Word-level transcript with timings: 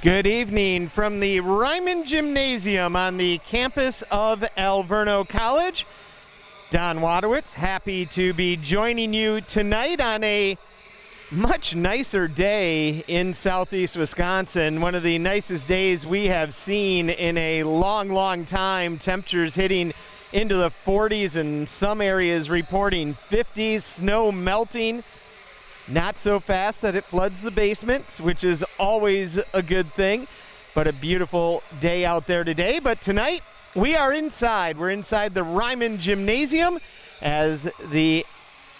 Good 0.00 0.26
evening 0.26 0.88
from 0.88 1.20
the 1.20 1.38
Reiman 1.40 2.04
Gymnasium 2.06 2.96
on 2.96 3.18
the 3.18 3.38
campus 3.38 4.02
of 4.10 4.40
Alverno 4.56 5.28
College. 5.28 5.86
Don 6.70 6.98
Wadowitz, 6.98 7.52
happy 7.52 8.06
to 8.06 8.32
be 8.32 8.56
joining 8.56 9.12
you 9.14 9.42
tonight 9.42 10.00
on 10.00 10.24
a 10.24 10.56
much 11.30 11.76
nicer 11.76 12.26
day 12.26 13.04
in 13.06 13.32
southeast 13.34 13.96
Wisconsin. 13.96 14.80
One 14.80 14.96
of 14.96 15.04
the 15.04 15.18
nicest 15.18 15.68
days 15.68 16.04
we 16.04 16.24
have 16.24 16.52
seen 16.52 17.08
in 17.08 17.36
a 17.36 17.62
long, 17.62 18.08
long 18.08 18.44
time. 18.44 18.98
Temperatures 18.98 19.54
hitting 19.54 19.92
into 20.32 20.56
the 20.56 20.70
40s 20.70 21.36
and 21.36 21.68
some 21.68 22.00
areas 22.00 22.50
reporting 22.50 23.14
50s, 23.30 23.82
snow 23.82 24.32
melting. 24.32 25.04
Not 25.88 26.16
so 26.16 26.38
fast 26.38 26.82
that 26.82 26.94
it 26.94 27.04
floods 27.04 27.42
the 27.42 27.50
basements, 27.50 28.20
which 28.20 28.44
is 28.44 28.64
always 28.78 29.38
a 29.52 29.62
good 29.62 29.92
thing, 29.92 30.28
but 30.74 30.86
a 30.86 30.92
beautiful 30.92 31.62
day 31.80 32.04
out 32.04 32.26
there 32.26 32.44
today. 32.44 32.78
But 32.78 33.00
tonight, 33.00 33.42
we 33.74 33.96
are 33.96 34.12
inside. 34.12 34.78
We're 34.78 34.90
inside 34.90 35.34
the 35.34 35.40
Reiman 35.40 35.98
Gymnasium 35.98 36.78
as 37.20 37.68
the 37.90 38.24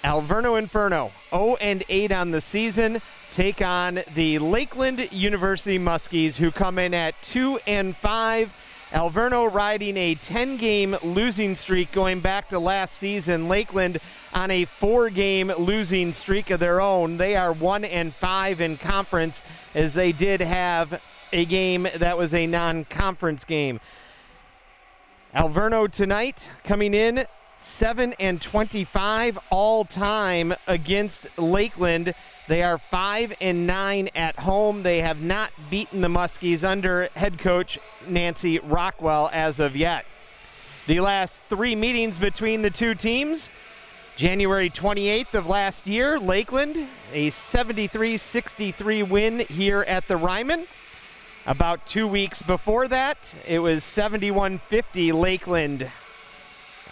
Alverno 0.05 0.59
Inferno, 0.59 1.10
0 1.30 1.57
and 1.60 1.84
8 1.88 2.12
on 2.12 2.30
the 2.30 2.41
season, 2.41 3.01
take 3.32 3.62
on 3.62 4.02
the 4.15 4.38
Lakeland 4.38 5.12
University 5.12 5.79
Muskies, 5.79 6.37
who 6.37 6.51
come 6.51 6.79
in 6.79 6.95
at 6.95 7.21
2 7.23 7.59
and 7.66 7.96
5. 7.96 8.52
Alverno 8.92 9.51
riding 9.51 9.96
a 9.96 10.14
10 10.16 10.59
game 10.59 10.95
losing 11.02 11.55
streak 11.56 11.92
going 11.92 12.20
back 12.20 12.51
to 12.51 12.59
last 12.59 12.98
season. 12.98 13.48
Lakeland 13.48 13.98
on 14.34 14.51
a 14.51 14.66
four 14.66 15.09
game 15.09 15.51
losing 15.56 16.12
streak 16.12 16.51
of 16.51 16.60
their 16.60 16.78
own. 16.78 17.16
They 17.16 17.34
are 17.34 17.55
1 17.55 17.87
and 17.87 18.15
5 18.15 18.60
in 18.60 18.77
conference 18.77 19.41
as 19.74 19.95
they 19.95 20.12
did 20.12 20.42
have 20.42 21.01
a 21.32 21.46
game 21.46 21.88
that 21.96 22.18
was 22.18 22.34
a 22.34 22.46
non 22.46 22.84
conference 22.84 23.46
game. 23.46 23.80
Alverno 25.35 25.90
tonight 25.90 26.51
coming 26.63 26.93
in 26.93 27.26
7 27.60 28.13
and 28.20 28.43
25 28.43 29.38
all 29.48 29.87
time 29.87 30.52
against 30.66 31.38
Lakeland. 31.38 32.13
They 32.48 32.62
are 32.62 32.79
5 32.79 33.35
and 33.40 33.66
9 33.66 34.10
at 34.15 34.38
home. 34.38 34.82
They 34.82 35.01
have 35.01 35.23
not 35.23 35.51
beaten 35.71 36.01
the 36.01 36.09
Muskies 36.09 36.65
under 36.65 37.09
head 37.15 37.38
coach 37.38 37.79
Nancy 38.09 38.59
Rockwell 38.59 39.30
as 39.32 39.60
of 39.60 39.76
yet. 39.76 40.04
The 40.87 41.01
last 41.01 41.43
3 41.45 41.76
meetings 41.76 42.18
between 42.18 42.63
the 42.63 42.70
two 42.70 42.95
teams 42.95 43.51
January 44.16 44.68
28th 44.68 45.35
of 45.35 45.46
last 45.46 45.87
year, 45.87 46.18
Lakeland, 46.18 46.76
a 47.13 47.30
73 47.30 48.18
63 48.18 49.02
win 49.04 49.38
here 49.38 49.82
at 49.82 50.07
the 50.07 50.18
Reiman. 50.18 50.66
About 51.46 51.87
two 51.87 52.07
weeks 52.07 52.43
before 52.43 52.88
that, 52.88 53.16
it 53.48 53.60
was 53.60 53.82
71 53.85 54.59
50 54.59 55.13
Lakeland 55.13 55.90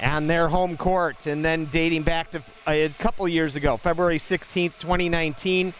on 0.03 0.27
their 0.27 0.49
home 0.49 0.77
court. 0.77 1.27
And 1.27 1.43
then 1.45 1.67
dating 1.67 2.03
back 2.03 2.33
to 2.33 2.39
uh, 2.67 2.71
a 2.71 2.89
couple 2.99 3.29
years 3.29 3.55
ago, 3.57 3.77
February 3.77 4.19
16th, 4.19 4.81
2019, 4.81 5.73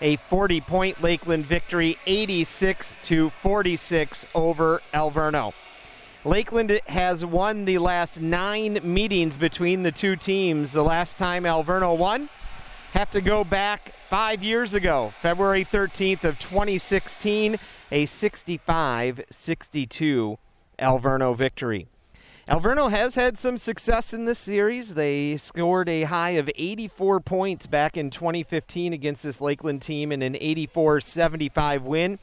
a 0.00 0.16
40 0.16 0.60
point 0.60 1.02
Lakeland 1.02 1.46
victory, 1.46 1.96
86 2.06 2.96
to 3.04 3.30
46 3.30 4.26
over 4.34 4.82
Alverno. 4.92 5.54
Lakeland 6.24 6.80
has 6.86 7.24
won 7.24 7.66
the 7.66 7.78
last 7.78 8.20
nine 8.20 8.80
meetings 8.82 9.36
between 9.36 9.84
the 9.84 9.92
two 9.92 10.16
teams. 10.16 10.72
The 10.72 10.82
last 10.82 11.18
time 11.18 11.44
Alverno 11.44 11.96
won, 11.96 12.28
have 12.92 13.12
to 13.12 13.20
go 13.20 13.44
back 13.44 13.92
five 14.08 14.42
years 14.42 14.74
ago, 14.74 15.12
February 15.20 15.64
13th 15.64 16.24
of 16.24 16.40
2016, 16.40 17.60
a 17.92 18.06
65-62 18.06 20.38
Alverno 20.80 21.36
victory. 21.36 21.86
Alverno 22.48 22.92
has 22.92 23.16
had 23.16 23.36
some 23.36 23.58
success 23.58 24.14
in 24.14 24.24
this 24.24 24.38
series. 24.38 24.94
They 24.94 25.36
scored 25.36 25.88
a 25.88 26.04
high 26.04 26.30
of 26.30 26.48
84 26.54 27.18
points 27.18 27.66
back 27.66 27.96
in 27.96 28.08
2015 28.08 28.92
against 28.92 29.24
this 29.24 29.40
Lakeland 29.40 29.82
team 29.82 30.12
in 30.12 30.22
an 30.22 30.36
84 30.36 31.00
75 31.00 31.82
win. 31.82 32.20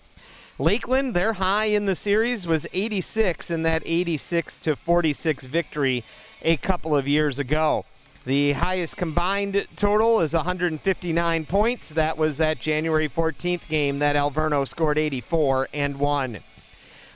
Lakeland, 0.57 1.13
their 1.13 1.33
high 1.33 1.65
in 1.65 1.87
the 1.87 1.95
series 1.95 2.47
was 2.47 2.65
86 2.71 3.51
in 3.51 3.63
that 3.63 3.83
86 3.85 4.59
to 4.59 4.77
46 4.77 5.45
victory 5.45 6.05
a 6.41 6.55
couple 6.55 6.95
of 6.95 7.05
years 7.05 7.37
ago. 7.37 7.83
The 8.23 8.53
highest 8.53 8.95
combined 8.95 9.67
total 9.75 10.21
is 10.21 10.31
159 10.31 11.45
points. 11.47 11.89
That 11.89 12.17
was 12.17 12.37
that 12.37 12.59
January 12.59 13.09
14th 13.09 13.67
game 13.67 13.99
that 13.99 14.15
Alverno 14.15 14.65
scored 14.65 14.97
84 14.97 15.67
and 15.73 15.99
won. 15.99 16.39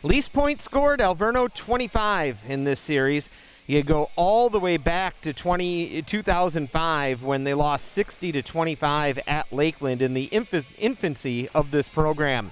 Least 0.03 0.31
points 0.31 0.63
scored, 0.63 0.99
Alverno 0.99 1.51
25 1.51 2.41
in 2.47 2.65
this 2.65 2.79
series. 2.79 3.29
You 3.65 3.81
go 3.81 4.11
all 4.15 4.47
the 4.51 4.59
way 4.59 4.77
back 4.77 5.19
to 5.21 5.33
20, 5.33 6.03
2005 6.03 7.23
when 7.23 7.43
they 7.43 7.55
lost 7.55 7.93
60 7.93 8.31
to 8.33 8.43
25 8.43 9.19
at 9.25 9.51
Lakeland 9.51 10.03
in 10.03 10.13
the 10.13 10.25
infancy 10.25 11.49
of 11.49 11.71
this 11.71 11.89
program. 11.89 12.51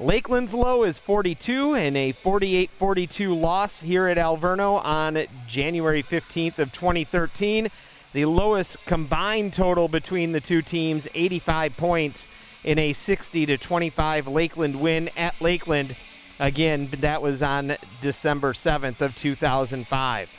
Lakeland's 0.00 0.54
low 0.54 0.84
is 0.84 0.98
42 0.98 1.74
and 1.74 1.98
a 1.98 2.14
48-42 2.14 3.38
loss 3.38 3.82
here 3.82 4.08
at 4.08 4.16
Alverno 4.16 4.82
on 4.82 5.22
January 5.46 6.02
15th 6.02 6.58
of 6.58 6.72
2013. 6.72 7.68
The 8.14 8.24
lowest 8.24 8.82
combined 8.86 9.52
total 9.52 9.86
between 9.86 10.32
the 10.32 10.40
two 10.40 10.62
teams, 10.62 11.08
85 11.14 11.76
points 11.76 12.26
in 12.64 12.78
a 12.78 12.94
60 12.94 13.44
to 13.46 13.58
25 13.58 14.26
Lakeland 14.26 14.80
win 14.80 15.10
at 15.14 15.38
Lakeland 15.42 15.94
Again, 16.40 16.88
that 17.00 17.22
was 17.22 17.42
on 17.42 17.76
December 18.00 18.52
7th 18.52 19.00
of 19.00 19.16
2005. 19.16 20.30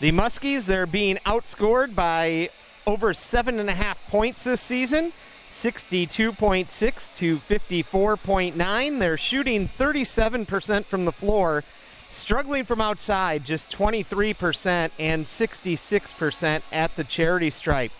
The 0.00 0.12
Muskies, 0.12 0.66
they're 0.66 0.86
being 0.86 1.16
outscored 1.26 1.94
by 1.94 2.50
over 2.86 3.12
seven 3.14 3.58
and 3.58 3.68
a 3.68 3.74
half 3.74 4.08
points 4.10 4.44
this 4.44 4.60
season. 4.60 5.12
62.6 5.50 7.16
to 7.16 7.36
54.9. 7.38 8.98
They're 8.98 9.16
shooting 9.16 9.66
37% 9.66 10.84
from 10.84 11.04
the 11.04 11.10
floor, 11.10 11.64
struggling 12.10 12.64
from 12.64 12.80
outside, 12.80 13.44
just 13.44 13.76
23% 13.76 14.90
and 15.00 15.24
66% 15.24 16.62
at 16.72 16.94
the 16.94 17.04
charity 17.04 17.50
stripe. 17.50 17.90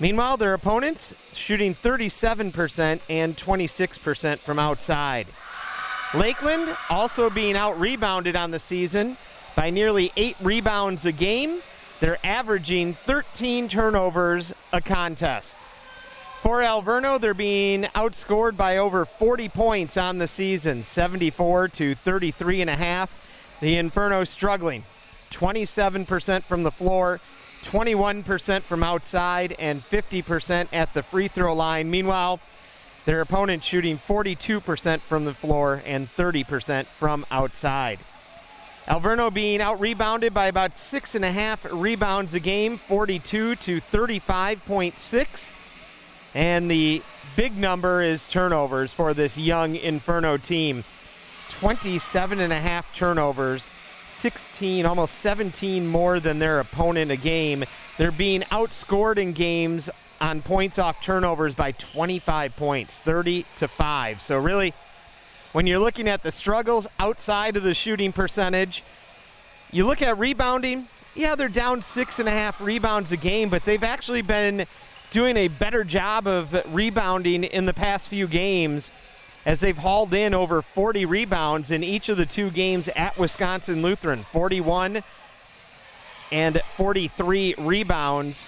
Meanwhile, 0.00 0.36
their 0.38 0.54
opponents 0.54 1.14
shooting 1.32 1.74
37% 1.74 3.00
and 3.08 3.36
26% 3.36 4.38
from 4.38 4.58
outside. 4.58 5.26
Lakeland 6.14 6.76
also 6.90 7.30
being 7.30 7.56
out 7.56 7.78
rebounded 7.78 8.36
on 8.36 8.50
the 8.50 8.58
season 8.58 9.16
by 9.56 9.70
nearly 9.70 10.12
eight 10.16 10.36
rebounds 10.42 11.06
a 11.06 11.12
game. 11.12 11.60
They're 12.00 12.18
averaging 12.24 12.94
13 12.94 13.68
turnovers 13.68 14.52
a 14.72 14.80
contest. 14.80 15.56
For 16.42 16.58
Alverno, 16.58 17.20
they're 17.20 17.34
being 17.34 17.84
outscored 17.94 18.56
by 18.56 18.78
over 18.78 19.04
40 19.04 19.48
points 19.50 19.96
on 19.96 20.18
the 20.18 20.26
season, 20.26 20.82
74 20.82 21.68
to 21.68 21.94
33 21.94 22.60
and 22.62 22.68
a 22.70 22.74
half. 22.74 23.58
The 23.60 23.76
Inferno 23.76 24.24
struggling, 24.24 24.82
27% 25.30 26.42
from 26.42 26.64
the 26.64 26.72
floor, 26.72 27.20
21% 27.62 28.62
from 28.62 28.82
outside 28.82 29.54
and 29.58 29.82
50% 29.82 30.68
at 30.72 30.94
the 30.94 31.02
free 31.02 31.28
throw 31.28 31.54
line. 31.54 31.90
Meanwhile, 31.90 32.40
their 33.04 33.20
opponent 33.20 33.64
shooting 33.64 33.98
42% 33.98 35.00
from 35.00 35.24
the 35.24 35.34
floor 35.34 35.82
and 35.84 36.08
30% 36.08 36.86
from 36.86 37.26
outside. 37.30 37.98
Alverno 38.86 39.32
being 39.32 39.60
out 39.60 39.80
rebounded 39.80 40.34
by 40.34 40.46
about 40.46 40.76
six 40.76 41.14
and 41.14 41.24
a 41.24 41.30
half 41.30 41.64
rebounds 41.72 42.34
a 42.34 42.40
game, 42.40 42.76
42 42.76 43.54
to 43.56 43.80
35.6. 43.80 45.58
And 46.34 46.70
the 46.70 47.02
big 47.36 47.56
number 47.56 48.02
is 48.02 48.28
turnovers 48.28 48.92
for 48.92 49.14
this 49.14 49.38
young 49.38 49.76
Inferno 49.76 50.36
team 50.36 50.82
27 51.50 52.40
and 52.40 52.52
a 52.52 52.58
half 52.58 52.92
turnovers 52.94 53.70
16, 54.22 54.86
almost 54.86 55.14
17 55.16 55.84
more 55.84 56.20
than 56.20 56.38
their 56.38 56.60
opponent 56.60 57.10
a 57.10 57.16
game. 57.16 57.64
They're 57.98 58.12
being 58.12 58.42
outscored 58.42 59.16
in 59.16 59.32
games 59.32 59.90
on 60.20 60.42
points 60.42 60.78
off 60.78 61.02
turnovers 61.02 61.54
by 61.54 61.72
25 61.72 62.54
points, 62.54 62.96
30 62.98 63.44
to 63.58 63.66
5. 63.66 64.20
So 64.20 64.38
really, 64.38 64.74
when 65.50 65.66
you're 65.66 65.80
looking 65.80 66.06
at 66.06 66.22
the 66.22 66.30
struggles 66.30 66.86
outside 67.00 67.56
of 67.56 67.64
the 67.64 67.74
shooting 67.74 68.12
percentage, 68.12 68.84
you 69.72 69.84
look 69.84 70.00
at 70.02 70.16
rebounding. 70.16 70.86
Yeah, 71.16 71.34
they're 71.34 71.48
down 71.48 71.82
six 71.82 72.20
and 72.20 72.28
a 72.28 72.32
half 72.32 72.60
rebounds 72.60 73.10
a 73.10 73.16
game, 73.16 73.48
but 73.48 73.64
they've 73.64 73.82
actually 73.82 74.22
been 74.22 74.66
doing 75.10 75.36
a 75.36 75.48
better 75.48 75.82
job 75.82 76.28
of 76.28 76.72
rebounding 76.72 77.42
in 77.42 77.66
the 77.66 77.74
past 77.74 78.08
few 78.08 78.28
games 78.28 78.92
as 79.44 79.60
they've 79.60 79.78
hauled 79.78 80.14
in 80.14 80.34
over 80.34 80.62
40 80.62 81.04
rebounds 81.04 81.70
in 81.70 81.82
each 81.82 82.08
of 82.08 82.16
the 82.16 82.26
two 82.26 82.50
games 82.50 82.88
at 82.88 83.18
Wisconsin 83.18 83.82
Lutheran 83.82 84.22
41 84.24 85.02
and 86.30 86.60
43 86.76 87.56
rebounds. 87.58 88.46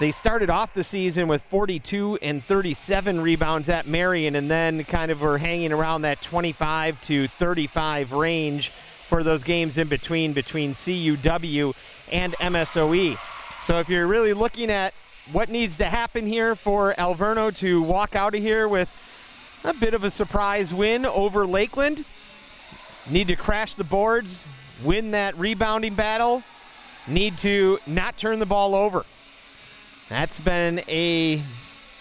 They 0.00 0.10
started 0.10 0.50
off 0.50 0.74
the 0.74 0.84
season 0.84 1.28
with 1.28 1.42
42 1.42 2.18
and 2.20 2.42
37 2.42 3.20
rebounds 3.20 3.68
at 3.68 3.86
Marian, 3.86 4.34
and 4.34 4.50
then 4.50 4.82
kind 4.84 5.10
of 5.10 5.20
were 5.20 5.38
hanging 5.38 5.72
around 5.72 6.02
that 6.02 6.20
25 6.20 7.00
to 7.02 7.28
35 7.28 8.12
range 8.12 8.70
for 8.70 9.22
those 9.22 9.44
games 9.44 9.78
in 9.78 9.86
between, 9.86 10.32
between 10.32 10.74
CUW 10.74 11.74
and 12.10 12.34
MSOE. 12.34 13.18
So 13.62 13.78
if 13.78 13.88
you're 13.88 14.06
really 14.06 14.32
looking 14.32 14.68
at 14.70 14.94
what 15.32 15.48
needs 15.48 15.78
to 15.78 15.84
happen 15.84 16.26
here 16.26 16.54
for 16.54 16.94
Alverno 16.98 17.54
to 17.58 17.82
walk 17.82 18.16
out 18.16 18.34
of 18.34 18.42
here 18.42 18.68
with 18.68 18.90
a 19.64 19.72
bit 19.72 19.94
of 19.94 20.04
a 20.04 20.10
surprise 20.10 20.74
win 20.74 21.06
over 21.06 21.46
Lakeland, 21.46 22.04
need 23.10 23.28
to 23.28 23.36
crash 23.36 23.74
the 23.74 23.84
boards, 23.84 24.44
win 24.84 25.12
that 25.12 25.36
rebounding 25.38 25.94
battle, 25.94 26.42
need 27.08 27.38
to 27.38 27.78
not 27.86 28.16
turn 28.18 28.38
the 28.38 28.46
ball 28.46 28.74
over. 28.74 29.04
That's 30.10 30.38
been 30.38 30.80
a 30.86 31.40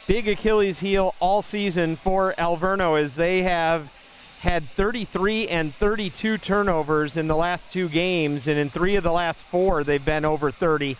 big 0.07 0.27
Achilles 0.27 0.81
heel 0.81 1.15
all 1.21 1.41
season 1.41 1.95
for 1.95 2.33
Alverno 2.37 3.01
as 3.01 3.15
they 3.15 3.43
have 3.43 3.91
had 4.41 4.65
33 4.65 5.47
and 5.47 5.73
32 5.73 6.37
turnovers 6.39 7.15
in 7.15 7.27
the 7.27 7.35
last 7.35 7.71
two 7.71 7.87
games, 7.87 8.45
and 8.45 8.59
in 8.59 8.69
three 8.69 8.97
of 8.97 9.03
the 9.03 9.11
last 9.11 9.41
four, 9.45 9.85
they've 9.85 10.03
been 10.03 10.25
over 10.25 10.51
30. 10.51 10.97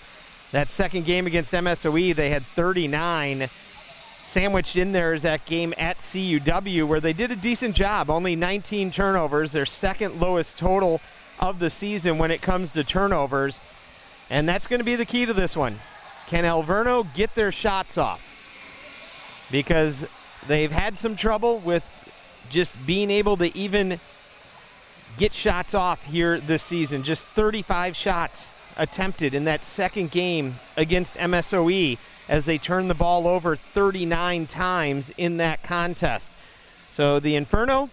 That 0.54 0.70
second 0.70 1.06
game 1.06 1.28
against 1.28 1.52
MSOE, 1.52 2.16
they 2.16 2.30
had 2.30 2.44
39. 2.44 3.50
Sandwiched 4.34 4.78
in 4.78 4.94
there 4.94 5.14
is 5.14 5.22
that 5.22 5.46
game 5.46 5.76
at 5.78 6.00
CUW 6.00 6.88
where 6.88 7.00
they 7.00 7.14
did 7.14 7.30
a 7.30 7.36
decent 7.36 7.76
job, 7.76 8.10
only 8.10 8.36
19 8.36 8.90
turnovers, 8.90 9.52
their 9.52 9.68
second 9.68 10.20
lowest 10.20 10.58
total 10.58 11.02
of 11.40 11.60
the 11.60 11.70
season 11.70 12.18
when 12.18 12.32
it 12.32 12.42
comes 12.42 12.74
to 12.74 12.84
turnovers. 12.84 13.60
And 14.32 14.50
that's 14.50 14.66
going 14.66 14.80
to 14.80 14.84
be 14.84 14.96
the 14.96 15.06
key 15.06 15.28
to 15.28 15.34
this 15.34 15.56
one. 15.56 15.76
Can 16.26 16.46
Alverno 16.46 17.06
get 17.14 17.36
their 17.36 17.52
shots 17.52 17.96
off? 17.96 19.48
Because 19.52 20.08
they've 20.48 20.72
had 20.72 20.98
some 20.98 21.16
trouble 21.16 21.60
with 21.60 21.86
just 22.50 22.88
being 22.88 23.12
able 23.12 23.38
to 23.38 23.56
even 23.56 24.00
get 25.20 25.32
shots 25.32 25.76
off 25.76 26.04
here 26.06 26.40
this 26.40 26.64
season. 26.64 27.04
Just 27.04 27.28
35 27.28 27.96
shots 27.96 28.52
attempted 28.78 29.36
in 29.36 29.44
that 29.44 29.62
second 29.62 30.10
game 30.10 30.56
against 30.76 31.18
MSOE 31.18 32.00
as 32.30 32.46
they 32.46 32.58
turned 32.58 32.90
the 32.90 32.96
ball 32.96 33.28
over 33.28 33.56
39 33.56 34.48
times 34.48 35.12
in 35.18 35.38
that 35.38 35.64
contest. 35.64 36.32
So 36.90 37.20
the 37.20 37.36
Inferno 37.36 37.90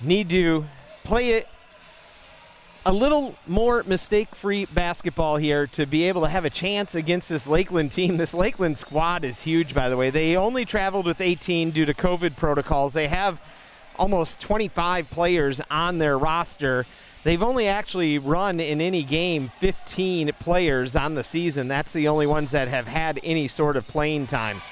need 0.00 0.30
to 0.30 0.64
play 1.04 1.32
it 1.32 1.48
a 2.86 2.92
little 2.92 3.34
more 3.46 3.82
mistake 3.82 4.34
free 4.34 4.64
basketball 4.64 5.36
here 5.36 5.66
to 5.66 5.84
be 5.84 6.04
able 6.04 6.22
to 6.22 6.28
have 6.28 6.46
a 6.46 6.50
chance 6.50 6.94
against 6.94 7.28
this 7.28 7.46
Lakeland 7.46 7.92
team. 7.92 8.16
This 8.16 8.32
Lakeland 8.32 8.78
squad 8.78 9.24
is 9.24 9.42
huge, 9.42 9.74
by 9.74 9.88
the 9.88 9.96
way. 9.96 10.08
They 10.10 10.36
only 10.36 10.64
traveled 10.64 11.04
with 11.04 11.20
18 11.20 11.70
due 11.72 11.84
to 11.84 11.92
COVID 11.92 12.36
protocols. 12.36 12.94
They 12.94 13.08
have 13.08 13.40
almost 13.98 14.40
25 14.40 15.10
players 15.10 15.60
on 15.70 15.98
their 15.98 16.16
roster. 16.16 16.86
They've 17.28 17.42
only 17.42 17.68
actually 17.68 18.16
run 18.16 18.58
in 18.58 18.80
any 18.80 19.02
game 19.02 19.50
15 19.58 20.30
players 20.40 20.96
on 20.96 21.14
the 21.14 21.22
season. 21.22 21.68
That's 21.68 21.92
the 21.92 22.08
only 22.08 22.26
ones 22.26 22.52
that 22.52 22.68
have 22.68 22.88
had 22.88 23.20
any 23.22 23.48
sort 23.48 23.76
of 23.76 23.86
playing 23.86 24.28
time. 24.28 24.62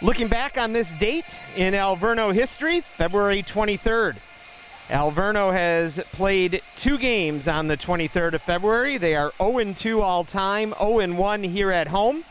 Looking 0.00 0.28
back 0.28 0.56
on 0.56 0.72
this 0.72 0.90
date 0.98 1.38
in 1.54 1.74
Alverno 1.74 2.32
history, 2.32 2.80
February 2.80 3.42
23rd. 3.42 4.16
Alverno 4.88 5.52
has 5.52 6.00
played 6.12 6.62
two 6.78 6.96
games 6.96 7.46
on 7.46 7.66
the 7.66 7.76
23rd 7.76 8.32
of 8.32 8.40
February. 8.40 8.96
They 8.96 9.16
are 9.16 9.34
0 9.36 9.74
2 9.74 10.00
all 10.00 10.24
time, 10.24 10.72
0 10.78 11.12
1 11.12 11.42
here 11.42 11.70
at 11.70 11.88
home. 11.88 12.24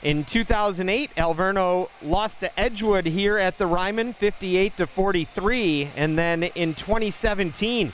In 0.00 0.24
2008, 0.24 1.10
Alverno 1.16 1.88
lost 2.02 2.38
to 2.40 2.60
Edgewood 2.60 3.04
here 3.04 3.36
at 3.36 3.58
the 3.58 3.64
Reiman 3.64 4.14
58 4.14 4.76
to 4.76 4.86
43, 4.86 5.90
and 5.96 6.16
then 6.16 6.44
in 6.44 6.74
2017, 6.74 7.92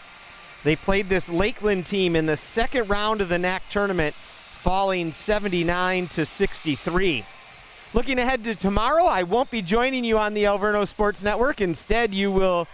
they 0.65 0.77
played 0.77 1.09
this 1.09 1.31
Lakeland 1.31 1.87
team 1.87 2.15
in 2.15 2.27
the 2.27 2.37
second 2.37 2.91
round 2.91 3.23
of 3.23 3.31
the 3.31 3.39
NAC 3.39 3.63
tournament, 3.71 4.15
falling 4.15 5.13
79 5.13 6.09
to 6.09 6.27
63. 6.27 7.25
Looking 7.95 8.19
ahead 8.19 8.45
to 8.45 8.55
tomorrow, 8.55 9.07
I 9.07 9.23
won't 9.23 9.51
be 9.51 9.63
joining 9.63 10.05
you 10.05 10.19
on 10.19 10.35
the 10.35 10.45
Alverno 10.45 10.87
Sports 10.87 11.23
Network. 11.23 11.63
Instead, 11.63 12.13
you 12.13 12.31
will 12.31 12.69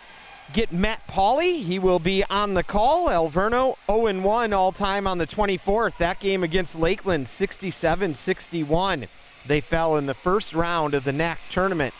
get 0.52 0.72
Matt 0.72 1.06
Pauley. 1.06 1.62
He 1.62 1.78
will 1.78 2.00
be 2.00 2.24
on 2.24 2.54
the 2.54 2.64
call. 2.64 3.08
Alverno 3.08 3.76
0 3.86 4.22
1 4.22 4.52
all 4.52 4.72
time 4.72 5.06
on 5.06 5.18
the 5.18 5.26
24th. 5.26 5.98
That 5.98 6.18
game 6.18 6.42
against 6.42 6.76
Lakeland 6.76 7.28
67 7.28 8.16
61. 8.16 9.06
They 9.46 9.60
fell 9.60 9.96
in 9.96 10.06
the 10.06 10.14
first 10.14 10.54
round 10.54 10.94
of 10.94 11.04
the 11.04 11.12
NAC 11.12 11.40
tournament. 11.50 11.94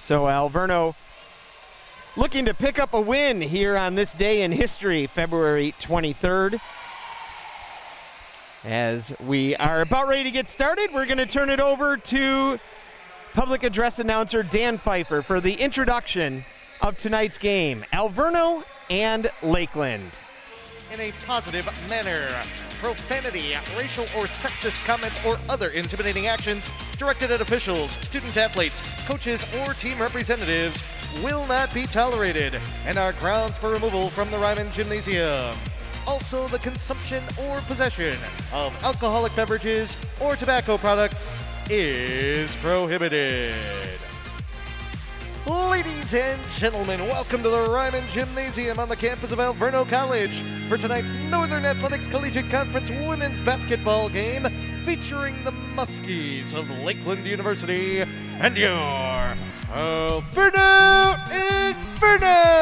So 0.00 0.24
Alverno 0.24 0.94
looking 2.16 2.46
to 2.46 2.54
pick 2.54 2.78
up 2.78 2.94
a 2.94 3.00
win 3.00 3.40
here 3.40 3.76
on 3.76 3.94
this 3.94 4.12
day 4.12 4.42
in 4.42 4.52
history, 4.52 5.06
February 5.06 5.74
23rd. 5.80 6.60
As 8.64 9.12
we 9.24 9.54
are 9.56 9.82
about 9.82 10.08
ready 10.08 10.24
to 10.24 10.30
get 10.30 10.48
started, 10.48 10.90
we're 10.92 11.06
going 11.06 11.18
to 11.18 11.26
turn 11.26 11.50
it 11.50 11.60
over 11.60 11.96
to 11.96 12.58
public 13.32 13.62
address 13.62 13.98
announcer 13.98 14.42
Dan 14.42 14.78
Pfeiffer 14.78 15.22
for 15.22 15.40
the 15.40 15.54
introduction 15.54 16.42
of 16.80 16.96
tonight's 16.96 17.38
game 17.38 17.84
Alverno 17.92 18.64
and 18.90 19.30
Lakeland. 19.42 20.10
In 20.92 21.00
a 21.00 21.12
positive 21.26 21.66
manner. 21.90 22.28
Profanity, 22.80 23.54
racial 23.76 24.04
or 24.16 24.24
sexist 24.24 24.82
comments, 24.86 25.18
or 25.24 25.38
other 25.48 25.70
intimidating 25.70 26.26
actions 26.26 26.70
directed 26.96 27.30
at 27.30 27.40
officials, 27.40 27.92
student 27.92 28.36
athletes, 28.36 28.82
coaches, 29.06 29.44
or 29.60 29.72
team 29.74 29.98
representatives 29.98 30.82
will 31.24 31.46
not 31.46 31.72
be 31.74 31.86
tolerated 31.86 32.60
and 32.86 32.98
are 32.98 33.12
grounds 33.14 33.58
for 33.58 33.70
removal 33.70 34.10
from 34.10 34.30
the 34.30 34.36
Reiman 34.36 34.72
Gymnasium. 34.72 35.56
Also, 36.06 36.46
the 36.48 36.58
consumption 36.58 37.22
or 37.48 37.58
possession 37.62 38.16
of 38.52 38.72
alcoholic 38.84 39.34
beverages 39.34 39.96
or 40.20 40.36
tobacco 40.36 40.78
products 40.78 41.36
is 41.68 42.54
prohibited. 42.56 43.54
Ladies 45.46 46.12
and 46.12 46.42
gentlemen, 46.50 47.06
welcome 47.06 47.40
to 47.44 47.48
the 47.48 47.66
Reiman 47.66 48.08
Gymnasium 48.10 48.80
on 48.80 48.88
the 48.88 48.96
campus 48.96 49.30
of 49.30 49.38
Alverno 49.38 49.88
College 49.88 50.42
for 50.68 50.76
tonight's 50.76 51.12
Northern 51.12 51.64
Athletics 51.64 52.08
Collegiate 52.08 52.50
Conference 52.50 52.90
women's 52.90 53.40
basketball 53.40 54.08
game 54.08 54.42
featuring 54.84 55.44
the 55.44 55.52
Muskies 55.52 56.52
of 56.52 56.68
Lakeland 56.82 57.24
University 57.28 58.00
and 58.00 58.56
your 58.56 59.36
Alverno 59.70 61.14
Inferno! 61.30 62.56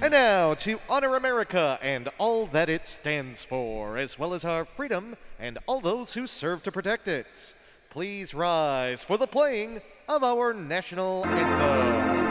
And 0.00 0.12
now 0.12 0.54
to 0.54 0.80
honor 0.88 1.14
America 1.14 1.78
and 1.82 2.08
all 2.16 2.46
that 2.46 2.70
it 2.70 2.86
stands 2.86 3.44
for, 3.44 3.98
as 3.98 4.18
well 4.18 4.32
as 4.32 4.46
our 4.46 4.64
freedom 4.64 5.16
and 5.42 5.58
all 5.66 5.80
those 5.80 6.14
who 6.14 6.26
serve 6.28 6.62
to 6.62 6.70
protect 6.70 7.08
it. 7.08 7.54
Please 7.90 8.32
rise 8.32 9.02
for 9.02 9.18
the 9.18 9.26
playing 9.26 9.82
of 10.08 10.22
our 10.22 10.54
national 10.54 11.26
anthem. 11.26 12.21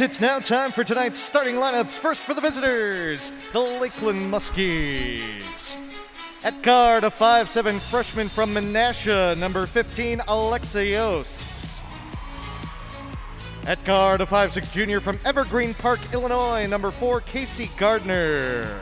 It's 0.00 0.20
now 0.20 0.38
time 0.38 0.70
for 0.70 0.84
tonight's 0.84 1.18
starting 1.18 1.56
lineups. 1.56 1.98
First 1.98 2.22
for 2.22 2.32
the 2.32 2.40
visitors, 2.40 3.32
the 3.52 3.58
Lakeland 3.58 4.32
Muskies. 4.32 5.76
At 6.44 6.62
guard, 6.62 7.02
a 7.02 7.10
5'7 7.10 7.80
freshman 7.80 8.28
from 8.28 8.50
Menasha, 8.50 9.36
number 9.36 9.66
15, 9.66 10.20
Alexios. 10.20 11.80
At 13.66 13.82
guard, 13.84 14.20
a 14.20 14.26
5'6 14.26 14.72
junior 14.72 15.00
from 15.00 15.18
Evergreen 15.24 15.74
Park, 15.74 15.98
Illinois, 16.12 16.66
number 16.68 16.92
4, 16.92 17.20
Casey 17.22 17.68
Gardner. 17.76 18.80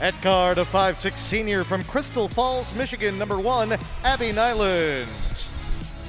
At 0.00 0.18
guard, 0.22 0.56
a 0.56 0.64
5'6 0.64 1.18
senior 1.18 1.62
from 1.62 1.84
Crystal 1.84 2.26
Falls, 2.26 2.74
Michigan, 2.74 3.18
number 3.18 3.38
1, 3.38 3.76
Abby 4.02 4.32
Nyland. 4.32 5.08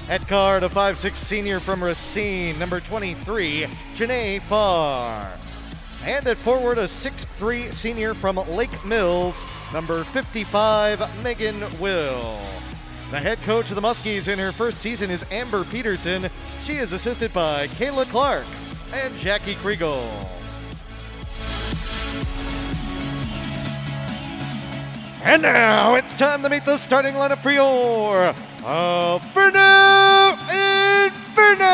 At 0.10 0.26
guard, 0.30 0.64
a 0.64 0.70
5'6 0.70 1.18
senior 1.18 1.60
from 1.60 1.84
Racine, 1.84 2.58
number 2.58 2.80
23, 2.80 3.64
Janae 3.94 4.42
Farr. 4.44 5.30
And 6.06 6.26
at 6.26 6.38
forward, 6.38 6.78
a 6.78 6.86
6'3 6.86 7.74
senior 7.74 8.14
from 8.14 8.38
Lake 8.38 8.86
Mills, 8.86 9.44
number 9.74 10.06
55, 10.06 11.24
Megan 11.24 11.62
Will. 11.82 12.40
The 13.12 13.20
head 13.20 13.38
coach 13.40 13.70
of 13.70 13.76
the 13.76 13.82
Muskies 13.82 14.32
in 14.32 14.40
her 14.40 14.54
first 14.54 14.78
season 14.78 15.12
is 15.12 15.26
Amber 15.30 15.66
Peterson. 15.66 16.30
She 16.64 16.78
is 16.78 16.94
assisted 16.94 17.34
by 17.34 17.68
Kayla 17.68 18.06
Clark 18.06 18.46
and 18.94 19.14
Jackie 19.18 19.56
Kriegel. 19.56 20.08
And 25.24 25.42
now 25.42 25.96
it's 25.96 26.16
time 26.16 26.44
to 26.44 26.50
meet 26.50 26.64
the 26.64 26.78
starting 26.78 27.16
lineup 27.16 27.40
for 27.40 27.52
your 27.52 28.34
Inferno 28.68 30.36
Inferno! 30.52 31.72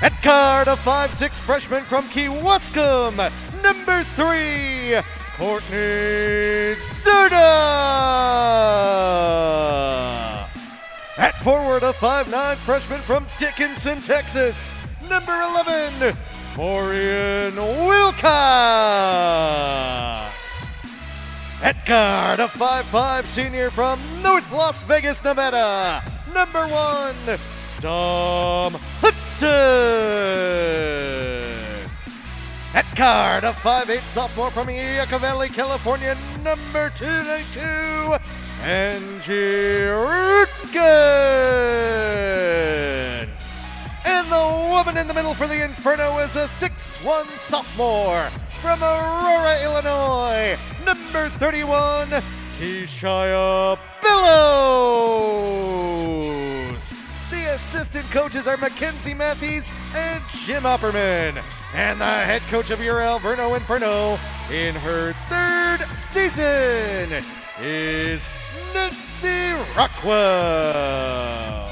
At 0.00 0.22
card, 0.22 0.68
a 0.68 0.76
5'6 0.76 1.34
freshman 1.34 1.82
from 1.82 2.04
Kewaskum, 2.04 3.18
number 3.62 4.02
three, 4.16 4.98
Courtney 5.36 6.76
Zerda. 6.80 7.36
At 11.18 11.34
forward, 11.42 11.82
a 11.82 11.92
5'9 11.92 12.56
freshman 12.56 13.00
from 13.00 13.26
Dickinson, 13.38 14.00
Texas, 14.00 14.74
number 15.10 15.38
11, 15.38 16.16
Morian 16.56 17.56
Wilcox. 17.56 18.30
Guard, 21.60 22.40
a 22.40 22.46
5'5 22.46 23.26
senior 23.26 23.68
from 23.68 24.00
North 24.22 24.50
Las 24.50 24.82
Vegas, 24.84 25.22
Nevada, 25.22 26.02
number 26.34 26.66
one, 26.66 27.14
Dom 27.80 28.74
Hudson. 29.02 29.50
Guard, 32.96 33.44
a 33.44 33.52
5'8 33.52 34.00
sophomore 34.00 34.50
from 34.50 34.70
Yucca 34.70 35.18
Valley, 35.18 35.50
California, 35.50 36.16
number 36.42 36.88
292, 36.96 38.16
Angie 38.64 39.84
Rutgen. 39.84 40.80
And 44.06 44.26
the 44.28 44.68
woman 44.70 44.96
in 44.96 45.06
the 45.06 45.14
middle 45.14 45.34
for 45.34 45.46
the 45.46 45.62
Inferno 45.62 46.16
is 46.18 46.36
a 46.36 46.44
6'1 46.44 47.26
sophomore 47.38 48.30
from 48.60 48.82
Aurora, 48.82 49.62
Illinois, 49.64 50.58
number 50.84 51.28
31, 51.38 52.08
Keishia 52.58 53.78
Billows. 54.02 55.40
The 57.30 57.44
assistant 57.54 58.04
coaches 58.10 58.46
are 58.46 58.58
Mackenzie 58.58 59.14
Matthews 59.14 59.70
and 59.94 60.22
Jim 60.30 60.64
Opperman. 60.64 61.42
And 61.74 61.98
the 62.00 62.04
head 62.04 62.42
coach 62.50 62.70
of 62.70 62.84
your 62.84 62.96
Alverno 62.96 63.56
Inferno 63.56 64.18
in 64.52 64.74
her 64.74 65.14
third 65.30 65.80
season 65.96 67.24
is 67.62 68.28
Nancy 68.74 69.54
Rockwell. 69.74 71.69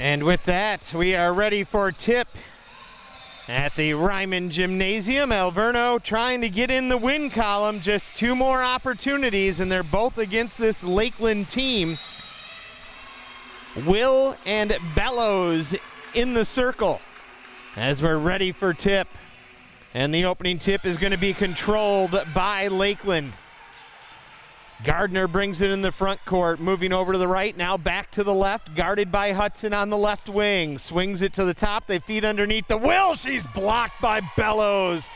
And 0.00 0.22
with 0.22 0.44
that, 0.44 0.92
we 0.94 1.16
are 1.16 1.32
ready 1.32 1.64
for 1.64 1.90
tip 1.90 2.28
at 3.48 3.74
the 3.74 3.90
Reiman 3.90 4.48
Gymnasium. 4.48 5.30
Alverno 5.30 6.00
trying 6.00 6.40
to 6.42 6.48
get 6.48 6.70
in 6.70 6.88
the 6.88 6.96
win 6.96 7.30
column. 7.30 7.80
Just 7.80 8.14
two 8.14 8.36
more 8.36 8.62
opportunities, 8.62 9.58
and 9.58 9.72
they're 9.72 9.82
both 9.82 10.16
against 10.16 10.56
this 10.56 10.84
Lakeland 10.84 11.48
team. 11.48 11.98
Will 13.86 14.36
and 14.46 14.76
Bellows 14.94 15.74
in 16.14 16.32
the 16.32 16.44
circle 16.44 17.00
as 17.74 18.00
we're 18.00 18.18
ready 18.18 18.52
for 18.52 18.72
tip. 18.72 19.08
And 19.94 20.14
the 20.14 20.26
opening 20.26 20.60
tip 20.60 20.86
is 20.86 20.96
going 20.96 21.10
to 21.10 21.18
be 21.18 21.34
controlled 21.34 22.16
by 22.32 22.68
Lakeland. 22.68 23.32
Gardner 24.84 25.26
brings 25.26 25.60
it 25.60 25.70
in 25.70 25.82
the 25.82 25.90
front 25.90 26.24
court, 26.24 26.60
moving 26.60 26.92
over 26.92 27.12
to 27.12 27.18
the 27.18 27.26
right, 27.26 27.56
now 27.56 27.76
back 27.76 28.12
to 28.12 28.22
the 28.22 28.34
left, 28.34 28.76
guarded 28.76 29.10
by 29.10 29.32
Hudson 29.32 29.72
on 29.72 29.90
the 29.90 29.96
left 29.96 30.28
wing. 30.28 30.78
Swings 30.78 31.20
it 31.20 31.32
to 31.34 31.44
the 31.44 31.54
top, 31.54 31.88
they 31.88 31.98
feed 31.98 32.24
underneath 32.24 32.68
the 32.68 32.76
Will. 32.76 33.16
She's 33.16 33.44
blocked 33.48 34.00
by 34.00 34.20
Bellows. 34.36 35.08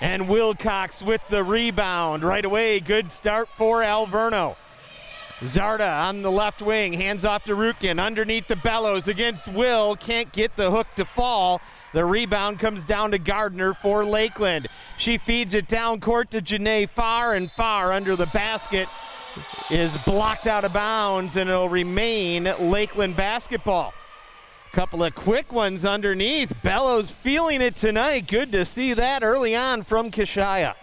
And 0.00 0.28
Wilcox 0.28 1.00
with 1.00 1.20
the 1.28 1.44
rebound. 1.44 2.24
Right 2.24 2.44
away, 2.44 2.80
good 2.80 3.12
start 3.12 3.48
for 3.56 3.82
Alverno. 3.82 4.56
Zarda 5.40 6.08
on 6.08 6.22
the 6.22 6.30
left 6.32 6.60
wing, 6.60 6.92
hands 6.92 7.24
off 7.24 7.44
to 7.44 7.54
Rutkin, 7.54 8.00
underneath 8.00 8.48
the 8.48 8.56
Bellows 8.56 9.06
against 9.06 9.46
Will, 9.46 9.94
can't 9.94 10.32
get 10.32 10.56
the 10.56 10.72
hook 10.72 10.88
to 10.96 11.04
fall. 11.04 11.60
The 11.94 12.04
rebound 12.04 12.58
comes 12.58 12.84
down 12.84 13.12
to 13.12 13.18
Gardner 13.18 13.74
for 13.74 14.04
Lakeland. 14.04 14.68
She 14.98 15.18
feeds 15.18 15.54
it 15.54 15.68
down 15.68 16.00
court 16.00 16.30
to 16.32 16.42
Janae 16.42 16.90
Farr 16.90 17.34
and 17.34 17.50
Farr 17.52 17.92
under 17.92 18.14
the 18.14 18.26
basket 18.26 18.88
is 19.70 19.96
blocked 19.98 20.46
out 20.46 20.64
of 20.64 20.72
bounds, 20.72 21.36
and 21.36 21.48
it'll 21.48 21.68
remain 21.68 22.44
Lakeland 22.58 23.16
basketball. 23.16 23.94
Couple 24.72 25.02
of 25.02 25.14
quick 25.14 25.52
ones 25.52 25.84
underneath. 25.84 26.52
Bellows 26.62 27.10
feeling 27.10 27.62
it 27.62 27.76
tonight. 27.76 28.26
Good 28.26 28.52
to 28.52 28.64
see 28.64 28.92
that 28.92 29.22
early 29.22 29.56
on 29.56 29.82
from 29.82 30.10
Kishaya. 30.10 30.74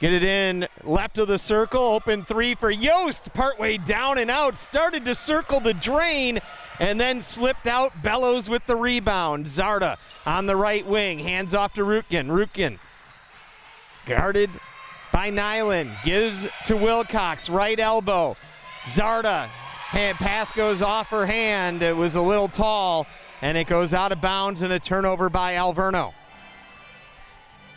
Get 0.00 0.12
it 0.12 0.22
in 0.22 0.68
left 0.84 1.18
of 1.18 1.26
the 1.26 1.38
circle. 1.38 1.82
Open 1.82 2.24
three 2.24 2.54
for 2.54 2.70
Yost. 2.70 3.32
Partway 3.34 3.78
down 3.78 4.18
and 4.18 4.30
out. 4.30 4.56
Started 4.56 5.04
to 5.06 5.14
circle 5.14 5.58
the 5.58 5.74
drain 5.74 6.38
and 6.78 7.00
then 7.00 7.20
slipped 7.20 7.66
out. 7.66 7.92
Bellows 8.00 8.48
with 8.48 8.64
the 8.66 8.76
rebound. 8.76 9.46
Zarda 9.46 9.96
on 10.24 10.46
the 10.46 10.54
right 10.54 10.86
wing. 10.86 11.18
Hands 11.18 11.52
off 11.52 11.74
to 11.74 11.80
Rutkin. 11.80 12.28
Rutkin 12.28 12.78
guarded 14.06 14.50
by 15.12 15.30
Nyland. 15.30 15.90
Gives 16.04 16.46
to 16.66 16.76
Wilcox. 16.76 17.50
Right 17.50 17.78
elbow. 17.80 18.36
Zarda. 18.84 19.48
Hand, 19.88 20.18
pass 20.18 20.52
goes 20.52 20.80
off 20.80 21.08
her 21.08 21.26
hand. 21.26 21.82
It 21.82 21.96
was 21.96 22.14
a 22.14 22.20
little 22.20 22.48
tall, 22.48 23.06
and 23.40 23.56
it 23.56 23.66
goes 23.66 23.94
out 23.94 24.12
of 24.12 24.20
bounds 24.20 24.60
and 24.60 24.70
a 24.72 24.78
turnover 24.78 25.30
by 25.30 25.54
Alverno. 25.54 26.12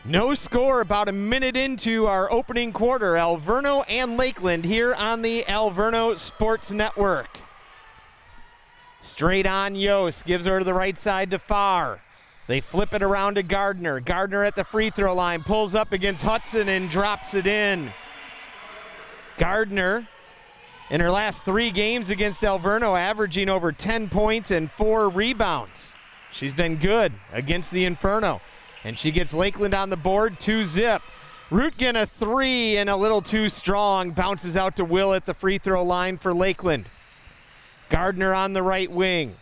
No 0.04 0.34
score 0.34 0.82
about 0.82 1.10
a 1.10 1.12
minute 1.12 1.56
into 1.56 2.08
our 2.08 2.32
opening 2.32 2.74
quarter. 2.74 3.14
Alverno 3.14 3.86
and 3.88 4.18
Lakeland 4.18 4.66
here 4.66 4.96
on 4.96 5.22
the 5.22 5.44
Alverno 5.44 6.18
Sports 6.18 6.72
Network. 6.72 7.38
Straight 9.00 9.46
on 9.46 9.76
Yost 9.76 10.26
gives 10.26 10.48
her 10.48 10.58
to 10.58 10.66
the 10.66 10.74
right 10.74 11.00
side 11.00 11.30
to 11.32 11.38
Farr. 11.38 12.02
They 12.48 12.62
flip 12.62 12.94
it 12.94 13.04
around 13.04 13.36
to 13.36 13.44
Gardner. 13.44 14.00
Gardner 14.00 14.44
at 14.44 14.56
the 14.56 14.64
free 14.64 14.90
throw 14.90 15.14
line 15.14 15.44
pulls 15.44 15.76
up 15.76 15.92
against 15.92 16.24
Hudson 16.24 16.68
and 16.68 16.90
drops 16.90 17.36
it 17.36 17.46
in. 17.46 17.92
Gardner 19.38 20.08
in 20.90 21.00
her 21.00 21.12
last 21.12 21.46
three 21.46 21.70
games 21.70 22.10
against 22.10 22.42
Alverno, 22.42 23.00
averaging 23.00 23.50
over 23.50 23.72
10 23.72 24.10
points 24.10 24.50
and 24.50 24.72
four 24.72 25.10
rebounds. 25.10 25.94
She's 26.34 26.54
been 26.54 26.78
good 26.78 27.14
against 27.32 27.70
the 27.70 27.86
Inferno. 27.86 28.42
And 28.84 28.98
she 28.98 29.12
gets 29.12 29.34
Lakeland 29.34 29.74
on 29.74 29.90
the 29.90 29.98
board, 29.98 30.40
two 30.40 30.66
zip. 30.66 31.02
Rootgen 31.50 32.02
a 32.02 32.06
three 32.06 32.78
and 32.78 32.90
a 32.90 32.96
little 32.96 33.22
too 33.22 33.50
strong. 33.50 34.12
Bounces 34.12 34.56
out 34.56 34.78
to 34.78 34.86
Will 34.86 35.14
at 35.14 35.26
the 35.26 35.34
free 35.34 35.58
throw 35.58 35.84
line 35.84 36.18
for 36.18 36.34
Lakeland. 36.34 36.86
Gardner 37.90 38.34
on 38.34 38.54
the 38.54 38.64
right 38.64 38.90
wing. 38.90 39.36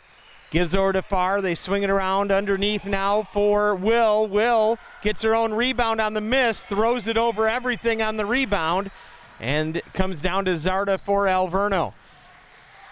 Gives 0.49 0.73
over 0.73 0.91
to 0.93 1.03
Farr. 1.03 1.41
They 1.41 1.53
swing 1.53 1.83
it 1.83 1.91
around 1.91 2.31
underneath 2.31 2.83
now 2.85 3.27
for 3.31 3.75
Will. 3.75 4.27
Will 4.27 4.79
gets 5.03 5.21
her 5.21 5.35
own 5.35 5.53
rebound 5.53 6.01
on 6.01 6.15
the 6.15 6.21
miss, 6.21 6.61
throws 6.61 7.07
it 7.07 7.17
over 7.17 7.47
everything 7.47 8.01
on 8.01 8.17
the 8.17 8.25
rebound, 8.25 8.89
and 9.39 9.79
comes 9.93 10.21
down 10.21 10.45
to 10.45 10.51
Zarda 10.51 10.99
for 10.99 11.25
Alverno. 11.25 11.93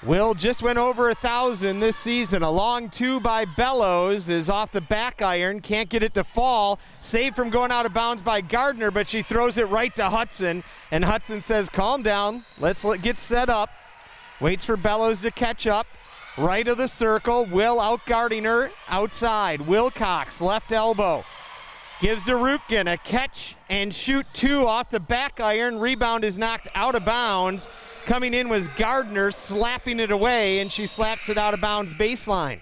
Will 0.04 0.36
just 0.36 0.62
went 0.62 0.77
over 0.77 1.10
a 1.10 1.16
thousand 1.16 1.80
this 1.80 1.98
season. 1.98 2.44
A 2.44 2.51
long 2.51 2.92
two 2.92 3.20
by 3.20 3.46
Bellows 3.46 4.30
is 4.30 4.48
off 4.48 4.72
the 4.72 4.82
back 4.82 5.24
iron. 5.24 5.60
Can't 5.60 5.89
get 5.89 6.04
it 6.04 6.13
to 6.13 6.24
fall. 6.24 6.77
Saved 7.01 7.36
from 7.36 7.50
going 7.50 7.72
out 7.72 7.88
of 7.88 7.96
bounds 7.96 8.22
by 8.22 8.42
Gardner, 8.42 8.92
but 8.92 9.08
she 9.08 9.24
throws 9.24 9.58
it 9.58 9.68
right 9.70 9.96
to 9.96 10.08
Hudson. 10.08 10.63
And 10.92 11.04
Hudson 11.04 11.42
says, 11.42 11.68
Calm 11.68 12.04
down. 12.04 12.46
Let's 12.60 12.84
let, 12.84 13.01
get 13.01 13.20
set 13.20 13.50
up. 13.50 13.72
Waits 14.39 14.66
for 14.66 14.77
Bellows 14.77 15.22
to 15.22 15.32
catch 15.32 15.66
up. 15.66 15.88
Right 16.38 16.68
of 16.68 16.77
the 16.77 16.88
circle. 16.88 17.48
Will 17.48 17.82
out 17.82 18.06
guarding 18.06 18.44
her 18.44 18.70
outside. 18.89 19.62
Wilcox, 19.62 20.39
left 20.39 20.72
elbow. 20.72 21.25
Gives 22.01 22.24
to 22.25 22.34
Rutkin 22.34 22.94
a 22.94 22.98
catch 22.98 23.56
and 23.68 23.94
shoot 23.94 24.27
two 24.34 24.68
off 24.68 24.92
the 24.92 25.00
back 25.00 25.39
iron. 25.39 25.80
Rebound 25.80 26.24
is 26.24 26.38
knocked 26.38 26.68
out 26.75 26.94
of 26.94 27.04
bounds. 27.04 27.68
Coming 28.08 28.34
in 28.34 28.48
was 28.48 28.70
Gardner 28.70 29.32
slapping 29.32 30.00
it 30.00 30.12
away, 30.12 30.60
and 30.60 30.72
she 30.72 30.86
slaps 30.86 31.28
it 31.28 31.38
out 31.38 31.54
of 31.54 31.60
bounds 31.60 31.92
baseline. 31.92 32.62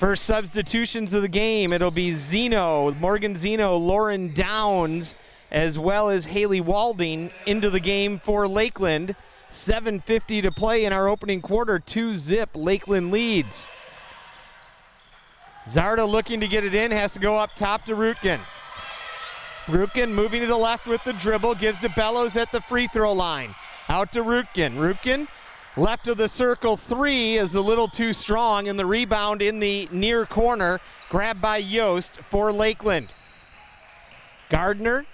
First 0.00 0.24
substitutions 0.24 1.14
of 1.14 1.22
the 1.22 1.28
game, 1.28 1.72
it'll 1.72 1.92
be 1.92 2.10
Zeno, 2.10 2.90
Morgan 2.94 3.36
Zeno, 3.36 3.76
Lauren 3.76 4.34
Downs, 4.34 5.14
as 5.52 5.78
well 5.78 6.10
as 6.10 6.24
Haley 6.24 6.60
Walding 6.60 7.30
into 7.46 7.70
the 7.70 7.78
game 7.78 8.18
for 8.18 8.48
Lakeland. 8.48 9.14
7.50 9.52 10.42
to 10.42 10.50
play 10.50 10.86
in 10.86 10.92
our 10.92 11.06
opening 11.06 11.40
quarter. 11.40 11.78
Two 11.78 12.16
zip. 12.16 12.50
Lakeland 12.54 13.12
leads. 13.12 13.68
Zarda 15.68 16.06
looking 16.06 16.40
to 16.40 16.48
get 16.48 16.64
it 16.64 16.74
in, 16.74 16.90
has 16.90 17.12
to 17.12 17.20
go 17.20 17.36
up 17.36 17.54
top 17.54 17.84
to 17.84 17.94
Rutkin. 17.94 18.40
Rutkin 19.66 20.10
moving 20.10 20.40
to 20.40 20.48
the 20.48 20.56
left 20.56 20.88
with 20.88 21.04
the 21.04 21.12
dribble, 21.12 21.54
gives 21.54 21.78
to 21.78 21.88
Bellows 21.90 22.36
at 22.36 22.50
the 22.50 22.60
free 22.62 22.88
throw 22.88 23.12
line. 23.12 23.54
Out 23.94 24.10
to 24.14 24.24
Rutkin. 24.24 24.74
Rutkin 24.74 25.28
left 25.76 26.08
of 26.08 26.16
the 26.16 26.28
circle 26.28 26.76
three 26.76 27.38
is 27.38 27.54
a 27.54 27.60
little 27.60 27.86
too 27.86 28.12
strong, 28.12 28.66
and 28.66 28.76
the 28.76 28.84
rebound 28.84 29.40
in 29.40 29.60
the 29.60 29.88
near 29.92 30.26
corner, 30.26 30.80
grabbed 31.10 31.40
by 31.40 31.58
Yost 31.58 32.18
for 32.28 32.52
Lakeland. 32.52 33.12
Gardner 34.50 35.06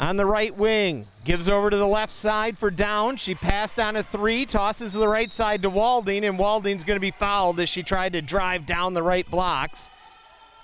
on 0.00 0.16
the 0.16 0.26
right 0.26 0.52
wing. 0.52 1.06
Gives 1.24 1.48
over 1.48 1.70
to 1.70 1.76
the 1.76 1.86
left 1.86 2.10
side 2.10 2.58
for 2.58 2.72
down. 2.72 3.18
She 3.18 3.36
passed 3.36 3.78
on 3.78 3.94
a 3.94 4.02
three, 4.02 4.46
tosses 4.46 4.94
to 4.94 4.98
the 4.98 5.06
right 5.06 5.32
side 5.32 5.62
to 5.62 5.70
Walding, 5.70 6.24
and 6.24 6.36
Walding's 6.36 6.82
going 6.82 6.96
to 6.96 7.00
be 7.00 7.12
fouled 7.12 7.60
as 7.60 7.68
she 7.68 7.84
tried 7.84 8.14
to 8.14 8.20
drive 8.20 8.66
down 8.66 8.94
the 8.94 9.02
right 9.04 9.30
blocks. 9.30 9.90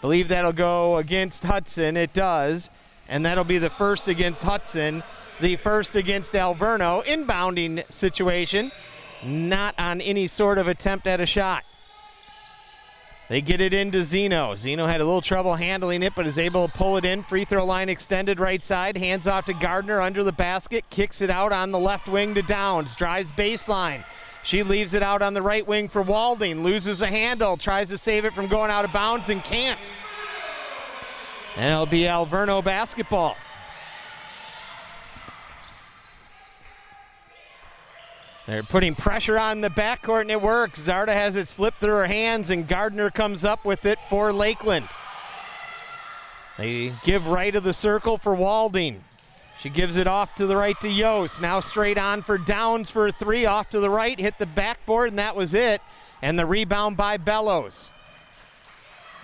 Believe 0.00 0.26
that'll 0.26 0.52
go 0.52 0.96
against 0.96 1.44
Hudson. 1.44 1.96
It 1.96 2.12
does. 2.12 2.68
And 3.10 3.26
that'll 3.26 3.44
be 3.44 3.58
the 3.58 3.70
first 3.70 4.06
against 4.06 4.42
Hudson, 4.42 5.02
the 5.40 5.56
first 5.56 5.96
against 5.96 6.32
Alverno. 6.32 7.04
Inbounding 7.04 7.84
situation, 7.92 8.70
not 9.24 9.74
on 9.78 10.00
any 10.00 10.28
sort 10.28 10.58
of 10.58 10.68
attempt 10.68 11.08
at 11.08 11.20
a 11.20 11.26
shot. 11.26 11.64
They 13.28 13.40
get 13.40 13.60
it 13.60 13.72
into 13.72 14.02
Zeno. 14.02 14.54
Zeno 14.56 14.86
had 14.86 15.00
a 15.00 15.04
little 15.04 15.20
trouble 15.20 15.54
handling 15.54 16.04
it, 16.04 16.14
but 16.14 16.26
is 16.26 16.38
able 16.38 16.68
to 16.68 16.72
pull 16.74 16.96
it 16.96 17.04
in. 17.04 17.22
Free 17.24 17.44
throw 17.44 17.64
line 17.64 17.88
extended 17.88 18.40
right 18.40 18.62
side. 18.62 18.96
Hands 18.96 19.26
off 19.26 19.44
to 19.46 19.54
Gardner 19.54 20.00
under 20.00 20.24
the 20.24 20.32
basket. 20.32 20.84
Kicks 20.90 21.20
it 21.20 21.30
out 21.30 21.52
on 21.52 21.72
the 21.72 21.78
left 21.78 22.08
wing 22.08 22.34
to 22.34 22.42
Downs. 22.42 22.94
Drives 22.94 23.30
baseline. 23.32 24.04
She 24.42 24.62
leaves 24.62 24.94
it 24.94 25.02
out 25.02 25.20
on 25.20 25.34
the 25.34 25.42
right 25.42 25.66
wing 25.66 25.88
for 25.88 26.02
Walding. 26.02 26.62
Loses 26.62 27.00
the 27.00 27.06
handle. 27.08 27.56
Tries 27.56 27.88
to 27.88 27.98
save 27.98 28.24
it 28.24 28.34
from 28.34 28.46
going 28.46 28.70
out 28.70 28.84
of 28.84 28.92
bounds 28.92 29.30
and 29.30 29.42
can't. 29.44 29.78
And 31.56 31.72
it'll 31.72 31.86
be 31.86 32.02
Alverno 32.02 32.62
basketball. 32.62 33.36
They're 38.46 38.62
putting 38.62 38.94
pressure 38.94 39.38
on 39.38 39.60
the 39.60 39.68
backcourt 39.68 40.22
and 40.22 40.30
it 40.30 40.42
works. 40.42 40.80
Zarda 40.80 41.12
has 41.12 41.36
it 41.36 41.46
slip 41.46 41.74
through 41.78 41.94
her 41.94 42.06
hands 42.06 42.50
and 42.50 42.66
Gardner 42.66 43.10
comes 43.10 43.44
up 43.44 43.64
with 43.64 43.84
it 43.84 43.98
for 44.08 44.32
Lakeland. 44.32 44.88
They 46.58 46.92
give 47.04 47.26
right 47.26 47.54
of 47.54 47.62
the 47.62 47.72
circle 47.72 48.18
for 48.18 48.34
Walding. 48.34 49.04
She 49.62 49.68
gives 49.68 49.96
it 49.96 50.06
off 50.06 50.34
to 50.36 50.46
the 50.46 50.56
right 50.56 50.78
to 50.80 50.88
Yost. 50.88 51.40
Now 51.40 51.60
straight 51.60 51.98
on 51.98 52.22
for 52.22 52.38
Downs 52.38 52.90
for 52.90 53.08
a 53.08 53.12
three. 53.12 53.46
Off 53.46 53.70
to 53.70 53.80
the 53.80 53.90
right, 53.90 54.18
hit 54.18 54.38
the 54.38 54.46
backboard, 54.46 55.10
and 55.10 55.18
that 55.18 55.36
was 55.36 55.54
it. 55.54 55.82
And 56.22 56.38
the 56.38 56.46
rebound 56.46 56.96
by 56.96 57.18
Bellows. 57.18 57.90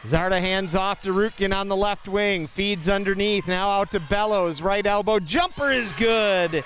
Zarda 0.06 0.40
hands 0.40 0.76
off 0.76 1.02
to 1.02 1.10
Rutkin 1.10 1.52
on 1.52 1.66
the 1.66 1.76
left 1.76 2.06
wing. 2.06 2.46
Feeds 2.46 2.88
underneath. 2.88 3.48
Now 3.48 3.70
out 3.70 3.90
to 3.90 3.98
Bellows. 3.98 4.62
Right 4.62 4.86
elbow. 4.86 5.18
Jumper 5.18 5.72
is 5.72 5.92
good. 5.94 6.62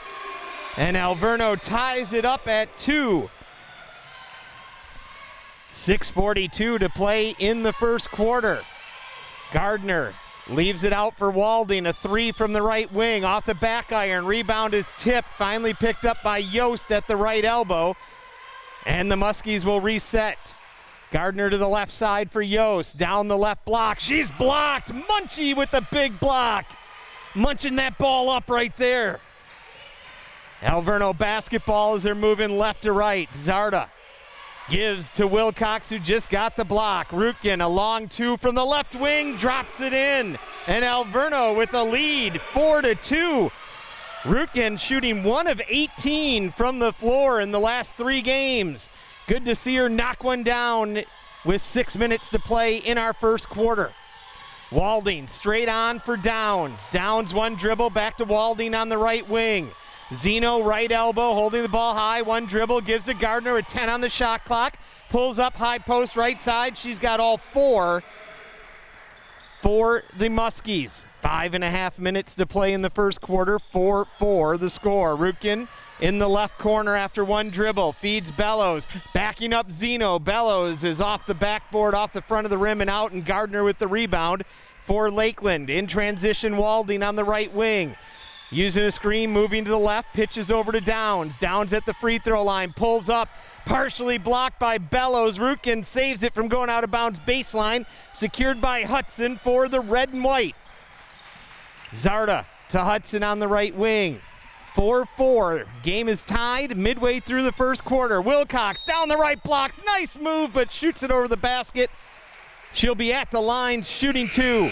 And 0.76 0.94
Alverno 0.94 1.58
ties 1.60 2.12
it 2.12 2.26
up 2.26 2.46
at 2.46 2.76
two. 2.76 3.30
6.42 5.72 6.80
to 6.80 6.88
play 6.90 7.34
in 7.38 7.62
the 7.62 7.72
first 7.72 8.10
quarter. 8.10 8.60
Gardner 9.52 10.12
leaves 10.46 10.84
it 10.84 10.92
out 10.92 11.16
for 11.16 11.30
Walding. 11.30 11.86
A 11.86 11.94
three 11.94 12.32
from 12.32 12.52
the 12.52 12.60
right 12.60 12.92
wing 12.92 13.24
off 13.24 13.46
the 13.46 13.54
back 13.54 13.90
iron. 13.90 14.26
Rebound 14.26 14.74
is 14.74 14.86
tipped. 14.98 15.28
Finally 15.38 15.72
picked 15.72 16.04
up 16.04 16.18
by 16.22 16.38
Yost 16.38 16.92
at 16.92 17.06
the 17.06 17.16
right 17.16 17.44
elbow. 17.44 17.96
And 18.84 19.10
the 19.10 19.16
Muskies 19.16 19.64
will 19.64 19.80
reset. 19.80 20.54
Gardner 21.10 21.50
to 21.50 21.58
the 21.58 21.68
left 21.68 21.92
side 21.92 22.30
for 22.30 22.42
Yost. 22.42 22.96
Down 22.96 23.28
the 23.28 23.36
left 23.36 23.64
block. 23.64 23.98
She's 24.00 24.30
blocked. 24.32 24.92
Munchie 24.92 25.56
with 25.56 25.70
the 25.70 25.86
big 25.90 26.20
block. 26.20 26.66
Munching 27.34 27.76
that 27.76 27.98
ball 27.98 28.30
up 28.30 28.48
right 28.48 28.76
there. 28.76 29.20
Alverno 30.60 31.16
basketball 31.16 31.94
as 31.94 32.02
they're 32.02 32.14
moving 32.14 32.58
left 32.58 32.82
to 32.82 32.92
right. 32.92 33.28
Zarda 33.32 33.88
gives 34.68 35.10
to 35.12 35.26
Wilcox, 35.26 35.88
who 35.88 35.98
just 35.98 36.30
got 36.30 36.54
the 36.54 36.64
block. 36.64 37.08
Rutkin, 37.08 37.62
a 37.62 37.66
long 37.66 38.08
two 38.08 38.36
from 38.36 38.54
the 38.54 38.64
left 38.64 38.94
wing, 38.94 39.36
drops 39.36 39.80
it 39.80 39.92
in. 39.92 40.38
And 40.66 40.84
Alverno 40.84 41.56
with 41.56 41.74
a 41.74 41.82
lead, 41.82 42.40
four 42.52 42.82
to 42.82 42.94
two. 42.94 43.50
Rutkin 44.22 44.78
shooting 44.78 45.24
one 45.24 45.46
of 45.46 45.60
18 45.66 46.52
from 46.52 46.78
the 46.78 46.92
floor 46.92 47.40
in 47.40 47.50
the 47.50 47.58
last 47.58 47.96
three 47.96 48.20
games. 48.20 48.90
Good 49.30 49.44
to 49.44 49.54
see 49.54 49.76
her 49.76 49.88
knock 49.88 50.24
one 50.24 50.42
down 50.42 51.04
with 51.44 51.62
six 51.62 51.96
minutes 51.96 52.30
to 52.30 52.40
play 52.40 52.78
in 52.78 52.98
our 52.98 53.12
first 53.12 53.48
quarter. 53.48 53.92
Walding 54.72 55.28
straight 55.28 55.68
on 55.68 56.00
for 56.00 56.16
Downs. 56.16 56.80
Downs 56.90 57.32
one 57.32 57.54
dribble 57.54 57.90
back 57.90 58.16
to 58.16 58.24
Walding 58.24 58.74
on 58.74 58.88
the 58.88 58.98
right 58.98 59.28
wing. 59.28 59.70
Zeno, 60.12 60.64
right 60.64 60.90
elbow, 60.90 61.32
holding 61.32 61.62
the 61.62 61.68
ball 61.68 61.94
high. 61.94 62.22
One 62.22 62.44
dribble, 62.44 62.80
gives 62.80 63.04
to 63.04 63.14
Gardner 63.14 63.56
a 63.56 63.62
10 63.62 63.88
on 63.88 64.00
the 64.00 64.08
shot 64.08 64.44
clock. 64.44 64.76
Pulls 65.10 65.38
up 65.38 65.54
high 65.54 65.78
post 65.78 66.16
right 66.16 66.42
side. 66.42 66.76
She's 66.76 66.98
got 66.98 67.20
all 67.20 67.38
four 67.38 68.02
for 69.62 70.02
the 70.18 70.28
Muskies. 70.28 71.04
Five 71.22 71.54
and 71.54 71.62
a 71.62 71.70
half 71.70 72.00
minutes 72.00 72.34
to 72.34 72.46
play 72.46 72.72
in 72.72 72.82
the 72.82 72.90
first 72.90 73.20
quarter. 73.20 73.60
4 73.60 74.08
4 74.18 74.58
the 74.58 74.70
score. 74.70 75.14
Rutkin 75.14 75.68
in 76.00 76.18
the 76.18 76.28
left 76.28 76.58
corner 76.58 76.96
after 76.96 77.24
one 77.24 77.50
dribble. 77.50 77.92
Feeds 77.94 78.30
Bellows. 78.30 78.86
Backing 79.14 79.52
up 79.52 79.70
Zeno. 79.70 80.18
Bellows 80.18 80.84
is 80.84 81.00
off 81.00 81.26
the 81.26 81.34
backboard, 81.34 81.94
off 81.94 82.12
the 82.12 82.22
front 82.22 82.46
of 82.46 82.50
the 82.50 82.58
rim 82.58 82.80
and 82.80 82.90
out, 82.90 83.12
and 83.12 83.24
Gardner 83.24 83.64
with 83.64 83.78
the 83.78 83.88
rebound 83.88 84.44
for 84.86 85.10
Lakeland. 85.10 85.70
In 85.70 85.86
transition, 85.86 86.56
Walding 86.56 87.02
on 87.02 87.16
the 87.16 87.24
right 87.24 87.52
wing. 87.54 87.96
Using 88.52 88.82
a 88.82 88.90
screen, 88.90 89.30
moving 89.30 89.64
to 89.64 89.70
the 89.70 89.78
left, 89.78 90.12
pitches 90.12 90.50
over 90.50 90.72
to 90.72 90.80
Downs. 90.80 91.36
Downs 91.36 91.72
at 91.72 91.86
the 91.86 91.94
free 91.94 92.18
throw 92.18 92.42
line, 92.42 92.72
pulls 92.72 93.08
up, 93.08 93.28
partially 93.64 94.18
blocked 94.18 94.58
by 94.58 94.76
Bellows. 94.76 95.38
Rutkin 95.38 95.84
saves 95.84 96.24
it 96.24 96.34
from 96.34 96.48
going 96.48 96.68
out 96.68 96.82
of 96.82 96.90
bounds 96.90 97.20
baseline, 97.20 97.86
secured 98.12 98.60
by 98.60 98.82
Hudson 98.82 99.38
for 99.44 99.68
the 99.68 99.80
red 99.80 100.12
and 100.12 100.24
white. 100.24 100.56
Zarda 101.92 102.44
to 102.70 102.80
Hudson 102.80 103.22
on 103.22 103.38
the 103.38 103.46
right 103.46 103.74
wing. 103.74 104.20
4 104.80 105.04
4. 105.04 105.64
Game 105.82 106.08
is 106.08 106.24
tied 106.24 106.74
midway 106.74 107.20
through 107.20 107.42
the 107.42 107.52
first 107.52 107.84
quarter. 107.84 108.22
Wilcox 108.22 108.82
down 108.82 109.10
the 109.10 109.16
right 109.18 109.40
blocks. 109.42 109.78
Nice 109.84 110.18
move, 110.18 110.54
but 110.54 110.72
shoots 110.72 111.02
it 111.02 111.10
over 111.10 111.28
the 111.28 111.36
basket. 111.36 111.90
She'll 112.72 112.94
be 112.94 113.12
at 113.12 113.30
the 113.30 113.42
line 113.42 113.82
shooting 113.82 114.30
two. 114.30 114.70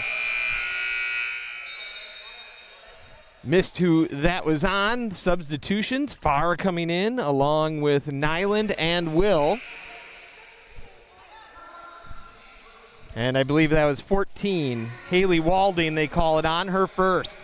Missed 3.43 3.77
who 3.77 4.07
that 4.07 4.43
was 4.43 4.63
on. 4.63 5.11
Substitutions. 5.11 6.15
Farr 6.15 6.57
coming 6.57 6.89
in 6.89 7.19
along 7.19 7.81
with 7.81 8.11
Nyland 8.11 8.71
and 8.79 9.13
Will. 9.13 9.59
And 13.15 13.37
I 13.37 13.43
believe 13.43 13.69
that 13.69 13.85
was 13.85 14.01
14. 14.01 14.89
Haley 15.11 15.39
Walding, 15.39 15.93
they 15.93 16.07
call 16.07 16.39
it 16.39 16.45
on 16.47 16.69
her 16.69 16.87
first. 16.87 17.37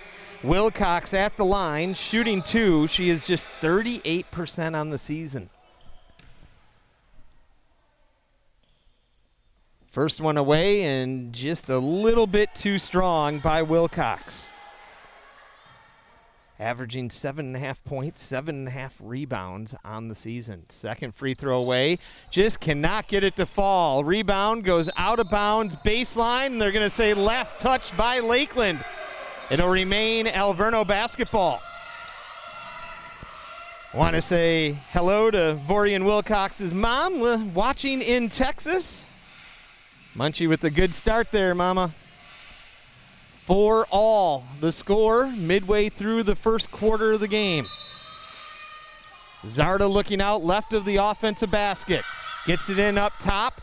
Wilcox 0.46 1.14
at 1.14 1.36
the 1.38 1.46
line, 1.46 1.96
shooting 1.96 2.44
two. 2.44 2.88
She 2.88 3.10
is 3.10 3.24
just 3.24 3.48
38% 3.62 4.76
on 4.76 4.92
the 4.92 4.98
season. 4.98 5.50
First 9.88 10.22
one 10.22 10.38
away 10.38 10.84
and 10.84 11.34
just 11.34 11.70
a 11.70 11.80
little 11.80 12.28
bit 12.28 12.54
too 12.54 12.78
strong 12.78 13.40
by 13.40 13.62
Wilcox. 13.62 14.48
averaging 16.60 17.10
seven 17.10 17.48
and 17.48 17.56
a 17.56 17.60
half 17.60 17.84
points, 17.84 18.24
seven 18.24 18.56
and 18.56 18.68
a 18.68 18.72
half 18.72 18.94
rebounds 19.00 19.74
on 19.84 20.10
the 20.10 20.16
season. 20.16 20.66
Second 20.70 21.16
free 21.16 21.34
throw 21.34 21.58
away, 21.58 21.98
just 22.30 22.60
cannot 22.60 23.08
get 23.08 23.24
it 23.24 23.36
to 23.38 23.46
fall. 23.46 24.04
Rebound 24.04 24.64
goes 24.64 24.90
out 24.96 25.20
of 25.20 25.30
bounds, 25.30 25.76
baseline. 25.76 26.48
And 26.48 26.62
they're 26.62 26.72
going 26.72 26.90
to 26.90 26.96
say 26.96 27.14
last 27.14 27.60
touch 27.60 27.96
by 27.98 28.20
Lakeland. 28.20 28.84
It'll 29.50 29.70
remain 29.70 30.26
Alverno 30.26 30.86
basketball. 30.86 31.62
Want 33.94 34.16
to 34.16 34.22
say 34.22 34.78
hello 34.92 35.32
to 35.32 35.60
Vorian 35.68 36.04
Wilcox's 36.04 36.74
mom, 36.74 37.54
watching 37.54 38.02
in 38.02 38.30
Texas. 38.30 39.06
Munchie 40.16 40.50
with 40.50 40.64
a 40.64 40.70
good 40.70 40.94
start 40.94 41.32
there, 41.32 41.56
Mama 41.56 41.94
for 43.46 43.86
all. 43.92 44.44
The 44.60 44.72
score 44.72 45.28
midway 45.28 45.90
through 45.90 46.24
the 46.24 46.36
first 46.36 46.72
quarter 46.72 47.14
of 47.14 47.20
the 47.20 47.28
game. 47.28 47.68
Zarda 49.46 49.90
looking 49.90 50.22
out 50.22 50.44
left 50.44 50.74
of 50.74 50.86
the 50.86 50.98
offensive 50.98 51.52
basket. 51.52 52.04
Gets 52.48 52.70
it 52.70 52.80
in 52.80 52.98
up 52.98 53.14
top 53.20 53.62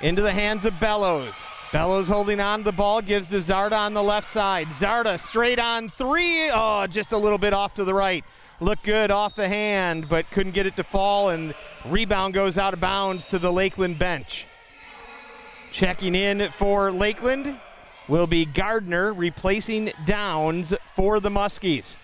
into 0.00 0.22
the 0.22 0.32
hands 0.32 0.64
of 0.64 0.78
Bellows. 0.78 1.34
Bellows 1.72 2.08
holding 2.08 2.38
on 2.38 2.60
to 2.60 2.64
the 2.66 2.72
ball, 2.72 3.02
gives 3.02 3.26
to 3.28 3.36
Zarda 3.36 3.72
on 3.72 3.92
the 3.92 4.02
left 4.02 4.28
side. 4.28 4.68
Zarda 4.68 5.18
straight 5.18 5.58
on 5.58 5.90
three. 5.90 6.48
Oh, 6.50 6.86
just 6.86 7.12
a 7.12 7.18
little 7.18 7.38
bit 7.38 7.52
off 7.52 7.74
to 7.74 7.84
the 7.84 7.92
right. 7.94 8.24
Looked 8.60 8.84
good 8.84 9.10
off 9.10 9.34
the 9.34 9.48
hand, 9.48 10.08
but 10.08 10.30
couldn't 10.30 10.52
get 10.52 10.66
it 10.66 10.76
to 10.76 10.84
fall, 10.84 11.30
and 11.30 11.54
rebound 11.88 12.34
goes 12.34 12.56
out 12.56 12.72
of 12.72 12.80
bounds 12.80 13.28
to 13.28 13.38
the 13.38 13.52
Lakeland 13.52 13.98
bench. 13.98 14.46
Checking 15.72 16.14
in 16.14 16.48
for 16.56 16.90
Lakeland 16.90 17.58
will 18.08 18.26
be 18.26 18.44
Gardner 18.44 19.12
replacing 19.12 19.92
Downs 20.06 20.72
for 20.94 21.20
the 21.20 21.28
Muskies. 21.28 21.96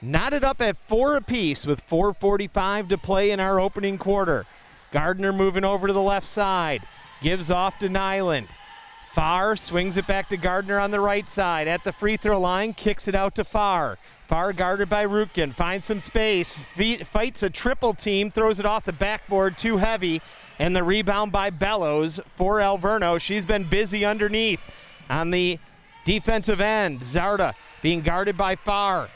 Knotted 0.00 0.44
up 0.44 0.60
at 0.60 0.76
four 0.86 1.16
apiece 1.16 1.66
with 1.66 1.86
4.45 1.88 2.90
to 2.90 2.98
play 2.98 3.32
in 3.32 3.40
our 3.40 3.58
opening 3.58 3.98
quarter. 3.98 4.46
Gardner 4.92 5.32
moving 5.32 5.64
over 5.64 5.88
to 5.88 5.92
the 5.92 6.00
left 6.00 6.26
side. 6.26 6.82
Gives 7.20 7.50
off 7.50 7.78
to 7.78 7.88
Nyland. 7.88 8.48
Farr 9.12 9.56
swings 9.56 9.96
it 9.96 10.06
back 10.06 10.28
to 10.28 10.36
Gardner 10.36 10.78
on 10.78 10.90
the 10.90 11.00
right 11.00 11.28
side. 11.28 11.66
At 11.66 11.82
the 11.82 11.92
free 11.92 12.16
throw 12.16 12.38
line, 12.38 12.74
kicks 12.74 13.08
it 13.08 13.14
out 13.14 13.34
to 13.34 13.44
Farr. 13.44 13.98
Far 14.28 14.52
guarded 14.52 14.88
by 14.88 15.04
Rutkin. 15.06 15.54
Finds 15.54 15.86
some 15.86 16.00
space. 16.00 16.62
fights 17.04 17.42
a 17.42 17.50
triple 17.50 17.94
team. 17.94 18.30
Throws 18.30 18.60
it 18.60 18.66
off 18.66 18.84
the 18.84 18.92
backboard. 18.92 19.58
Too 19.58 19.78
heavy. 19.78 20.20
And 20.58 20.76
the 20.76 20.84
rebound 20.84 21.32
by 21.32 21.50
Bellows 21.50 22.20
for 22.36 22.56
Alverno. 22.58 23.20
She's 23.20 23.44
been 23.44 23.64
busy 23.64 24.04
underneath 24.04 24.60
on 25.08 25.30
the 25.30 25.58
defensive 26.04 26.60
end. 26.60 27.00
Zarda 27.00 27.54
being 27.82 28.02
guarded 28.02 28.36
by 28.36 28.54
Farr. 28.54 29.08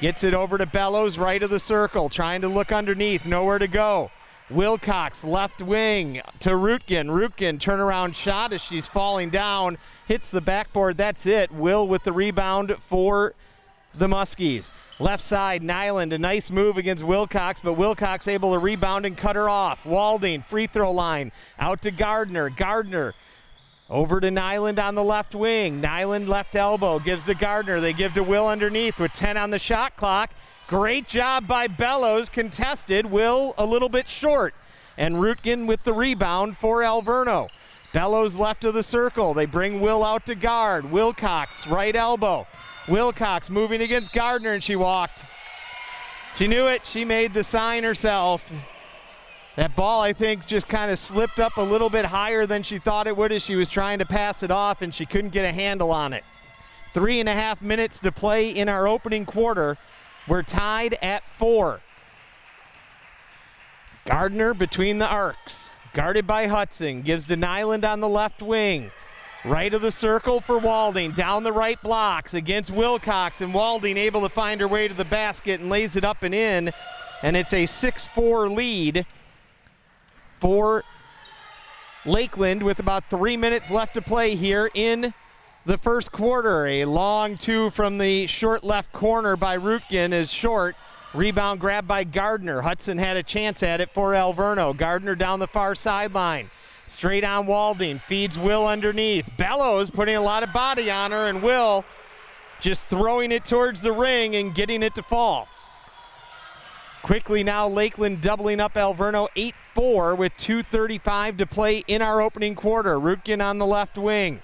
Gets 0.00 0.24
it 0.24 0.34
over 0.34 0.58
to 0.58 0.66
Bellows, 0.66 1.18
right 1.18 1.42
of 1.42 1.50
the 1.50 1.60
circle, 1.60 2.08
trying 2.08 2.40
to 2.40 2.48
look 2.48 2.72
underneath, 2.72 3.26
nowhere 3.26 3.58
to 3.58 3.66
go. 3.66 4.10
Wilcox, 4.50 5.22
left 5.22 5.62
wing 5.62 6.20
to 6.40 6.50
Rutkin. 6.50 7.08
Rutkin, 7.08 7.58
turnaround 7.58 8.14
shot 8.14 8.52
as 8.52 8.60
she's 8.60 8.88
falling 8.88 9.30
down, 9.30 9.78
hits 10.06 10.30
the 10.30 10.40
backboard. 10.40 10.96
That's 10.96 11.26
it. 11.26 11.52
Will 11.52 11.86
with 11.86 12.02
the 12.02 12.12
rebound 12.12 12.76
for 12.88 13.34
the 13.94 14.06
Muskies. 14.06 14.70
Left 14.98 15.22
side, 15.22 15.62
Nyland, 15.62 16.12
a 16.12 16.18
nice 16.18 16.50
move 16.50 16.76
against 16.76 17.02
Wilcox, 17.02 17.60
but 17.60 17.74
Wilcox 17.74 18.28
able 18.28 18.52
to 18.52 18.58
rebound 18.58 19.06
and 19.06 19.16
cut 19.16 19.36
her 19.36 19.48
off. 19.48 19.86
Walding, 19.86 20.42
free 20.42 20.66
throw 20.66 20.90
line, 20.92 21.32
out 21.58 21.80
to 21.82 21.90
Gardner. 21.90 22.50
Gardner 22.50 23.14
over 23.88 24.20
to 24.20 24.30
Nyland 24.30 24.78
on 24.78 24.94
the 24.94 25.02
left 25.02 25.34
wing. 25.34 25.80
Nyland 25.80 26.28
left 26.28 26.54
elbow 26.54 26.98
gives 26.98 27.24
to 27.24 27.34
Gardner. 27.34 27.80
They 27.80 27.92
give 27.92 28.14
to 28.14 28.22
Will 28.22 28.46
underneath 28.46 29.00
with 29.00 29.12
10 29.12 29.36
on 29.36 29.50
the 29.50 29.58
shot 29.58 29.96
clock. 29.96 30.30
Great 30.70 31.08
job 31.08 31.48
by 31.48 31.66
Bellows, 31.66 32.28
contested. 32.28 33.04
Will 33.04 33.54
a 33.58 33.66
little 33.66 33.88
bit 33.88 34.06
short. 34.06 34.54
And 34.96 35.16
Rutkin 35.16 35.66
with 35.66 35.82
the 35.82 35.92
rebound 35.92 36.58
for 36.58 36.82
Alverno. 36.82 37.48
Bellows 37.92 38.36
left 38.36 38.64
of 38.64 38.74
the 38.74 38.82
circle. 38.84 39.34
They 39.34 39.46
bring 39.46 39.80
Will 39.80 40.04
out 40.04 40.26
to 40.26 40.36
guard. 40.36 40.88
Wilcox, 40.88 41.66
right 41.66 41.96
elbow. 41.96 42.46
Wilcox 42.86 43.50
moving 43.50 43.80
against 43.80 44.12
Gardner, 44.12 44.52
and 44.52 44.62
she 44.62 44.76
walked. 44.76 45.24
She 46.36 46.46
knew 46.46 46.68
it. 46.68 46.86
She 46.86 47.04
made 47.04 47.34
the 47.34 47.42
sign 47.42 47.82
herself. 47.82 48.48
That 49.56 49.74
ball, 49.74 50.00
I 50.00 50.12
think, 50.12 50.46
just 50.46 50.68
kind 50.68 50.92
of 50.92 51.00
slipped 51.00 51.40
up 51.40 51.56
a 51.56 51.62
little 51.62 51.90
bit 51.90 52.04
higher 52.04 52.46
than 52.46 52.62
she 52.62 52.78
thought 52.78 53.08
it 53.08 53.16
would 53.16 53.32
as 53.32 53.42
she 53.42 53.56
was 53.56 53.70
trying 53.70 53.98
to 53.98 54.06
pass 54.06 54.44
it 54.44 54.52
off, 54.52 54.82
and 54.82 54.94
she 54.94 55.04
couldn't 55.04 55.30
get 55.30 55.44
a 55.44 55.50
handle 55.50 55.90
on 55.90 56.12
it. 56.12 56.22
Three 56.94 57.18
and 57.18 57.28
a 57.28 57.34
half 57.34 57.60
minutes 57.60 57.98
to 58.00 58.12
play 58.12 58.50
in 58.50 58.68
our 58.68 58.86
opening 58.86 59.26
quarter. 59.26 59.76
We're 60.30 60.44
tied 60.44 60.96
at 61.02 61.24
four. 61.38 61.80
Gardner 64.04 64.54
between 64.54 64.98
the 64.98 65.08
arcs, 65.08 65.72
guarded 65.92 66.24
by 66.24 66.46
Hudson, 66.46 67.02
gives 67.02 67.24
to 67.24 67.36
Nyland 67.36 67.84
on 67.84 67.98
the 67.98 68.08
left 68.08 68.40
wing. 68.40 68.92
Right 69.44 69.74
of 69.74 69.82
the 69.82 69.90
circle 69.90 70.40
for 70.40 70.56
Walding. 70.56 71.10
Down 71.10 71.42
the 71.42 71.52
right 71.52 71.82
blocks 71.82 72.32
against 72.32 72.70
Wilcox. 72.70 73.40
And 73.40 73.52
Walding 73.52 73.96
able 73.96 74.20
to 74.20 74.28
find 74.28 74.60
her 74.60 74.68
way 74.68 74.86
to 74.86 74.94
the 74.94 75.04
basket 75.04 75.58
and 75.58 75.68
lays 75.68 75.96
it 75.96 76.04
up 76.04 76.22
and 76.22 76.32
in. 76.32 76.70
And 77.24 77.36
it's 77.36 77.52
a 77.52 77.66
6 77.66 78.08
4 78.14 78.48
lead 78.50 79.04
for 80.38 80.84
Lakeland 82.06 82.62
with 82.62 82.78
about 82.78 83.10
three 83.10 83.36
minutes 83.36 83.68
left 83.68 83.94
to 83.94 84.00
play 84.00 84.36
here 84.36 84.70
in 84.74 85.12
the 85.66 85.78
first 85.78 86.12
quarter. 86.12 86.66
A 86.66 86.84
long 86.84 87.36
two 87.36 87.70
from 87.70 87.98
the 87.98 88.26
short 88.26 88.64
left 88.64 88.92
corner 88.92 89.36
by 89.36 89.56
Rutkin 89.56 90.12
is 90.12 90.30
short. 90.30 90.76
Rebound 91.12 91.60
grab 91.60 91.86
by 91.86 92.04
Gardner. 92.04 92.60
Hudson 92.60 92.96
had 92.96 93.16
a 93.16 93.22
chance 93.22 93.62
at 93.62 93.80
it 93.80 93.90
for 93.90 94.12
Alverno. 94.12 94.76
Gardner 94.76 95.14
down 95.14 95.40
the 95.40 95.46
far 95.46 95.74
sideline. 95.74 96.50
Straight 96.86 97.24
on 97.24 97.46
Walding. 97.46 97.98
Feeds 98.00 98.38
Will 98.38 98.66
underneath. 98.66 99.28
Bellows 99.36 99.90
putting 99.90 100.16
a 100.16 100.20
lot 100.20 100.42
of 100.42 100.52
body 100.52 100.90
on 100.90 101.10
her, 101.10 101.26
and 101.26 101.42
Will 101.42 101.84
just 102.60 102.88
throwing 102.88 103.32
it 103.32 103.44
towards 103.44 103.80
the 103.80 103.92
ring 103.92 104.36
and 104.36 104.54
getting 104.54 104.82
it 104.82 104.94
to 104.94 105.02
fall. 105.02 105.48
Quickly 107.02 107.42
now, 107.42 107.66
Lakeland 107.66 108.20
doubling 108.20 108.60
up 108.60 108.74
Alverno 108.74 109.28
8 109.34 109.54
4 109.74 110.14
with 110.14 110.32
2.35 110.38 111.38
to 111.38 111.46
play 111.46 111.78
in 111.86 112.02
our 112.02 112.20
opening 112.20 112.54
quarter. 112.54 112.96
Rutkin 112.96 113.42
on 113.42 113.58
the 113.58 113.66
left 113.66 113.96
wing. 113.96 114.42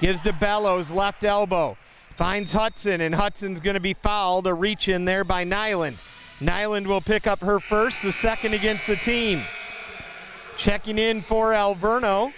Gives 0.00 0.20
to 0.22 0.32
Bellows, 0.32 0.90
left 0.90 1.24
elbow. 1.24 1.76
Finds 2.16 2.52
Hudson, 2.52 3.00
and 3.00 3.14
Hudson's 3.14 3.60
going 3.60 3.74
to 3.74 3.80
be 3.80 3.94
fouled. 3.94 4.46
A 4.46 4.54
reach 4.54 4.88
in 4.88 5.04
there 5.04 5.24
by 5.24 5.44
Nyland. 5.44 5.98
Nyland 6.40 6.86
will 6.86 7.00
pick 7.00 7.26
up 7.26 7.40
her 7.40 7.60
first, 7.60 8.02
the 8.02 8.12
second 8.12 8.54
against 8.54 8.86
the 8.86 8.96
team. 8.96 9.42
Checking 10.58 10.98
in 10.98 11.22
for 11.22 11.52
Alverno 11.52 12.32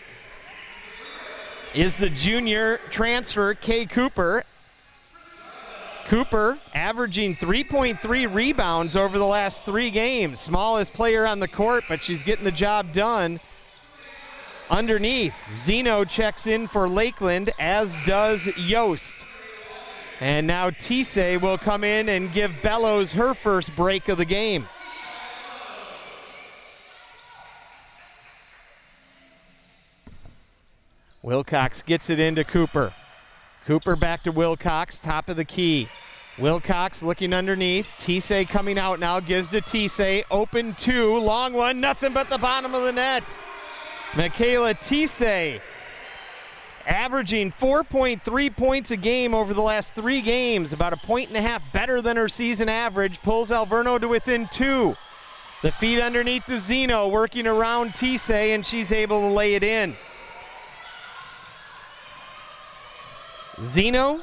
is 1.75 1.97
the 1.97 2.11
junior 2.11 2.81
transfer, 2.91 3.55
Kay 3.55 3.87
Cooper. 3.87 4.45
Cooper 6.07 6.59
averaging 6.75 7.37
3.3 7.37 8.33
rebounds 8.35 8.97
over 8.97 9.19
the 9.19 9.27
last 9.27 9.65
three 9.65 9.91
games. 9.91 10.41
Smallest 10.41 10.93
player 10.93 11.27
on 11.27 11.39
the 11.39 11.49
court, 11.49 11.85
but 11.89 12.03
she's 12.03 12.23
getting 12.23 12.45
the 12.45 12.51
job 12.51 12.93
done. 12.93 13.39
Underneath, 14.71 15.35
Zeno 15.53 16.05
checks 16.05 16.47
in 16.47 16.69
for 16.69 16.89
Lakeland, 16.89 17.51
as 17.59 17.97
does 18.05 18.47
Yost. 18.59 19.25
And 20.21 20.47
now 20.47 20.71
Tise 20.71 21.41
will 21.41 21.57
come 21.57 21.85
in 21.85 22.09
and 22.09 22.33
give 22.33 22.63
Bellows 22.63 23.13
her 23.13 23.35
first 23.35 23.75
break 23.77 24.09
of 24.09 24.19
the 24.19 24.25
game. 24.25 24.69
Wilcox 31.23 31.83
gets 31.83 32.11
it 32.11 32.21
into 32.21 32.45
Cooper. 32.45 32.93
Cooper 33.67 33.97
back 33.97 34.23
to 34.25 34.33
Wilcox, 34.33 34.99
top 34.99 35.29
of 35.29 35.37
the 35.37 35.45
key. 35.45 35.89
Wilcox 36.39 37.03
looking 37.03 37.33
underneath. 37.33 37.87
Tise 37.99 38.49
coming 38.49 38.79
out 38.79 39.01
now, 39.01 39.21
gives 39.21 39.49
to 39.51 39.61
Tise. 39.61 40.25
Open 40.31 40.75
two, 40.79 41.17
long 41.19 41.53
one, 41.53 41.81
nothing 41.81 42.13
but 42.13 42.31
the 42.31 42.39
bottom 42.39 42.75
of 42.75 42.83
the 42.85 42.93
net. 42.93 43.25
Michaela 44.17 44.75
Tise 44.75 45.61
averaging 46.87 47.53
4.3 47.53 48.57
points 48.57 48.91
a 48.91 48.97
game 48.97 49.35
over 49.35 49.53
the 49.53 49.61
last 49.61 49.95
three 49.95 50.23
games, 50.23 50.73
about 50.73 50.95
a 50.95 50.97
point 50.97 51.29
and 51.29 51.37
a 51.37 51.43
half 51.43 51.63
better 51.73 52.01
than 52.01 52.17
her 52.17 52.29
season 52.29 52.69
average, 52.69 53.21
pulls 53.23 53.51
Alverno 53.51 54.01
to 54.01 54.09
within 54.09 54.49
two. 54.49 54.97
The 55.63 55.73
feet 55.73 56.01
underneath 56.01 56.47
the 56.47 56.57
Zeno 56.57 57.09
working 57.09 57.47
around 57.47 57.91
Tise, 57.93 58.55
and 58.55 58.65
she's 58.65 58.93
able 58.93 59.21
to 59.21 59.35
lay 59.35 59.55
it 59.55 59.63
in. 59.63 59.97
Zeno 63.63 64.21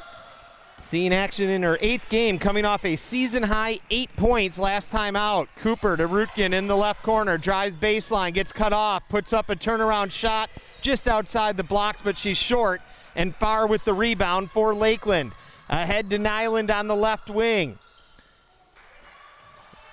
seeing 0.80 1.12
action 1.12 1.48
in 1.48 1.62
her 1.62 1.78
eighth 1.80 2.08
game, 2.08 2.38
coming 2.38 2.64
off 2.64 2.84
a 2.84 2.96
season 2.96 3.42
high 3.42 3.80
eight 3.90 4.14
points 4.16 4.58
last 4.58 4.90
time 4.90 5.16
out. 5.16 5.48
Cooper 5.60 5.96
to 5.96 6.06
Rutkin 6.06 6.54
in 6.54 6.66
the 6.66 6.76
left 6.76 7.02
corner, 7.02 7.38
drives 7.38 7.76
baseline, 7.76 8.34
gets 8.34 8.52
cut 8.52 8.72
off, 8.72 9.02
puts 9.08 9.32
up 9.32 9.48
a 9.50 9.56
turnaround 9.56 10.10
shot 10.10 10.50
just 10.82 11.08
outside 11.08 11.56
the 11.56 11.64
blocks, 11.64 12.02
but 12.02 12.16
she's 12.16 12.36
short 12.36 12.80
and 13.16 13.34
Farr 13.34 13.66
with 13.66 13.84
the 13.84 13.94
rebound 13.94 14.50
for 14.50 14.74
Lakeland. 14.74 15.32
Ahead 15.68 16.10
to 16.10 16.18
Nyland 16.18 16.70
on 16.70 16.86
the 16.86 16.94
left 16.94 17.30
wing. 17.30 17.78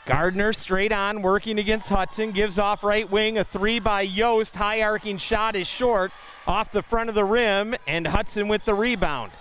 Gardner 0.05 0.51
straight 0.51 0.91
on, 0.91 1.21
working 1.21 1.57
against 1.57 1.87
Hudson, 1.87 2.31
gives 2.31 2.59
off 2.59 2.83
right 2.83 3.09
wing. 3.09 3.37
A 3.37 3.43
three 3.45 3.79
by 3.79 4.01
Yost. 4.01 4.53
High 4.53 4.81
arcing 4.81 5.17
shot 5.17 5.55
is 5.55 5.65
short 5.65 6.11
off 6.45 6.73
the 6.73 6.83
front 6.83 7.07
of 7.07 7.15
the 7.15 7.23
rim, 7.23 7.73
and 7.87 8.05
Hudson 8.05 8.49
with 8.49 8.65
the 8.65 8.75
rebound. 8.75 9.31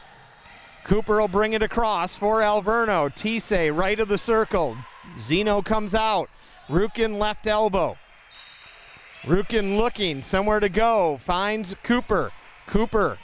Cooper 0.85 1.21
will 1.21 1.29
bring 1.29 1.53
it 1.53 1.63
across 1.63 2.17
for 2.17 2.41
Alverno. 2.41 3.15
Tise 3.15 3.77
right 3.77 3.99
of 4.01 4.09
the 4.09 4.19
circle. 4.19 4.77
Zeno 5.19 5.63
comes 5.63 5.95
out. 5.95 6.29
Rutkin 6.69 7.19
left 7.19 7.47
elbow. 7.47 7.97
Rutkin 9.25 9.77
looking 9.77 10.23
somewhere 10.23 10.61
to 10.61 10.69
go. 10.69 11.21
Finds 11.25 11.77
Cooper. 11.85 12.33
Cooper 12.67 13.19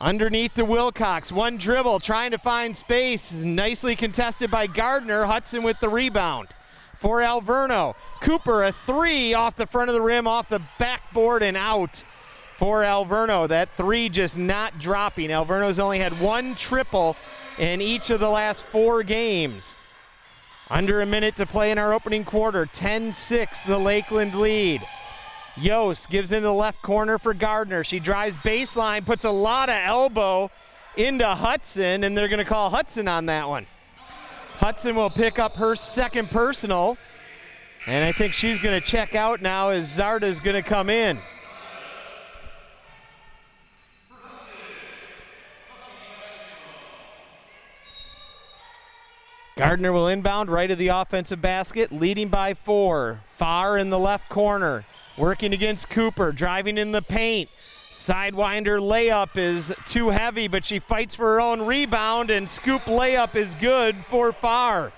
underneath 0.00 0.54
to 0.54 0.64
Wilcox. 0.64 1.30
One 1.30 1.58
dribble, 1.58 2.00
trying 2.00 2.30
to 2.30 2.38
find 2.38 2.76
space. 2.76 3.32
Nicely 3.32 3.94
contested 3.96 4.50
by 4.50 4.66
Gardner. 4.66 5.24
Hudson 5.24 5.62
with 5.62 5.78
the 5.80 5.88
rebound 5.88 6.48
for 6.98 7.20
Alverno. 7.20 7.94
Cooper, 8.22 8.64
a 8.64 8.72
three 8.72 9.34
off 9.34 9.56
the 9.56 9.66
front 9.66 9.90
of 9.90 9.94
the 9.94 10.00
rim, 10.00 10.26
off 10.26 10.48
the 10.48 10.62
backboard, 10.78 11.42
and 11.42 11.56
out 11.56 12.02
for 12.64 12.80
Alverno. 12.80 13.46
That 13.46 13.68
three 13.76 14.08
just 14.08 14.38
not 14.38 14.78
dropping. 14.78 15.28
Alverno's 15.28 15.78
only 15.78 15.98
had 15.98 16.18
one 16.18 16.54
triple 16.54 17.14
in 17.58 17.82
each 17.82 18.08
of 18.08 18.20
the 18.20 18.30
last 18.30 18.64
four 18.68 19.02
games. 19.02 19.76
Under 20.70 21.02
a 21.02 21.06
minute 21.06 21.36
to 21.36 21.44
play 21.44 21.72
in 21.72 21.76
our 21.76 21.92
opening 21.92 22.24
quarter. 22.24 22.64
10 22.64 23.12
6, 23.12 23.60
the 23.66 23.76
Lakeland 23.76 24.34
lead. 24.34 24.80
Yost 25.58 26.08
gives 26.08 26.32
into 26.32 26.46
the 26.46 26.54
left 26.54 26.80
corner 26.80 27.18
for 27.18 27.34
Gardner. 27.34 27.84
She 27.84 28.00
drives 28.00 28.34
baseline, 28.36 29.04
puts 29.04 29.26
a 29.26 29.30
lot 29.30 29.68
of 29.68 29.76
elbow 29.84 30.50
into 30.96 31.28
Hudson, 31.28 32.02
and 32.02 32.16
they're 32.16 32.28
going 32.28 32.38
to 32.38 32.46
call 32.46 32.70
Hudson 32.70 33.08
on 33.08 33.26
that 33.26 33.46
one. 33.46 33.66
Hudson 34.54 34.96
will 34.96 35.10
pick 35.10 35.38
up 35.38 35.56
her 35.56 35.76
second 35.76 36.30
personal, 36.30 36.96
and 37.86 38.02
I 38.06 38.12
think 38.12 38.32
she's 38.32 38.62
going 38.62 38.80
to 38.80 38.86
check 38.86 39.14
out 39.14 39.42
now 39.42 39.68
as 39.68 39.94
Zarda's 39.94 40.40
going 40.40 40.56
to 40.56 40.66
come 40.66 40.88
in. 40.88 41.20
Gardner 49.56 49.92
will 49.92 50.08
inbound 50.08 50.50
right 50.50 50.68
of 50.68 50.78
the 50.78 50.88
offensive 50.88 51.40
basket, 51.40 51.92
leading 51.92 52.28
by 52.28 52.54
four. 52.54 53.20
Farr 53.36 53.78
in 53.78 53.88
the 53.88 53.98
left 53.98 54.28
corner, 54.28 54.84
working 55.16 55.52
against 55.52 55.88
Cooper, 55.88 56.32
driving 56.32 56.76
in 56.76 56.90
the 56.90 57.00
paint. 57.00 57.48
Sidewinder 57.92 58.80
layup 58.80 59.36
is 59.36 59.72
too 59.86 60.08
heavy, 60.10 60.48
but 60.48 60.64
she 60.64 60.80
fights 60.80 61.14
for 61.14 61.34
her 61.34 61.40
own 61.40 61.62
rebound, 61.62 62.30
and 62.30 62.50
scoop 62.50 62.82
layup 62.86 63.36
is 63.36 63.54
good 63.54 63.94
for 64.10 64.32
Farr. 64.32 64.92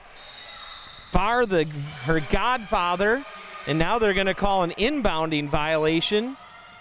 Farr, 1.10 1.44
the 1.44 1.64
her 2.04 2.20
godfather, 2.20 3.22
and 3.66 3.78
now 3.78 3.98
they're 3.98 4.14
going 4.14 4.26
to 4.26 4.32
call 4.32 4.62
an 4.62 4.70
inbounding 4.78 5.50
violation 5.50 6.34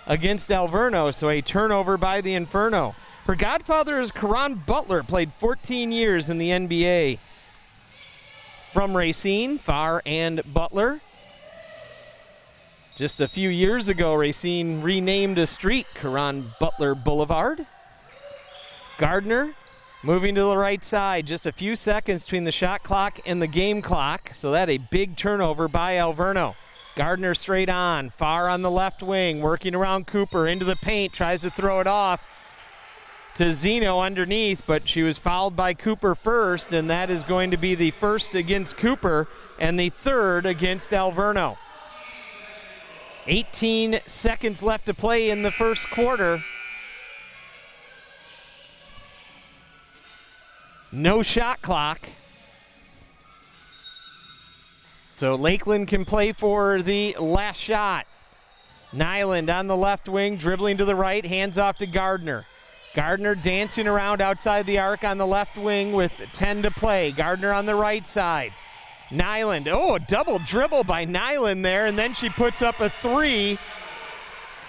against 0.08 0.48
Alverno, 0.48 1.14
so 1.14 1.28
a 1.28 1.42
turnover 1.42 1.98
by 1.98 2.22
the 2.22 2.36
Inferno. 2.36 2.96
Her 3.26 3.36
godfather 3.36 4.00
is 4.00 4.12
Caron 4.12 4.64
Butler, 4.66 5.04
played 5.04 5.34
14 5.34 5.92
years 5.92 6.30
in 6.30 6.38
the 6.38 6.52
NBA 6.52 7.20
from 8.76 8.98
Racine, 8.98 9.58
Farr 9.58 10.02
and 10.06 10.42
Butler. 10.54 11.00
Just 12.98 13.22
a 13.22 13.28
few 13.30 13.48
years 13.48 13.88
ago, 13.88 14.14
Racine 14.14 14.82
renamed 14.82 15.38
a 15.38 15.48
street 15.48 15.88
Caron 15.94 16.52
Butler 16.60 16.94
Boulevard. 16.94 17.66
Gardner 18.98 19.54
moving 20.04 20.36
to 20.36 20.42
the 20.42 20.58
right 20.58 20.84
side, 20.84 21.26
just 21.26 21.46
a 21.46 21.54
few 21.54 21.78
seconds 21.78 22.26
between 22.26 22.44
the 22.44 22.52
shot 22.52 22.84
clock 22.84 23.18
and 23.26 23.42
the 23.42 23.48
game 23.48 23.82
clock. 23.82 24.32
So 24.34 24.52
that 24.52 24.70
a 24.70 24.78
big 24.78 25.16
turnover 25.16 25.70
by 25.70 25.94
Alverno. 25.94 26.56
Gardner 26.98 27.34
straight 27.34 27.70
on, 27.70 28.10
Farr 28.10 28.50
on 28.50 28.62
the 28.62 28.70
left 28.70 29.02
wing, 29.02 29.40
working 29.40 29.74
around 29.74 30.06
Cooper 30.06 30.50
into 30.50 30.66
the 30.66 30.76
paint, 30.76 31.14
tries 31.14 31.40
to 31.42 31.50
throw 31.50 31.80
it 31.80 31.88
off 31.88 32.22
to 33.36 33.54
Zeno 33.54 34.00
underneath, 34.00 34.64
but 34.66 34.88
she 34.88 35.04
was 35.04 35.18
fouled 35.18 35.56
by 35.56 35.74
Cooper 35.74 36.16
first, 36.16 36.72
and 36.72 36.90
that 36.90 37.10
is 37.10 37.24
going 37.24 37.52
to 37.52 37.58
be 37.58 37.76
the 37.76 37.92
first 37.92 38.34
against 38.34 38.78
Cooper 38.78 39.28
and 39.60 39.78
the 39.78 39.90
third 39.90 40.46
against 40.46 40.92
Alverno. 40.92 41.58
18 43.28 44.00
seconds 44.06 44.64
left 44.64 44.86
to 44.86 44.94
play 44.94 45.30
in 45.30 45.44
the 45.44 45.52
first 45.52 45.90
quarter. 45.90 46.42
No 50.92 51.22
shot 51.22 51.62
clock. 51.62 52.08
So 55.10 55.36
Lakeland 55.36 55.90
can 55.90 56.06
play 56.06 56.32
for 56.32 56.82
the 56.82 57.18
last 57.20 57.58
shot. 57.60 58.06
Nyland 58.94 59.50
on 59.50 59.68
the 59.68 59.76
left 59.76 60.08
wing, 60.08 60.38
dribbling 60.38 60.78
to 60.78 60.86
the 60.86 60.96
right, 60.96 61.26
hands 61.26 61.58
off 61.58 61.78
to 61.80 61.88
Gardner. 61.88 62.46
Gardner 62.96 63.36
dancing 63.36 63.88
around 63.88 64.22
outside 64.22 64.66
the 64.66 64.80
arc 64.80 65.04
on 65.04 65.18
the 65.18 65.28
left 65.28 65.58
wing 65.58 65.92
with 65.92 66.14
10 66.32 66.64
to 66.64 66.72
play. 66.72 67.12
Gardner 67.12 67.52
on 67.52 67.66
the 67.66 67.76
right 67.76 68.08
side. 68.08 68.54
Nyland, 69.12 69.68
oh, 69.68 69.96
a 69.96 70.00
double 70.00 70.40
dribble 70.40 70.86
by 70.86 71.04
Nyland 71.04 71.64
there, 71.64 71.86
and 71.86 72.00
then 72.00 72.14
she 72.14 72.30
puts 72.30 72.62
up 72.62 72.80
a 72.80 72.90
three 72.90 73.60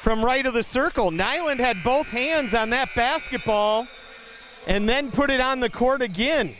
from 0.02 0.24
right 0.24 0.44
of 0.44 0.54
the 0.54 0.62
circle. 0.64 1.12
Nyland 1.12 1.60
had 1.60 1.82
both 1.84 2.08
hands 2.08 2.52
on 2.52 2.70
that 2.70 2.88
basketball 2.96 3.86
and 4.66 4.88
then 4.88 5.12
put 5.12 5.30
it 5.30 5.40
on 5.40 5.60
the 5.60 5.70
court 5.70 6.02
again. 6.02 6.54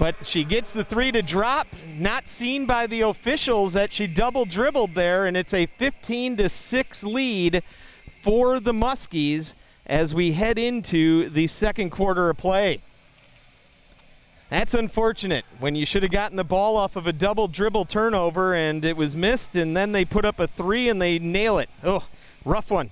But 0.00 0.26
she 0.26 0.42
gets 0.42 0.72
the 0.72 0.82
three 0.82 1.12
to 1.12 1.22
drop, 1.22 1.68
not 1.96 2.26
seen 2.26 2.66
by 2.66 2.88
the 2.88 3.02
officials 3.02 3.72
that 3.74 3.92
she 3.92 4.08
double 4.08 4.44
dribbled 4.44 4.96
there, 4.96 5.26
and 5.26 5.36
it's 5.36 5.54
a 5.54 5.66
15 5.66 6.38
to 6.38 6.48
6 6.48 7.04
lead 7.04 7.62
for 8.20 8.58
the 8.58 8.72
Muskies 8.72 9.54
as 9.86 10.14
we 10.14 10.32
head 10.32 10.58
into 10.58 11.28
the 11.30 11.46
second 11.46 11.90
quarter 11.90 12.30
of 12.30 12.36
play. 12.36 12.80
That's 14.50 14.74
unfortunate 14.74 15.44
when 15.58 15.74
you 15.74 15.84
should 15.84 16.02
have 16.02 16.12
gotten 16.12 16.36
the 16.36 16.44
ball 16.44 16.76
off 16.76 16.96
of 16.96 17.06
a 17.06 17.12
double 17.12 17.48
dribble 17.48 17.86
turnover 17.86 18.54
and 18.54 18.84
it 18.84 18.96
was 18.96 19.16
missed, 19.16 19.56
and 19.56 19.76
then 19.76 19.92
they 19.92 20.04
put 20.04 20.24
up 20.24 20.38
a 20.38 20.46
three 20.46 20.88
and 20.88 21.00
they 21.00 21.18
nail 21.18 21.58
it. 21.58 21.68
Oh, 21.82 22.06
rough 22.44 22.70
one. 22.70 22.90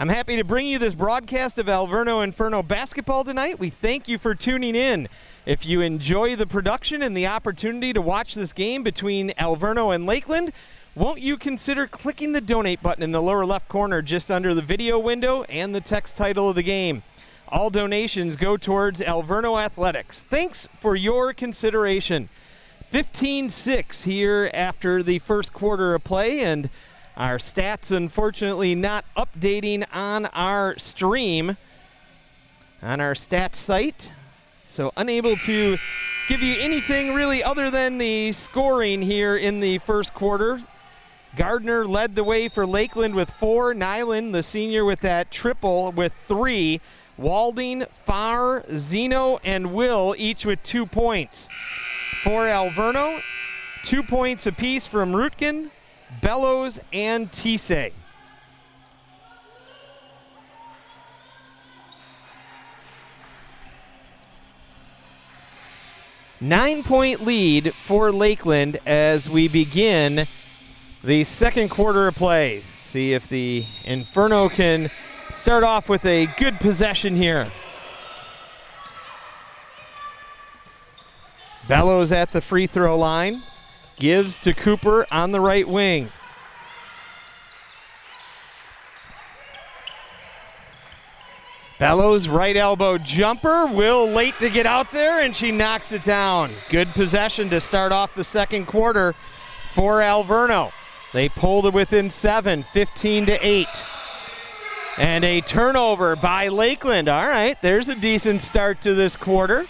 I'm 0.00 0.08
happy 0.08 0.36
to 0.36 0.44
bring 0.44 0.66
you 0.66 0.78
this 0.78 0.94
broadcast 0.94 1.58
of 1.58 1.66
Alverno 1.66 2.22
Inferno 2.22 2.62
basketball 2.62 3.24
tonight. 3.24 3.58
We 3.58 3.70
thank 3.70 4.06
you 4.06 4.16
for 4.16 4.32
tuning 4.32 4.76
in. 4.76 5.08
If 5.44 5.66
you 5.66 5.80
enjoy 5.80 6.36
the 6.36 6.46
production 6.46 7.02
and 7.02 7.16
the 7.16 7.26
opportunity 7.26 7.92
to 7.92 8.00
watch 8.00 8.34
this 8.34 8.52
game 8.52 8.84
between 8.84 9.30
Alverno 9.30 9.92
and 9.92 10.06
Lakeland, 10.06 10.52
won't 10.98 11.20
you 11.20 11.36
consider 11.36 11.86
clicking 11.86 12.32
the 12.32 12.40
donate 12.40 12.82
button 12.82 13.04
in 13.04 13.12
the 13.12 13.22
lower 13.22 13.46
left 13.46 13.68
corner 13.68 14.02
just 14.02 14.32
under 14.32 14.52
the 14.52 14.62
video 14.62 14.98
window 14.98 15.44
and 15.44 15.72
the 15.72 15.80
text 15.80 16.16
title 16.16 16.48
of 16.48 16.56
the 16.56 16.62
game? 16.62 17.02
All 17.46 17.70
donations 17.70 18.36
go 18.36 18.56
towards 18.56 19.00
Alverno 19.00 19.62
Athletics. 19.62 20.24
Thanks 20.24 20.68
for 20.80 20.96
your 20.96 21.32
consideration. 21.32 22.28
15 22.90 23.48
6 23.48 24.04
here 24.04 24.50
after 24.52 25.02
the 25.02 25.20
first 25.20 25.52
quarter 25.52 25.94
of 25.94 26.02
play, 26.02 26.40
and 26.40 26.68
our 27.16 27.38
stats 27.38 27.96
unfortunately 27.96 28.74
not 28.74 29.04
updating 29.16 29.86
on 29.92 30.26
our 30.26 30.76
stream, 30.78 31.56
on 32.82 33.00
our 33.00 33.14
stats 33.14 33.56
site. 33.56 34.12
So 34.64 34.92
unable 34.96 35.36
to 35.36 35.78
give 36.28 36.42
you 36.42 36.56
anything 36.58 37.14
really 37.14 37.44
other 37.44 37.70
than 37.70 37.98
the 37.98 38.32
scoring 38.32 39.00
here 39.00 39.36
in 39.36 39.60
the 39.60 39.78
first 39.78 40.12
quarter. 40.12 40.60
Gardner 41.38 41.86
led 41.86 42.16
the 42.16 42.24
way 42.24 42.48
for 42.48 42.66
Lakeland 42.66 43.14
with 43.14 43.30
four. 43.30 43.72
Nyland, 43.72 44.34
the 44.34 44.42
senior, 44.42 44.84
with 44.84 44.98
that 45.02 45.30
triple 45.30 45.92
with 45.92 46.12
three. 46.26 46.80
Walding, 47.16 47.84
Farr, 48.04 48.64
Zeno, 48.76 49.38
and 49.44 49.72
Will 49.72 50.16
each 50.18 50.44
with 50.44 50.60
two 50.64 50.84
points. 50.84 51.46
For 52.24 52.42
Alverno, 52.46 53.22
two 53.84 54.02
points 54.02 54.48
apiece 54.48 54.88
from 54.88 55.12
Rutkin, 55.12 55.70
Bellows, 56.20 56.80
and 56.92 57.30
Tise. 57.30 57.92
Nine 66.40 66.82
point 66.82 67.24
lead 67.24 67.72
for 67.74 68.10
Lakeland 68.10 68.80
as 68.84 69.30
we 69.30 69.46
begin 69.46 70.26
the 71.04 71.24
second 71.24 71.68
quarter 71.70 72.08
of 72.08 72.14
play. 72.14 72.62
See 72.74 73.12
if 73.12 73.28
the 73.28 73.64
Inferno 73.84 74.48
can 74.48 74.90
start 75.32 75.62
off 75.62 75.88
with 75.88 76.04
a 76.04 76.26
good 76.38 76.58
possession 76.58 77.14
here. 77.14 77.50
Bellows 81.68 82.12
at 82.12 82.32
the 82.32 82.40
free 82.40 82.66
throw 82.66 82.96
line. 82.96 83.42
Gives 83.96 84.38
to 84.38 84.54
Cooper 84.54 85.06
on 85.10 85.32
the 85.32 85.40
right 85.40 85.68
wing. 85.68 86.10
Bellows 91.78 92.26
right 92.26 92.56
elbow 92.56 92.98
jumper. 92.98 93.66
Will 93.66 94.06
late 94.08 94.36
to 94.40 94.50
get 94.50 94.66
out 94.66 94.90
there, 94.92 95.20
and 95.20 95.36
she 95.36 95.52
knocks 95.52 95.92
it 95.92 96.02
down. 96.02 96.50
Good 96.70 96.88
possession 96.88 97.50
to 97.50 97.60
start 97.60 97.92
off 97.92 98.14
the 98.14 98.24
second 98.24 98.66
quarter 98.66 99.14
for 99.74 100.00
Alverno. 100.00 100.72
They 101.12 101.28
pulled 101.28 101.66
it 101.66 101.72
within 101.72 102.10
seven, 102.10 102.64
15 102.72 103.26
to 103.26 103.46
8. 103.46 103.66
And 104.98 105.24
a 105.24 105.40
turnover 105.40 106.16
by 106.16 106.48
Lakeland. 106.48 107.08
All 107.08 107.26
right, 107.26 107.60
there's 107.62 107.88
a 107.88 107.94
decent 107.94 108.42
start 108.42 108.82
to 108.82 108.94
this 108.94 109.16
quarter. 109.16 109.66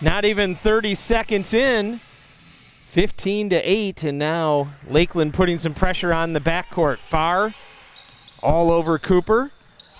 Not 0.00 0.24
even 0.24 0.56
30 0.56 0.94
seconds 0.94 1.54
in. 1.54 2.00
15 2.90 3.50
to 3.50 3.56
8, 3.56 4.04
and 4.04 4.18
now 4.18 4.72
Lakeland 4.88 5.34
putting 5.34 5.58
some 5.58 5.74
pressure 5.74 6.12
on 6.12 6.32
the 6.32 6.40
backcourt. 6.40 6.98
Farr 7.08 7.54
all 8.42 8.70
over 8.70 8.98
Cooper. 8.98 9.50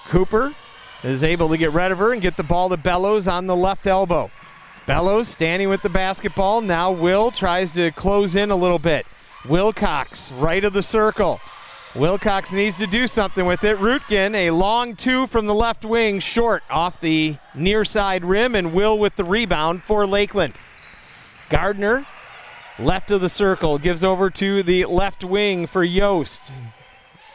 Cooper 0.08 0.54
is 1.02 1.22
able 1.22 1.48
to 1.50 1.56
get 1.56 1.72
rid 1.72 1.92
of 1.92 1.98
her 1.98 2.12
and 2.12 2.22
get 2.22 2.36
the 2.36 2.42
ball 2.42 2.68
to 2.68 2.76
Bellows 2.76 3.28
on 3.28 3.46
the 3.46 3.56
left 3.56 3.86
elbow. 3.86 4.30
Bellows 4.86 5.28
standing 5.28 5.68
with 5.68 5.82
the 5.82 5.88
basketball. 5.88 6.62
Now 6.62 6.90
Will 6.90 7.30
tries 7.30 7.72
to 7.74 7.90
close 7.92 8.34
in 8.36 8.50
a 8.50 8.56
little 8.56 8.78
bit. 8.78 9.06
Wilcox, 9.46 10.32
right 10.32 10.64
of 10.64 10.72
the 10.72 10.82
circle. 10.82 11.40
Wilcox 11.94 12.52
needs 12.52 12.76
to 12.78 12.86
do 12.86 13.06
something 13.06 13.46
with 13.46 13.64
it. 13.64 13.78
Rutkin, 13.78 14.34
a 14.34 14.50
long 14.50 14.94
two 14.94 15.26
from 15.26 15.46
the 15.46 15.54
left 15.54 15.84
wing, 15.84 16.20
short 16.20 16.62
off 16.70 17.00
the 17.00 17.36
near 17.54 17.84
side 17.84 18.24
rim, 18.24 18.54
and 18.54 18.72
Will 18.72 18.98
with 18.98 19.16
the 19.16 19.24
rebound 19.24 19.82
for 19.84 20.06
Lakeland. 20.06 20.54
Gardner, 21.48 22.06
left 22.78 23.10
of 23.10 23.20
the 23.20 23.28
circle, 23.28 23.78
gives 23.78 24.04
over 24.04 24.28
to 24.30 24.62
the 24.62 24.84
left 24.84 25.24
wing 25.24 25.66
for 25.66 25.82
Yost. 25.82 26.42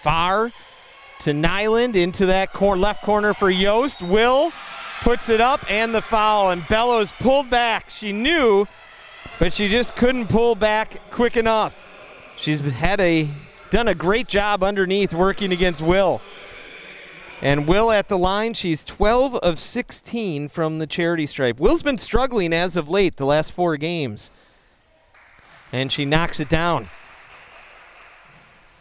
Farr 0.02 0.52
to 1.22 1.34
Nyland 1.34 1.96
into 1.96 2.26
that 2.28 2.54
cor- 2.54 2.78
left 2.78 3.02
corner 3.04 3.34
for 3.34 3.50
Yost. 3.50 4.02
Will 4.02 4.52
puts 5.02 5.30
it 5.30 5.42
up 5.42 5.60
and 5.70 5.96
the 5.96 6.02
foul, 6.02 6.52
and 6.52 6.68
Bellows 6.68 7.12
pulled 7.20 7.50
back. 7.50 7.90
She 7.90 8.12
knew, 8.12 8.68
but 9.40 9.52
she 9.52 9.68
just 9.68 9.96
couldn't 9.96 10.28
pull 10.28 10.54
back 10.56 11.02
quick 11.12 11.38
enough. 11.38 11.74
She's 12.44 12.60
had 12.60 13.00
a 13.00 13.30
done 13.72 13.88
a 13.88 13.96
great 13.96 14.28
job 14.28 14.64
underneath 14.64 15.14
working 15.14 15.54
against 15.54 15.82
Will. 15.82 16.20
And 17.42 17.70
Will 17.70 17.90
at 17.90 18.10
the 18.10 18.18
line, 18.18 18.54
she's 18.54 18.84
12 18.84 19.36
of 19.36 19.58
16 19.58 20.50
from 20.50 20.78
the 20.78 20.86
charity 20.86 21.26
stripe. 21.26 21.58
Will's 21.58 21.84
been 21.84 21.98
struggling 21.98 22.52
as 22.52 22.76
of 22.76 22.90
late, 22.90 23.16
the 23.16 23.26
last 23.26 23.54
four 23.54 23.78
games. 23.78 24.30
And 25.72 25.90
she 25.90 26.04
knocks 26.04 26.42
it 26.42 26.50
down. 26.50 26.90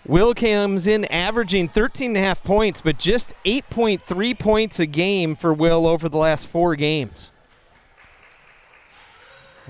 Will 0.05 0.35
comes 0.35 0.89
in 0.89 1.05
averaging 1.05 1.69
13 1.69 2.11
and 2.11 2.17
a 2.17 2.21
half 2.21 2.43
points, 2.43 2.81
but 2.81 2.99
just 2.99 3.33
8.3 3.45 4.37
points 4.41 4.81
a 4.81 4.87
game 4.87 5.37
for 5.37 5.55
Will 5.55 5.87
over 5.87 6.09
the 6.09 6.19
last 6.19 6.49
four 6.49 6.75
games. 6.75 7.31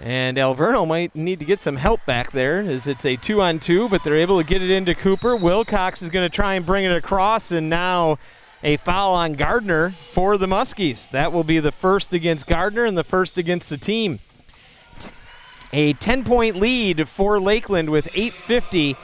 And 0.03 0.37
Alverno 0.37 0.85
might 0.85 1.15
need 1.15 1.39
to 1.39 1.45
get 1.45 1.61
some 1.61 1.77
help 1.77 2.05
back 2.07 2.33
there 2.33 2.59
as 2.59 2.89
it's 2.89 3.07
a 3.07 3.15
two 3.15 3.41
on 3.41 3.61
two, 3.61 3.89
but 3.89 4.03
they're 4.03 4.17
able 4.17 4.37
to 4.39 4.45
get 4.45 4.61
it 4.61 4.69
into 4.69 4.97
Cooper. 4.97 5.37
Wilcox 5.37 6.03
is 6.03 6.09
going 6.09 6.29
to 6.29 6.35
try 6.35 6.55
and 6.55 6.67
bring 6.67 6.85
it 6.85 6.91
across, 6.91 7.53
and 7.53 7.71
now 7.71 8.19
a 8.65 8.79
foul 8.79 9.15
on 9.15 9.35
Gardner 9.35 9.91
for 9.91 10.37
the 10.39 10.47
Muskies. 10.47 11.09
That 11.11 11.33
will 11.33 11.45
be 11.45 11.61
the 11.61 11.71
first 11.71 12.13
against 12.13 12.49
Gardner 12.49 12.85
and 12.85 12.99
the 12.99 13.05
first 13.05 13.39
against 13.39 13.71
the 13.71 13.79
team. 13.79 14.19
A 15.73 15.93
10 15.93 16.25
point 16.25 16.57
lead 16.57 17.09
for 17.09 17.39
Lakeland 17.39 17.89
with 17.89 18.07
8.50 18.07 18.97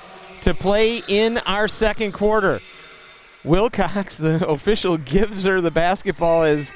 to 0.42 0.52
play 0.52 1.02
in 1.06 1.38
our 1.38 1.68
second 1.68 2.10
quarter. 2.10 2.60
Wilcox, 3.44 4.16
the 4.18 4.44
official, 4.48 4.96
gives 4.96 5.44
her 5.44 5.60
the 5.60 5.70
basketball 5.70 6.42
as 6.42 6.72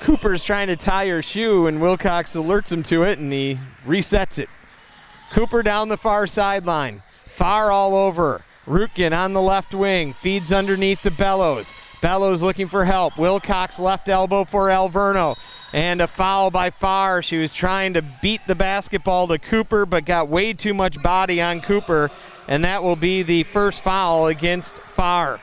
Cooper's 0.00 0.44
trying 0.44 0.68
to 0.68 0.76
tie 0.76 1.08
her 1.08 1.22
shoe, 1.22 1.66
and 1.66 1.80
Wilcox 1.80 2.34
alerts 2.34 2.70
him 2.70 2.82
to 2.84 3.02
it, 3.02 3.18
and 3.18 3.32
he 3.32 3.58
resets 3.86 4.38
it. 4.38 4.48
Cooper 5.30 5.62
down 5.62 5.88
the 5.88 5.96
far 5.96 6.26
sideline. 6.26 7.02
Farr 7.34 7.70
all 7.70 7.94
over. 7.94 8.42
Rutkin 8.66 9.16
on 9.16 9.32
the 9.32 9.40
left 9.40 9.74
wing. 9.74 10.12
Feeds 10.14 10.52
underneath 10.52 11.02
the 11.02 11.10
Bellows. 11.10 11.72
Bellows 12.02 12.42
looking 12.42 12.68
for 12.68 12.84
help. 12.84 13.16
Wilcox 13.18 13.78
left 13.78 14.08
elbow 14.08 14.44
for 14.44 14.68
Alverno. 14.68 15.36
And 15.72 16.00
a 16.00 16.06
foul 16.06 16.50
by 16.50 16.70
Farr. 16.70 17.22
She 17.22 17.36
was 17.36 17.52
trying 17.52 17.94
to 17.94 18.02
beat 18.02 18.40
the 18.46 18.54
basketball 18.54 19.28
to 19.28 19.38
Cooper, 19.38 19.86
but 19.86 20.04
got 20.04 20.28
way 20.28 20.52
too 20.52 20.74
much 20.74 21.00
body 21.02 21.40
on 21.40 21.60
Cooper. 21.60 22.10
And 22.48 22.64
that 22.64 22.82
will 22.82 22.96
be 22.96 23.22
the 23.22 23.42
first 23.44 23.82
foul 23.82 24.26
against 24.26 24.74
Farr. 24.74 25.40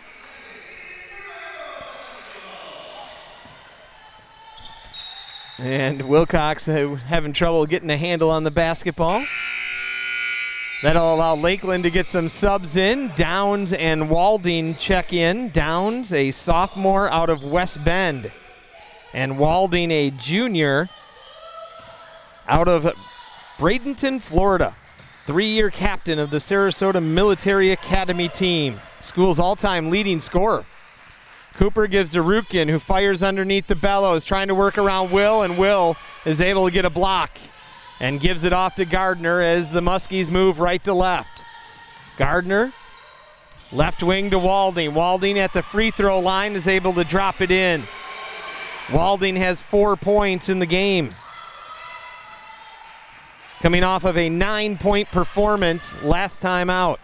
And 5.60 6.10
Wilcox 6.10 6.68
uh, 6.68 6.96
having 6.96 7.32
trouble 7.32 7.66
getting 7.68 7.90
a 7.90 7.98
handle 7.98 8.32
on 8.32 8.44
the 8.44 8.52
basketball. 8.52 9.24
That'll 10.82 11.14
allow 11.14 11.36
Lakeland 11.36 11.84
to 11.84 11.92
get 11.92 12.08
some 12.08 12.28
subs 12.28 12.76
in. 12.76 13.12
Downs 13.16 13.72
and 13.72 14.10
Walding 14.10 14.76
check 14.76 15.14
in. 15.14 15.50
Downs, 15.52 16.12
a 16.12 16.32
sophomore 16.32 17.10
out 17.10 17.30
of 17.30 17.44
West 17.44 17.84
Bend, 17.86 18.32
and 19.14 19.38
Walding, 19.38 19.92
a 19.92 20.10
junior 20.10 20.90
out 22.48 22.68
of 22.68 22.94
Bradenton, 23.58 24.22
Florida. 24.22 24.76
Three 25.26 25.48
year 25.48 25.70
captain 25.70 26.20
of 26.20 26.32
the 26.32 26.40
Sarasota 26.40 27.02
Military 27.02 27.72
Academy 27.72 28.28
team. 28.28 28.82
School's 29.02 29.40
all 29.40 29.56
time 29.56 29.90
leading 29.90 30.20
scorer. 30.20 30.66
Cooper 31.56 31.88
gives 31.88 32.12
to 32.14 32.20
Rutkin, 32.20 32.68
who 32.70 32.80
fires 32.80 33.22
underneath 33.22 33.68
the 33.68 33.76
bellows, 33.76 34.26
trying 34.26 34.48
to 34.48 34.56
work 34.56 34.78
around 34.78 35.12
Will, 35.12 35.44
and 35.44 35.58
Will 35.58 35.96
is 36.26 36.42
able 36.42 36.66
to 36.66 36.72
get 36.72 36.86
a 36.86 36.90
block 36.90 37.32
and 38.00 38.20
gives 38.20 38.44
it 38.44 38.54
off 38.54 38.76
to 38.76 38.86
Gardner 38.86 39.42
as 39.42 39.72
the 39.72 39.82
Muskies 39.82 40.30
move 40.30 40.60
right 40.60 40.84
to 40.84 40.94
left. 40.94 41.44
Gardner, 42.18 42.74
left 43.72 44.02
wing 44.02 44.32
to 44.32 44.40
Walding. 44.40 44.94
Walding 44.94 45.38
at 45.38 45.54
the 45.54 45.62
free 45.62 45.92
throw 45.92 46.20
line 46.20 46.54
is 46.56 46.68
able 46.68 46.94
to 46.94 47.04
drop 47.04 47.40
it 47.40 47.52
in. 47.52 47.84
Walding 48.92 49.36
has 49.36 49.62
four 49.62 49.96
points 49.96 50.50
in 50.50 50.60
the 50.60 50.66
game. 50.66 51.14
Coming 53.62 53.84
off 53.84 54.04
of 54.04 54.18
a 54.18 54.28
nine 54.28 54.78
point 54.78 55.08
performance 55.10 55.96
last 56.02 56.42
time 56.42 56.70
out. 56.70 57.00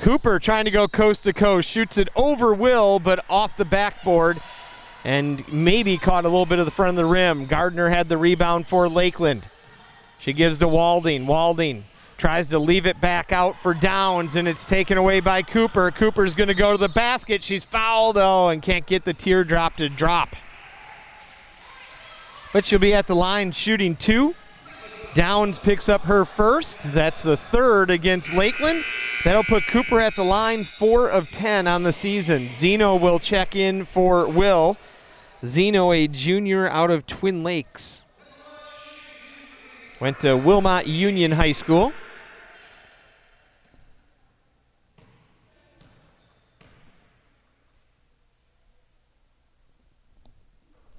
Cooper 0.00 0.38
trying 0.38 0.64
to 0.64 0.70
go 0.70 0.88
coast 0.88 1.24
to 1.24 1.32
coast, 1.34 1.68
shoots 1.68 1.98
it 1.98 2.08
over 2.16 2.54
Will, 2.54 2.98
but 2.98 3.22
off 3.28 3.54
the 3.58 3.66
backboard 3.66 4.40
and 5.04 5.46
maybe 5.52 5.98
caught 5.98 6.24
a 6.24 6.28
little 6.28 6.46
bit 6.46 6.58
of 6.58 6.64
the 6.64 6.70
front 6.70 6.88
of 6.90 6.96
the 6.96 7.04
rim. 7.04 7.44
Gardner 7.44 7.90
had 7.90 8.08
the 8.08 8.16
rebound 8.16 8.66
for 8.66 8.88
Lakeland. 8.88 9.46
She 10.18 10.32
gives 10.32 10.58
to 10.60 10.68
Walding. 10.68 11.26
Walding 11.26 11.84
tries 12.16 12.48
to 12.48 12.58
leave 12.58 12.86
it 12.86 12.98
back 13.02 13.30
out 13.30 13.56
for 13.62 13.74
Downs, 13.74 14.36
and 14.36 14.48
it's 14.48 14.66
taken 14.66 14.96
away 14.96 15.20
by 15.20 15.42
Cooper. 15.42 15.90
Cooper's 15.90 16.34
going 16.34 16.48
to 16.48 16.54
go 16.54 16.72
to 16.72 16.78
the 16.78 16.88
basket. 16.88 17.44
She's 17.44 17.64
fouled, 17.64 18.16
though, 18.16 18.48
and 18.48 18.62
can't 18.62 18.86
get 18.86 19.04
the 19.04 19.12
teardrop 19.12 19.76
to 19.76 19.90
drop. 19.90 20.34
But 22.54 22.64
she'll 22.64 22.78
be 22.78 22.94
at 22.94 23.06
the 23.06 23.14
line 23.14 23.52
shooting 23.52 23.96
two. 23.96 24.34
Downs 25.14 25.58
picks 25.58 25.88
up 25.88 26.02
her 26.02 26.24
first. 26.24 26.78
That's 26.92 27.22
the 27.22 27.36
third 27.36 27.90
against 27.90 28.32
Lakeland. 28.32 28.84
That'll 29.24 29.42
put 29.42 29.64
Cooper 29.64 30.00
at 30.00 30.14
the 30.16 30.24
line, 30.24 30.64
four 30.64 31.10
of 31.10 31.30
ten 31.30 31.66
on 31.66 31.82
the 31.82 31.92
season. 31.92 32.48
Zeno 32.52 32.96
will 32.96 33.18
check 33.18 33.56
in 33.56 33.84
for 33.84 34.28
Will. 34.28 34.76
Zeno, 35.44 35.92
a 35.92 36.06
junior 36.06 36.68
out 36.68 36.90
of 36.90 37.06
Twin 37.06 37.42
Lakes. 37.42 38.04
Went 40.00 40.20
to 40.20 40.36
Wilmot 40.36 40.86
Union 40.86 41.32
High 41.32 41.52
School. 41.52 41.92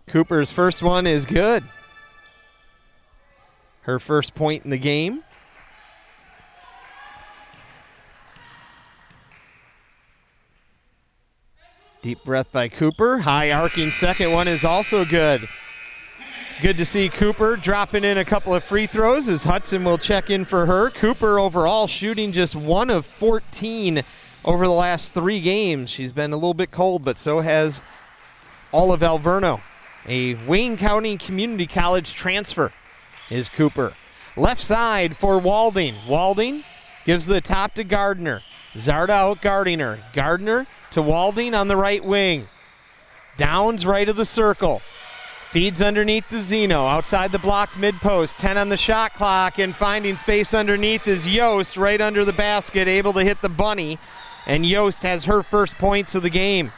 Cooper's 0.08 0.52
first 0.52 0.84
one 0.84 1.08
is 1.08 1.26
good. 1.26 1.64
Her 3.82 4.00
first 4.00 4.36
point 4.36 4.64
in 4.64 4.72
the 4.72 4.78
game. 4.78 5.24
Deep 12.02 12.24
breath 12.24 12.52
by 12.52 12.68
Cooper. 12.68 13.20
High 13.20 13.52
arcing 13.52 13.92
second 13.92 14.32
one 14.32 14.48
is 14.48 14.64
also 14.64 15.06
good. 15.06 15.48
Good 16.62 16.78
to 16.78 16.86
see 16.86 17.10
Cooper 17.10 17.56
dropping 17.56 18.04
in 18.04 18.18
a 18.20 18.26
couple 18.26 18.54
of 18.54 18.64
free 18.64 18.86
throws 18.86 19.28
as 19.28 19.44
Hudson 19.44 19.84
will 19.84 19.98
check 19.98 20.30
in 20.30 20.46
for 20.46 20.66
her. 20.68 20.92
Cooper 20.92 21.40
overall 21.40 21.88
shooting 21.88 22.32
just 22.32 22.56
one 22.56 22.92
of 22.92 23.06
14 23.06 24.04
over 24.46 24.66
the 24.66 24.72
last 24.72 25.12
three 25.12 25.42
games. 25.42 25.90
She's 25.90 26.12
been 26.12 26.34
a 26.34 26.36
little 26.36 26.54
bit 26.54 26.70
cold, 26.70 27.04
but 27.04 27.18
so 27.18 27.40
has 27.40 27.82
all 28.72 28.92
of 28.92 29.02
Alverno. 29.02 29.62
A 30.08 30.36
Wayne 30.46 30.78
County 30.78 31.18
Community 31.18 31.66
College 31.66 32.14
transfer 32.14 32.72
is 33.32 33.50
Cooper. 33.50 33.96
Left 34.38 34.62
side 34.62 35.18
for 35.18 35.40
Walding. 35.40 35.96
Walding 36.08 36.64
gives 37.06 37.26
the 37.26 37.42
top 37.42 37.74
to 37.76 37.84
Gardner. 37.84 38.44
Zarda 38.76 39.10
out 39.10 39.42
guarding 39.42 39.80
her. 39.80 40.00
Gardner 40.14 40.68
to 40.92 41.02
Walding 41.02 41.56
on 41.56 41.68
the 41.68 41.78
right 41.78 42.04
wing. 42.04 42.48
Downs 43.38 43.86
right 43.86 44.08
of 44.08 44.18
the 44.18 44.26
circle. 44.26 44.82
Feeds 45.50 45.82
underneath 45.82 46.30
the 46.30 46.40
Zeno. 46.40 46.86
Outside 46.86 47.32
the 47.32 47.40
blocks, 47.40 47.78
mid 47.78 47.96
post. 47.96 48.38
10 48.38 48.58
on 48.58 48.70
the 48.70 48.78
shot 48.78 49.14
clock, 49.16 49.60
and 49.60 49.76
finding 49.76 50.16
space 50.16 50.54
underneath 50.54 51.08
is 51.08 51.28
Yost 51.28 51.76
right 51.76 52.00
under 52.00 52.24
the 52.24 52.32
basket, 52.32 52.88
able 52.88 53.12
to 53.14 53.24
hit 53.24 53.42
the 53.42 53.50
bunny. 53.50 54.00
And 54.46 54.66
Yost 54.66 55.04
has 55.04 55.26
her 55.26 55.44
first 55.44 55.78
points 55.78 56.16
of 56.16 56.24
the 56.24 56.30
game. 56.30 56.72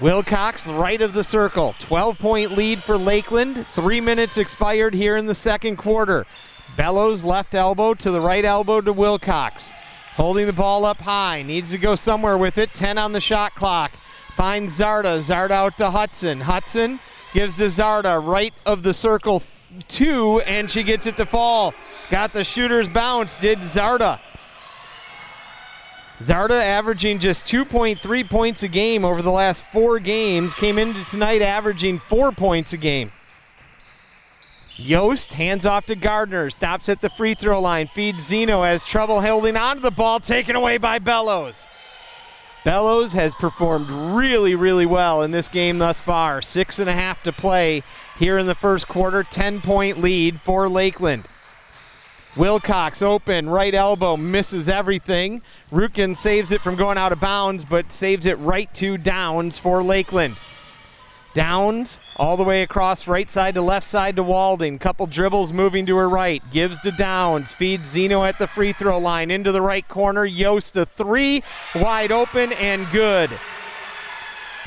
Wilcox, 0.00 0.66
right 0.66 1.02
of 1.02 1.12
the 1.12 1.22
circle. 1.22 1.74
12 1.80 2.18
point 2.18 2.52
lead 2.52 2.82
for 2.82 2.96
Lakeland. 2.96 3.66
Three 3.74 4.00
minutes 4.00 4.38
expired 4.38 4.94
here 4.94 5.18
in 5.18 5.26
the 5.26 5.34
second 5.34 5.76
quarter. 5.76 6.26
Bellows, 6.74 7.22
left 7.22 7.54
elbow 7.54 7.92
to 7.94 8.10
the 8.10 8.20
right 8.20 8.44
elbow 8.44 8.80
to 8.80 8.94
Wilcox. 8.94 9.70
Holding 10.14 10.46
the 10.46 10.54
ball 10.54 10.86
up 10.86 10.98
high. 11.02 11.42
Needs 11.42 11.70
to 11.72 11.78
go 11.78 11.96
somewhere 11.96 12.38
with 12.38 12.56
it. 12.56 12.72
10 12.72 12.96
on 12.96 13.12
the 13.12 13.20
shot 13.20 13.54
clock. 13.54 13.92
Finds 14.36 14.78
Zarda. 14.78 15.20
Zarda 15.20 15.50
out 15.50 15.76
to 15.76 15.90
Hudson. 15.90 16.40
Hudson 16.40 16.98
gives 17.34 17.56
to 17.56 17.64
Zarda, 17.64 18.26
right 18.26 18.54
of 18.64 18.82
the 18.82 18.94
circle, 18.94 19.42
two, 19.88 20.40
and 20.40 20.70
she 20.70 20.82
gets 20.82 21.06
it 21.06 21.18
to 21.18 21.26
fall. 21.26 21.74
Got 22.10 22.32
the 22.32 22.42
shooter's 22.42 22.88
bounce, 22.88 23.36
did 23.36 23.58
Zarda. 23.58 24.18
Zarda 26.20 26.62
averaging 26.62 27.18
just 27.18 27.46
2.3 27.46 28.28
points 28.28 28.62
a 28.62 28.68
game 28.68 29.06
over 29.06 29.22
the 29.22 29.30
last 29.30 29.64
four 29.72 29.98
games, 29.98 30.54
came 30.54 30.78
into 30.78 31.02
tonight 31.04 31.40
averaging 31.40 31.98
four 31.98 32.30
points 32.30 32.74
a 32.74 32.76
game. 32.76 33.10
Yost 34.76 35.32
hands 35.32 35.64
off 35.64 35.86
to 35.86 35.96
Gardner, 35.96 36.50
stops 36.50 36.90
at 36.90 37.00
the 37.00 37.08
free 37.08 37.34
throw 37.34 37.60
line, 37.60 37.88
feeds 37.88 38.26
Zeno, 38.26 38.62
has 38.62 38.84
trouble 38.84 39.22
holding 39.22 39.56
onto 39.56 39.80
the 39.82 39.90
ball, 39.90 40.20
taken 40.20 40.56
away 40.56 40.76
by 40.76 40.98
Bellows. 40.98 41.66
Bellows 42.64 43.14
has 43.14 43.34
performed 43.34 43.88
really, 43.88 44.54
really 44.54 44.86
well 44.86 45.22
in 45.22 45.30
this 45.30 45.48
game 45.48 45.78
thus 45.78 46.02
far. 46.02 46.42
Six 46.42 46.78
and 46.78 46.90
a 46.90 46.94
half 46.94 47.22
to 47.22 47.32
play 47.32 47.82
here 48.18 48.36
in 48.38 48.46
the 48.46 48.54
first 48.54 48.88
quarter, 48.88 49.22
10 49.22 49.62
point 49.62 49.98
lead 49.98 50.42
for 50.42 50.68
Lakeland. 50.68 51.24
Wilcox 52.36 53.02
open, 53.02 53.48
right 53.48 53.74
elbow, 53.74 54.16
misses 54.16 54.68
everything. 54.68 55.42
Rutkin 55.72 56.16
saves 56.16 56.52
it 56.52 56.60
from 56.60 56.76
going 56.76 56.96
out 56.96 57.12
of 57.12 57.20
bounds, 57.20 57.64
but 57.64 57.90
saves 57.90 58.24
it 58.24 58.38
right 58.38 58.72
to 58.74 58.96
Downs 58.96 59.58
for 59.58 59.82
Lakeland. 59.82 60.36
Downs 61.34 62.00
all 62.16 62.36
the 62.36 62.44
way 62.44 62.62
across 62.62 63.06
right 63.06 63.30
side 63.30 63.54
to 63.54 63.62
left 63.62 63.86
side 63.86 64.16
to 64.16 64.22
Walding. 64.22 64.78
Couple 64.78 65.06
dribbles 65.06 65.52
moving 65.52 65.86
to 65.86 65.96
her 65.96 66.08
right. 66.08 66.42
Gives 66.52 66.78
to 66.80 66.90
Downs. 66.90 67.52
Feeds 67.52 67.88
Zeno 67.88 68.24
at 68.24 68.38
the 68.38 68.48
free 68.48 68.72
throw 68.72 68.98
line 68.98 69.30
into 69.30 69.52
the 69.52 69.62
right 69.62 69.86
corner. 69.86 70.24
Yost 70.24 70.76
a 70.76 70.84
three. 70.84 71.42
Wide 71.76 72.10
open 72.10 72.52
and 72.54 72.88
good. 72.90 73.30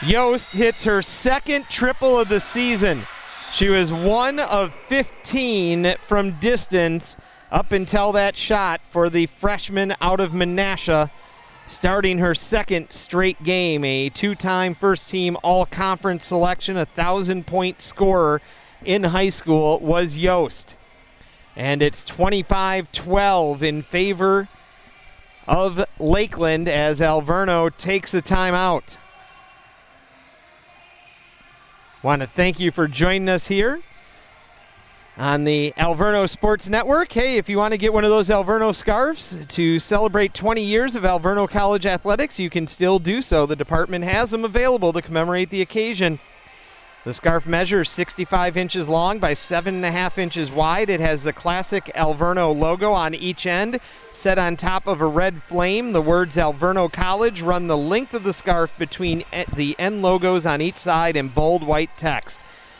Yost 0.05 0.49
hits 0.51 0.83
her 0.85 1.01
second 1.01 1.65
triple 1.69 2.17
of 2.19 2.29
the 2.29 2.39
season. 2.39 3.01
She 3.53 3.69
was 3.69 3.91
one 3.91 4.39
of 4.39 4.73
15 4.87 5.95
from 6.01 6.39
distance 6.39 7.17
up 7.53 7.71
until 7.71 8.11
that 8.13 8.35
shot 8.35 8.81
for 8.89 9.11
the 9.11 9.27
freshman 9.27 9.95
out 10.01 10.19
of 10.19 10.31
Menasha, 10.31 11.11
starting 11.67 12.17
her 12.17 12.33
second 12.33 12.91
straight 12.91 13.41
game. 13.43 13.85
A 13.85 14.09
two 14.09 14.33
time 14.33 14.73
first 14.73 15.09
team 15.09 15.37
all 15.43 15.67
conference 15.67 16.25
selection, 16.25 16.75
a 16.77 16.85
thousand 16.87 17.45
point 17.45 17.79
scorer 17.79 18.41
in 18.83 19.03
high 19.03 19.29
school 19.29 19.79
was 19.79 20.17
Yost. 20.17 20.75
And 21.55 21.83
it's 21.83 22.03
25 22.03 22.91
12 22.91 23.61
in 23.61 23.83
favor 23.83 24.49
of 25.47 25.85
Lakeland 25.99 26.67
as 26.67 26.99
Alverno 27.01 27.69
takes 27.77 28.11
the 28.11 28.23
timeout. 28.23 28.97
Want 32.01 32.23
to 32.23 32.27
thank 32.27 32.59
you 32.59 32.71
for 32.71 32.87
joining 32.87 33.29
us 33.29 33.47
here 33.47 33.83
on 35.17 35.43
the 35.43 35.73
Alverno 35.77 36.27
Sports 36.29 36.69
Network. 36.69 37.11
Hey, 37.11 37.37
if 37.37 37.47
you 37.47 37.57
want 37.57 37.73
to 37.73 37.77
get 37.77 37.93
one 37.93 38.03
of 38.03 38.09
those 38.09 38.29
Alverno 38.29 38.73
scarves 38.73 39.37
to 39.49 39.79
celebrate 39.79 40.33
20 40.33 40.63
years 40.63 40.95
of 40.95 41.03
Alverno 41.03 41.47
College 41.47 41.85
athletics, 41.85 42.39
you 42.39 42.49
can 42.49 42.65
still 42.67 42.99
do 42.99 43.21
so. 43.21 43.45
The 43.45 43.55
department 43.55 44.05
has 44.05 44.31
them 44.31 44.43
available 44.43 44.91
to 44.93 45.01
commemorate 45.01 45.49
the 45.49 45.61
occasion. 45.61 46.19
The 47.05 47.13
scarf 47.13 47.45
measures 47.45 47.89
65 47.89 48.55
inches 48.55 48.87
long 48.87 49.19
by 49.19 49.33
7.5 49.33 50.17
inches 50.17 50.49
wide. 50.49 50.89
It 50.89 51.01
has 51.01 51.23
the 51.23 51.33
classic 51.33 51.91
Alverno 51.95 52.57
logo 52.57 52.93
on 52.93 53.13
each 53.13 53.45
end, 53.45 53.81
set 54.11 54.39
on 54.39 54.55
top 54.55 54.87
of 54.87 55.01
a 55.01 55.05
red 55.05 55.43
flame. 55.43 55.91
The 55.91 56.01
words 56.01 56.37
Alverno 56.37 56.91
College 56.91 57.41
run 57.41 57.67
the 57.67 57.77
length 57.77 58.13
of 58.13 58.23
the 58.23 58.31
scarf 58.31 58.75
between 58.77 59.25
the 59.53 59.75
end 59.77 60.01
logos 60.01 60.45
on 60.45 60.61
each 60.61 60.77
side 60.77 61.17
in 61.17 61.27
bold 61.27 61.63
white 61.63 61.89
text. 61.97 62.39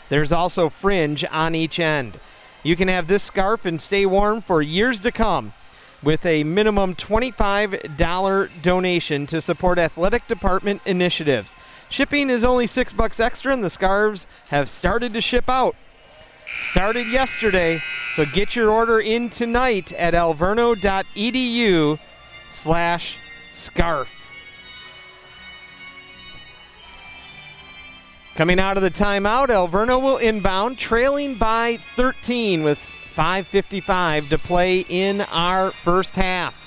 There's 0.10 0.32
also 0.32 0.70
fringe 0.70 1.26
on 1.32 1.56
each 1.56 1.80
end. 1.80 2.20
You 2.64 2.76
can 2.76 2.88
have 2.88 3.08
this 3.08 3.24
scarf 3.24 3.66
and 3.66 3.82
stay 3.82 4.06
warm 4.06 4.42
for 4.42 4.62
years 4.62 5.02
to 5.02 5.12
come 5.12 5.54
with 6.02 6.26
a 6.26 6.44
minimum 6.44 6.96
$25 6.96 8.62
donation 8.62 9.26
to 9.28 9.42
support 9.42 9.78
athletic 9.80 10.28
department 10.28 10.82
initiatives. 10.86 11.56
Shipping 11.90 12.30
is 12.30 12.44
only 12.44 12.68
6 12.68 12.94
bucks 12.94 13.20
extra 13.20 13.54
and 13.54 13.64
the 13.64 13.70
scarves 13.70 14.28
have 14.50 14.70
started 14.70 15.14
to 15.14 15.22
ship 15.22 15.50
out. 15.50 15.76
Started 16.72 17.08
yesterday, 17.08 17.82
so 18.16 18.26
get 18.26 18.56
your 18.56 18.70
order 18.70 19.00
in 19.00 19.30
tonight 19.30 19.94
at 19.94 20.14
alverno.edu 20.14 22.00
Coming 28.36 28.60
out 28.60 28.78
of 28.78 28.84
the 28.84 28.90
timeout, 28.90 29.50
Alverno 29.50 30.02
will 30.02 30.18
inbound, 30.18 30.80
trailing 30.80 31.36
by 31.36 31.78
13 31.96 32.64
with 32.64 32.90
5.55 33.16 34.30
to 34.30 34.40
play 34.40 34.80
in 34.80 35.22
our 35.22 35.72
first 35.72 36.16
half. 36.16 36.60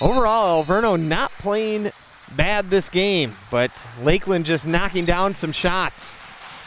Overall, 0.00 0.64
Alverno 0.64 0.98
not 0.98 1.30
playing 1.32 1.92
bad 2.34 2.70
this 2.70 2.88
game, 2.88 3.36
but 3.50 3.70
Lakeland 4.02 4.46
just 4.46 4.66
knocking 4.66 5.04
down 5.04 5.34
some 5.34 5.52
shots 5.52 6.16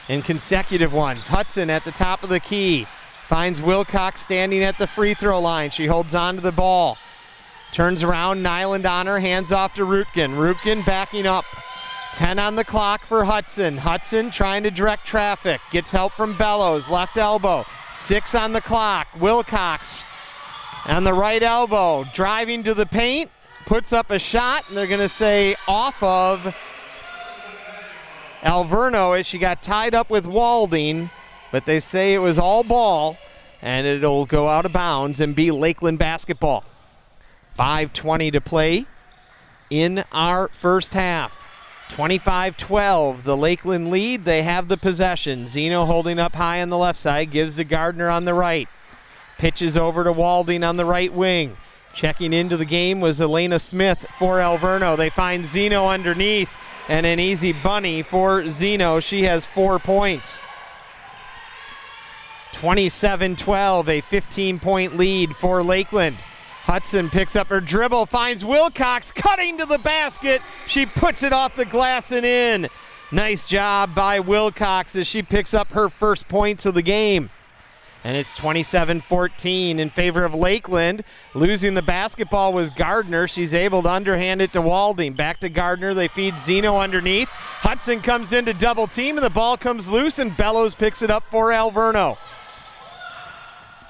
and 0.09 0.23
consecutive 0.23 0.93
ones. 0.93 1.27
Hudson 1.27 1.71
at 1.71 1.83
the 1.83 1.91
top 1.91 2.21
of 2.21 2.29
the 2.29 2.39
key 2.39 2.85
finds 3.27 3.63
Wilcox 3.63 4.21
standing 4.21 4.63
at 4.63 4.77
the 4.77 4.85
free 4.85 5.15
throw 5.15 5.41
line. 5.41 5.71
She 5.71 5.87
holds 5.87 6.13
on 6.13 6.35
to 6.35 6.41
the 6.41 6.51
ball. 6.51 6.99
Turns 7.73 8.03
around, 8.03 8.43
Nyland 8.43 8.85
on 8.85 9.07
her, 9.07 9.19
hands 9.19 9.51
off 9.51 9.73
to 9.73 9.81
Rutkin. 9.81 10.37
Rutkin 10.37 10.85
backing 10.85 11.25
up. 11.25 11.45
10 12.17 12.39
on 12.39 12.55
the 12.55 12.63
clock 12.63 13.05
for 13.05 13.23
Hudson. 13.23 13.77
Hudson 13.77 14.31
trying 14.31 14.63
to 14.63 14.71
direct 14.71 15.05
traffic. 15.05 15.61
Gets 15.69 15.91
help 15.91 16.13
from 16.13 16.35
Bellows, 16.35 16.89
left 16.89 17.15
elbow. 17.15 17.63
Six 17.93 18.33
on 18.33 18.53
the 18.53 18.61
clock. 18.61 19.05
Wilcox 19.19 19.93
on 20.85 21.03
the 21.03 21.13
right 21.13 21.43
elbow, 21.43 22.05
driving 22.15 22.63
to 22.63 22.73
the 22.73 22.87
paint, 22.87 23.29
puts 23.67 23.93
up 23.93 24.09
a 24.09 24.17
shot, 24.17 24.63
and 24.67 24.75
they're 24.75 24.87
going 24.87 24.99
to 24.99 25.07
say 25.07 25.55
off 25.67 26.01
of 26.01 26.55
Alverno 28.41 29.19
as 29.19 29.27
she 29.27 29.37
got 29.37 29.61
tied 29.61 29.93
up 29.93 30.09
with 30.09 30.25
Walding, 30.25 31.11
but 31.51 31.67
they 31.67 31.79
say 31.79 32.15
it 32.15 32.19
was 32.19 32.39
all 32.39 32.63
ball, 32.63 33.15
and 33.61 33.85
it'll 33.85 34.25
go 34.25 34.49
out 34.49 34.65
of 34.65 34.73
bounds 34.73 35.19
and 35.19 35.35
be 35.35 35.51
Lakeland 35.51 35.99
basketball. 35.99 36.63
5.20 37.59 38.31
to 38.31 38.41
play 38.41 38.87
in 39.69 40.03
our 40.11 40.47
first 40.47 40.93
half. 40.93 41.43
25 41.89 42.57
12, 42.57 43.23
the 43.23 43.37
Lakeland 43.37 43.89
lead. 43.89 44.25
They 44.25 44.43
have 44.43 44.67
the 44.67 44.77
possession. 44.77 45.47
Zeno 45.47 45.85
holding 45.85 46.19
up 46.19 46.35
high 46.35 46.61
on 46.61 46.69
the 46.69 46.77
left 46.77 46.99
side, 46.99 47.31
gives 47.31 47.55
to 47.55 47.63
Gardner 47.63 48.09
on 48.09 48.25
the 48.25 48.33
right. 48.33 48.67
Pitches 49.37 49.77
over 49.77 50.03
to 50.03 50.11
Walding 50.11 50.63
on 50.63 50.77
the 50.77 50.85
right 50.85 51.13
wing. 51.13 51.55
Checking 51.93 52.33
into 52.33 52.57
the 52.57 52.65
game 52.65 52.99
was 52.99 53.19
Elena 53.19 53.59
Smith 53.59 54.05
for 54.19 54.37
Alverno. 54.37 54.95
They 54.97 55.09
find 55.09 55.45
Zeno 55.45 55.87
underneath 55.87 56.49
and 56.87 57.05
an 57.05 57.19
easy 57.19 57.53
bunny 57.53 58.03
for 58.03 58.47
Zeno. 58.49 58.99
She 58.99 59.23
has 59.23 59.45
four 59.45 59.79
points. 59.79 60.39
27 62.53 63.35
12, 63.35 63.89
a 63.89 64.01
15 64.01 64.59
point 64.59 64.97
lead 64.97 65.35
for 65.35 65.63
Lakeland. 65.63 66.17
Hudson 66.67 67.09
picks 67.09 67.37
up 67.37 67.47
her 67.47 67.61
dribble, 67.61 68.07
finds 68.07 68.43
Wilcox 68.43 69.09
cutting 69.13 69.57
to 69.57 69.65
the 69.65 69.77
basket. 69.77 70.41
She 70.67 70.85
puts 70.85 71.23
it 71.23 71.31
off 71.31 71.55
the 71.55 71.63
glass 71.63 72.11
and 72.11 72.25
in. 72.25 72.67
Nice 73.09 73.47
job 73.47 73.95
by 73.95 74.19
Wilcox 74.19 74.93
as 74.97 75.07
she 75.07 75.21
picks 75.21 75.53
up 75.53 75.69
her 75.69 75.87
first 75.87 76.27
points 76.27 76.65
of 76.65 76.73
the 76.73 76.81
game. 76.81 77.29
And 78.03 78.17
it's 78.17 78.35
27 78.35 78.99
14 78.99 79.79
in 79.79 79.89
favor 79.91 80.25
of 80.25 80.33
Lakeland. 80.33 81.05
Losing 81.33 81.73
the 81.73 81.81
basketball 81.81 82.51
was 82.51 82.69
Gardner. 82.69 83.29
She's 83.29 83.53
able 83.53 83.81
to 83.83 83.89
underhand 83.89 84.41
it 84.41 84.51
to 84.51 84.61
Walding. 84.61 85.13
Back 85.13 85.39
to 85.39 85.49
Gardner. 85.49 85.93
They 85.93 86.09
feed 86.09 86.37
Zeno 86.37 86.77
underneath. 86.77 87.29
Hudson 87.29 88.01
comes 88.01 88.33
in 88.33 88.43
to 88.43 88.53
double 88.53 88.87
team, 88.87 89.15
and 89.17 89.23
the 89.23 89.29
ball 89.29 89.55
comes 89.55 89.87
loose, 89.87 90.19
and 90.19 90.35
Bellows 90.35 90.75
picks 90.75 91.01
it 91.01 91.09
up 91.09 91.23
for 91.31 91.51
Alverno. 91.51 92.17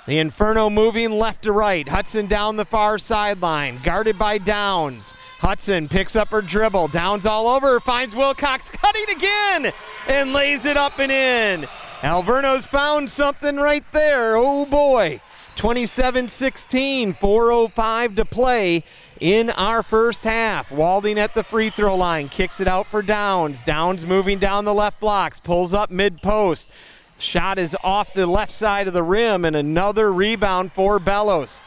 The 0.07 0.19
Inferno 0.19 0.69
moving 0.69 1.11
left 1.11 1.43
to 1.43 1.51
right. 1.51 1.85
Hudson 1.85 2.27
down 2.27 2.55
the 2.55 2.63
far 2.63 2.97
sideline, 2.97 3.81
guarded 3.83 4.17
by 4.17 4.37
Downs. 4.37 5.13
Hudson 5.39 5.89
picks 5.89 6.15
up 6.15 6.29
her 6.29 6.41
dribble. 6.41 6.87
Downs 6.87 7.25
all 7.25 7.45
over, 7.45 7.81
finds 7.81 8.15
Wilcox 8.15 8.69
cutting 8.69 9.05
again 9.09 9.73
and 10.07 10.31
lays 10.31 10.65
it 10.65 10.77
up 10.77 10.97
and 10.99 11.11
in. 11.11 11.67
Alverno's 12.01 12.65
found 12.65 13.09
something 13.09 13.57
right 13.57 13.83
there. 13.91 14.37
Oh 14.37 14.65
boy. 14.65 15.19
27 15.57 16.29
16, 16.29 17.13
4.05 17.15 18.15
to 18.15 18.23
play 18.23 18.83
in 19.19 19.49
our 19.49 19.83
first 19.83 20.23
half. 20.23 20.71
Walding 20.71 21.19
at 21.19 21.33
the 21.33 21.43
free 21.43 21.69
throw 21.69 21.95
line, 21.95 22.29
kicks 22.29 22.61
it 22.61 22.67
out 22.67 22.87
for 22.87 23.01
Downs. 23.01 23.61
Downs 23.61 24.05
moving 24.05 24.39
down 24.39 24.63
the 24.63 24.73
left 24.73 25.01
blocks, 25.01 25.39
pulls 25.39 25.73
up 25.73 25.91
mid 25.91 26.21
post. 26.21 26.69
Shot 27.19 27.57
is 27.57 27.75
off 27.83 28.13
the 28.13 28.27
left 28.27 28.51
side 28.51 28.87
of 28.87 28.93
the 28.93 29.03
rim, 29.03 29.43
and 29.45 29.55
another 29.55 30.11
rebound 30.13 30.71
for 30.71 30.99
Bellows. 30.99 31.61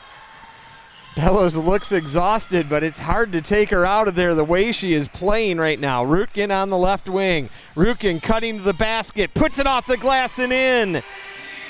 Bellows 1.16 1.57
looks 1.57 1.90
exhausted, 1.90 2.68
but 2.68 2.84
it's 2.84 3.01
hard 3.01 3.32
to 3.32 3.42
take 3.42 3.70
her 3.70 3.84
out 3.84 4.07
of 4.07 4.14
there 4.14 4.34
the 4.34 4.44
way 4.44 4.70
she 4.70 4.94
is 4.94 5.09
playing 5.09 5.59
right 5.59 5.78
now. 5.78 6.05
Rutkin 6.05 6.55
on 6.55 6.70
the 6.70 6.78
left 6.78 7.09
wing. 7.09 7.51
Rutkin 7.74 8.22
cutting 8.22 8.59
to 8.59 8.62
the 8.62 8.72
basket, 8.72 9.34
puts 9.34 9.59
it 9.59 9.66
off 9.66 9.86
the 9.86 9.96
glass 9.96 10.38
and 10.38 10.53
in. 10.53 11.03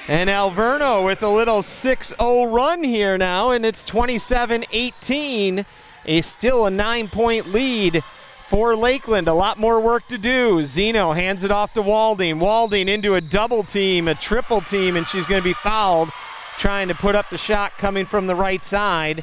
And 0.09 0.29
Alverno 0.29 1.05
with 1.05 1.23
a 1.23 1.29
little 1.29 1.63
6 1.63 2.09
0 2.09 2.45
run 2.47 2.85
here 2.85 3.17
now, 3.17 3.53
and 3.53 3.65
it's 3.65 3.85
27 3.85 4.67
18. 4.71 5.65
A 6.07 6.21
still 6.21 6.67
a 6.67 6.71
nine 6.71 7.09
point 7.09 7.49
lead 7.49 8.03
for 8.51 8.75
Lakeland. 8.75 9.29
A 9.29 9.33
lot 9.33 9.61
more 9.61 9.79
work 9.79 10.09
to 10.09 10.19
do. 10.19 10.65
Zeno 10.65 11.13
hands 11.13 11.45
it 11.45 11.53
off 11.53 11.73
to 11.75 11.83
Walding. 11.83 12.41
Walding 12.41 12.89
into 12.89 13.15
a 13.15 13.21
double 13.21 13.63
team, 13.63 14.09
a 14.09 14.15
triple 14.17 14.61
team, 14.61 14.97
and 14.97 15.07
she's 15.07 15.25
going 15.25 15.41
to 15.41 15.49
be 15.49 15.55
fouled 15.55 16.11
trying 16.59 16.89
to 16.89 16.95
put 16.97 17.15
up 17.15 17.31
the 17.31 17.39
shot 17.39 17.79
coming 17.79 18.05
from 18.05 18.27
the 18.27 18.35
right 18.35 18.65
side. 18.65 19.23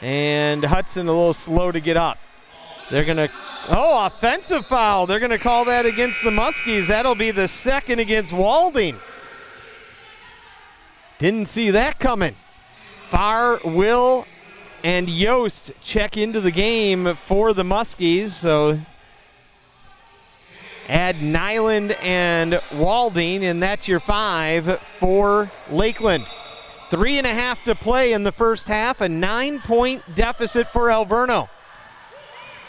And 0.00 0.64
Hudson 0.64 1.08
a 1.08 1.10
little 1.10 1.34
slow 1.34 1.72
to 1.72 1.80
get 1.80 1.96
up. 1.96 2.18
They're 2.88 3.04
going 3.04 3.16
to, 3.16 3.30
oh, 3.68 4.06
offensive 4.06 4.64
foul. 4.66 5.06
They're 5.08 5.18
going 5.18 5.30
to 5.30 5.38
call 5.38 5.64
that 5.64 5.84
against 5.84 6.22
the 6.22 6.30
Muskies. 6.30 6.86
That'll 6.86 7.16
be 7.16 7.32
the 7.32 7.48
second 7.48 7.98
against 7.98 8.32
Walding. 8.32 8.96
Didn't 11.18 11.46
see 11.46 11.72
that 11.72 11.98
coming. 11.98 12.36
Farr, 13.08 13.58
Will, 13.64 14.24
and 14.82 15.08
Yost 15.08 15.72
check 15.80 16.16
into 16.16 16.40
the 16.40 16.50
game 16.50 17.14
for 17.14 17.52
the 17.52 17.62
Muskies. 17.62 18.30
So 18.30 18.80
add 20.88 21.22
Nyland 21.22 21.92
and 22.02 22.60
Walding, 22.74 23.44
and 23.44 23.62
that's 23.62 23.86
your 23.86 24.00
five 24.00 24.80
for 24.80 25.50
Lakeland. 25.70 26.26
Three 26.90 27.16
and 27.16 27.26
a 27.26 27.32
half 27.32 27.62
to 27.64 27.74
play 27.74 28.12
in 28.12 28.22
the 28.22 28.32
first 28.32 28.68
half, 28.68 29.00
a 29.00 29.08
nine 29.08 29.60
point 29.60 30.02
deficit 30.14 30.68
for 30.68 30.88
Alverno. 30.88 31.48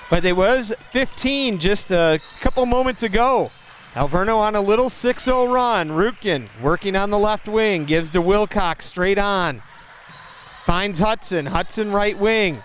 But 0.10 0.24
it 0.26 0.36
was 0.36 0.72
15 0.92 1.60
just 1.60 1.92
a 1.92 2.20
couple 2.40 2.66
moments 2.66 3.04
ago. 3.04 3.52
Alverno 3.96 4.38
on 4.38 4.56
a 4.56 4.62
little 4.62 4.90
6 4.90 5.24
0 5.24 5.52
run. 5.52 5.90
Rutkin 5.90 6.48
working 6.62 6.96
on 6.96 7.10
the 7.10 7.20
left 7.20 7.48
wing, 7.48 7.86
gives 7.86 8.12
to 8.12 8.22
Wilcox 8.22 8.86
straight 8.86 9.18
on. 9.18 9.62
Finds 10.66 11.00
Hudson. 11.00 11.46
Hudson 11.46 11.92
right 11.92 12.18
wing. 12.18 12.64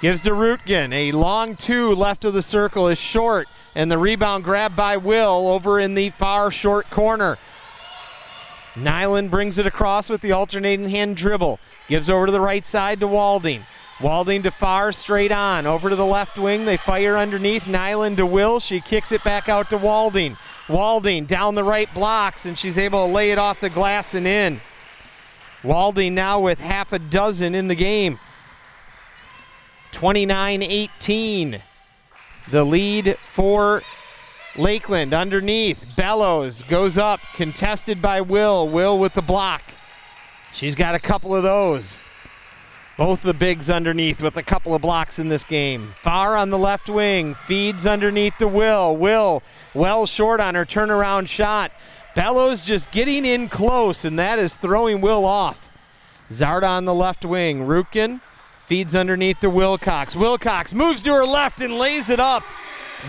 Gives 0.00 0.22
to 0.22 0.30
Rutkin. 0.30 0.92
A 0.92 1.12
long 1.12 1.54
two 1.54 1.94
left 1.94 2.24
of 2.24 2.34
the 2.34 2.42
circle 2.42 2.88
is 2.88 2.98
short, 2.98 3.46
and 3.76 3.90
the 3.90 3.98
rebound 3.98 4.42
grabbed 4.42 4.74
by 4.74 4.96
Will 4.96 5.48
over 5.48 5.78
in 5.78 5.94
the 5.94 6.10
far 6.10 6.50
short 6.50 6.90
corner. 6.90 7.38
Nyland 8.74 9.30
brings 9.30 9.58
it 9.58 9.66
across 9.66 10.08
with 10.08 10.20
the 10.20 10.32
alternating 10.32 10.88
hand 10.88 11.16
dribble. 11.16 11.60
Gives 11.88 12.10
over 12.10 12.26
to 12.26 12.32
the 12.32 12.40
right 12.40 12.64
side 12.64 12.98
to 13.00 13.06
Walding. 13.06 13.62
Walding 14.00 14.42
to 14.42 14.50
Farr, 14.50 14.90
straight 14.90 15.30
on. 15.30 15.66
Over 15.66 15.90
to 15.90 15.94
the 15.94 16.04
left 16.04 16.36
wing. 16.36 16.64
They 16.64 16.76
fire 16.76 17.16
underneath. 17.16 17.68
Nyland 17.68 18.16
to 18.16 18.26
Will. 18.26 18.58
She 18.58 18.80
kicks 18.80 19.12
it 19.12 19.22
back 19.22 19.48
out 19.48 19.70
to 19.70 19.78
Walding. 19.78 20.36
Walding 20.68 21.26
down 21.26 21.54
the 21.54 21.62
right 21.62 21.92
blocks, 21.94 22.46
and 22.46 22.58
she's 22.58 22.78
able 22.78 23.06
to 23.06 23.12
lay 23.12 23.30
it 23.30 23.38
off 23.38 23.60
the 23.60 23.70
glass 23.70 24.14
and 24.14 24.26
in. 24.26 24.60
Walding 25.64 26.14
now 26.14 26.40
with 26.40 26.58
half 26.58 26.92
a 26.92 26.98
dozen 26.98 27.54
in 27.54 27.68
the 27.68 27.74
game. 27.74 28.18
29 29.92 30.62
18. 30.62 31.62
The 32.50 32.64
lead 32.64 33.16
for 33.32 33.82
Lakeland 34.56 35.14
underneath. 35.14 35.78
Bellows 35.96 36.62
goes 36.64 36.98
up, 36.98 37.20
contested 37.34 38.02
by 38.02 38.20
Will. 38.20 38.68
Will 38.68 38.98
with 38.98 39.14
the 39.14 39.22
block. 39.22 39.62
She's 40.52 40.74
got 40.74 40.94
a 40.94 40.98
couple 40.98 41.34
of 41.34 41.42
those. 41.42 41.98
Both 42.98 43.22
the 43.22 43.32
bigs 43.32 43.70
underneath 43.70 44.20
with 44.20 44.36
a 44.36 44.42
couple 44.42 44.74
of 44.74 44.82
blocks 44.82 45.18
in 45.18 45.28
this 45.28 45.44
game. 45.44 45.94
Farr 46.02 46.36
on 46.36 46.50
the 46.50 46.58
left 46.58 46.90
wing, 46.90 47.34
feeds 47.46 47.86
underneath 47.86 48.34
the 48.38 48.48
Will. 48.48 48.96
Will 48.96 49.42
well 49.74 50.04
short 50.04 50.40
on 50.40 50.54
her 50.54 50.66
turnaround 50.66 51.28
shot. 51.28 51.72
Bellows 52.14 52.64
just 52.64 52.90
getting 52.90 53.24
in 53.24 53.48
close, 53.48 54.04
and 54.04 54.18
that 54.18 54.38
is 54.38 54.54
throwing 54.54 55.00
Will 55.00 55.24
off. 55.24 55.58
Zarda 56.30 56.68
on 56.68 56.84
the 56.84 56.94
left 56.94 57.24
wing. 57.24 57.60
Rutkin 57.60 58.20
feeds 58.66 58.94
underneath 58.94 59.40
the 59.40 59.50
Wilcox. 59.50 60.16
Wilcox 60.16 60.74
moves 60.74 61.02
to 61.02 61.12
her 61.12 61.24
left 61.24 61.60
and 61.60 61.78
lays 61.78 62.10
it 62.10 62.20
up. 62.20 62.42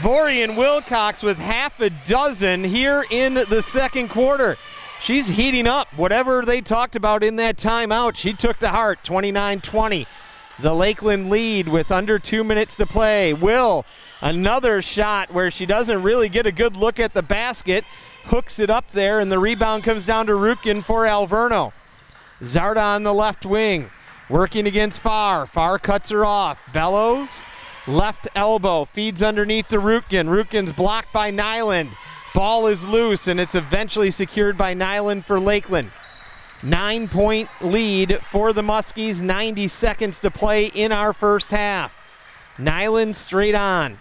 Vorian 0.01 0.55
Wilcox 0.57 1.21
with 1.21 1.37
half 1.37 1.79
a 1.79 1.89
dozen 1.89 2.63
here 2.63 3.05
in 3.09 3.35
the 3.35 3.61
second 3.61 4.09
quarter. 4.09 4.57
She's 5.01 5.27
heating 5.27 5.67
up. 5.67 5.93
Whatever 5.95 6.43
they 6.43 6.61
talked 6.61 6.95
about 6.95 7.23
in 7.23 7.35
that 7.35 7.57
timeout, 7.57 8.15
she 8.15 8.33
took 8.33 8.57
to 8.59 8.69
heart 8.69 9.03
29 9.03 9.61
20. 9.61 10.07
The 10.61 10.73
Lakeland 10.73 11.29
lead 11.29 11.67
with 11.67 11.91
under 11.91 12.19
two 12.19 12.43
minutes 12.43 12.75
to 12.77 12.85
play. 12.85 13.33
Will, 13.33 13.85
another 14.21 14.81
shot 14.81 15.33
where 15.33 15.51
she 15.51 15.65
doesn't 15.65 16.03
really 16.03 16.29
get 16.29 16.45
a 16.45 16.51
good 16.51 16.77
look 16.77 16.99
at 16.99 17.13
the 17.13 17.23
basket, 17.23 17.83
hooks 18.25 18.59
it 18.59 18.69
up 18.69 18.91
there, 18.91 19.19
and 19.19 19.31
the 19.31 19.39
rebound 19.39 19.83
comes 19.83 20.05
down 20.05 20.27
to 20.27 20.33
Rutkin 20.33 20.83
for 20.83 21.05
Alverno. 21.05 21.73
Zarda 22.41 22.95
on 22.95 23.03
the 23.03 23.13
left 23.13 23.45
wing, 23.45 23.89
working 24.29 24.67
against 24.67 24.99
Farr. 24.99 25.45
Farr 25.45 25.79
cuts 25.79 26.09
her 26.09 26.25
off. 26.25 26.59
Bellows 26.73 27.29
Left 27.85 28.29
elbow 28.33 28.85
feeds 28.85 29.21
underneath 29.21 29.67
the 29.67 29.77
Rutkin. 29.77 30.29
Rutkin's 30.29 30.71
blocked 30.71 31.11
by 31.11 31.31
Nyland. 31.31 31.89
Ball 32.33 32.67
is 32.67 32.85
loose 32.85 33.27
and 33.27 33.39
it's 33.39 33.55
eventually 33.55 34.09
secured 34.09 34.57
by 34.57 34.73
Nyland 34.73 35.25
for 35.25 35.37
Lakeland. 35.39 35.91
Nine 36.61 37.09
point 37.09 37.49
lead 37.59 38.21
for 38.31 38.53
the 38.53 38.61
Muskies. 38.61 39.19
90 39.19 39.67
seconds 39.67 40.21
to 40.21 40.31
play 40.31 40.67
in 40.67 40.93
our 40.93 41.11
first 41.11 41.51
half. 41.51 41.93
Nyland 42.57 43.17
straight 43.17 43.55
on. 43.55 43.97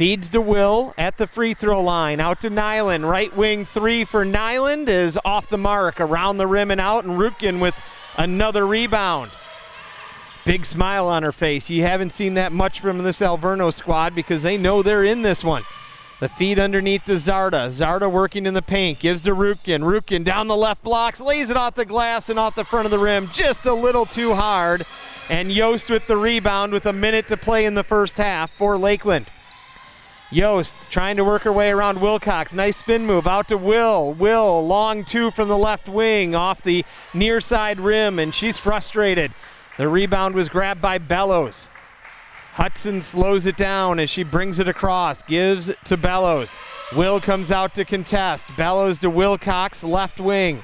Feeds 0.00 0.30
to 0.30 0.40
Will 0.40 0.94
at 0.96 1.18
the 1.18 1.26
free 1.26 1.52
throw 1.52 1.82
line. 1.82 2.20
Out 2.20 2.40
to 2.40 2.48
Nyland. 2.48 3.06
Right 3.06 3.36
wing 3.36 3.66
three 3.66 4.06
for 4.06 4.24
Nyland 4.24 4.88
is 4.88 5.18
off 5.26 5.50
the 5.50 5.58
mark. 5.58 6.00
Around 6.00 6.38
the 6.38 6.46
rim 6.46 6.70
and 6.70 6.80
out. 6.80 7.04
And 7.04 7.18
Rutkin 7.18 7.60
with 7.60 7.74
another 8.16 8.66
rebound. 8.66 9.30
Big 10.46 10.64
smile 10.64 11.06
on 11.06 11.22
her 11.22 11.32
face. 11.32 11.68
You 11.68 11.82
haven't 11.82 12.14
seen 12.14 12.32
that 12.32 12.50
much 12.50 12.80
from 12.80 12.96
this 12.96 13.20
Alverno 13.20 13.70
squad 13.70 14.14
because 14.14 14.42
they 14.42 14.56
know 14.56 14.82
they're 14.82 15.04
in 15.04 15.20
this 15.20 15.44
one. 15.44 15.64
The 16.20 16.30
feed 16.30 16.58
underneath 16.58 17.04
the 17.04 17.16
Zarda. 17.16 17.68
Zarda 17.68 18.10
working 18.10 18.46
in 18.46 18.54
the 18.54 18.62
paint. 18.62 19.00
Gives 19.00 19.20
to 19.24 19.34
Rutkin. 19.34 19.82
Rutkin 19.82 20.24
down 20.24 20.48
the 20.48 20.56
left 20.56 20.82
blocks. 20.82 21.20
Lays 21.20 21.50
it 21.50 21.58
off 21.58 21.74
the 21.74 21.84
glass 21.84 22.30
and 22.30 22.38
off 22.38 22.54
the 22.54 22.64
front 22.64 22.86
of 22.86 22.90
the 22.90 22.98
rim. 22.98 23.28
Just 23.34 23.66
a 23.66 23.74
little 23.74 24.06
too 24.06 24.32
hard. 24.32 24.86
And 25.28 25.52
Yost 25.52 25.90
with 25.90 26.06
the 26.06 26.16
rebound 26.16 26.72
with 26.72 26.86
a 26.86 26.92
minute 26.94 27.28
to 27.28 27.36
play 27.36 27.66
in 27.66 27.74
the 27.74 27.84
first 27.84 28.16
half 28.16 28.50
for 28.52 28.78
Lakeland. 28.78 29.26
Yost 30.30 30.76
trying 30.90 31.16
to 31.16 31.24
work 31.24 31.42
her 31.42 31.52
way 31.52 31.70
around 31.70 32.00
Wilcox. 32.00 32.52
Nice 32.52 32.76
spin 32.76 33.04
move 33.04 33.26
out 33.26 33.48
to 33.48 33.58
Will. 33.58 34.14
Will, 34.14 34.64
long 34.64 35.04
two 35.04 35.30
from 35.30 35.48
the 35.48 35.58
left 35.58 35.88
wing 35.88 36.34
off 36.34 36.62
the 36.62 36.84
near 37.12 37.40
side 37.40 37.80
rim, 37.80 38.18
and 38.18 38.32
she's 38.32 38.58
frustrated. 38.58 39.32
The 39.76 39.88
rebound 39.88 40.34
was 40.34 40.48
grabbed 40.48 40.80
by 40.80 40.98
Bellows. 40.98 41.68
Hudson 42.52 43.02
slows 43.02 43.46
it 43.46 43.56
down 43.56 43.98
as 43.98 44.10
she 44.10 44.22
brings 44.22 44.58
it 44.58 44.68
across, 44.68 45.22
gives 45.22 45.70
to 45.84 45.96
Bellows. 45.96 46.56
Will 46.94 47.20
comes 47.20 47.50
out 47.50 47.74
to 47.74 47.84
contest. 47.84 48.48
Bellows 48.56 48.98
to 49.00 49.10
Wilcox, 49.10 49.82
left 49.82 50.20
wing. 50.20 50.62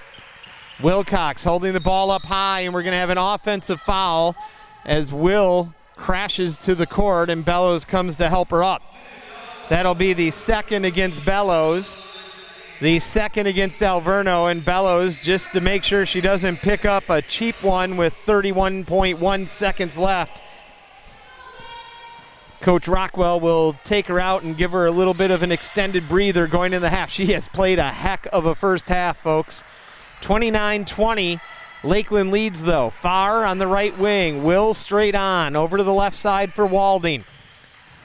Wilcox 0.83 1.43
holding 1.43 1.73
the 1.73 1.81
ball 1.81 2.11
up 2.11 2.23
high, 2.23 2.61
and 2.61 2.75
we're 2.75 2.83
going 2.83 2.93
to 2.93 2.99
have 2.99 3.11
an 3.11 3.19
offensive 3.19 3.81
foul 3.81 4.37
as 4.85 5.13
Will 5.13 5.75
crashes 5.97 6.59
to 6.59 6.75
the 6.75 6.87
court 6.87 7.31
and 7.31 7.45
Bellows 7.45 7.85
comes 7.85 8.17
to 8.17 8.29
help 8.29 8.51
her 8.51 8.63
up. 8.63 8.83
That'll 9.69 9.95
be 9.95 10.13
the 10.13 10.31
second 10.31 10.85
against 10.85 11.25
Bellows 11.25 11.97
the 12.79 13.01
second 13.01 13.47
against 13.47 13.81
Alverno 13.81 14.51
and 14.51 14.63
Bellows 14.63 15.23
just 15.23 15.53
to 15.53 15.63
make 15.63 15.83
sure 15.83 16.05
she 16.05 16.21
doesn't 16.21 16.59
pick 16.59 16.85
up 16.85 17.09
a 17.09 17.23
cheap 17.23 17.63
one 17.63 17.97
with 17.97 18.15
31.1 18.27 19.47
seconds 19.47 19.97
left. 19.97 20.43
Coach 22.61 22.87
Rockwell 22.87 23.41
will 23.41 23.77
take 23.85 24.07
her 24.09 24.21
out 24.21 24.43
and 24.43 24.59
give 24.59 24.73
her 24.73 24.85
a 24.85 24.91
little 24.91 25.15
bit 25.15 25.31
of 25.31 25.43
an 25.43 25.53
extended 25.53 26.07
breather 26.07 26.47
going 26.47 26.75
in 26.75 26.83
the 26.83 26.91
half. 26.91 27.11
She 27.11 27.33
has 27.33 27.49
played 27.49 27.79
a 27.79 27.91
heck 27.91 28.27
of 28.31 28.45
a 28.45 28.55
first 28.55 28.89
half, 28.89 29.17
folks. 29.17 29.65
29 30.21 30.85
20. 30.85 31.41
Lakeland 31.83 32.31
leads 32.31 32.63
though. 32.63 32.91
Farr 32.91 33.47
on 33.47 33.57
the 33.57 33.67
right 33.67 33.97
wing. 33.99 34.45
Will 34.45 34.75
straight 34.75 35.15
on. 35.15 35.57
Over 35.57 35.79
to 35.79 35.83
the 35.83 35.95
left 35.95 36.17
side 36.17 36.53
for 36.53 36.67
Walding. 36.67 37.25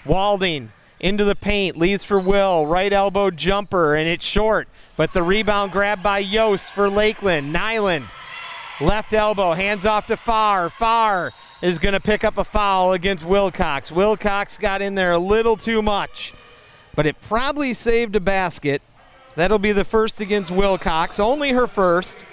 Walding 0.06 0.72
into 1.02 1.26
the 1.26 1.36
paint. 1.36 1.76
Leaves 1.76 2.06
for 2.06 2.20
Will. 2.20 2.66
Right 2.66 2.94
elbow 2.94 3.30
jumper, 3.32 3.96
and 3.96 4.08
it's 4.08 4.24
short. 4.24 4.70
But 4.96 5.12
the 5.12 5.24
rebound 5.24 5.74
grabbed 5.74 6.04
by 6.04 6.20
Yost 6.20 6.68
for 6.68 6.90
Lakeland. 6.90 7.52
Nyland. 7.52 8.06
Left 8.80 9.12
elbow. 9.12 9.52
Hands 9.54 9.86
off 9.86 10.08
to 10.08 10.16
Farr. 10.16 10.70
Farr 10.70 11.34
is 11.62 11.80
going 11.80 11.94
to 11.94 12.00
pick 12.00 12.24
up 12.24 12.38
a 12.38 12.44
foul 12.44 12.94
against 12.94 13.26
Wilcox. 13.26 13.92
Wilcox 13.92 14.58
got 14.58 14.82
in 14.82 14.96
there 14.96 15.12
a 15.12 15.20
little 15.20 15.58
too 15.58 15.82
much, 15.82 16.34
but 16.96 17.06
it 17.06 17.16
probably 17.22 17.74
saved 17.74 18.16
a 18.16 18.20
basket. 18.20 18.82
That'll 19.36 19.60
be 19.60 19.72
the 19.72 19.86
first 19.86 20.20
against 20.20 20.52
Wilcox. 20.52 21.20
Only 21.20 21.52
her 21.52 21.68
first. 21.68 22.26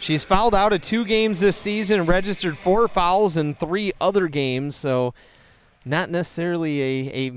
She's 0.00 0.24
fouled 0.24 0.54
out 0.54 0.72
of 0.72 0.80
two 0.80 1.04
games 1.04 1.40
this 1.40 1.58
season 1.58 2.06
registered 2.06 2.56
four 2.56 2.88
fouls 2.88 3.36
in 3.36 3.54
three 3.54 3.92
other 4.00 4.28
games, 4.28 4.74
so 4.74 5.12
not 5.84 6.10
necessarily 6.10 6.82
a, 6.82 7.28
a 7.28 7.30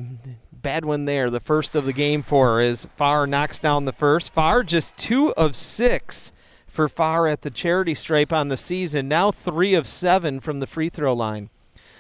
bad 0.51 0.85
one 0.85 1.05
there. 1.05 1.29
The 1.29 1.39
first 1.39 1.75
of 1.75 1.85
the 1.85 1.93
game 1.93 2.23
for 2.23 2.55
her 2.55 2.61
as 2.61 2.87
Farr 2.97 3.27
knocks 3.27 3.59
down 3.59 3.85
the 3.85 3.91
first. 3.91 4.33
Farr 4.33 4.63
just 4.63 4.97
two 4.97 5.33
of 5.33 5.55
six 5.55 6.31
for 6.67 6.89
Farr 6.89 7.27
at 7.27 7.43
the 7.43 7.51
charity 7.51 7.93
stripe 7.93 8.33
on 8.33 8.47
the 8.47 8.57
season, 8.57 9.07
now 9.07 9.31
three 9.31 9.75
of 9.75 9.87
seven 9.87 10.39
from 10.39 10.59
the 10.59 10.67
free 10.67 10.89
throw 10.89 11.13
line. 11.13 11.49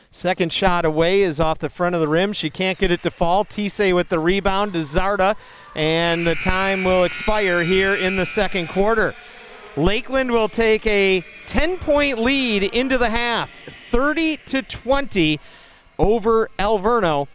Second 0.09 0.53
shot 0.53 0.85
away 0.85 1.21
is 1.21 1.39
off 1.39 1.59
the 1.59 1.69
front 1.69 1.95
of 1.95 2.01
the 2.01 2.07
rim. 2.07 2.33
She 2.33 2.49
can't 2.49 2.77
get 2.77 2.91
it 2.91 3.01
to 3.03 3.09
fall. 3.09 3.45
Tise 3.45 3.93
with 3.93 4.09
the 4.09 4.19
rebound 4.19 4.73
to 4.73 4.79
Zarda, 4.79 5.35
and 5.75 6.25
the 6.27 6.35
time 6.35 6.83
will 6.83 7.03
expire 7.03 7.63
here 7.63 7.95
in 7.95 8.15
the 8.15 8.25
second 8.25 8.69
quarter. 8.69 9.15
Lakeland 9.75 10.31
will 10.31 10.49
take 10.49 10.85
a 10.85 11.25
10 11.47 11.77
point 11.77 12.19
lead 12.19 12.63
into 12.63 12.99
the 12.99 13.09
half, 13.09 13.49
30 13.89 14.37
to 14.45 14.61
20 14.61 15.39
over 15.97 16.49
Alverno. 16.59 17.27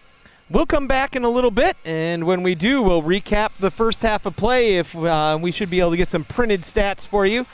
We'll 0.51 0.67
come 0.67 0.87
back 0.87 1.15
in 1.15 1.25
a 1.25 1.29
little 1.29 1.51
bit, 1.51 1.77
and 1.85 2.25
when 2.25 2.43
we 2.43 2.55
do, 2.55 2.81
we'll 2.83 3.03
recap 3.03 3.51
the 3.59 3.71
first 3.71 4.01
half 4.01 4.25
of 4.25 4.35
play. 4.35 4.77
If 4.77 4.97
uh, 4.97 5.39
we 5.41 5.53
should 5.53 5.69
be 5.69 5.81
able 5.81 5.91
to 5.91 5.97
get 5.97 6.09
some 6.09 6.25
printed 6.25 6.63
stats 6.63 7.07
for 7.07 7.27
you, 7.27 7.45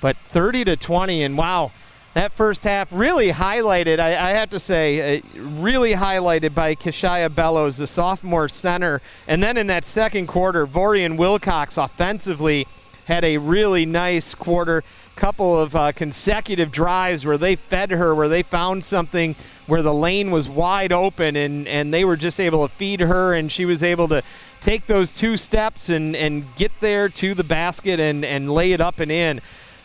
but 0.00 0.16
30 0.30 0.64
to 0.64 0.76
20, 0.76 1.22
and 1.22 1.38
wow, 1.38 1.70
that 2.14 2.32
first 2.32 2.64
half 2.64 2.88
really 2.90 3.30
highlighted. 3.30 4.00
I, 4.00 4.30
I 4.30 4.30
have 4.30 4.50
to 4.50 4.58
say, 4.58 5.18
uh, 5.18 5.22
really 5.38 5.92
highlighted 5.92 6.54
by 6.54 6.74
Kashaya 6.74 7.32
Bellows, 7.32 7.76
the 7.76 7.86
sophomore 7.86 8.48
center, 8.48 9.00
and 9.28 9.42
then 9.42 9.56
in 9.56 9.68
that 9.68 9.84
second 9.84 10.26
quarter, 10.26 10.66
Vorian 10.66 11.16
Wilcox 11.16 11.76
offensively 11.76 12.66
had 13.06 13.22
a 13.24 13.38
really 13.38 13.86
nice 13.86 14.34
quarter. 14.34 14.82
Couple 15.16 15.58
of 15.58 15.76
uh, 15.76 15.92
consecutive 15.92 16.72
drives 16.72 17.24
where 17.24 17.38
they 17.38 17.56
fed 17.56 17.90
her, 17.90 18.14
where 18.14 18.28
they 18.28 18.42
found 18.42 18.84
something 18.84 19.36
where 19.66 19.82
the 19.82 19.94
lane 19.94 20.30
was 20.30 20.48
wide 20.48 20.92
open, 20.92 21.36
and, 21.36 21.66
and 21.68 21.92
they 21.92 22.04
were 22.04 22.16
just 22.16 22.40
able 22.40 22.66
to 22.66 22.74
feed 22.74 23.00
her, 23.00 23.34
and 23.34 23.50
she 23.50 23.64
was 23.64 23.82
able 23.82 24.08
to 24.08 24.22
take 24.60 24.86
those 24.86 25.12
two 25.12 25.36
steps 25.36 25.88
and, 25.88 26.16
and 26.16 26.44
get 26.56 26.72
there 26.80 27.08
to 27.08 27.34
the 27.34 27.44
basket 27.44 28.00
and, 28.00 28.24
and 28.24 28.50
lay 28.50 28.72
it 28.72 28.80
up 28.80 28.98
and 28.98 29.10
in. 29.10 29.40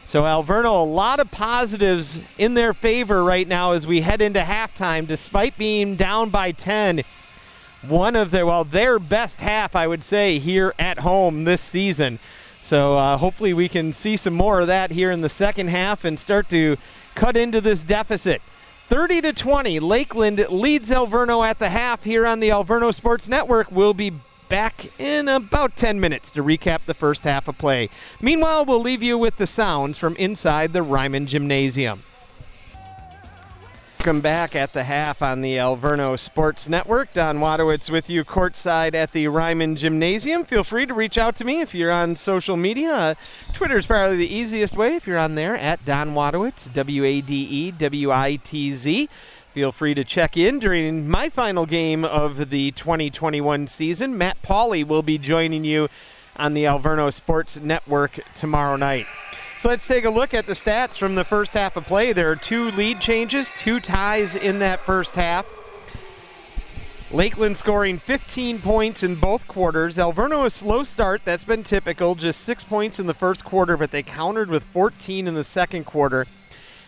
So 0.05 0.23
Alverno, 0.23 0.81
a 0.81 0.85
lot 0.85 1.19
of 1.19 1.29
positives 1.29 2.19
in 2.37 2.55
their 2.55 2.73
favor 2.73 3.23
right 3.23 3.47
now 3.47 3.73
as 3.73 3.85
we 3.85 4.01
head 4.01 4.21
into 4.21 4.39
halftime, 4.41 5.05
despite 5.05 5.55
being 5.57 5.97
down 5.97 6.31
by 6.31 6.51
10. 6.51 7.03
One 7.87 8.15
of 8.15 8.31
their, 8.31 8.45
well, 8.45 8.63
their 8.63 8.97
best 8.97 9.39
half, 9.39 9.75
I 9.75 9.85
would 9.85 10.03
say, 10.03 10.39
here 10.39 10.73
at 10.79 10.99
home 10.99 11.43
this 11.43 11.61
season. 11.61 12.17
So 12.61 12.97
uh, 12.97 13.17
hopefully 13.17 13.53
we 13.53 13.69
can 13.69 13.93
see 13.93 14.17
some 14.17 14.33
more 14.33 14.61
of 14.61 14.67
that 14.67 14.91
here 14.91 15.11
in 15.11 15.21
the 15.21 15.29
second 15.29 15.69
half 15.69 16.05
and 16.05 16.19
start 16.19 16.49
to 16.49 16.77
cut 17.15 17.35
into 17.35 17.61
this 17.61 17.83
deficit. 17.83 18.41
30 18.87 19.21
to 19.21 19.33
20, 19.33 19.79
Lakeland 19.79 20.45
leads 20.49 20.89
Alverno 20.89 21.45
at 21.45 21.59
the 21.59 21.69
half 21.69 22.03
here 22.03 22.25
on 22.25 22.39
the 22.39 22.49
Alverno 22.49 22.93
Sports 22.93 23.27
Network. 23.27 23.71
We'll 23.71 23.93
be 23.93 24.13
back 24.49 24.99
in 24.99 25.27
about 25.27 25.75
10 25.77 25.99
minutes 25.99 26.31
to 26.31 26.43
recap 26.43 26.85
the 26.85 26.95
first 26.95 27.23
half 27.23 27.47
of 27.47 27.57
play. 27.57 27.89
Meanwhile, 28.19 28.65
we'll 28.65 28.81
leave 28.81 29.03
you 29.03 29.17
with 29.17 29.37
the 29.37 29.45
sounds 29.47 29.97
from 29.97 30.15
inside 30.15 30.73
the 30.73 30.83
Reiman 30.83 31.27
Gymnasium. 31.27 32.01
Welcome 33.99 34.21
back 34.21 34.55
at 34.55 34.71
the 34.71 34.85
half 34.85 35.21
on 35.21 35.41
the 35.41 35.57
Alverno 35.57 36.17
Sports 36.17 36.69
Network. 36.69 37.11
Don 37.11 37.39
Wadewitz 37.39 37.89
with 37.89 38.09
you 38.09 38.23
courtside 38.23 38.95
at 38.95 39.11
the 39.11 39.25
Reiman 39.25 39.75
Gymnasium. 39.75 40.45
Feel 40.45 40.63
free 40.63 40.85
to 40.85 40.93
reach 40.93 41.17
out 41.17 41.35
to 41.35 41.43
me 41.43 41.59
if 41.59 41.75
you're 41.75 41.91
on 41.91 42.15
social 42.15 42.55
media. 42.55 42.93
Uh, 42.93 43.15
Twitter 43.51 43.77
is 43.77 43.85
probably 43.85 44.15
the 44.15 44.33
easiest 44.33 44.77
way 44.77 44.95
if 44.95 45.05
you're 45.05 45.17
on 45.17 45.35
there 45.35 45.57
at 45.57 45.83
Don 45.83 46.11
Wadewitz, 46.11 46.71
W 46.73 47.03
A 47.03 47.19
D 47.19 47.35
E 47.35 47.71
W 47.71 48.09
I 48.09 48.37
T 48.37 48.71
Z. 48.71 49.09
Feel 49.53 49.73
free 49.73 49.93
to 49.93 50.05
check 50.05 50.37
in 50.37 50.59
during 50.59 51.09
my 51.09 51.27
final 51.27 51.65
game 51.65 52.05
of 52.05 52.49
the 52.51 52.71
2021 52.71 53.67
season. 53.67 54.17
Matt 54.17 54.41
Pauley 54.41 54.87
will 54.87 55.03
be 55.03 55.17
joining 55.17 55.65
you 55.65 55.89
on 56.37 56.53
the 56.53 56.63
Alverno 56.63 57.11
Sports 57.11 57.57
Network 57.57 58.21
tomorrow 58.33 58.77
night. 58.77 59.07
So 59.59 59.67
let's 59.67 59.85
take 59.85 60.05
a 60.05 60.09
look 60.09 60.33
at 60.33 60.45
the 60.45 60.53
stats 60.53 60.97
from 60.97 61.15
the 61.15 61.25
first 61.25 61.53
half 61.53 61.75
of 61.75 61.83
play. 61.83 62.13
There 62.13 62.31
are 62.31 62.37
two 62.37 62.71
lead 62.71 63.01
changes, 63.01 63.51
two 63.57 63.81
ties 63.81 64.33
in 64.33 64.59
that 64.59 64.79
first 64.85 65.15
half. 65.15 65.45
Lakeland 67.11 67.57
scoring 67.57 67.97
15 67.97 68.59
points 68.59 69.03
in 69.03 69.15
both 69.15 69.49
quarters. 69.49 69.97
Alverno 69.97 70.45
a 70.45 70.49
slow 70.49 70.83
start. 70.83 71.23
That's 71.25 71.43
been 71.43 71.63
typical. 71.63 72.15
Just 72.15 72.39
six 72.39 72.63
points 72.63 73.01
in 73.01 73.07
the 73.07 73.13
first 73.13 73.43
quarter, 73.43 73.75
but 73.75 73.91
they 73.91 74.01
countered 74.01 74.49
with 74.49 74.63
14 74.63 75.27
in 75.27 75.33
the 75.33 75.43
second 75.43 75.83
quarter. 75.83 76.25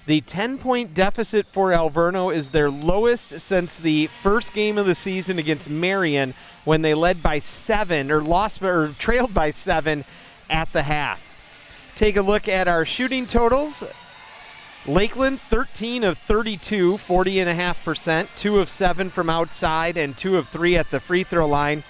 The 0.06 0.22
10 0.22 0.58
point 0.58 0.94
deficit 0.94 1.48
for 1.48 1.72
Alverno 1.72 2.34
is 2.34 2.52
their 2.52 2.70
lowest 2.70 3.42
since 3.42 3.78
the 3.78 4.08
first 4.08 4.54
game 4.54 4.78
of 4.78 4.86
the 4.86 4.96
season 4.96 5.40
against 5.40 5.70
Marian 5.70 6.34
when 6.64 6.84
they 6.84 6.94
led 6.94 7.22
by 7.22 7.40
seven 7.40 8.10
or 8.10 8.22
lost 8.22 8.62
or 8.64 8.94
trailed 8.98 9.34
by 9.34 9.52
seven 9.52 10.06
at 10.50 10.72
the 10.72 10.84
half. 10.84 11.31
Take 12.02 12.18
a 12.18 12.24
look 12.24 12.48
at 12.48 12.68
our 12.68 12.84
shooting 12.84 13.28
totals. 13.28 13.84
Lakeland 14.88 15.40
13 15.40 16.04
of 16.04 16.18
32, 16.18 16.98
40.5%, 16.98 18.28
2 18.36 18.60
of 18.60 18.70
7 18.70 19.12
from 19.12 19.30
outside, 19.30 19.98
and 19.98 20.18
2 20.18 20.36
of 20.36 20.48
3 20.48 20.78
at 20.78 20.90
the 20.90 21.00
free 21.00 21.24
throw 21.24 21.46
line. 21.46 21.84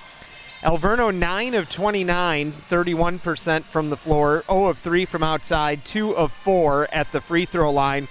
Alverno 0.64 1.16
9 1.16 1.54
of 1.54 1.70
29, 1.70 2.52
31% 2.52 3.64
from 3.64 3.90
the 3.90 3.96
floor, 3.96 4.44
0 4.48 4.66
of 4.66 4.80
3 4.80 5.06
from 5.06 5.24
outside, 5.24 5.86
2 5.86 6.18
of 6.18 6.34
4 6.34 6.90
at 6.92 7.10
the 7.14 7.22
free 7.22 7.46
throw 7.46 7.72
line. 7.72 8.10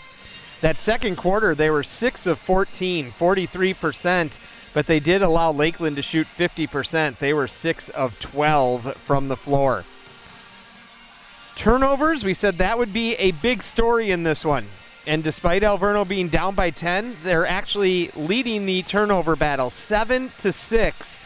That 0.63 0.79
second 0.79 1.17
quarter, 1.17 1.55
they 1.55 1.69
were 1.69 1.83
6 1.83 2.27
of 2.27 2.39
14, 2.39 3.11
43%, 3.11 4.39
but 4.73 4.87
they 4.87 5.01
did 5.01 5.21
allow 5.21 5.53
Lakeland 5.53 5.97
to 5.97 6.03
shoot 6.03 6.27
50%. 6.39 7.19
They 7.19 7.35
were 7.35 7.47
6 7.47 7.89
of 7.91 8.19
12 8.21 8.97
from 8.97 9.29
the 9.29 9.37
floor. 9.37 9.85
Turnovers, 11.61 12.25
we 12.25 12.33
said 12.33 12.57
that 12.57 12.79
would 12.79 12.91
be 12.91 13.15
a 13.17 13.33
big 13.33 13.63
story 13.63 14.11
in 14.11 14.23
this 14.23 14.47
one. 14.47 14.65
And 15.07 15.23
despite 15.23 15.61
Alverno 15.61 16.09
being 16.09 16.29
down 16.29 16.55
by 16.55 16.71
10, 16.71 17.19
they're 17.23 17.47
actually 17.47 18.09
leading 18.17 18.65
the 18.65 18.81
turnover 18.81 19.37
battle 19.37 19.69
7 19.69 20.31
to 20.39 20.53
6. 20.53 21.19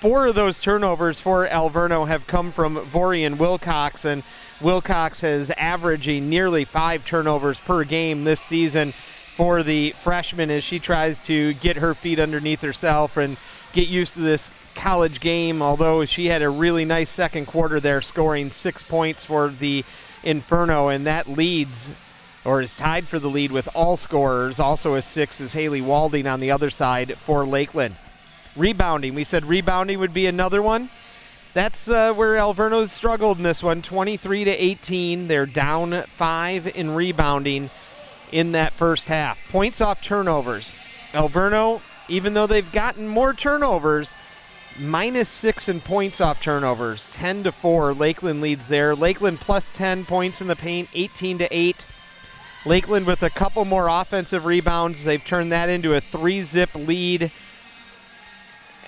Four 0.00 0.28
of 0.28 0.36
those 0.36 0.62
turnovers 0.62 1.20
for 1.20 1.46
Alverno 1.46 2.08
have 2.08 2.26
come 2.26 2.50
from 2.50 2.78
Vorian 2.78 3.36
Wilcox, 3.36 4.06
and 4.06 4.22
Wilcox 4.58 5.20
has 5.20 5.50
averaging 5.50 6.30
nearly 6.30 6.64
five 6.64 7.04
turnovers 7.04 7.58
per 7.58 7.84
game 7.84 8.24
this 8.24 8.40
season 8.40 8.92
for 8.92 9.62
the 9.62 9.90
freshman 9.90 10.50
as 10.50 10.64
she 10.64 10.78
tries 10.78 11.22
to 11.26 11.52
get 11.52 11.76
her 11.76 11.92
feet 11.92 12.18
underneath 12.18 12.62
herself 12.62 13.18
and 13.18 13.36
get 13.74 13.88
used 13.88 14.14
to 14.14 14.20
this 14.20 14.48
college 14.74 15.20
game, 15.20 15.60
although 15.60 16.04
she 16.04 16.26
had 16.26 16.42
a 16.42 16.48
really 16.48 16.84
nice 16.84 17.10
second 17.10 17.46
quarter 17.46 17.80
there, 17.80 18.00
scoring 18.00 18.50
six 18.50 18.82
points 18.82 19.24
for 19.24 19.48
the 19.48 19.84
Inferno, 20.22 20.88
and 20.88 21.06
that 21.06 21.28
leads 21.28 21.92
or 22.44 22.60
is 22.60 22.76
tied 22.76 23.06
for 23.06 23.18
the 23.18 23.28
lead 23.28 23.50
with 23.50 23.68
all 23.74 23.96
scorers. 23.96 24.60
Also, 24.60 24.94
a 24.94 25.02
six 25.02 25.40
is 25.40 25.52
Haley 25.52 25.80
Walding 25.80 26.26
on 26.26 26.40
the 26.40 26.50
other 26.50 26.70
side 26.70 27.16
for 27.18 27.44
Lakeland. 27.44 27.96
Rebounding, 28.56 29.14
we 29.14 29.24
said 29.24 29.44
rebounding 29.44 29.98
would 29.98 30.14
be 30.14 30.26
another 30.26 30.62
one. 30.62 30.90
That's 31.54 31.88
uh, 31.88 32.12
where 32.12 32.34
Alverno's 32.34 32.92
struggled 32.92 33.38
in 33.38 33.44
this 33.44 33.62
one, 33.62 33.80
23 33.80 34.44
to 34.44 34.50
18. 34.50 35.28
They're 35.28 35.46
down 35.46 36.02
five 36.02 36.76
in 36.76 36.94
rebounding 36.94 37.70
in 38.32 38.52
that 38.52 38.72
first 38.72 39.08
half. 39.08 39.40
Points 39.50 39.80
off 39.80 40.02
turnovers. 40.02 40.72
Alverno, 41.12 41.80
even 42.08 42.34
though 42.34 42.46
they've 42.46 42.72
gotten 42.72 43.08
more 43.08 43.34
turnovers, 43.34 44.12
minus 44.78 45.28
six 45.28 45.68
in 45.68 45.80
points 45.80 46.20
off 46.20 46.40
turnovers, 46.40 47.08
10 47.12 47.44
to 47.44 47.52
4. 47.52 47.94
Lakeland 47.94 48.40
leads 48.40 48.68
there. 48.68 48.94
Lakeland 48.94 49.40
plus 49.40 49.70
10 49.72 50.04
points 50.04 50.40
in 50.40 50.46
the 50.46 50.56
paint, 50.56 50.88
18 50.94 51.38
to 51.38 51.48
8. 51.56 51.86
Lakeland 52.66 53.06
with 53.06 53.22
a 53.22 53.30
couple 53.30 53.64
more 53.64 53.88
offensive 53.88 54.44
rebounds. 54.46 55.04
They've 55.04 55.24
turned 55.24 55.52
that 55.52 55.68
into 55.68 55.94
a 55.94 56.00
three 56.00 56.42
zip 56.42 56.74
lead 56.74 57.30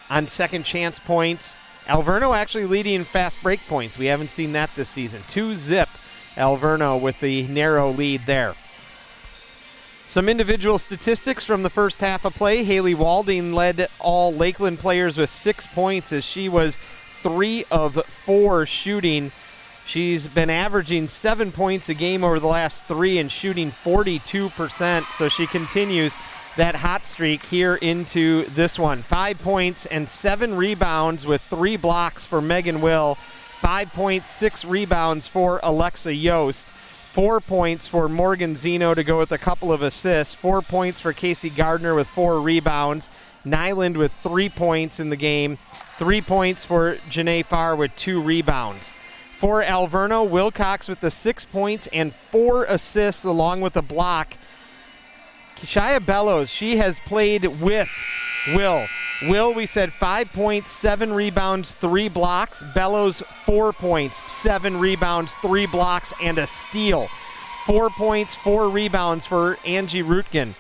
on 0.09 0.29
second 0.29 0.65
chance 0.65 0.99
points. 0.99 1.57
Alverno 1.87 2.37
actually 2.37 2.65
leading 2.65 3.05
fast 3.05 3.41
break 3.43 3.61
points. 3.69 3.99
We 3.99 4.07
haven't 4.07 4.31
seen 4.31 4.53
that 4.53 4.75
this 4.75 4.89
season. 4.89 5.23
Two 5.29 5.55
zip, 5.55 5.89
Alverno 6.35 7.01
with 7.01 7.21
the 7.21 7.47
narrow 7.49 7.91
lead 7.91 8.23
there. 8.27 8.55
Some 10.09 10.29
individual 10.29 10.79
statistics 10.79 11.45
from 11.45 11.63
the 11.63 11.71
first 11.71 12.01
half 12.01 12.25
of 12.25 12.35
play. 12.35 12.65
Haley 12.65 12.95
Walding 12.95 13.53
led 13.53 13.89
all 13.99 14.33
Lakeland 14.33 14.79
players 14.79 15.19
with 15.19 15.29
six 15.29 15.67
points 15.67 16.13
as 16.13 16.25
she 16.25 16.49
was 16.49 16.77
three 17.23 17.65
of 17.71 17.95
four 18.25 18.67
shooting. 18.67 19.33
She's 19.87 20.27
been 20.27 20.49
averaging 20.49 21.09
seven 21.09 21.53
points 21.53 21.89
a 21.89 21.95
game 21.95 22.25
over 22.25 22.41
the 22.41 22.47
last 22.47 22.85
three 22.85 23.19
and 23.19 23.31
shooting 23.31 23.73
42%. 23.85 25.05
So 25.17 25.29
she 25.29 25.47
continues 25.47 26.15
that 26.57 26.77
hot 26.77 27.05
streak 27.05 27.43
here 27.43 27.75
into 27.77 28.45
this 28.47 28.79
one. 28.79 29.03
Five 29.03 29.41
points 29.43 29.87
and 29.87 30.09
seven 30.09 30.57
rebounds 30.57 31.27
with 31.27 31.43
three 31.43 31.77
blocks 31.77 32.25
for 32.25 32.41
Megan 32.41 32.81
Will. 32.81 33.19
5.6 33.61 34.69
rebounds 34.69 35.29
for 35.29 35.61
Alexa 35.63 36.15
Yost. 36.15 36.67
Four 37.17 37.41
points 37.41 37.89
for 37.89 38.11
Morgan 38.11 38.57
Zeno 38.57 38.93
to 38.93 39.03
go 39.03 39.17
with 39.19 39.33
a 39.33 39.39
couple 39.39 39.73
of 39.73 39.81
assists. 39.81 40.35
Four 40.35 40.61
points 40.61 41.01
for 41.01 41.15
Casey 41.15 41.49
Gardner 41.49 41.95
with 41.95 42.07
four 42.09 42.43
rebounds. 42.43 43.09
Nyland 43.43 43.97
with 43.97 44.13
three 44.13 44.51
points 44.51 45.01
in 45.01 45.09
the 45.09 45.17
game. 45.17 45.57
Three 45.97 46.21
points 46.21 46.67
for 46.67 46.97
Janae 47.09 47.43
Farr 47.43 47.75
with 47.75 47.97
two 47.97 48.21
rebounds. 48.21 48.93
For 49.39 49.63
Alverno, 49.63 50.29
Wilcox 50.29 50.89
with 50.89 51.01
the 51.01 51.11
six 51.11 51.47
points 51.47 51.87
and 51.87 52.13
four 52.13 52.65
assists 52.65 53.25
along 53.25 53.63
with 53.63 53.79
a 53.79 53.83
block. 53.83 54.35
Kishaya 55.57 56.05
Bellows, 56.05 56.51
she 56.51 56.77
has 56.77 57.01
played 57.01 57.45
with 57.45 57.89
Will. 58.55 58.87
Will, 59.23 59.55
we 59.55 59.65
said 59.65 59.95
five 59.95 60.31
points, 60.33 60.71
seven 60.71 61.13
rebounds, 61.13 61.73
three 61.73 62.09
blocks. 62.09 62.63
Bellows, 62.75 63.23
four 63.47 63.73
points, 63.73 64.31
seven 64.31 64.79
rebounds, 64.79 65.35
three 65.37 65.65
blocks, 65.65 66.13
and 66.23 66.37
a 66.37 66.47
steal. 66.47 67.09
Four 67.65 67.89
points, 67.89 68.37
four 68.37 68.69
rebounds 68.69 69.27
for 69.27 69.59
Angie 69.65 70.03
Rutkin. 70.03 70.53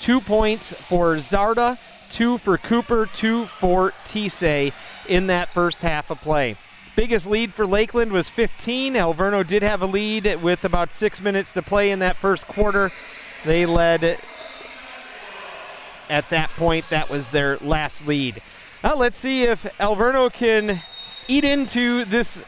Two 0.00 0.20
points 0.20 0.72
for 0.72 1.16
Zarda, 1.16 1.78
two 2.10 2.38
for 2.38 2.56
Cooper, 2.56 3.06
two 3.12 3.44
for 3.44 3.92
Tise 4.04 4.72
in 5.06 5.26
that 5.26 5.52
first 5.52 5.82
half 5.82 6.10
of 6.10 6.20
play. 6.22 6.56
Biggest 6.96 7.26
lead 7.26 7.52
for 7.52 7.66
Lakeland 7.66 8.12
was 8.12 8.30
15. 8.30 8.94
Alverno 8.94 9.46
did 9.46 9.62
have 9.62 9.82
a 9.82 9.86
lead 9.86 10.42
with 10.42 10.64
about 10.64 10.92
six 10.94 11.20
minutes 11.20 11.52
to 11.52 11.62
play 11.62 11.90
in 11.90 11.98
that 11.98 12.16
first 12.16 12.48
quarter. 12.48 12.90
They 13.44 13.66
led 13.66 14.18
at 16.10 16.28
that 16.30 16.50
point. 16.50 16.88
That 16.90 17.10
was 17.10 17.30
their 17.30 17.58
last 17.58 18.06
lead. 18.06 18.40
Now 18.82 18.94
let's 18.94 19.16
see 19.16 19.44
if 19.44 19.64
Alverno 19.78 20.32
can 20.32 20.82
eat 21.26 21.44
into 21.44 22.04
this 22.04 22.44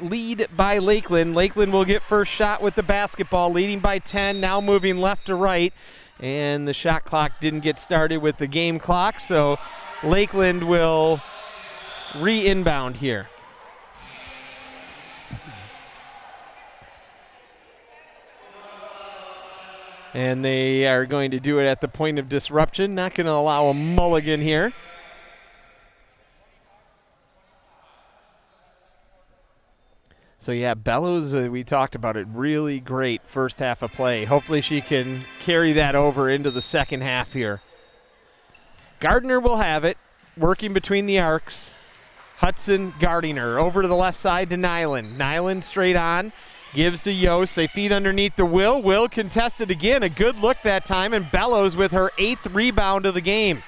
lead 0.00 0.48
by 0.56 0.78
Lakeland. 0.78 1.34
Lakeland 1.34 1.72
will 1.72 1.84
get 1.84 2.02
first 2.02 2.32
shot 2.32 2.62
with 2.62 2.74
the 2.74 2.82
basketball, 2.82 3.50
leading 3.50 3.80
by 3.80 3.98
10, 3.98 4.40
now 4.40 4.60
moving 4.60 4.98
left 4.98 5.26
to 5.26 5.34
right. 5.34 5.72
And 6.20 6.66
the 6.68 6.74
shot 6.74 7.04
clock 7.04 7.32
didn't 7.40 7.60
get 7.60 7.78
started 7.78 8.18
with 8.18 8.38
the 8.38 8.46
game 8.46 8.78
clock, 8.78 9.18
so 9.18 9.58
Lakeland 10.02 10.68
will 10.68 11.20
re 12.16 12.46
inbound 12.46 12.96
here. 12.96 13.28
And 20.14 20.44
they 20.44 20.86
are 20.86 21.04
going 21.04 21.32
to 21.32 21.40
do 21.40 21.58
it 21.58 21.66
at 21.66 21.80
the 21.80 21.88
point 21.88 22.18
of 22.18 22.28
disruption. 22.28 22.94
Not 22.94 23.14
going 23.14 23.26
to 23.26 23.32
allow 23.32 23.66
a 23.66 23.74
mulligan 23.74 24.40
here. 24.40 24.72
So 30.44 30.52
yeah, 30.52 30.74
Bellows, 30.74 31.34
uh, 31.34 31.48
we 31.50 31.64
talked 31.64 31.94
about 31.94 32.18
it. 32.18 32.26
Really 32.30 32.78
great 32.78 33.22
first 33.26 33.60
half 33.60 33.80
of 33.80 33.92
play. 33.92 34.26
Hopefully 34.26 34.60
she 34.60 34.82
can 34.82 35.24
carry 35.40 35.72
that 35.72 35.94
over 35.94 36.28
into 36.28 36.50
the 36.50 36.60
second 36.60 37.00
half 37.00 37.32
here. 37.32 37.62
Gardner 39.00 39.40
will 39.40 39.56
have 39.56 39.84
it, 39.84 39.96
working 40.36 40.74
between 40.74 41.06
the 41.06 41.18
arcs. 41.18 41.72
Hudson 42.36 42.92
guarding 43.00 43.36
her 43.36 43.58
over 43.58 43.80
to 43.80 43.88
the 43.88 43.96
left 43.96 44.18
side 44.18 44.50
to 44.50 44.58
Nyland. 44.58 45.16
Nyland 45.16 45.64
straight 45.64 45.96
on. 45.96 46.30
Gives 46.74 47.04
to 47.04 47.12
Yost. 47.12 47.54
They 47.54 47.68
feed 47.68 47.92
underneath 47.92 48.34
the 48.34 48.44
Will. 48.44 48.82
Will 48.82 49.08
contested 49.08 49.70
again. 49.70 50.02
A 50.02 50.08
good 50.08 50.40
look 50.40 50.56
that 50.64 50.84
time, 50.84 51.12
and 51.12 51.30
Bellows 51.30 51.76
with 51.76 51.92
her 51.92 52.10
eighth 52.18 52.48
rebound 52.48 53.06
of 53.06 53.14
the 53.14 53.20
game. 53.20 53.62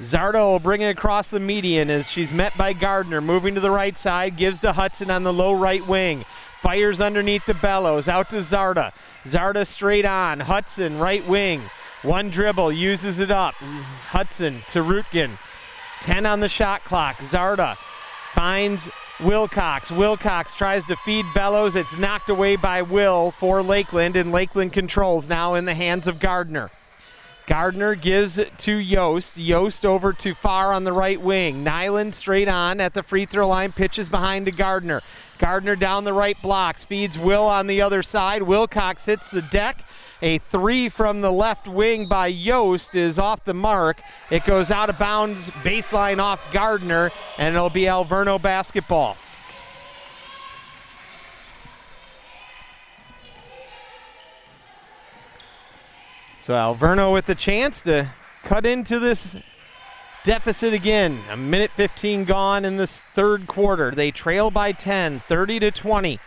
Zarda 0.00 0.40
will 0.40 0.58
bring 0.58 0.82
it 0.82 0.90
across 0.90 1.28
the 1.28 1.38
median 1.38 1.88
as 1.88 2.10
she's 2.10 2.32
met 2.32 2.56
by 2.58 2.72
Gardner. 2.72 3.20
Moving 3.20 3.54
to 3.54 3.60
the 3.60 3.70
right 3.70 3.96
side, 3.96 4.36
gives 4.36 4.58
to 4.60 4.72
Hudson 4.72 5.10
on 5.10 5.22
the 5.22 5.32
low 5.32 5.52
right 5.52 5.86
wing. 5.86 6.24
Fires 6.62 7.00
underneath 7.00 7.46
the 7.46 7.54
Bellows. 7.54 8.08
Out 8.08 8.28
to 8.30 8.36
Zarda. 8.36 8.92
Zarda 9.24 9.64
straight 9.64 10.04
on. 10.04 10.40
Hudson, 10.40 10.98
right 10.98 11.26
wing. 11.26 11.62
One 12.02 12.28
dribble, 12.30 12.72
uses 12.72 13.20
it 13.20 13.30
up. 13.30 13.54
Hudson 13.54 14.62
to 14.68 14.80
Rutkin. 14.80 15.38
10 16.00 16.26
on 16.26 16.40
the 16.40 16.48
shot 16.48 16.84
clock. 16.84 17.18
Zarda 17.18 17.76
finds 18.32 18.90
Wilcox. 19.20 19.90
Wilcox 19.90 20.54
tries 20.54 20.84
to 20.84 20.96
feed 20.96 21.24
Bellows. 21.34 21.74
It's 21.74 21.96
knocked 21.96 22.28
away 22.28 22.56
by 22.56 22.82
Will 22.82 23.30
for 23.30 23.62
Lakeland, 23.62 24.14
and 24.14 24.30
Lakeland 24.30 24.74
controls 24.74 25.26
now 25.26 25.54
in 25.54 25.64
the 25.64 25.74
hands 25.74 26.06
of 26.06 26.18
Gardner. 26.20 26.70
Gardner 27.46 27.94
gives 27.94 28.38
it 28.38 28.58
to 28.58 28.76
Yost. 28.76 29.38
Yost 29.38 29.86
over 29.86 30.12
to 30.12 30.34
Farr 30.34 30.72
on 30.72 30.82
the 30.82 30.92
right 30.92 31.20
wing. 31.20 31.62
Nyland 31.62 32.14
straight 32.14 32.48
on 32.48 32.80
at 32.80 32.92
the 32.92 33.04
free 33.04 33.24
throw 33.24 33.46
line, 33.46 33.70
pitches 33.70 34.08
behind 34.08 34.46
to 34.46 34.52
Gardner. 34.52 35.00
Gardner 35.38 35.76
down 35.76 36.04
the 36.04 36.12
right 36.12 36.40
block, 36.42 36.78
feeds 36.78 37.18
Will 37.18 37.44
on 37.44 37.68
the 37.68 37.82
other 37.82 38.02
side. 38.02 38.42
Wilcox 38.42 39.04
hits 39.04 39.30
the 39.30 39.42
deck. 39.42 39.84
A 40.22 40.38
three 40.38 40.88
from 40.88 41.20
the 41.20 41.30
left 41.30 41.68
wing 41.68 42.08
by 42.08 42.26
Yost 42.26 42.94
is 42.94 43.18
off 43.18 43.44
the 43.44 43.54
mark. 43.54 44.00
It 44.30 44.44
goes 44.44 44.70
out 44.70 44.90
of 44.90 44.98
bounds, 44.98 45.50
baseline 45.62 46.18
off 46.18 46.40
Gardner, 46.52 47.12
and 47.38 47.54
it'll 47.54 47.70
be 47.70 47.82
Alverno 47.82 48.40
basketball. 48.40 49.16
So 56.46 56.52
Alverno 56.52 57.12
with 57.12 57.26
the 57.26 57.34
chance 57.34 57.82
to 57.82 58.08
cut 58.44 58.64
into 58.64 59.00
this 59.00 59.34
deficit 60.22 60.72
again. 60.72 61.24
A 61.28 61.36
minute 61.36 61.72
15 61.74 62.24
gone 62.24 62.64
in 62.64 62.76
this 62.76 63.02
third 63.14 63.48
quarter. 63.48 63.90
They 63.90 64.12
trail 64.12 64.52
by 64.52 64.70
10, 64.70 65.24
30 65.26 65.58
to 65.58 65.70
20. 65.72 66.20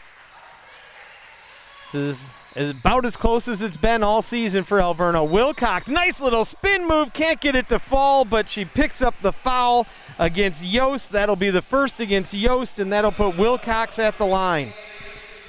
This 1.94 1.96
is 1.96 2.28
is 2.54 2.72
about 2.72 3.06
as 3.06 3.16
close 3.16 3.48
as 3.48 3.62
it's 3.62 3.78
been 3.78 4.04
all 4.04 4.22
season 4.22 4.66
for 4.66 4.80
Alverno. 4.80 5.26
Wilcox, 5.30 5.88
nice 5.88 6.20
little 6.20 6.44
spin 6.44 6.86
move, 6.86 7.14
can't 7.14 7.40
get 7.40 7.56
it 7.56 7.70
to 7.70 7.80
fall, 7.80 8.26
but 8.26 8.50
she 8.50 8.66
picks 8.66 9.02
up 9.02 9.16
the 9.22 9.32
foul 9.32 9.88
against 10.18 10.62
Yost. 10.62 11.14
That'll 11.14 11.38
be 11.38 11.50
the 11.50 11.62
first 11.62 12.02
against 12.02 12.34
Yost, 12.34 12.78
and 12.78 12.92
that'll 12.92 13.14
put 13.14 13.38
Wilcox 13.38 13.98
at 13.98 14.18
the 14.18 14.26
line. 14.26 14.74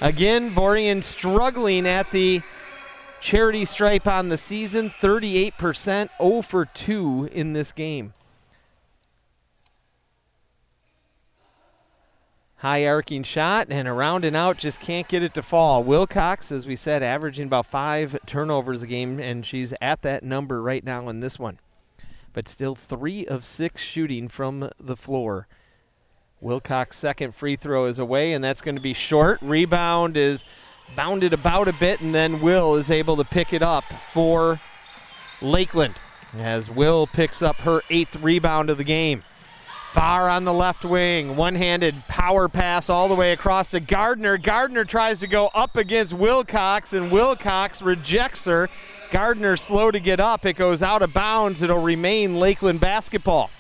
Again, 0.01 0.49
Vorian 0.49 1.03
struggling 1.03 1.89
at 1.89 2.09
the 2.13 2.41
charity 3.21 3.65
stripe 3.65 4.07
on 4.07 4.29
the 4.29 4.37
season, 4.37 4.93
38%, 5.01 6.09
0 6.21 6.43
for 6.43 6.65
2 6.65 7.31
in 7.33 7.53
this 7.53 7.73
game. 7.73 8.15
high 12.61 12.87
arcing 12.87 13.23
shot 13.23 13.69
and 13.71 13.89
around 13.89 14.23
and 14.23 14.37
out 14.37 14.59
just 14.59 14.81
can't 14.81 15.09
get 15.09 15.23
it 15.23 15.33
to 15.33 15.43
fall. 15.43 15.83
Wilcox, 15.83 16.53
as 16.53 16.67
we 16.67 16.77
said, 16.77 17.03
averaging 17.03 17.47
about 17.47 17.65
five 17.65 18.19
turnovers 18.27 18.83
a 18.83 18.87
game, 18.87 19.19
and 19.19 19.47
she's 19.47 19.73
at 19.81 20.03
that 20.03 20.23
number 20.23 20.61
right 20.61 20.85
now 20.85 21.09
in 21.09 21.21
this 21.21 21.39
one. 21.39 21.59
But 22.35 22.49
still 22.49 22.75
three 22.75 23.27
of 23.27 23.47
six 23.47 23.81
shooting 23.81 24.29
from 24.29 24.71
the 24.79 24.97
floor. 24.97 25.49
Wilcox' 26.43 26.99
second 26.99 27.35
free 27.35 27.57
throw 27.57 27.87
is 27.87 27.99
away, 27.99 28.35
and 28.35 28.45
that's 28.45 28.61
going 28.61 28.77
to 28.77 28.83
be 28.83 28.95
short. 28.95 29.41
Rebound 29.41 30.19
is 30.19 30.45
bounded 30.97 31.33
about 31.33 31.69
a 31.69 31.73
bit, 31.73 32.01
and 32.01 32.15
then 32.15 32.41
Will 32.41 32.77
is 32.77 32.91
able 32.91 33.17
to 33.17 33.25
pick 33.25 33.53
it 33.53 33.63
up 33.63 33.85
for 34.13 34.61
Lakeland 35.41 35.95
as 36.39 36.71
Will 36.71 37.07
picks 37.07 37.43
up 37.43 37.57
her 37.57 37.83
eighth 37.91 38.17
rebound 38.17 38.71
of 38.71 38.79
the 38.79 38.85
game. 38.85 39.23
Farr 39.93 40.29
on 40.29 40.45
the 40.45 40.53
left 40.53 40.85
wing, 40.85 41.37
one 41.37 41.57
handed 41.57 42.07
power 42.07 42.49
pass 42.49 42.89
all 42.89 43.09
the 43.09 43.15
way 43.17 43.33
across 43.33 43.73
to 43.73 43.81
Gardner. 43.81 44.39
Gardner 44.39 44.85
tries 44.85 45.19
to 45.19 45.27
go 45.27 45.49
up 45.49 45.77
against 45.77 46.13
Wilcox, 46.13 46.93
and 46.93 47.11
Wilcox 47.11 47.83
rejects 47.83 48.45
her. 48.45 48.69
Gardner 49.11 49.57
slow 49.57 49.91
to 49.91 49.99
get 49.99 50.21
up. 50.21 50.47
It 50.47 50.55
goes 50.55 50.81
out 50.81 51.03
of 51.03 51.13
bounds. 51.13 51.63
It'll 51.63 51.83
remain 51.83 52.39
Lakeland 52.39 52.79
basketball. 52.79 53.51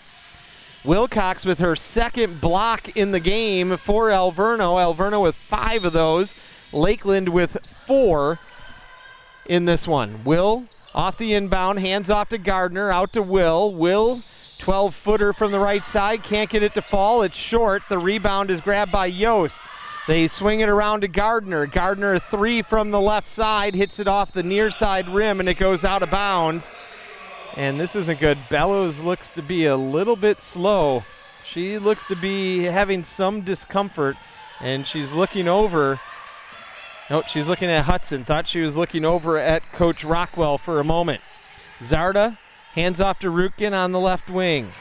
Wilcox 0.84 1.44
with 1.44 1.58
her 1.58 1.74
second 1.74 2.40
block 2.40 2.96
in 2.96 3.10
the 3.10 3.20
game 3.20 3.76
for 3.76 4.08
Alverno. 4.10 4.78
Alverno 4.78 5.20
with 5.20 5.34
five 5.34 5.84
of 5.84 5.92
those. 5.92 6.32
Lakeland 6.72 7.28
with 7.30 7.56
four 7.86 8.38
in 9.46 9.64
this 9.64 9.86
one. 9.88 10.24
Will 10.24 10.64
off 10.94 11.16
the 11.18 11.34
inbound, 11.34 11.78
hands 11.78 12.10
off 12.10 12.28
to 12.30 12.38
Gardner, 12.38 12.90
out 12.90 13.12
to 13.12 13.22
Will. 13.22 13.72
Will 13.72 14.22
12 14.58 14.94
footer 14.94 15.32
from 15.32 15.52
the 15.52 15.58
right 15.58 15.86
side. 15.86 16.22
Can't 16.22 16.50
get 16.50 16.62
it 16.62 16.74
to 16.74 16.82
fall. 16.82 17.22
It's 17.22 17.36
short. 17.36 17.82
The 17.88 17.98
rebound 17.98 18.50
is 18.50 18.60
grabbed 18.60 18.92
by 18.92 19.06
Yost. 19.06 19.62
They 20.06 20.28
swing 20.28 20.60
it 20.60 20.68
around 20.68 21.02
to 21.02 21.08
Gardner. 21.08 21.66
Gardner, 21.66 22.18
three 22.18 22.62
from 22.62 22.90
the 22.90 23.00
left 23.00 23.28
side, 23.28 23.74
hits 23.74 23.98
it 23.98 24.08
off 24.08 24.32
the 24.32 24.42
near 24.42 24.70
side 24.70 25.08
rim, 25.08 25.40
and 25.40 25.48
it 25.48 25.54
goes 25.54 25.84
out 25.84 26.02
of 26.02 26.10
bounds. 26.10 26.70
And 27.56 27.78
this 27.78 27.94
isn't 27.96 28.20
good. 28.20 28.38
Bellows 28.48 28.98
looks 29.00 29.30
to 29.30 29.42
be 29.42 29.66
a 29.66 29.76
little 29.76 30.16
bit 30.16 30.40
slow. 30.40 31.04
She 31.44 31.78
looks 31.78 32.04
to 32.06 32.16
be 32.16 32.64
having 32.64 33.04
some 33.04 33.42
discomfort, 33.42 34.16
and 34.60 34.86
she's 34.86 35.12
looking 35.12 35.48
over. 35.48 36.00
Nope, 37.10 37.26
she's 37.26 37.48
looking 37.48 37.68
at 37.68 37.86
Hudson. 37.86 38.24
Thought 38.24 38.46
she 38.46 38.60
was 38.60 38.76
looking 38.76 39.04
over 39.04 39.36
at 39.36 39.64
Coach 39.72 40.04
Rockwell 40.04 40.58
for 40.58 40.78
a 40.78 40.84
moment. 40.84 41.20
Zarda 41.80 42.38
hands 42.74 43.00
off 43.00 43.18
to 43.18 43.26
Rutkin 43.26 43.72
on 43.72 43.90
the 43.90 43.98
left 43.98 44.30
wing. 44.30 44.72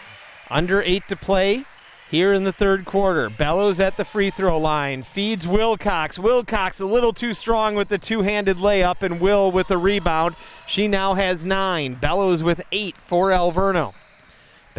Under 0.52 0.80
eight 0.84 1.08
to 1.08 1.16
play 1.16 1.66
here 2.12 2.32
in 2.32 2.44
the 2.44 2.52
third 2.52 2.86
quarter. 2.86 3.32
Bellows 3.32 3.80
at 3.80 3.98
the 3.98 4.06
free 4.06 4.30
throw 4.30 4.60
line. 4.60 5.02
Feeds 5.02 5.48
Wilcox. 5.48 6.20
Wilcox 6.20 6.80
a 6.80 6.86
little 6.86 7.14
too 7.14 7.34
strong 7.34 7.74
with 7.74 7.90
the 7.90 7.98
two 7.98 8.22
handed 8.22 8.58
layup, 8.58 9.02
and 9.02 9.20
Will 9.20 9.52
with 9.52 9.68
the 9.68 9.80
rebound. 9.80 10.36
She 10.68 10.88
now 10.88 11.16
has 11.16 11.44
nine. 11.44 11.96
Bellows 11.96 12.44
with 12.44 12.62
eight 12.72 12.96
for 13.08 13.30
Alverno. 13.30 13.96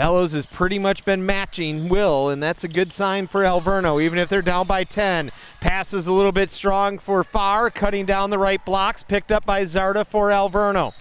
Bellows 0.00 0.32
has 0.32 0.46
pretty 0.46 0.78
much 0.78 1.04
been 1.04 1.26
matching 1.26 1.90
Will, 1.90 2.30
and 2.30 2.42
that's 2.42 2.64
a 2.64 2.68
good 2.68 2.90
sign 2.90 3.26
for 3.26 3.42
Alverno, 3.42 4.02
even 4.02 4.18
if 4.18 4.30
they're 4.30 4.40
down 4.40 4.66
by 4.66 4.82
10. 4.82 5.30
Passes 5.60 6.06
a 6.06 6.12
little 6.14 6.32
bit 6.32 6.48
strong 6.48 6.98
for 6.98 7.22
Farr, 7.22 7.68
cutting 7.68 8.06
down 8.06 8.30
the 8.30 8.38
right 8.38 8.64
blocks, 8.64 9.02
picked 9.02 9.30
up 9.30 9.44
by 9.44 9.60
Zarda 9.64 10.06
for 10.06 10.30
Alverno. 10.30 10.94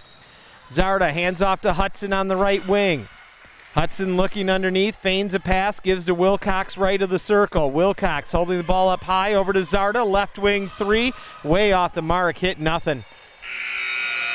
Zarda 0.68 1.14
hands 1.14 1.40
off 1.40 1.62
to 1.62 1.72
Hudson 1.72 2.12
on 2.12 2.28
the 2.28 2.36
right 2.36 2.68
wing. 2.68 3.08
Hudson 3.72 4.18
looking 4.18 4.50
underneath, 4.50 4.96
feigns 4.96 5.32
a 5.32 5.40
pass, 5.40 5.80
gives 5.80 6.04
to 6.04 6.14
Wilcox 6.14 6.76
right 6.76 7.00
of 7.00 7.08
the 7.08 7.18
circle. 7.18 7.70
Wilcox 7.70 8.32
holding 8.32 8.58
the 8.58 8.64
ball 8.64 8.90
up 8.90 9.04
high 9.04 9.32
over 9.32 9.54
to 9.54 9.60
Zarda, 9.60 10.06
left 10.06 10.38
wing 10.38 10.68
three, 10.68 11.14
way 11.42 11.72
off 11.72 11.94
the 11.94 12.02
mark, 12.02 12.36
hit 12.36 12.60
nothing. 12.60 13.06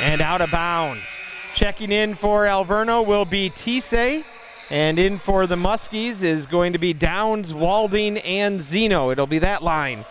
And 0.02 0.22
out 0.22 0.42
of 0.42 0.50
bounds. 0.50 1.06
Checking 1.54 1.92
in 1.92 2.16
for 2.16 2.46
Alverno 2.46 3.06
will 3.06 3.26
be 3.26 3.52
Tisei. 3.52 4.24
And 4.70 4.98
in 4.98 5.20
for 5.20 5.46
the 5.46 5.56
Muskies 5.56 6.24
is 6.24 6.48
going 6.48 6.74
to 6.74 6.80
be 6.80 6.92
Downs, 6.92 7.54
Walding, 7.54 8.18
and 8.18 8.62
Zeno. 8.62 9.12
It'll 9.12 9.28
be 9.28 9.40
that 9.40 9.62
line 9.62 10.06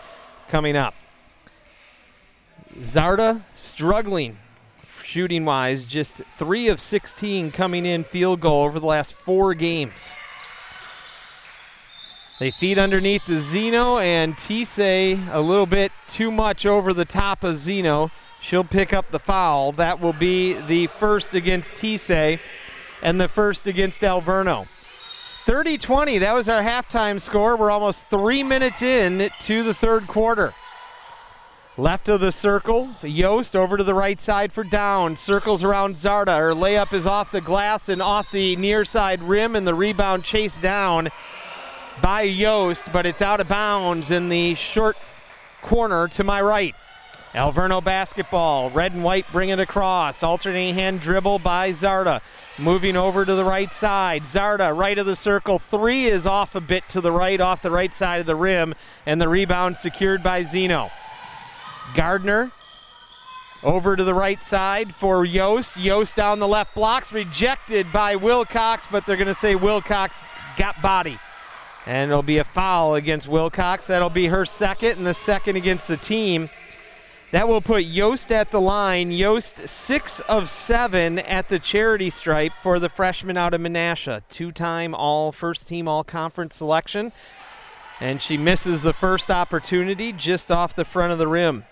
coming 0.47 0.77
up. 0.77 0.93
Zarda 2.79 3.43
struggling 3.53 4.37
shooting 5.03 5.45
wise, 5.45 5.85
just 5.85 6.15
3 6.37 6.67
of 6.67 6.79
16 6.79 7.51
coming 7.51 7.85
in 7.85 8.03
field 8.03 8.41
goal 8.41 8.63
over 8.63 8.79
the 8.79 8.85
last 8.85 9.13
four 9.13 9.53
games. 9.53 10.11
They 12.39 12.51
feed 12.51 12.77
underneath 12.77 13.25
the 13.25 13.39
Zeno, 13.39 13.97
and 13.97 14.35
Tisei 14.35 15.25
a 15.31 15.39
little 15.39 15.65
bit 15.65 15.93
too 16.09 16.31
much 16.31 16.65
over 16.65 16.93
the 16.93 17.05
top 17.05 17.45
of 17.45 17.57
Zeno. 17.57 18.11
She'll 18.41 18.65
pick 18.65 18.91
up 18.91 19.09
the 19.11 19.19
foul. 19.19 19.71
That 19.71 20.01
will 20.01 20.13
be 20.13 20.53
the 20.53 20.87
first 20.87 21.33
against 21.33 21.71
Tisei 21.73 22.39
and 23.05 23.21
the 23.21 23.27
first 23.27 23.67
against 23.67 24.01
Alverno. 24.01 24.67
30 25.45 25.77
20, 25.77 26.17
that 26.17 26.33
was 26.33 26.49
our 26.49 26.63
halftime 26.63 27.21
score. 27.21 27.55
We're 27.55 27.69
almost 27.69 28.07
three 28.07 28.41
minutes 28.41 28.81
in 28.81 29.29
to 29.41 29.61
the 29.61 29.75
third 29.75 30.07
quarter. 30.07 30.55
Left 31.77 32.09
of 32.09 32.19
the 32.19 32.31
circle, 32.31 32.89
Yost 33.03 33.55
over 33.55 33.77
to 33.77 33.83
the 33.83 33.93
right 33.93 34.19
side 34.19 34.51
for 34.51 34.63
down. 34.63 35.15
Circles 35.17 35.63
around 35.63 35.97
Zarda. 35.97 36.35
Her 36.35 36.53
layup 36.53 36.93
is 36.93 37.05
off 37.05 37.31
the 37.31 37.41
glass 37.41 37.89
and 37.89 38.01
off 38.01 38.31
the 38.31 38.55
near 38.55 38.83
side 38.83 39.21
rim, 39.21 39.55
and 39.55 39.67
the 39.67 39.75
rebound 39.75 40.23
chased 40.23 40.59
down 40.61 41.09
by 42.01 42.23
Yost, 42.23 42.91
but 42.91 43.05
it's 43.05 43.21
out 43.21 43.39
of 43.39 43.47
bounds 43.47 44.09
in 44.09 44.29
the 44.29 44.55
short 44.55 44.97
corner 45.61 46.07
to 46.07 46.23
my 46.23 46.41
right. 46.41 46.73
Alverno 47.35 47.83
basketball. 47.83 48.69
Red 48.69 48.93
and 48.93 49.03
white 49.03 49.29
bring 49.31 49.49
it 49.49 49.59
across. 49.59 50.23
Alternating 50.23 50.73
hand 50.73 51.01
dribble 51.01 51.39
by 51.39 51.71
Zarda. 51.71 52.21
Moving 52.57 52.95
over 52.95 53.25
to 53.25 53.35
the 53.35 53.43
right 53.43 53.73
side. 53.73 54.23
Zarda, 54.23 54.75
right 54.75 54.97
of 54.97 55.05
the 55.05 55.17
circle. 55.17 55.59
Three 55.59 56.05
is 56.05 56.25
off 56.25 56.55
a 56.55 56.61
bit 56.61 56.87
to 56.89 57.01
the 57.01 57.11
right, 57.11 57.41
off 57.41 57.61
the 57.61 57.71
right 57.71 57.93
side 57.93 58.21
of 58.21 58.25
the 58.25 58.37
rim, 58.37 58.73
and 59.05 59.19
the 59.19 59.27
rebound 59.27 59.75
secured 59.75 60.23
by 60.23 60.43
Zeno. 60.43 60.91
Gardner 61.93 62.51
over 63.63 63.97
to 63.97 64.03
the 64.05 64.13
right 64.13 64.43
side 64.45 64.95
for 64.95 65.25
Yost. 65.25 65.75
Yost 65.75 66.15
down 66.15 66.39
the 66.39 66.47
left 66.47 66.73
blocks, 66.73 67.11
rejected 67.11 67.91
by 67.91 68.15
Wilcox, 68.15 68.87
but 68.89 69.05
they're 69.05 69.17
going 69.17 69.27
to 69.27 69.33
say 69.33 69.55
Wilcox 69.55 70.23
got 70.55 70.81
body. 70.81 71.19
And 71.85 72.09
it'll 72.09 72.23
be 72.23 72.37
a 72.37 72.45
foul 72.45 72.95
against 72.95 73.27
Wilcox. 73.27 73.87
That'll 73.87 74.09
be 74.09 74.27
her 74.27 74.45
second, 74.45 74.97
and 74.97 75.05
the 75.05 75.13
second 75.13 75.57
against 75.57 75.89
the 75.89 75.97
team. 75.97 76.49
That 77.35 77.49
will 77.49 77.59
put 77.59 77.83
Yost 77.83 78.31
at 78.31 78.51
the 78.51 78.61
line. 78.61 79.11
Yost 79.11 79.67
six 79.67 80.21
of 80.21 80.47
seven 80.47 81.19
at 81.19 81.49
the 81.49 81.59
charity 81.59 82.09
stripe 82.09 82.53
for 82.63 82.79
the 82.79 82.87
freshman 82.87 83.35
out 83.35 83.53
of 83.53 83.59
Menasha. 83.59 84.21
Two 84.29 84.53
time 84.53 84.95
all 84.95 85.33
first 85.33 85.67
team 85.67 85.85
all 85.85 86.05
conference 86.05 86.55
selection. 86.55 87.11
And 87.99 88.21
she 88.21 88.37
misses 88.37 88.83
the 88.83 88.93
first 88.93 89.29
opportunity 89.29 90.13
just 90.13 90.49
off 90.49 90.77
the 90.77 90.85
front 90.85 91.11
of 91.11 91.19
the 91.19 91.27
rim. 91.27 91.65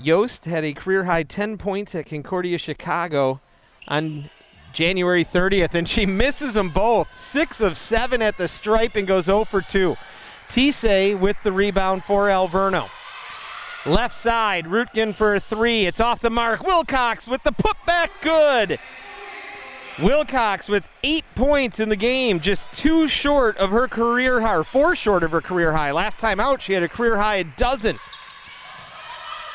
Yost 0.00 0.44
had 0.44 0.62
a 0.64 0.72
career 0.72 1.06
high 1.06 1.24
10 1.24 1.58
points 1.58 1.92
at 1.96 2.06
Concordia 2.06 2.58
Chicago 2.58 3.40
on 3.88 4.30
January 4.72 5.24
30th, 5.24 5.74
and 5.74 5.88
she 5.88 6.06
misses 6.22 6.54
them 6.54 6.70
both. 6.70 7.08
Six 7.18 7.60
of 7.60 7.76
seven 7.76 8.22
at 8.22 8.36
the 8.36 8.46
stripe 8.46 8.94
and 8.94 9.08
goes 9.08 9.24
0 9.24 9.46
for 9.46 9.60
2. 9.60 9.96
Tisei 10.48 11.18
with 11.18 11.42
the 11.42 11.50
rebound 11.50 12.04
for 12.04 12.28
Alverno. 12.28 12.88
Left 13.86 14.14
side, 14.14 14.66
Rutkin 14.66 15.14
for 15.14 15.38
three. 15.38 15.86
It's 15.86 16.00
off 16.00 16.20
the 16.20 16.28
mark. 16.28 16.62
Wilcox 16.62 17.26
with 17.26 17.42
the 17.44 17.52
putback, 17.52 18.10
good. 18.20 18.78
Wilcox 20.02 20.68
with 20.68 20.86
eight 21.02 21.24
points 21.34 21.80
in 21.80 21.88
the 21.88 21.96
game, 21.96 22.40
just 22.40 22.70
two 22.72 23.08
short 23.08 23.56
of 23.56 23.70
her 23.70 23.88
career 23.88 24.40
high, 24.40 24.56
or 24.56 24.64
four 24.64 24.94
short 24.94 25.22
of 25.22 25.30
her 25.30 25.40
career 25.40 25.72
high. 25.72 25.92
Last 25.92 26.20
time 26.20 26.40
out, 26.40 26.60
she 26.60 26.74
had 26.74 26.82
a 26.82 26.88
career 26.88 27.16
high 27.16 27.36
a 27.36 27.44
dozen. 27.44 27.98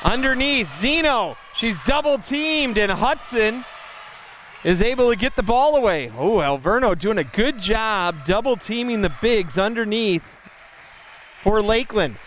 Underneath, 0.04 0.72
Zeno. 0.80 1.38
She's 1.56 1.78
double 1.86 2.18
teamed, 2.18 2.78
and 2.78 2.92
Hudson 2.92 3.64
is 4.64 4.82
able 4.82 5.10
to 5.10 5.16
get 5.16 5.36
the 5.36 5.44
ball 5.44 5.76
away. 5.76 6.12
Oh, 6.18 6.38
Alverno 6.38 6.98
doing 6.98 7.18
a 7.20 7.24
good 7.24 7.60
job 7.60 8.26
double 8.26 8.58
teaming 8.58 9.02
the 9.02 9.14
bigs 9.22 9.58
underneath 9.58 10.36
for 11.42 11.62
Lakeland. 11.62 12.18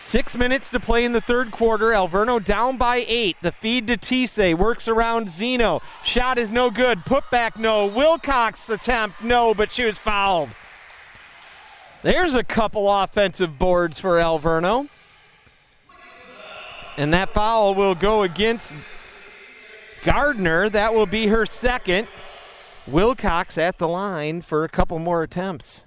Six 0.00 0.34
minutes 0.36 0.70
to 0.70 0.80
play 0.80 1.04
in 1.04 1.12
the 1.12 1.20
third 1.20 1.52
quarter. 1.52 1.90
Alverno 1.90 2.42
down 2.42 2.78
by 2.78 3.04
eight. 3.06 3.36
The 3.42 3.52
feed 3.52 3.86
to 3.86 3.96
Tise 3.96 4.56
works 4.56 4.88
around 4.88 5.28
Zeno. 5.28 5.82
Shot 6.02 6.36
is 6.36 6.50
no 6.50 6.68
good. 6.70 7.04
Put 7.04 7.30
back 7.30 7.56
no. 7.56 7.86
Wilcox 7.86 8.68
attempt 8.68 9.22
no, 9.22 9.54
but 9.54 9.70
she 9.70 9.84
was 9.84 9.98
fouled. 10.00 10.48
There's 12.02 12.34
a 12.34 12.42
couple 12.42 12.90
offensive 12.90 13.56
boards 13.58 14.00
for 14.00 14.16
Alverno. 14.16 14.88
And 16.96 17.12
that 17.12 17.32
foul 17.32 17.74
will 17.74 17.94
go 17.94 18.22
against 18.22 18.72
Gardner. 20.02 20.70
That 20.70 20.92
will 20.92 21.06
be 21.06 21.28
her 21.28 21.46
second. 21.46 22.08
Wilcox 22.88 23.58
at 23.58 23.78
the 23.78 23.86
line 23.86 24.42
for 24.42 24.64
a 24.64 24.68
couple 24.68 24.98
more 24.98 25.22
attempts. 25.22 25.84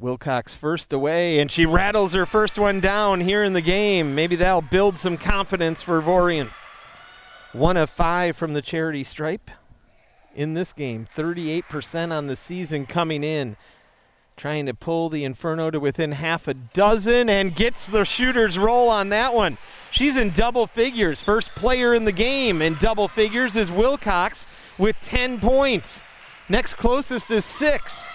Wilcox 0.00 0.54
first 0.54 0.92
away, 0.92 1.40
and 1.40 1.50
she 1.50 1.66
rattles 1.66 2.12
her 2.12 2.24
first 2.24 2.56
one 2.56 2.78
down 2.78 3.20
here 3.20 3.42
in 3.42 3.52
the 3.52 3.60
game. 3.60 4.14
Maybe 4.14 4.36
that'll 4.36 4.62
build 4.62 4.96
some 4.96 5.16
confidence 5.16 5.82
for 5.82 6.00
Vorian. 6.00 6.50
One 7.52 7.76
of 7.76 7.90
five 7.90 8.36
from 8.36 8.52
the 8.52 8.62
charity 8.62 9.02
stripe 9.02 9.50
in 10.36 10.54
this 10.54 10.72
game. 10.72 11.08
38% 11.16 12.12
on 12.12 12.28
the 12.28 12.36
season 12.36 12.86
coming 12.86 13.24
in. 13.24 13.56
Trying 14.36 14.66
to 14.66 14.74
pull 14.74 15.08
the 15.08 15.24
Inferno 15.24 15.72
to 15.72 15.80
within 15.80 16.12
half 16.12 16.46
a 16.46 16.54
dozen 16.54 17.28
and 17.28 17.56
gets 17.56 17.86
the 17.86 18.04
shooter's 18.04 18.56
roll 18.56 18.88
on 18.88 19.08
that 19.08 19.34
one. 19.34 19.58
She's 19.90 20.16
in 20.16 20.30
double 20.30 20.68
figures. 20.68 21.20
First 21.20 21.50
player 21.56 21.92
in 21.92 22.04
the 22.04 22.12
game 22.12 22.62
in 22.62 22.74
double 22.74 23.08
figures 23.08 23.56
is 23.56 23.72
Wilcox 23.72 24.46
with 24.78 24.94
10 25.02 25.40
points. 25.40 26.04
Next 26.48 26.74
closest 26.74 27.32
is 27.32 27.44
six. 27.44 28.06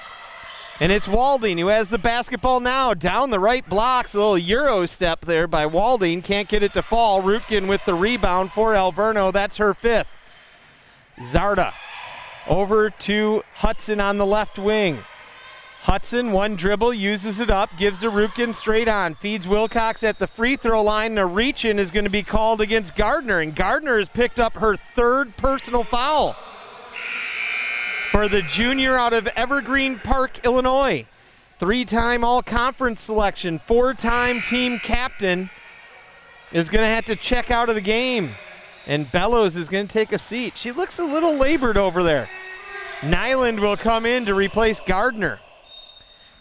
And 0.80 0.91
it's 0.91 1.07
Walding 1.07 1.57
who 1.57 1.67
has 1.67 1.89
the 1.89 1.97
basketball 1.97 2.59
now. 2.59 2.93
Down 2.93 3.30
the 3.30 3.39
right 3.39 3.67
blocks. 3.67 4.13
A 4.13 4.17
little 4.17 4.38
Euro 4.38 4.86
step 4.86 5.21
there 5.21 5.47
by 5.47 5.65
Walding. 5.65 6.21
Can't 6.21 6.49
get 6.49 6.63
it 6.63 6.74
to 6.74 6.82
fall. 6.82 7.21
Rutkin 7.21 7.67
with 7.67 7.86
the 7.86 7.93
rebound 7.93 8.51
for 8.51 8.74
Alverno. 8.74 9.32
That's 9.32 9.57
her 9.57 9.74
fifth. 9.74 10.07
Zarda 11.19 11.74
over 12.47 12.89
to 12.89 13.43
Hudson 13.55 13.99
on 13.99 14.17
the 14.17 14.26
left 14.26 14.57
wing. 14.57 15.03
Hudson, 15.84 16.32
one 16.32 16.55
dribble, 16.55 16.93
uses 16.93 17.41
it 17.41 17.49
up, 17.49 17.78
gives 17.78 17.99
to 17.99 18.09
Rutkin 18.09 18.55
straight 18.55 18.88
on, 18.88 19.15
feeds 19.15 19.49
Wilcox 19.49 20.01
at 20.01 20.17
the 20.17 20.28
free 20.28 20.55
throw 20.55 20.82
line, 20.82 21.17
a 21.17 21.26
reach 21.26 21.65
in 21.65 21.78
is 21.78 21.91
going 21.91 22.05
to 22.05 22.09
be 22.09 22.24
called 22.24 22.61
against 22.61 22.95
Gardner, 22.95 23.41
and 23.41 23.53
Gardner 23.53 23.99
has 23.99 24.07
picked 24.07 24.39
up 24.39 24.53
her 24.53 24.78
third 24.78 25.36
personal 25.36 25.84
foul 25.84 26.38
for 28.14 28.28
the 28.28 28.43
junior 28.43 28.95
out 28.95 29.11
of 29.11 29.26
Evergreen 29.30 29.97
Park, 29.97 30.45
Illinois. 30.45 31.07
Three 31.57 31.84
time 31.84 32.24
all 32.24 32.43
conference 32.43 33.01
selection, 33.01 33.57
four 33.57 33.95
time 33.95 34.39
team 34.39 34.78
captain 34.78 35.49
is 36.51 36.70
going 36.70 36.84
to 36.84 36.88
have 36.88 37.05
to 37.05 37.16
check 37.16 37.49
out 37.49 37.70
of 37.70 37.76
the 37.76 37.82
game. 37.82 38.36
And 38.86 39.11
Bellows 39.11 39.55
is 39.55 39.68
going 39.68 39.88
to 39.88 39.91
take 39.91 40.11
a 40.11 40.20
seat. 40.20 40.55
She 40.55 40.72
looks 40.72 40.99
a 40.99 41.03
little 41.03 41.34
labored 41.38 41.76
over 41.76 42.03
there. 42.03 42.30
Nyland 43.01 43.59
will 43.59 43.78
come 43.78 44.05
in 44.05 44.28
to 44.28 44.36
replace 44.36 44.80
Gardner. 44.80 45.39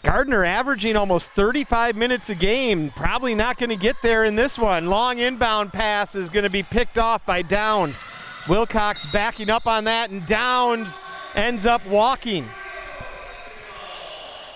Gardner 0.03 0.45
averaging 0.45 0.95
almost 0.95 1.31
35 1.31 1.95
minutes 1.95 2.29
a 2.29 2.35
game. 2.35 2.91
Probably 2.95 3.33
not 3.33 3.57
going 3.57 3.71
to 3.71 3.75
get 3.75 3.95
there 4.03 4.25
in 4.25 4.35
this 4.35 4.59
one. 4.59 4.85
Long 4.85 5.17
inbound 5.17 5.73
pass 5.73 6.13
is 6.13 6.29
going 6.29 6.43
to 6.43 6.51
be 6.51 6.61
picked 6.61 6.99
off 6.99 7.25
by 7.25 7.41
Downs. 7.41 8.03
Wilcox 8.47 9.07
backing 9.11 9.49
up 9.49 9.65
on 9.65 9.85
that, 9.85 10.11
and 10.11 10.23
Downs 10.27 10.99
ends 11.35 11.65
up 11.65 11.85
walking. 11.85 12.47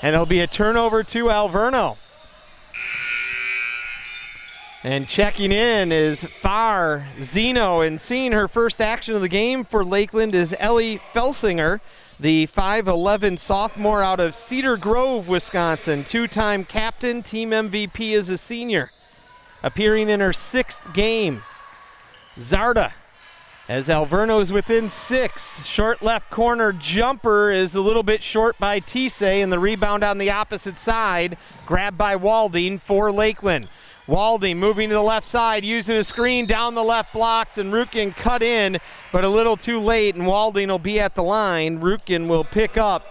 And 0.02 0.14
it'll 0.14 0.26
be 0.26 0.42
a 0.42 0.48
turnover 0.48 1.04
to 1.04 1.26
Alverno. 1.26 1.98
And 4.84 5.08
checking 5.08 5.52
in 5.52 5.92
is 5.92 6.24
Farr 6.24 7.06
Zeno, 7.22 7.82
and 7.82 8.00
seeing 8.00 8.32
her 8.32 8.48
first 8.48 8.80
action 8.80 9.16
of 9.16 9.22
the 9.22 9.28
game 9.28 9.64
for 9.64 9.84
Lakeland 9.84 10.36
is 10.36 10.56
Ellie 10.60 11.02
Felsinger 11.14 11.80
the 12.20 12.48
5'11 12.48 13.38
sophomore 13.38 14.02
out 14.02 14.20
of 14.20 14.34
Cedar 14.34 14.78
Grove, 14.78 15.28
Wisconsin, 15.28 16.04
two 16.04 16.28
time 16.28 16.64
captain, 16.64 17.22
team 17.22 17.52
MVP 17.52 18.18
as 18.18 18.30
a 18.30 18.38
senior, 18.38 18.92
appearing 19.62 20.10
in 20.10 20.20
her 20.20 20.34
sixth 20.34 20.82
game. 20.94 21.44
Zarda, 22.38 22.94
as 23.68 23.90
Alverno 23.90 24.42
is 24.42 24.54
within 24.54 24.90
six. 24.90 25.66
Short 25.66 26.02
left 26.02 26.30
corner 26.30 26.72
jumper 26.72 27.52
is 27.52 27.76
a 27.76 27.82
little 27.82 28.04
bit 28.04 28.24
short 28.24 28.58
by 28.58 28.80
Tisei, 28.80 29.44
and 29.44 29.52
the 29.52 29.60
rebound 29.60 30.04
on 30.04 30.18
the 30.18 30.32
opposite 30.32 30.80
side, 30.80 31.38
grabbed 31.66 31.98
by 31.98 32.16
Walding 32.16 32.80
for 32.80 33.12
Lakeland. 33.12 33.68
Walding 34.08 34.58
moving 34.58 34.88
to 34.88 34.96
the 34.96 35.02
left 35.02 35.28
side, 35.28 35.66
using 35.66 35.98
a 35.98 36.04
screen 36.04 36.46
down 36.46 36.76
the 36.76 36.84
left 36.84 37.12
blocks, 37.12 37.58
and 37.58 37.74
Rutkin 37.74 38.16
cut 38.16 38.42
in, 38.42 38.80
but 39.12 39.26
a 39.26 39.30
little 39.30 39.58
too 39.58 39.82
late, 39.82 40.16
and 40.16 40.26
Walding 40.26 40.70
will 40.70 40.80
be 40.80 40.98
at 40.98 41.14
the 41.14 41.24
line. 41.24 41.82
Rutkin 41.82 42.28
will 42.28 42.46
pick 42.46 42.78
up 42.78 43.06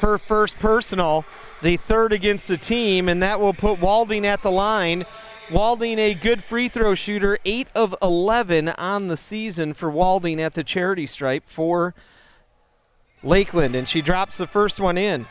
her 0.00 0.16
first 0.16 0.58
personal, 0.58 1.26
the 1.60 1.76
third 1.76 2.14
against 2.14 2.48
the 2.48 2.56
team, 2.56 3.06
and 3.06 3.22
that 3.22 3.38
will 3.38 3.52
put 3.52 3.82
Walding 3.82 4.24
at 4.24 4.40
the 4.40 4.50
line. 4.50 5.04
Walding, 5.50 5.98
a 5.98 6.14
good 6.14 6.44
free 6.44 6.68
throw 6.68 6.94
shooter, 6.94 7.36
8 7.44 7.66
of 7.74 7.94
11 8.00 8.68
on 8.68 9.08
the 9.08 9.16
season 9.16 9.74
for 9.74 9.90
Walding 9.90 10.40
at 10.40 10.54
the 10.54 10.62
charity 10.62 11.06
stripe 11.06 11.42
for 11.48 11.92
Lakeland, 13.24 13.74
and 13.74 13.88
she 13.88 14.00
drops 14.00 14.36
the 14.36 14.46
first 14.46 14.78
one 14.78 14.96
in. 14.96 15.26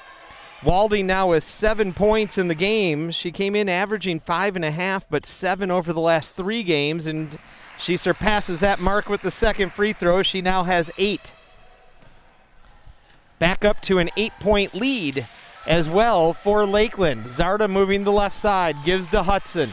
Walding 0.62 1.08
now 1.08 1.30
with 1.30 1.46
seven 1.46 1.94
points 1.94 2.38
in 2.38 2.50
the 2.50 2.56
game. 2.56 3.12
She 3.12 3.32
came 3.32 3.56
in 3.56 3.70
averaging 3.70 4.20
five 4.20 4.58
and 4.58 4.66
a 4.66 4.72
half, 4.72 5.10
but 5.10 5.26
seven 5.26 5.72
over 5.72 5.94
the 5.94 6.02
last 6.02 6.36
three 6.36 6.64
games, 6.64 7.06
and 7.06 7.40
she 7.80 7.96
surpasses 7.96 8.60
that 8.60 8.82
mark 8.82 9.08
with 9.08 9.22
the 9.22 9.32
second 9.32 9.72
free 9.72 9.94
throw. 9.94 10.22
She 10.22 10.42
now 10.42 10.64
has 10.64 10.92
eight. 10.98 11.34
Back 13.40 13.64
up 13.64 13.82
to 13.84 14.00
an 14.00 14.10
eight 14.18 14.34
point 14.42 14.76
lead 14.76 15.30
as 15.66 15.88
well 15.88 16.34
for 16.34 16.66
Lakeland. 16.66 17.28
Zarda 17.28 17.70
moving 17.70 18.04
the 18.04 18.12
left 18.12 18.36
side, 18.36 18.76
gives 18.84 19.08
to 19.10 19.24
Hudson. 19.24 19.72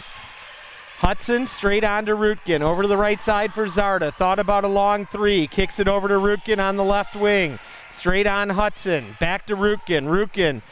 Hudson 0.99 1.47
straight 1.47 1.85
on 1.85 2.07
to 2.07 2.13
Rutkin. 2.13 2.63
Over 2.63 2.83
to 2.83 2.89
the 2.89 2.97
right 2.97 3.23
side 3.23 3.53
for 3.53 3.67
Zarda. 3.67 4.15
Thought 4.15 4.39
about 4.39 4.65
a 4.65 4.69
long 4.69 5.07
three. 5.07 5.47
Kicks 5.47 5.79
it 5.79 5.89
over 5.89 6.09
to 6.09 6.15
Rutkin 6.15 6.59
on 6.59 6.77
the 6.77 6.85
left 6.85 7.15
wing. 7.15 7.59
Straight 7.91 8.27
on 8.27 8.51
Hudson. 8.51 9.17
Back 9.21 9.47
to 9.47 9.57
Rutkin. 9.57 10.09
Rutkin 10.09 10.63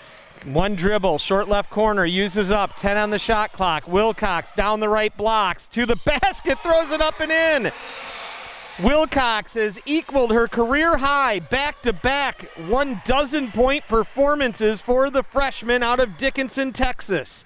one 0.47 0.75
dribble, 0.75 1.19
short 1.19 1.49
left 1.49 1.71
corner, 1.71 2.05
uses 2.05 2.51
up, 2.51 2.77
10 2.77 2.97
on 2.97 3.11
the 3.11 3.19
shot 3.19 3.53
clock. 3.53 3.89
Wilcox 3.89 4.53
down 4.53 4.81
the 4.81 4.89
right 4.89 5.17
blocks 5.17 5.69
to 5.69 5.87
the 5.87 5.97
basket, 6.05 6.59
throws 6.61 6.93
it 6.93 7.01
up 7.01 7.21
and 7.21 7.33
in. 7.33 7.73
Wilcox 8.83 9.55
has 9.55 9.79
equaled 9.87 10.33
her 10.33 10.49
career 10.49 10.97
high 10.97 11.39
back 11.39 11.81
to 11.83 11.93
back 11.93 12.51
one 12.67 13.01
dozen 13.05 13.53
point 13.53 13.85
performances 13.89 14.83
for 14.83 15.11
the 15.11 15.23
freshman 15.23 15.83
out 15.83 16.01
of 16.01 16.17
Dickinson, 16.17 16.73
Texas. 16.73 17.45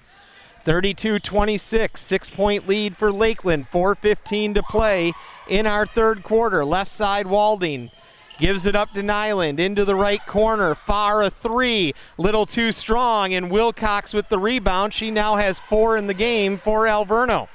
32 0.63 1.19
26, 1.19 2.01
six 2.01 2.29
point 2.29 2.67
lead 2.67 2.97
for 2.97 3.11
Lakeland, 3.11 3.67
4.15 3.71 4.55
to 4.55 4.63
play 4.63 5.13
in 5.47 5.65
our 5.65 5.85
third 5.85 6.23
quarter. 6.23 6.63
Left 6.63 6.91
side, 6.91 7.27
Walding 7.27 7.91
Gives 8.39 8.65
it 8.65 8.73
up 8.73 8.93
to 8.93 9.03
Nyland 9.03 9.59
into 9.59 9.83
the 9.83 9.95
right 9.95 10.25
corner. 10.25 10.73
Farr 10.73 11.23
a 11.23 11.29
three. 11.29 11.93
Little 12.17 12.45
too 12.45 12.71
strong. 12.71 13.33
And 13.33 13.51
Wilcox 13.51 14.13
with 14.13 14.29
the 14.29 14.39
rebound. 14.39 14.93
She 14.93 15.11
now 15.11 15.35
has 15.35 15.59
four 15.59 15.97
in 15.97 16.07
the 16.07 16.13
game 16.13 16.57
for 16.57 16.85
Alverno. 16.85 17.49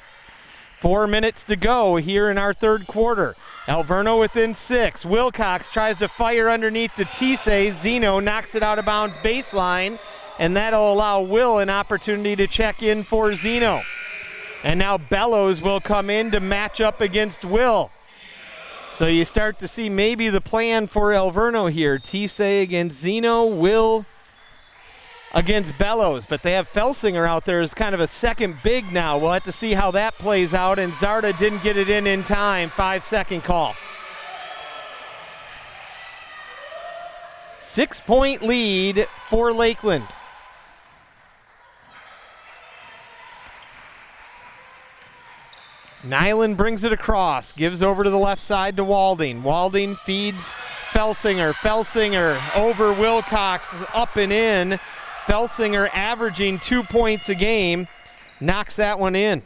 Four 0.79 1.07
minutes 1.07 1.43
to 1.45 1.57
go 1.57 1.97
here 1.97 2.31
in 2.31 2.37
our 2.37 2.53
third 2.53 2.87
quarter. 2.87 3.35
Alverno 3.67 4.21
within 4.21 4.55
six. 4.55 5.07
Wilcox 5.07 5.71
tries 5.71 5.97
to 5.97 6.09
fire 6.09 6.51
underneath 6.51 6.95
to 6.97 7.07
Tisei. 7.07 7.73
Zeno 7.73 8.21
knocks 8.21 8.55
it 8.55 8.63
out 8.63 8.79
of 8.79 8.85
bounds 8.85 9.17
baseline, 9.19 9.99
and 10.39 10.57
that'll 10.57 10.93
allow 10.93 11.21
Will 11.21 11.59
an 11.59 11.71
opportunity 11.71 12.37
to 12.37 12.47
check 12.47 12.83
in 12.83 13.03
for 13.03 13.35
Zeno. 13.35 13.83
And 14.63 14.79
now 14.79 14.99
Bellows 14.99 15.61
will 15.61 15.81
come 15.81 16.09
in 16.09 16.31
to 16.31 16.41
match 16.41 16.81
up 16.81 17.01
against 17.01 17.45
Will. 17.45 17.91
So 18.93 19.07
you 19.07 19.25
start 19.25 19.59
to 19.59 19.69
see 19.69 19.89
maybe 19.89 20.29
the 20.29 20.41
plan 20.41 20.87
for 20.87 21.11
Alverno 21.11 21.71
here. 21.71 21.99
Tisei 21.99 22.63
against 22.63 23.01
Zeno, 23.01 23.45
Will 23.45 24.07
against 25.35 25.77
Bellows, 25.77 26.27
but 26.27 26.43
they 26.43 26.53
have 26.53 26.73
Felsinger 26.73 27.29
out 27.29 27.45
there 27.45 27.61
as 27.61 27.75
kind 27.75 27.95
of 27.95 28.01
a 28.01 28.07
second 28.07 28.57
big 28.63 28.93
now. 28.93 29.19
We'll 29.19 29.33
have 29.33 29.43
to 29.45 29.53
see 29.53 29.73
how 29.73 29.91
that 29.91 30.15
plays 30.15 30.55
out, 30.55 30.79
and 30.79 30.93
Zarda 30.93 31.37
didn't 31.37 31.63
get 31.65 31.77
it 31.77 31.91
in 31.91 32.07
in 32.07 32.23
time. 32.23 32.71
Five 32.71 33.03
second 33.03 33.43
call. 33.43 33.75
Six 37.59 37.99
point 37.99 38.43
lead 38.43 39.09
for 39.29 39.53
Lakeland. 39.53 40.07
Nyland 46.05 46.57
brings 46.57 46.85
it 46.85 46.93
across, 46.93 47.53
gives 47.53 47.83
over 47.83 48.05
to 48.05 48.11
the 48.11 48.19
left 48.19 48.43
side 48.43 48.77
to 48.77 48.85
Walding. 48.85 49.43
Walding 49.43 49.97
feeds 49.97 50.53
Felsinger. 50.91 51.55
Felsinger 51.55 52.41
over 52.55 52.93
Wilcox, 52.93 53.67
up 53.95 54.17
and 54.17 54.33
in. 54.33 54.79
Felsinger 55.25 55.89
averaging 55.95 56.59
two 56.59 56.83
points 56.83 57.29
a 57.31 57.35
game, 57.35 57.89
knocks 58.41 58.77
that 58.77 58.99
one 58.99 59.17
in. 59.17 59.43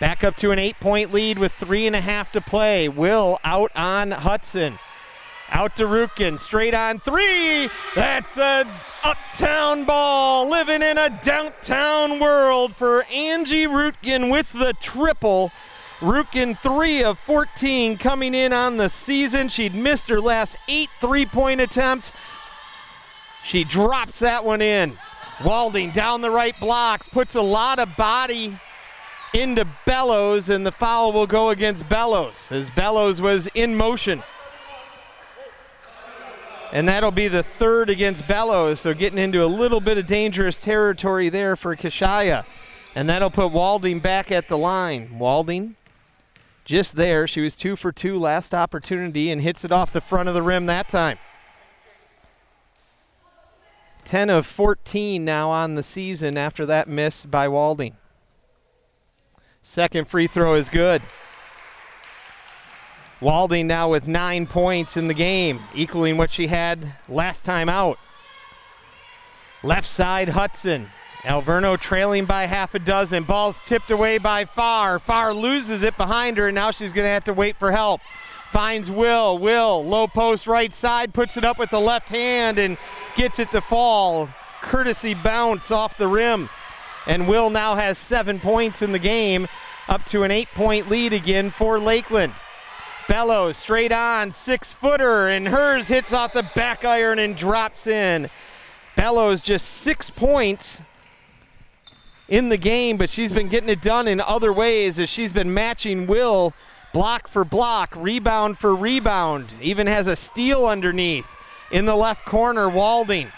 Back 0.00 0.24
up 0.24 0.36
to 0.38 0.50
an 0.50 0.58
eight 0.58 0.78
point 0.80 1.12
lead 1.12 1.38
with 1.38 1.52
three 1.52 1.86
and 1.86 1.96
a 1.96 2.00
half 2.00 2.32
to 2.32 2.40
play. 2.40 2.88
Will 2.88 3.38
out 3.44 3.70
on 3.74 4.10
Hudson. 4.10 4.78
Out 5.50 5.76
to 5.76 5.84
Rutkin, 5.84 6.40
straight 6.40 6.74
on 6.74 6.98
three. 6.98 7.70
That's 7.94 8.36
a 8.36 8.66
uptown 9.04 9.84
ball, 9.84 10.50
living 10.50 10.82
in 10.82 10.98
a 10.98 11.20
downtown 11.22 12.18
world 12.18 12.74
for 12.74 13.04
Angie 13.04 13.66
Rutkin 13.66 14.30
with 14.30 14.52
the 14.52 14.72
triple. 14.80 15.52
Rutkin, 16.00 16.60
three 16.60 17.02
of 17.02 17.18
14 17.20 17.96
coming 17.96 18.34
in 18.34 18.52
on 18.52 18.76
the 18.76 18.88
season. 18.88 19.48
She'd 19.48 19.74
missed 19.74 20.08
her 20.08 20.20
last 20.20 20.56
eight 20.68 20.90
three 21.00 21.24
point 21.24 21.60
attempts. 21.60 22.12
She 23.44 23.62
drops 23.62 24.18
that 24.18 24.44
one 24.44 24.60
in. 24.60 24.98
Walding 25.44 25.92
down 25.92 26.22
the 26.22 26.30
right 26.30 26.58
blocks, 26.58 27.06
puts 27.06 27.34
a 27.34 27.42
lot 27.42 27.78
of 27.78 27.96
body 27.96 28.58
into 29.32 29.66
Bellows, 29.84 30.48
and 30.48 30.66
the 30.66 30.72
foul 30.72 31.12
will 31.12 31.26
go 31.26 31.50
against 31.50 31.88
Bellows 31.88 32.48
as 32.50 32.70
Bellows 32.70 33.20
was 33.20 33.46
in 33.54 33.76
motion. 33.76 34.22
And 36.76 36.86
that'll 36.86 37.10
be 37.10 37.26
the 37.26 37.42
third 37.42 37.88
against 37.88 38.28
Bellows. 38.28 38.80
So 38.80 38.92
getting 38.92 39.18
into 39.18 39.42
a 39.42 39.46
little 39.46 39.80
bit 39.80 39.96
of 39.96 40.06
dangerous 40.06 40.60
territory 40.60 41.30
there 41.30 41.56
for 41.56 41.74
Kashaya. 41.74 42.44
And 42.94 43.08
that'll 43.08 43.30
put 43.30 43.50
Walding 43.50 43.98
back 43.98 44.30
at 44.30 44.48
the 44.48 44.58
line. 44.58 45.18
Walding 45.18 45.76
just 46.66 46.94
there. 46.94 47.26
She 47.26 47.40
was 47.40 47.56
two 47.56 47.76
for 47.76 47.92
two 47.92 48.18
last 48.18 48.52
opportunity 48.52 49.30
and 49.30 49.40
hits 49.40 49.64
it 49.64 49.72
off 49.72 49.90
the 49.90 50.02
front 50.02 50.28
of 50.28 50.34
the 50.34 50.42
rim 50.42 50.66
that 50.66 50.90
time. 50.90 51.16
10 54.04 54.28
of 54.28 54.44
14 54.46 55.24
now 55.24 55.48
on 55.48 55.76
the 55.76 55.82
season 55.82 56.36
after 56.36 56.66
that 56.66 56.88
miss 56.90 57.24
by 57.24 57.48
Walding. 57.48 57.96
Second 59.62 60.08
free 60.08 60.26
throw 60.26 60.56
is 60.56 60.68
good. 60.68 61.00
Walding 63.20 63.66
now 63.66 63.88
with 63.88 64.06
nine 64.06 64.46
points 64.46 64.96
in 64.96 65.08
the 65.08 65.14
game, 65.14 65.60
equaling 65.74 66.18
what 66.18 66.30
she 66.30 66.48
had 66.48 66.94
last 67.08 67.44
time 67.44 67.68
out. 67.68 67.98
Left 69.62 69.86
side, 69.86 70.28
Hudson. 70.28 70.90
Alverno 71.22 71.80
trailing 71.80 72.26
by 72.26 72.46
half 72.46 72.74
a 72.74 72.78
dozen. 72.78 73.24
Ball's 73.24 73.60
tipped 73.62 73.90
away 73.90 74.18
by 74.18 74.44
Farr. 74.44 74.98
Farr 74.98 75.32
loses 75.32 75.82
it 75.82 75.96
behind 75.96 76.36
her, 76.36 76.48
and 76.48 76.54
now 76.54 76.70
she's 76.70 76.92
going 76.92 77.06
to 77.06 77.10
have 77.10 77.24
to 77.24 77.32
wait 77.32 77.56
for 77.56 77.72
help. 77.72 78.00
Finds 78.52 78.90
Will. 78.90 79.38
Will, 79.38 79.84
low 79.84 80.06
post 80.06 80.46
right 80.46 80.74
side, 80.74 81.14
puts 81.14 81.36
it 81.36 81.44
up 81.44 81.58
with 81.58 81.70
the 81.70 81.80
left 81.80 82.10
hand 82.10 82.58
and 82.58 82.76
gets 83.16 83.38
it 83.38 83.50
to 83.50 83.60
fall. 83.60 84.28
Courtesy 84.60 85.14
bounce 85.14 85.70
off 85.70 85.98
the 85.98 86.06
rim. 86.06 86.48
And 87.06 87.26
Will 87.26 87.50
now 87.50 87.74
has 87.76 87.98
seven 87.98 88.38
points 88.38 88.82
in 88.82 88.92
the 88.92 88.98
game, 88.98 89.48
up 89.88 90.04
to 90.06 90.22
an 90.22 90.30
eight 90.30 90.48
point 90.54 90.88
lead 90.88 91.12
again 91.12 91.50
for 91.50 91.78
Lakeland. 91.78 92.34
Bellows 93.08 93.56
straight 93.56 93.92
on, 93.92 94.32
six 94.32 94.72
footer, 94.72 95.28
and 95.28 95.48
hers 95.48 95.88
hits 95.88 96.12
off 96.12 96.32
the 96.32 96.42
back 96.54 96.84
iron 96.84 97.18
and 97.18 97.36
drops 97.36 97.86
in. 97.86 98.28
Bellows 98.96 99.42
just 99.42 99.68
six 99.68 100.10
points 100.10 100.80
in 102.28 102.48
the 102.48 102.56
game, 102.56 102.96
but 102.96 103.10
she's 103.10 103.30
been 103.30 103.48
getting 103.48 103.68
it 103.68 103.80
done 103.80 104.08
in 104.08 104.20
other 104.20 104.52
ways 104.52 104.98
as 104.98 105.08
she's 105.08 105.32
been 105.32 105.52
matching 105.54 106.06
Will 106.06 106.52
block 106.92 107.28
for 107.28 107.44
block, 107.44 107.94
rebound 107.94 108.58
for 108.58 108.74
rebound. 108.74 109.52
Even 109.60 109.86
has 109.86 110.06
a 110.06 110.16
steal 110.16 110.66
underneath 110.66 111.26
in 111.70 111.84
the 111.84 111.94
left 111.94 112.24
corner, 112.24 112.68
Walding. 112.68 113.30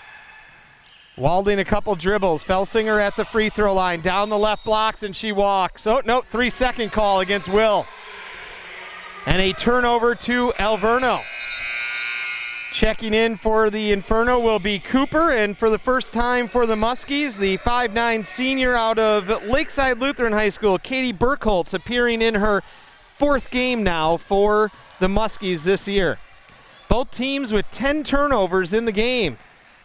Walding 1.17 1.59
a 1.59 1.65
couple 1.65 1.97
dribbles. 1.97 2.45
Felsinger 2.45 3.03
at 3.03 3.17
the 3.17 3.25
free 3.25 3.49
throw 3.49 3.75
line. 3.75 4.01
Down 4.01 4.29
the 4.29 4.39
left 4.39 4.65
blocks 4.65 5.03
and 5.03 5.15
she 5.15 5.33
walks. 5.33 5.87
Oh, 5.87 6.01
no, 6.05 6.21
three 6.31 6.51
second 6.51 6.93
call 6.93 7.19
against 7.19 7.49
Will. 7.49 7.87
And 9.27 9.41
a 9.43 9.53
turnover 9.53 10.15
to 10.15 10.53
Alverno. 10.59 11.23
Checking 12.73 13.15
in 13.15 13.37
for 13.37 13.71
the 13.71 13.91
Inferno 13.93 14.39
will 14.39 14.59
be 14.59 14.79
Cooper, 14.79 15.33
and 15.33 15.57
for 15.57 15.71
the 15.71 15.79
first 15.79 16.13
time 16.13 16.47
for 16.47 16.67
the 16.67 16.77
Muskies, 16.77 17.37
the 17.37 17.59
5'9 17.59 18.25
senior 18.25 18.75
out 18.75 18.99
of 18.99 19.29
Lakeside 19.45 19.99
Lutheran 19.99 20.33
High 20.33 20.51
School, 20.51 20.79
Katie 20.79 21.13
Burkholtz, 21.13 21.75
appearing 21.75 22.23
in 22.23 22.35
her 22.37 22.61
fourth 22.61 23.51
game 23.51 23.83
now 23.83 24.17
for 24.17 24.71
the 25.01 25.09
Muskies 25.09 25.65
this 25.65 25.89
year. 25.89 26.19
Both 26.89 27.11
teams 27.11 27.53
with 27.53 27.67
10 27.71 28.05
turnovers 28.05 28.73
in 28.73 28.85
the 28.85 28.93
game. 28.93 29.39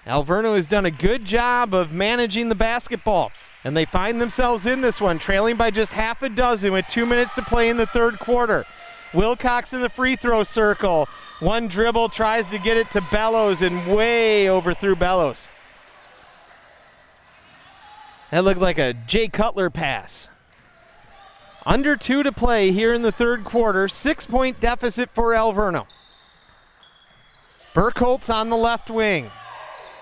Alverno 0.06 0.56
has 0.56 0.68
done 0.68 0.86
a 0.86 0.92
good 0.92 1.26
job 1.26 1.74
of 1.74 1.94
managing 1.94 2.50
the 2.50 2.56
basketball, 2.56 3.32
and 3.64 3.76
they 3.76 3.86
find 3.86 4.22
themselves 4.22 4.66
in 4.66 4.82
this 4.82 5.02
one, 5.02 5.18
trailing 5.20 5.56
by 5.56 5.72
just 5.72 5.94
half 5.94 6.22
a 6.22 6.30
dozen 6.30 6.74
with 6.74 6.86
two 6.88 7.06
minutes 7.06 7.36
to 7.36 7.42
play 7.42 7.70
in 7.70 7.78
the 7.78 7.88
third 7.88 8.20
quarter. 8.20 8.66
Wilcox 9.14 9.74
in 9.74 9.82
the 9.82 9.90
free 9.90 10.16
throw 10.16 10.44
circle. 10.44 11.08
One 11.40 11.68
dribble 11.68 12.10
tries 12.10 12.48
to 12.48 12.58
get 12.58 12.78
it 12.78 12.90
to 12.92 13.02
Bellows 13.12 13.62
and 13.62 13.96
way 13.96 14.50
overthrew 14.50 14.96
Bellows. 14.96 15.48
That 18.32 18.44
looked 18.44 18.62
like 18.62 18.80
a 18.80 18.94
Jay 18.94 19.28
Cutler 19.28 19.70
pass. 19.70 20.30
Under 21.66 21.96
two 21.96 22.24
to 22.24 22.32
play 22.32 22.72
here 22.72 22.94
in 22.94 23.04
the 23.04 23.12
third 23.12 23.44
quarter. 23.44 23.88
Six 23.88 24.26
point 24.26 24.60
deficit 24.60 25.10
for 25.14 25.32
Alverno. 25.32 25.86
Burkholtz 27.74 28.34
on 28.34 28.50
the 28.50 28.58
left 28.58 28.90
wing. 28.90 29.32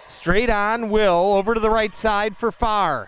Straight 0.08 0.50
on, 0.50 0.90
Will 0.90 1.34
over 1.34 1.54
to 1.54 1.60
the 1.60 1.70
right 1.70 1.96
side 1.96 2.36
for 2.36 2.52
Farr. 2.52 3.08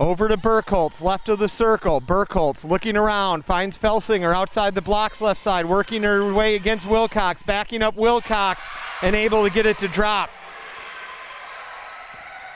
Over 0.00 0.28
to 0.28 0.38
Burkholtz, 0.38 1.02
left 1.02 1.28
of 1.28 1.38
the 1.38 1.46
circle. 1.46 2.00
Burkholtz 2.00 2.64
looking 2.64 2.96
around, 2.96 3.44
finds 3.44 3.76
Felsinger 3.76 4.34
outside 4.34 4.74
the 4.74 4.80
blocks 4.80 5.20
left 5.20 5.38
side, 5.38 5.66
working 5.66 6.04
her 6.04 6.32
way 6.32 6.54
against 6.54 6.86
Wilcox, 6.86 7.42
backing 7.42 7.82
up 7.82 7.96
Wilcox, 7.96 8.66
and 9.02 9.14
able 9.14 9.44
to 9.44 9.50
get 9.50 9.66
it 9.66 9.78
to 9.80 9.88
drop. 9.88 10.30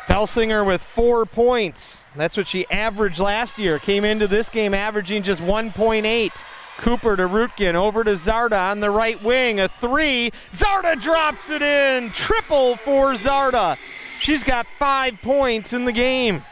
Felsinger 0.06 0.66
with 0.66 0.82
four 0.82 1.26
points. 1.26 2.06
That's 2.16 2.34
what 2.38 2.46
she 2.46 2.66
averaged 2.70 3.18
last 3.18 3.58
year. 3.58 3.78
Came 3.78 4.06
into 4.06 4.26
this 4.26 4.48
game 4.48 4.72
averaging 4.72 5.22
just 5.22 5.42
1.8. 5.42 6.32
Cooper 6.78 7.14
to 7.14 7.28
Rutkin, 7.28 7.74
over 7.74 8.04
to 8.04 8.12
Zarda 8.12 8.70
on 8.70 8.80
the 8.80 8.90
right 8.90 9.22
wing. 9.22 9.60
A 9.60 9.68
three. 9.68 10.32
Zarda 10.54 10.98
drops 10.98 11.50
it 11.50 11.60
in. 11.60 12.10
Triple 12.12 12.78
for 12.78 13.12
Zarda. 13.12 13.76
She's 14.18 14.42
got 14.42 14.66
five 14.78 15.20
points 15.20 15.74
in 15.74 15.84
the 15.84 15.92
game. 15.92 16.42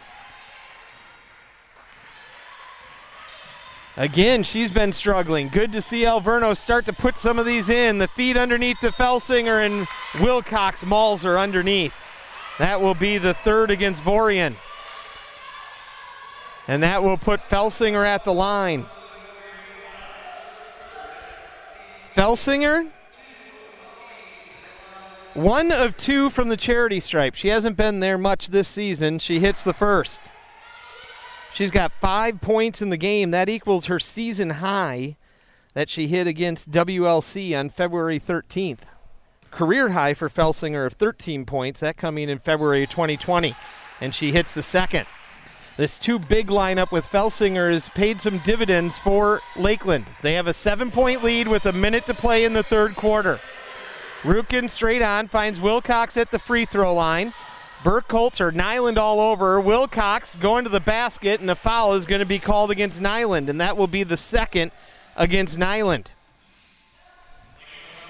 Again, 3.96 4.42
she's 4.42 4.70
been 4.70 4.92
struggling. 4.92 5.48
Good 5.48 5.72
to 5.72 5.82
see 5.82 6.02
Alverno 6.02 6.56
start 6.56 6.86
to 6.86 6.94
put 6.94 7.18
some 7.18 7.38
of 7.38 7.44
these 7.44 7.68
in. 7.68 7.98
The 7.98 8.08
feed 8.08 8.38
underneath 8.38 8.80
the 8.80 8.88
Felsinger 8.88 9.64
and 9.64 9.86
Wilcox 10.22 10.82
mauls 10.82 11.22
her 11.24 11.38
underneath. 11.38 11.92
That 12.58 12.80
will 12.80 12.94
be 12.94 13.18
the 13.18 13.34
third 13.34 13.70
against 13.70 14.02
Vorian. 14.02 14.56
And 16.66 16.82
that 16.82 17.02
will 17.02 17.18
put 17.18 17.40
Felsinger 17.50 18.06
at 18.06 18.24
the 18.24 18.32
line. 18.32 18.86
Felsinger, 22.14 22.88
one 25.34 25.70
of 25.70 25.96
two 25.96 26.30
from 26.30 26.48
the 26.48 26.56
charity 26.56 27.00
stripe. 27.00 27.34
She 27.34 27.48
hasn't 27.48 27.76
been 27.76 28.00
there 28.00 28.18
much 28.18 28.48
this 28.48 28.68
season. 28.68 29.18
She 29.18 29.40
hits 29.40 29.64
the 29.64 29.74
first. 29.74 30.28
She's 31.52 31.70
got 31.70 31.92
five 32.00 32.40
points 32.40 32.80
in 32.80 32.90
the 32.90 32.96
game. 32.96 33.30
That 33.30 33.48
equals 33.48 33.86
her 33.86 34.00
season 34.00 34.50
high 34.50 35.16
that 35.74 35.90
she 35.90 36.08
hit 36.08 36.26
against 36.26 36.70
WLC 36.70 37.58
on 37.58 37.70
February 37.70 38.18
13th. 38.18 38.80
Career 39.50 39.90
high 39.90 40.14
for 40.14 40.30
Felsinger 40.30 40.86
of 40.86 40.94
13 40.94 41.44
points, 41.44 41.80
that 41.80 41.98
coming 41.98 42.30
in 42.30 42.38
February 42.38 42.86
2020. 42.86 43.54
And 44.00 44.14
she 44.14 44.32
hits 44.32 44.54
the 44.54 44.62
second. 44.62 45.06
This 45.76 45.98
two 45.98 46.18
big 46.18 46.48
lineup 46.48 46.90
with 46.90 47.06
Felsinger 47.06 47.70
has 47.72 47.88
paid 47.90 48.20
some 48.20 48.38
dividends 48.38 48.98
for 48.98 49.40
Lakeland. 49.56 50.06
They 50.22 50.34
have 50.34 50.46
a 50.46 50.52
seven 50.52 50.90
point 50.90 51.22
lead 51.22 51.48
with 51.48 51.66
a 51.66 51.72
minute 51.72 52.06
to 52.06 52.14
play 52.14 52.44
in 52.44 52.52
the 52.52 52.62
third 52.62 52.94
quarter. 52.96 53.40
Rutkin 54.22 54.68
straight 54.70 55.02
on 55.02 55.28
finds 55.28 55.60
Wilcox 55.60 56.16
at 56.16 56.30
the 56.30 56.38
free 56.38 56.64
throw 56.64 56.94
line. 56.94 57.32
Burkholtz 57.82 58.40
or 58.40 58.52
Nyland 58.52 58.98
all 58.98 59.18
over. 59.18 59.60
Wilcox 59.60 60.36
going 60.36 60.64
to 60.64 60.70
the 60.70 60.80
basket, 60.80 61.40
and 61.40 61.50
a 61.50 61.56
foul 61.56 61.94
is 61.94 62.06
going 62.06 62.20
to 62.20 62.26
be 62.26 62.38
called 62.38 62.70
against 62.70 63.00
Nyland, 63.00 63.48
and 63.48 63.60
that 63.60 63.76
will 63.76 63.86
be 63.86 64.04
the 64.04 64.16
second 64.16 64.70
against 65.16 65.58
Nyland. 65.58 66.10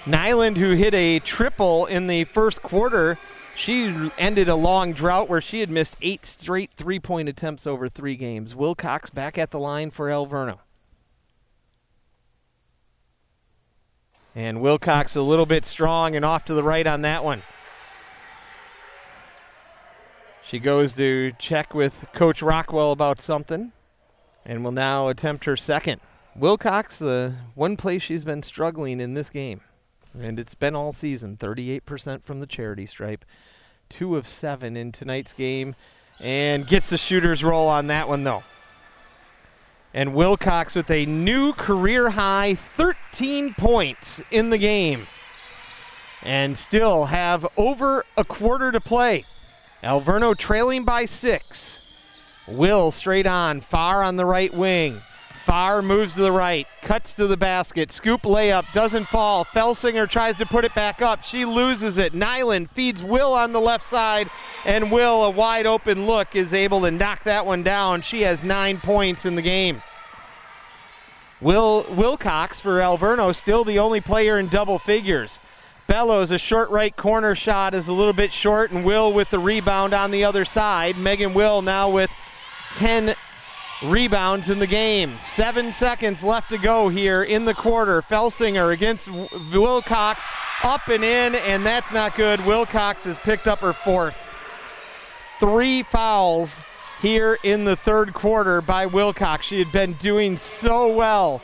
Nyland, 0.04 0.56
who 0.56 0.72
hit 0.72 0.94
a 0.94 1.20
triple 1.20 1.86
in 1.86 2.06
the 2.06 2.24
first 2.24 2.62
quarter, 2.62 3.18
she 3.56 4.10
ended 4.18 4.48
a 4.48 4.56
long 4.56 4.92
drought 4.92 5.28
where 5.28 5.40
she 5.40 5.60
had 5.60 5.70
missed 5.70 5.96
eight 6.02 6.26
straight 6.26 6.72
three 6.72 6.98
point 6.98 7.28
attempts 7.28 7.66
over 7.66 7.88
three 7.88 8.16
games. 8.16 8.54
Wilcox 8.54 9.10
back 9.10 9.38
at 9.38 9.50
the 9.52 9.58
line 9.58 9.90
for 9.90 10.09
Alverno. 10.09 10.59
And 14.34 14.60
Wilcox 14.60 15.14
a 15.14 15.22
little 15.22 15.47
bit 15.47 15.64
strong 15.64 16.16
and 16.16 16.24
off 16.24 16.44
to 16.47 16.55
the 16.55 16.62
right 16.62 16.86
on 16.86 17.02
that 17.02 17.22
one. 17.22 17.42
She 20.52 20.58
goes 20.58 20.92
to 20.96 21.32
check 21.38 21.72
with 21.72 22.04
Coach 22.12 22.42
Rockwell 22.42 22.92
about 22.92 23.22
something 23.22 23.72
and 24.44 24.62
will 24.62 24.70
now 24.70 25.08
attempt 25.08 25.46
her 25.46 25.56
second. 25.56 26.02
Wilcox, 26.36 26.98
the 26.98 27.36
one 27.54 27.78
place 27.78 28.02
she's 28.02 28.22
been 28.22 28.42
struggling 28.42 29.00
in 29.00 29.14
this 29.14 29.30
game, 29.30 29.62
and 30.12 30.38
it's 30.38 30.54
been 30.54 30.76
all 30.76 30.92
season 30.92 31.38
38% 31.38 32.22
from 32.22 32.40
the 32.40 32.46
charity 32.46 32.84
stripe, 32.84 33.24
two 33.88 34.14
of 34.14 34.28
seven 34.28 34.76
in 34.76 34.92
tonight's 34.92 35.32
game, 35.32 35.74
and 36.20 36.66
gets 36.66 36.90
the 36.90 36.98
shooter's 36.98 37.42
roll 37.42 37.66
on 37.66 37.86
that 37.86 38.06
one, 38.06 38.24
though. 38.24 38.44
And 39.94 40.14
Wilcox 40.14 40.74
with 40.74 40.90
a 40.90 41.06
new 41.06 41.54
career 41.54 42.10
high 42.10 42.56
13 42.56 43.54
points 43.54 44.20
in 44.30 44.50
the 44.50 44.58
game, 44.58 45.06
and 46.22 46.58
still 46.58 47.06
have 47.06 47.46
over 47.56 48.04
a 48.18 48.24
quarter 48.26 48.70
to 48.70 48.80
play. 48.82 49.24
Alverno 49.82 50.36
trailing 50.36 50.84
by 50.84 51.04
six. 51.06 51.80
Will 52.46 52.92
straight 52.92 53.26
on, 53.26 53.60
Farr 53.60 54.02
on 54.02 54.16
the 54.16 54.24
right 54.24 54.52
wing. 54.54 55.02
Farr 55.44 55.82
moves 55.82 56.14
to 56.14 56.20
the 56.20 56.30
right, 56.30 56.68
cuts 56.82 57.14
to 57.16 57.26
the 57.26 57.36
basket, 57.36 57.90
scoop 57.90 58.22
layup, 58.22 58.64
doesn't 58.72 59.09
fall. 59.09 59.44
Felsinger 59.44 60.09
tries 60.09 60.36
to 60.36 60.46
put 60.46 60.64
it 60.64 60.72
back 60.72 61.02
up. 61.02 61.24
She 61.24 61.44
loses 61.44 61.98
it. 61.98 62.14
Nyland 62.14 62.70
feeds 62.70 63.02
Will 63.02 63.34
on 63.34 63.52
the 63.52 63.60
left 63.60 63.84
side, 63.84 64.30
and 64.64 64.92
Will, 64.92 65.24
a 65.24 65.30
wide 65.30 65.66
open 65.66 66.06
look, 66.06 66.36
is 66.36 66.54
able 66.54 66.82
to 66.82 66.92
knock 66.92 67.24
that 67.24 67.44
one 67.44 67.64
down. 67.64 68.02
She 68.02 68.22
has 68.22 68.44
nine 68.44 68.78
points 68.78 69.24
in 69.24 69.34
the 69.34 69.42
game. 69.42 69.82
Will 71.40 71.84
Wilcox 71.90 72.60
for 72.60 72.78
Alverno 72.78 73.34
still 73.34 73.64
the 73.64 73.80
only 73.80 74.00
player 74.00 74.38
in 74.38 74.46
double 74.46 74.78
figures. 74.78 75.40
Bellows, 75.86 76.30
a 76.30 76.38
short 76.38 76.70
right 76.70 76.96
corner 76.96 77.34
shot 77.34 77.74
is 77.74 77.88
a 77.88 77.92
little 77.92 78.12
bit 78.12 78.32
short, 78.32 78.70
and 78.70 78.84
Will 78.84 79.12
with 79.12 79.30
the 79.30 79.38
rebound 79.38 79.92
on 79.94 80.10
the 80.10 80.24
other 80.24 80.44
side. 80.44 80.96
Megan 80.96 81.34
Will 81.34 81.62
now 81.62 81.90
with 81.90 82.10
10 82.72 83.14
rebounds 83.84 84.48
in 84.48 84.59
the 84.59 84.66
game. 84.66 85.18
Seven 85.18 85.72
seconds 85.72 86.22
left 86.22 86.50
to 86.50 86.59
go 86.59 86.88
here 86.88 87.22
in 87.24 87.44
the 87.44 87.54
quarter. 87.54 88.00
Felsinger 88.02 88.72
against 88.72 89.09
Wilcox, 89.52 90.22
up 90.62 90.86
and 90.88 91.04
in, 91.04 91.34
and 91.34 91.66
that's 91.66 91.92
not 91.92 92.16
good. 92.16 92.44
Wilcox 92.46 93.04
has 93.04 93.18
picked 93.18 93.48
up 93.48 93.59
her 93.59 93.72
fourth. 93.72 94.16
three 95.40 95.82
fouls 95.82 96.60
here 97.00 97.36
in 97.42 97.64
the 97.64 97.74
third 97.74 98.14
quarter 98.14 98.60
by 98.62 98.86
Wilcox. 98.86 99.46
She 99.46 99.59
had 99.59 99.72
been 99.72 99.94
doing 99.94 100.36
so 100.36 100.86
well 100.92 101.42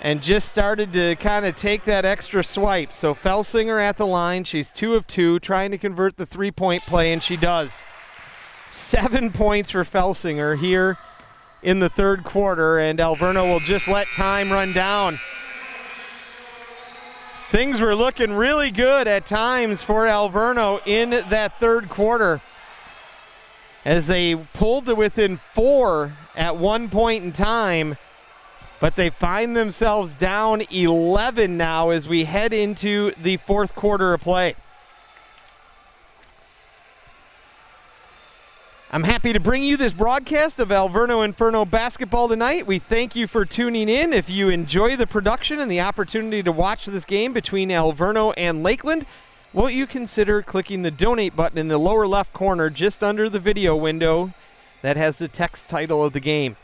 and 0.00 0.22
just 0.22 0.48
started 0.48 0.92
to 0.94 1.14
kind 1.16 1.44
of 1.44 1.56
take 1.56 1.84
that 1.84 2.04
extra 2.04 2.42
swipe. 2.42 2.92
So 2.92 3.14
Felsinger 3.14 3.82
at 3.82 3.96
the 3.96 4.06
line. 4.06 4.44
She's 4.44 4.70
two 4.70 4.94
of 4.94 5.06
two, 5.06 5.38
trying 5.40 5.70
to 5.72 5.78
convert 5.78 6.16
the 6.16 6.26
three 6.26 6.50
point 6.50 6.82
play, 6.82 7.12
and 7.12 7.22
she 7.22 7.36
does. 7.36 7.80
Seven 8.68 9.30
points 9.30 9.70
for 9.70 9.84
Felsinger 9.84 10.58
here 10.58 10.96
in 11.62 11.80
the 11.80 11.88
third 11.88 12.24
quarter, 12.24 12.78
and 12.78 12.98
Alverno 12.98 13.52
will 13.52 13.60
just 13.60 13.88
let 13.88 14.06
time 14.08 14.50
run 14.50 14.72
down. 14.72 15.18
Things 17.50 17.80
were 17.80 17.96
looking 17.96 18.32
really 18.32 18.70
good 18.70 19.08
at 19.08 19.26
times 19.26 19.82
for 19.82 20.06
Alverno 20.06 20.80
in 20.86 21.10
that 21.10 21.58
third 21.58 21.88
quarter 21.88 22.40
as 23.84 24.06
they 24.06 24.36
pulled 24.36 24.86
to 24.86 24.94
within 24.94 25.40
four 25.52 26.12
at 26.36 26.56
one 26.56 26.88
point 26.88 27.24
in 27.24 27.32
time 27.32 27.96
but 28.80 28.96
they 28.96 29.10
find 29.10 29.54
themselves 29.54 30.14
down 30.14 30.62
11 30.70 31.56
now 31.56 31.90
as 31.90 32.08
we 32.08 32.24
head 32.24 32.52
into 32.52 33.12
the 33.22 33.36
fourth 33.36 33.74
quarter 33.74 34.14
of 34.14 34.22
play. 34.22 34.54
I'm 38.92 39.04
happy 39.04 39.32
to 39.32 39.38
bring 39.38 39.62
you 39.62 39.76
this 39.76 39.92
broadcast 39.92 40.58
of 40.58 40.70
Alverno 40.70 41.24
Inferno 41.24 41.64
basketball 41.64 42.26
tonight. 42.26 42.66
We 42.66 42.80
thank 42.80 43.14
you 43.14 43.28
for 43.28 43.44
tuning 43.44 43.88
in. 43.88 44.12
If 44.12 44.28
you 44.28 44.48
enjoy 44.48 44.96
the 44.96 45.06
production 45.06 45.60
and 45.60 45.70
the 45.70 45.80
opportunity 45.80 46.42
to 46.42 46.50
watch 46.50 46.86
this 46.86 47.04
game 47.04 47.32
between 47.32 47.68
Alverno 47.68 48.34
and 48.36 48.64
Lakeland, 48.64 49.06
won't 49.52 49.74
you 49.74 49.86
consider 49.86 50.42
clicking 50.42 50.82
the 50.82 50.90
donate 50.90 51.36
button 51.36 51.58
in 51.58 51.68
the 51.68 51.78
lower 51.78 52.08
left 52.08 52.32
corner 52.32 52.68
just 52.68 53.04
under 53.04 53.30
the 53.30 53.38
video 53.38 53.76
window 53.76 54.32
that 54.82 54.96
has 54.96 55.18
the 55.18 55.28
text 55.28 55.68
title 55.68 56.02
of 56.04 56.12
the 56.12 56.18
game? 56.18 56.56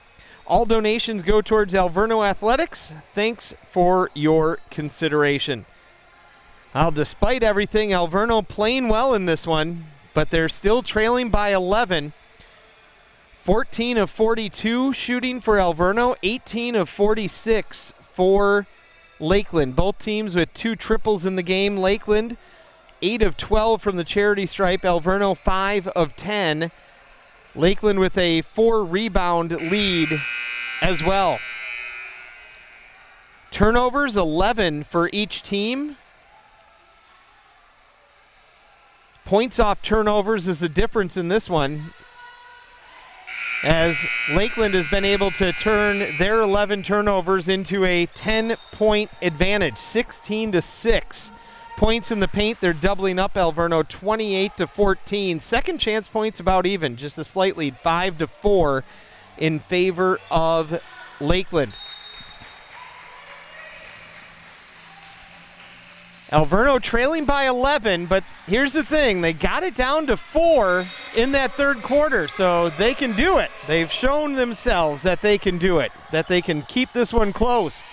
All 0.48 0.64
donations 0.64 1.24
go 1.24 1.42
towards 1.42 1.74
Alverno 1.74 2.24
Athletics. 2.24 2.94
Thanks 3.14 3.54
for 3.68 4.10
your 4.14 4.60
consideration. 4.70 5.66
Well, 6.72 6.92
despite 6.92 7.42
everything, 7.42 7.90
Alverno 7.90 8.46
playing 8.46 8.88
well 8.88 9.12
in 9.12 9.26
this 9.26 9.44
one, 9.44 9.86
but 10.14 10.30
they're 10.30 10.48
still 10.48 10.82
trailing 10.82 11.30
by 11.30 11.52
11. 11.52 12.12
14 13.42 13.98
of 13.98 14.08
42 14.08 14.92
shooting 14.92 15.40
for 15.40 15.56
Alverno, 15.56 16.14
18 16.22 16.76
of 16.76 16.88
46 16.88 17.92
for 18.12 18.66
Lakeland. 19.18 19.74
Both 19.74 19.98
teams 19.98 20.36
with 20.36 20.52
two 20.54 20.76
triples 20.76 21.26
in 21.26 21.34
the 21.36 21.42
game. 21.42 21.76
Lakeland, 21.76 22.36
8 23.02 23.22
of 23.22 23.36
12 23.36 23.82
from 23.82 23.96
the 23.96 24.04
charity 24.04 24.46
stripe. 24.46 24.82
Alverno, 24.82 25.36
5 25.36 25.88
of 25.88 26.14
10. 26.14 26.70
Lakeland 27.56 27.98
with 27.98 28.16
a 28.18 28.42
four 28.42 28.84
rebound 28.84 29.52
lead 29.70 30.08
as 30.82 31.02
well. 31.02 31.38
Turnovers 33.50 34.16
11 34.16 34.84
for 34.84 35.08
each 35.12 35.42
team. 35.42 35.96
Points 39.24 39.58
off 39.58 39.82
turnovers 39.82 40.46
is 40.46 40.60
the 40.60 40.68
difference 40.68 41.16
in 41.16 41.28
this 41.28 41.48
one. 41.48 41.92
As 43.64 43.96
Lakeland 44.32 44.74
has 44.74 44.88
been 44.88 45.04
able 45.04 45.30
to 45.32 45.52
turn 45.52 46.16
their 46.18 46.42
11 46.42 46.82
turnovers 46.82 47.48
into 47.48 47.84
a 47.84 48.06
10 48.06 48.56
point 48.72 49.10
advantage, 49.22 49.78
16 49.78 50.52
to 50.52 50.62
6 50.62 51.32
points 51.76 52.10
in 52.10 52.20
the 52.20 52.28
paint. 52.28 52.60
They're 52.60 52.72
doubling 52.72 53.18
up 53.18 53.34
Alverno 53.34 53.86
28 53.86 54.56
to 54.56 54.66
14. 54.66 55.40
Second 55.40 55.78
chance 55.78 56.08
points 56.08 56.40
about 56.40 56.66
even, 56.66 56.96
just 56.96 57.18
a 57.18 57.24
slight 57.24 57.56
lead, 57.56 57.76
5 57.78 58.18
to 58.18 58.26
4 58.26 58.84
in 59.38 59.60
favor 59.60 60.18
of 60.30 60.80
Lakeland. 61.20 61.74
Alverno 66.30 66.82
trailing 66.82 67.24
by 67.24 67.46
11, 67.46 68.06
but 68.06 68.24
here's 68.46 68.72
the 68.72 68.82
thing 68.82 69.20
they 69.20 69.32
got 69.32 69.62
it 69.62 69.76
down 69.76 70.08
to 70.08 70.16
four 70.16 70.84
in 71.14 71.30
that 71.32 71.56
third 71.56 71.82
quarter, 71.82 72.26
so 72.26 72.68
they 72.70 72.94
can 72.94 73.12
do 73.12 73.38
it. 73.38 73.50
They've 73.68 73.90
shown 73.90 74.32
themselves 74.32 75.02
that 75.02 75.22
they 75.22 75.38
can 75.38 75.56
do 75.56 75.78
it, 75.78 75.92
that 76.10 76.26
they 76.26 76.42
can 76.42 76.62
keep 76.62 76.92
this 76.92 77.12
one 77.12 77.32
close. 77.32 77.84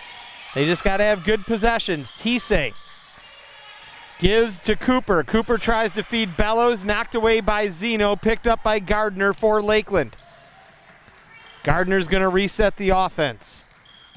They 0.56 0.66
just 0.66 0.84
got 0.84 0.98
to 0.98 1.04
have 1.04 1.24
good 1.24 1.46
possessions. 1.46 2.12
Tisei 2.12 2.74
gives 4.24 4.58
to 4.58 4.74
Cooper. 4.78 5.22
Cooper 5.22 5.58
tries 5.58 5.92
to 5.92 6.02
feed 6.02 6.38
Bellows, 6.38 6.86
knocked 6.86 7.14
away 7.14 7.42
by 7.42 7.68
Zeno, 7.68 8.16
picked 8.16 8.48
up 8.48 8.64
by 8.64 8.80
Gardner 8.80 9.34
for 9.34 9.62
Lakeland. 9.62 10.16
Gardner's 11.64 12.08
going 12.08 12.24
to 12.24 12.30
reset 12.30 12.78
the 12.78 12.92
offense. 12.92 13.66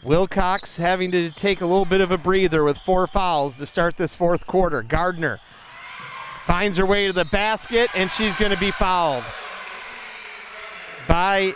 Wilcox 0.05 0.77
having 0.77 1.11
to 1.11 1.33
take 1.33 1.61
a 1.61 1.67
little 1.67 1.85
bit 1.85 2.01
of 2.01 2.13
a 2.13 2.19
breather 2.19 2.63
with 2.63 2.79
four 2.79 3.09
fouls 3.09 3.57
to 3.57 3.67
start 3.67 3.97
this 3.97 4.15
fourth 4.15 4.47
quarter. 4.47 4.81
Gardner 4.81 5.41
finds 6.47 6.77
her 6.77 6.87
way 6.87 7.09
to 7.09 7.13
the 7.13 7.25
basket, 7.25 7.91
and 7.93 8.09
she's 8.09 8.37
going 8.37 8.53
to 8.53 8.61
be 8.61 8.71
fouled 8.71 9.25
by 11.09 11.53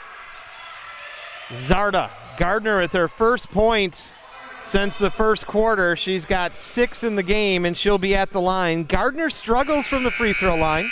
Zarda. 1.51 2.11
Gardner 2.37 2.81
with 2.81 2.95
her 2.95 3.07
first 3.07 3.49
points 3.53 4.13
since 4.63 4.99
the 4.99 5.11
first 5.11 5.47
quarter. 5.47 5.97
She's 5.97 6.27
got 6.27 6.57
six 6.57 7.03
in 7.03 7.17
the 7.17 7.23
game, 7.23 7.65
and 7.65 7.77
she'll 7.77 7.99
be 7.99 8.15
at 8.15 8.31
the 8.31 8.41
line. 8.41 8.85
Gardner 8.85 9.31
struggles 9.31 9.87
from 9.87 10.05
the 10.05 10.11
free 10.11 10.33
throw 10.33 10.57
line. 10.57 10.91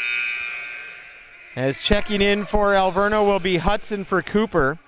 As 1.57 1.81
checking 1.81 2.23
in 2.23 2.45
for 2.45 2.69
Alverno 2.69 3.27
will 3.27 3.41
be 3.41 3.57
Hudson 3.57 4.05
for 4.05 4.23
Cooper. 4.23 4.79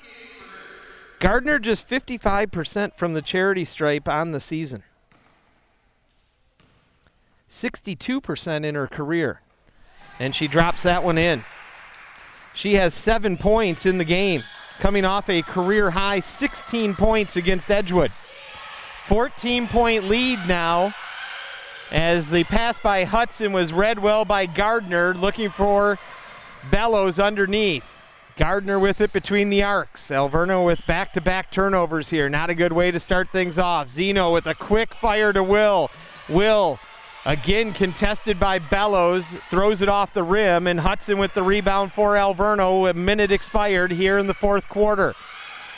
Gardner 1.19 1.59
just 1.59 1.89
55% 1.89 2.97
from 2.97 3.13
the 3.13 3.23
charity 3.23 3.65
stripe 3.65 4.09
on 4.09 4.33
the 4.33 4.41
season. 4.41 4.83
62% 7.51 8.65
in 8.65 8.75
her 8.75 8.87
career. 8.87 9.41
And 10.19 10.35
she 10.35 10.47
drops 10.47 10.83
that 10.85 11.03
one 11.03 11.19
in. 11.19 11.45
She 12.55 12.75
has 12.75 12.95
seven 12.95 13.37
points 13.37 13.87
in 13.87 13.99
the 13.99 14.05
game, 14.05 14.45
coming 14.79 15.05
off 15.05 15.29
a 15.29 15.43
career 15.43 15.91
high 15.91 16.21
16 16.21 16.95
points 16.95 17.37
against 17.37 17.71
Edgewood. 17.71 18.13
14 19.11 19.67
point 19.67 20.05
lead 20.05 20.39
now 20.47 20.95
as 21.91 22.31
the 22.31 22.45
pass 22.45 22.79
by 22.79 23.03
Hudson 23.03 23.53
was 23.53 23.73
read 23.73 23.99
well 23.99 24.25
by 24.25 24.47
Gardner, 24.47 25.15
looking 25.15 25.51
for 25.51 25.99
Bellows 26.71 27.19
underneath. 27.19 27.85
Gardner 28.37 28.79
with 28.79 29.01
it 29.01 29.13
between 29.13 29.51
the 29.51 29.65
arcs. 29.65 30.13
Alverno 30.13 30.65
with 30.65 30.87
back 30.87 31.13
to 31.15 31.21
back 31.21 31.51
turnovers 31.51 32.11
here. 32.11 32.29
Not 32.29 32.51
a 32.51 32.55
good 32.55 32.73
way 32.73 32.93
to 32.93 33.01
start 33.01 33.31
things 33.33 33.59
off. 33.59 33.89
Zeno 33.89 34.33
with 34.33 34.47
a 34.47 34.55
quick 34.55 34.95
fire 34.95 35.33
to 35.33 35.43
Will. 35.43 35.91
Will 36.29 36.79
again 37.27 37.73
contested 37.73 38.39
by 38.39 38.61
Bellows. 38.61 39.27
Throws 39.49 39.83
it 39.83 39.89
off 39.89 40.15
the 40.15 40.23
rim. 40.23 40.69
And 40.69 40.79
Hudson 40.79 41.19
with 41.19 41.35
the 41.35 41.43
rebound 41.43 41.93
for 41.95 42.15
Alverno. 42.15 42.89
A 42.89 42.95
minute 42.95 43.33
expired 43.33 43.91
here 43.91 44.19
in 44.19 44.29
the 44.29 44.35
fourth 44.35 44.69
quarter. 44.69 45.17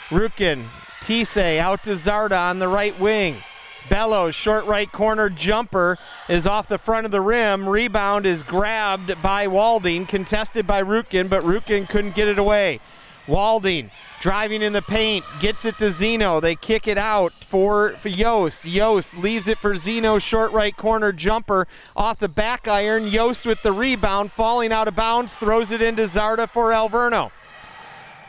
Rutkin, 0.09 0.67
Tisei 1.03 1.59
out 1.59 1.83
to 1.83 1.91
Zarda 1.91 2.39
on 2.39 2.59
the 2.59 2.67
right 2.69 2.97
wing. 2.97 3.43
Bellows, 3.89 4.33
short 4.35 4.65
right 4.65 4.89
corner 4.89 5.29
jumper 5.29 5.97
is 6.29 6.47
off 6.47 6.69
the 6.69 6.77
front 6.77 7.05
of 7.05 7.11
the 7.11 7.19
rim. 7.19 7.67
Rebound 7.67 8.25
is 8.25 8.41
grabbed 8.41 9.21
by 9.21 9.47
Walding, 9.47 10.05
contested 10.05 10.65
by 10.65 10.81
Rutkin, 10.81 11.29
but 11.29 11.43
Rutkin 11.43 11.89
couldn't 11.89 12.15
get 12.15 12.29
it 12.29 12.39
away. 12.39 12.79
Walding 13.27 13.91
driving 14.23 14.61
in 14.61 14.71
the 14.71 14.81
paint, 14.81 15.25
gets 15.41 15.65
it 15.65 15.77
to 15.77 15.91
Zeno. 15.91 16.39
They 16.39 16.55
kick 16.55 16.87
it 16.87 16.97
out 16.97 17.33
for, 17.49 17.97
for 17.99 18.07
Yost. 18.07 18.63
Yost 18.63 19.17
leaves 19.17 19.49
it 19.49 19.57
for 19.57 19.75
Zeno, 19.75 20.17
short 20.17 20.53
right 20.53 20.75
corner 20.77 21.11
jumper 21.11 21.67
off 21.93 22.19
the 22.19 22.29
back 22.29 22.65
iron. 22.65 23.05
Yost 23.09 23.45
with 23.45 23.61
the 23.63 23.73
rebound, 23.73 24.31
falling 24.31 24.71
out 24.71 24.87
of 24.87 24.95
bounds, 24.95 25.35
throws 25.35 25.71
it 25.71 25.81
into 25.81 26.03
Zarda 26.03 26.49
for 26.49 26.69
Alverno. 26.71 27.31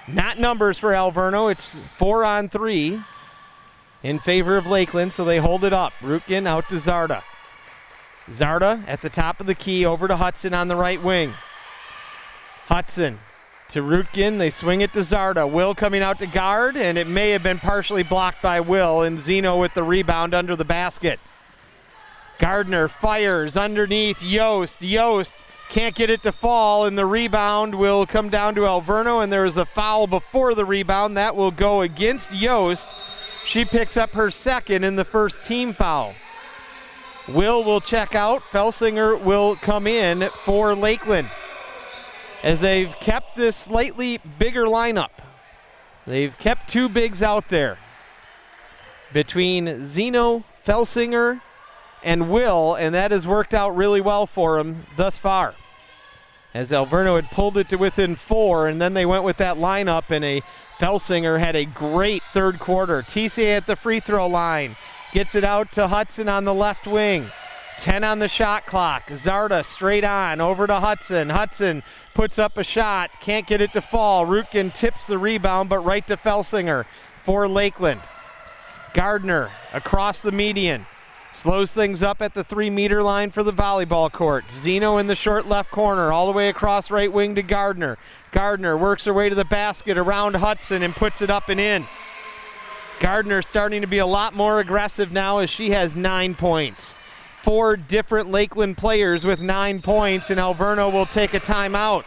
Not 0.06 0.38
numbers 0.38 0.78
for 0.78 0.90
Alverno, 0.90 1.50
it's 1.50 1.80
four 1.96 2.24
on 2.24 2.48
three 2.48 3.00
in 4.02 4.18
favor 4.18 4.56
of 4.56 4.66
Lakeland, 4.66 5.12
so 5.12 5.24
they 5.24 5.38
hold 5.38 5.64
it 5.64 5.72
up. 5.72 5.92
Rutkin 6.00 6.46
out 6.46 6.68
to 6.68 6.74
Zarda. 6.74 7.22
Zarda 8.28 8.84
at 8.86 9.00
the 9.00 9.08
top 9.08 9.40
of 9.40 9.46
the 9.46 9.54
key 9.54 9.86
over 9.86 10.06
to 10.06 10.16
Hudson 10.16 10.52
on 10.52 10.68
the 10.68 10.76
right 10.76 11.02
wing. 11.02 11.32
Hudson 12.66 13.18
to 13.70 13.80
Rutkin. 13.80 14.38
They 14.38 14.50
swing 14.50 14.82
it 14.82 14.92
to 14.92 15.00
Zarda. 15.00 15.50
Will 15.50 15.74
coming 15.74 16.02
out 16.02 16.18
to 16.18 16.26
guard, 16.26 16.76
and 16.76 16.98
it 16.98 17.06
may 17.06 17.30
have 17.30 17.42
been 17.42 17.58
partially 17.58 18.02
blocked 18.02 18.42
by 18.42 18.60
Will, 18.60 19.02
and 19.02 19.18
Zeno 19.18 19.58
with 19.58 19.74
the 19.74 19.82
rebound 19.82 20.34
under 20.34 20.54
the 20.54 20.64
basket. 20.64 21.18
Gardner 22.38 22.88
fires 22.88 23.56
underneath 23.56 24.22
Yost. 24.22 24.82
Yost 24.82 25.44
can't 25.74 25.96
get 25.96 26.08
it 26.08 26.22
to 26.22 26.30
fall, 26.30 26.86
and 26.86 26.96
the 26.96 27.04
rebound 27.04 27.74
will 27.74 28.06
come 28.06 28.30
down 28.30 28.54
to 28.54 28.60
Alverno, 28.60 29.24
and 29.24 29.32
there 29.32 29.44
is 29.44 29.56
a 29.56 29.66
foul 29.66 30.06
before 30.06 30.54
the 30.54 30.64
rebound. 30.64 31.16
That 31.16 31.34
will 31.34 31.50
go 31.50 31.80
against 31.80 32.32
Yost. 32.32 32.94
She 33.44 33.64
picks 33.64 33.96
up 33.96 34.12
her 34.12 34.30
second 34.30 34.84
in 34.84 34.94
the 34.94 35.04
first 35.04 35.42
team 35.42 35.74
foul. 35.74 36.14
Will 37.34 37.64
will 37.64 37.80
check 37.80 38.14
out. 38.14 38.40
Felsinger 38.52 39.20
will 39.20 39.56
come 39.56 39.88
in 39.88 40.30
for 40.44 40.76
Lakeland. 40.76 41.28
as 42.44 42.60
they've 42.60 42.94
kept 43.00 43.34
this 43.34 43.56
slightly 43.56 44.20
bigger 44.38 44.66
lineup. 44.66 45.10
They've 46.06 46.36
kept 46.38 46.68
two 46.68 46.88
bigs 46.90 47.22
out 47.22 47.48
there 47.48 47.78
between 49.12 49.80
Zeno, 49.80 50.44
Felsinger, 50.64 51.40
and 52.02 52.30
Will, 52.30 52.74
and 52.74 52.94
that 52.94 53.10
has 53.10 53.26
worked 53.26 53.54
out 53.54 53.74
really 53.74 54.02
well 54.02 54.26
for 54.26 54.58
them 54.58 54.84
thus 54.96 55.18
far. 55.18 55.54
As 56.54 56.70
Alverno 56.70 57.16
had 57.16 57.32
pulled 57.32 57.58
it 57.58 57.68
to 57.70 57.76
within 57.76 58.14
four, 58.14 58.68
and 58.68 58.80
then 58.80 58.94
they 58.94 59.04
went 59.04 59.24
with 59.24 59.38
that 59.38 59.56
lineup, 59.56 60.10
and 60.10 60.24
a 60.24 60.40
Felsinger 60.78 61.40
had 61.40 61.56
a 61.56 61.64
great 61.64 62.22
third 62.32 62.60
quarter. 62.60 63.02
Tisei 63.02 63.56
at 63.56 63.66
the 63.66 63.74
free 63.74 63.98
throw 63.98 64.28
line 64.28 64.76
gets 65.12 65.34
it 65.34 65.42
out 65.42 65.72
to 65.72 65.88
Hudson 65.88 66.28
on 66.28 66.44
the 66.44 66.54
left 66.54 66.86
wing. 66.86 67.30
10 67.78 68.04
on 68.04 68.20
the 68.20 68.28
shot 68.28 68.66
clock. 68.66 69.08
Zarda 69.08 69.64
straight 69.64 70.04
on 70.04 70.40
over 70.40 70.68
to 70.68 70.78
Hudson. 70.78 71.30
Hudson 71.30 71.82
puts 72.14 72.38
up 72.38 72.56
a 72.56 72.62
shot, 72.62 73.10
can't 73.20 73.48
get 73.48 73.60
it 73.60 73.72
to 73.72 73.80
fall. 73.80 74.24
Rutkin 74.24 74.72
tips 74.72 75.08
the 75.08 75.18
rebound, 75.18 75.68
but 75.68 75.80
right 75.80 76.06
to 76.06 76.16
Felsinger 76.16 76.84
for 77.24 77.48
Lakeland. 77.48 78.00
Gardner 78.92 79.50
across 79.72 80.20
the 80.20 80.30
median. 80.30 80.86
Slows 81.34 81.72
things 81.72 82.00
up 82.00 82.22
at 82.22 82.32
the 82.32 82.44
three 82.44 82.70
meter 82.70 83.02
line 83.02 83.32
for 83.32 83.42
the 83.42 83.52
volleyball 83.52 84.10
court. 84.10 84.48
Zeno 84.52 84.98
in 84.98 85.08
the 85.08 85.16
short 85.16 85.46
left 85.46 85.68
corner, 85.72 86.12
all 86.12 86.26
the 86.26 86.32
way 86.32 86.48
across 86.48 86.92
right 86.92 87.12
wing 87.12 87.34
to 87.34 87.42
Gardner. 87.42 87.98
Gardner 88.30 88.76
works 88.76 89.04
her 89.06 89.12
way 89.12 89.28
to 89.28 89.34
the 89.34 89.44
basket 89.44 89.98
around 89.98 90.36
Hudson 90.36 90.84
and 90.84 90.94
puts 90.94 91.22
it 91.22 91.30
up 91.30 91.48
and 91.48 91.58
in. 91.58 91.84
Gardner 93.00 93.42
starting 93.42 93.80
to 93.80 93.88
be 93.88 93.98
a 93.98 94.06
lot 94.06 94.34
more 94.34 94.60
aggressive 94.60 95.10
now 95.10 95.38
as 95.38 95.50
she 95.50 95.70
has 95.70 95.96
nine 95.96 96.36
points. 96.36 96.94
Four 97.42 97.76
different 97.76 98.30
Lakeland 98.30 98.76
players 98.76 99.26
with 99.26 99.40
nine 99.40 99.82
points, 99.82 100.30
and 100.30 100.38
Alverno 100.38 100.92
will 100.92 101.04
take 101.04 101.34
a 101.34 101.40
timeout. 101.40 102.04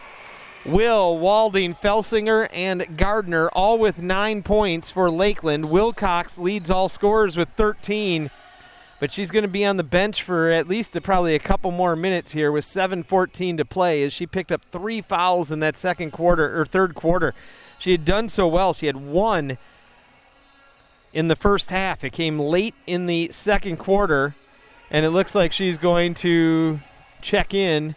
Will, 0.65 1.17
Walding, 1.19 1.75
Felsinger, 1.75 2.47
and 2.53 2.97
Gardner 2.97 3.49
all 3.49 3.77
with 3.77 3.99
nine 3.99 4.41
points 4.41 4.89
for 4.89 5.11
Lakeland. 5.11 5.69
Wilcox 5.69 6.37
leads 6.37 6.71
all 6.71 6.87
scorers 6.87 7.35
with 7.35 7.49
13, 7.49 8.31
but 8.99 9.11
she's 9.11 9.31
going 9.31 9.43
to 9.43 9.49
be 9.49 9.65
on 9.65 9.77
the 9.77 9.83
bench 9.83 10.23
for 10.23 10.49
at 10.49 10.67
least 10.67 10.95
a, 10.95 11.01
probably 11.01 11.35
a 11.35 11.39
couple 11.39 11.71
more 11.71 11.95
minutes 11.95 12.31
here 12.31 12.51
with 12.51 12.65
7:14 12.65 13.57
to 13.57 13.65
play. 13.65 14.03
As 14.03 14.13
she 14.13 14.25
picked 14.25 14.51
up 14.51 14.61
three 14.71 15.01
fouls 15.01 15.51
in 15.51 15.59
that 15.59 15.77
second 15.77 16.11
quarter 16.11 16.59
or 16.59 16.65
third 16.65 16.95
quarter, 16.95 17.33
she 17.79 17.91
had 17.91 18.05
done 18.05 18.29
so 18.29 18.47
well. 18.47 18.73
She 18.73 18.87
had 18.87 18.97
one 18.97 19.57
in 21.13 21.27
the 21.27 21.35
first 21.35 21.69
half. 21.69 22.03
It 22.03 22.11
came 22.11 22.39
late 22.39 22.75
in 22.85 23.05
the 23.05 23.29
second 23.31 23.77
quarter, 23.77 24.35
and 24.89 25.05
it 25.05 25.11
looks 25.11 25.35
like 25.35 25.51
she's 25.51 25.77
going 25.77 26.13
to 26.15 26.79
check 27.21 27.53
in 27.53 27.95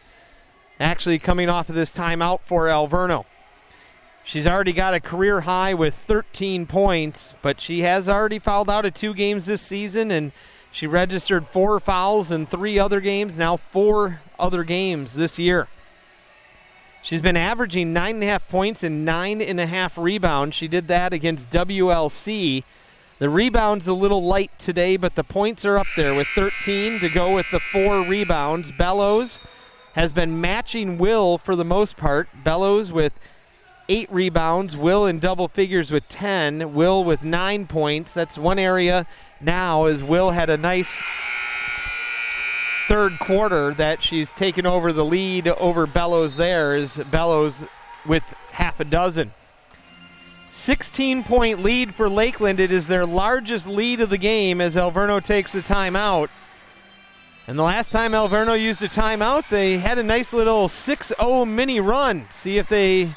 actually 0.79 1.19
coming 1.19 1.49
off 1.49 1.69
of 1.69 1.75
this 1.75 1.93
timeout 1.93 2.41
for 2.45 2.67
Alverno. 2.67 3.25
She's 4.25 4.47
already 4.47 4.73
got 4.73 4.95
a 4.95 5.01
career 5.01 5.43
high 5.43 5.75
with 5.75 5.95
13 5.95 6.67
points, 6.67 7.35
but 7.43 7.61
she 7.61 7.81
has 7.81 8.09
already 8.09 8.39
fouled 8.39 8.71
out 8.71 8.85
of 8.85 8.95
two 8.95 9.13
games 9.13 9.47
this 9.47 9.61
season, 9.61 10.11
and 10.11 10.33
she 10.73 10.87
registered 10.87 11.47
four 11.49 11.81
fouls 11.81 12.31
in 12.31 12.47
three 12.47 12.79
other 12.79 13.01
games, 13.01 13.37
now 13.37 13.57
four 13.57 14.21
other 14.39 14.65
games 14.65 15.15
this 15.15 15.39
year. 15.39 15.69
She's 17.03 17.23
been 17.23 17.37
averaging 17.37 17.93
nine 17.93 18.17
and 18.17 18.25
a 18.25 18.27
half 18.27 18.49
points 18.49 18.83
and 18.83 19.05
nine 19.05 19.41
and 19.41 19.59
a 19.59 19.67
half 19.67 19.97
rebounds. 19.97 20.55
She 20.55 20.69
did 20.69 20.87
that 20.89 21.13
against 21.13 21.51
WLC. 21.51 22.63
The 23.19 23.29
rebounds 23.29 23.89
a 23.89 23.95
little 23.95 24.23
light 24.23 24.51
today, 24.59 24.97
but 24.97 25.15
the 25.15 25.25
points 25.25 25.65
are 25.65 25.79
up 25.79 25.87
there 25.97 26.15
with 26.15 26.27
13 26.29 27.01
to 27.01 27.09
go 27.09 27.35
with 27.35 27.51
the 27.51 27.61
four 27.61 28.03
rebounds. 28.03 28.71
Bellows 28.73 29.41
has 29.95 30.13
been 30.13 30.41
matching 30.41 30.99
Will 30.99 31.37
for 31.37 31.57
the 31.57 31.65
most 31.65 31.97
part. 31.97 32.29
Bellows 32.45 32.93
with 32.93 33.13
eight 33.89 34.11
rebounds, 34.13 34.77
Will 34.77 35.05
in 35.07 35.19
double 35.19 35.49
figures 35.49 35.91
with 35.91 36.09
10, 36.09 36.75
Will 36.75 37.03
with 37.03 37.25
nine 37.25 37.67
points. 37.67 38.15
That's 38.15 38.39
one 38.39 38.59
area 38.59 39.07
now, 39.41 39.87
as 39.87 40.03
Will 40.03 40.31
had 40.31 40.51
a 40.51 40.57
nice 40.57 40.95
third 42.89 43.19
quarter 43.21 43.73
that 43.75 44.03
she's 44.03 44.33
taken 44.33 44.67
over 44.67 44.93
the 44.93 45.05
lead 45.05 45.49
over 45.49 45.87
Bellows 45.87 46.37
there, 46.37 46.77
is 46.77 47.01
Bellows 47.11 47.65
with 48.07 48.23
half 48.51 48.81
a 48.81 48.85
dozen. 48.85 49.33
16 50.51 51.23
point 51.23 51.63
lead 51.63 51.95
for 51.95 52.09
Lakeland. 52.09 52.61
It 52.61 52.73
is 52.73 52.87
their 52.87 53.07
largest 53.07 53.67
lead 53.67 54.01
of 54.01 54.11
the 54.11 54.19
game 54.19 54.61
as 54.61 54.77
Alverno 54.77 55.25
takes 55.25 55.53
the 55.53 55.61
timeout. 55.61 56.29
And 57.47 57.59
the 57.59 57.63
last 57.63 57.91
time 57.91 58.13
Alverno 58.13 58.61
used 58.61 58.83
a 58.83 58.89
timeout, 58.89 59.49
they 59.49 59.79
had 59.79 59.99
a 59.99 60.03
nice 60.03 60.33
little 60.33 60.69
6 60.69 61.13
0 61.19 61.45
mini 61.47 61.81
run. 61.81 62.27
See 62.31 62.59
if 62.59 62.69
they 62.69 63.15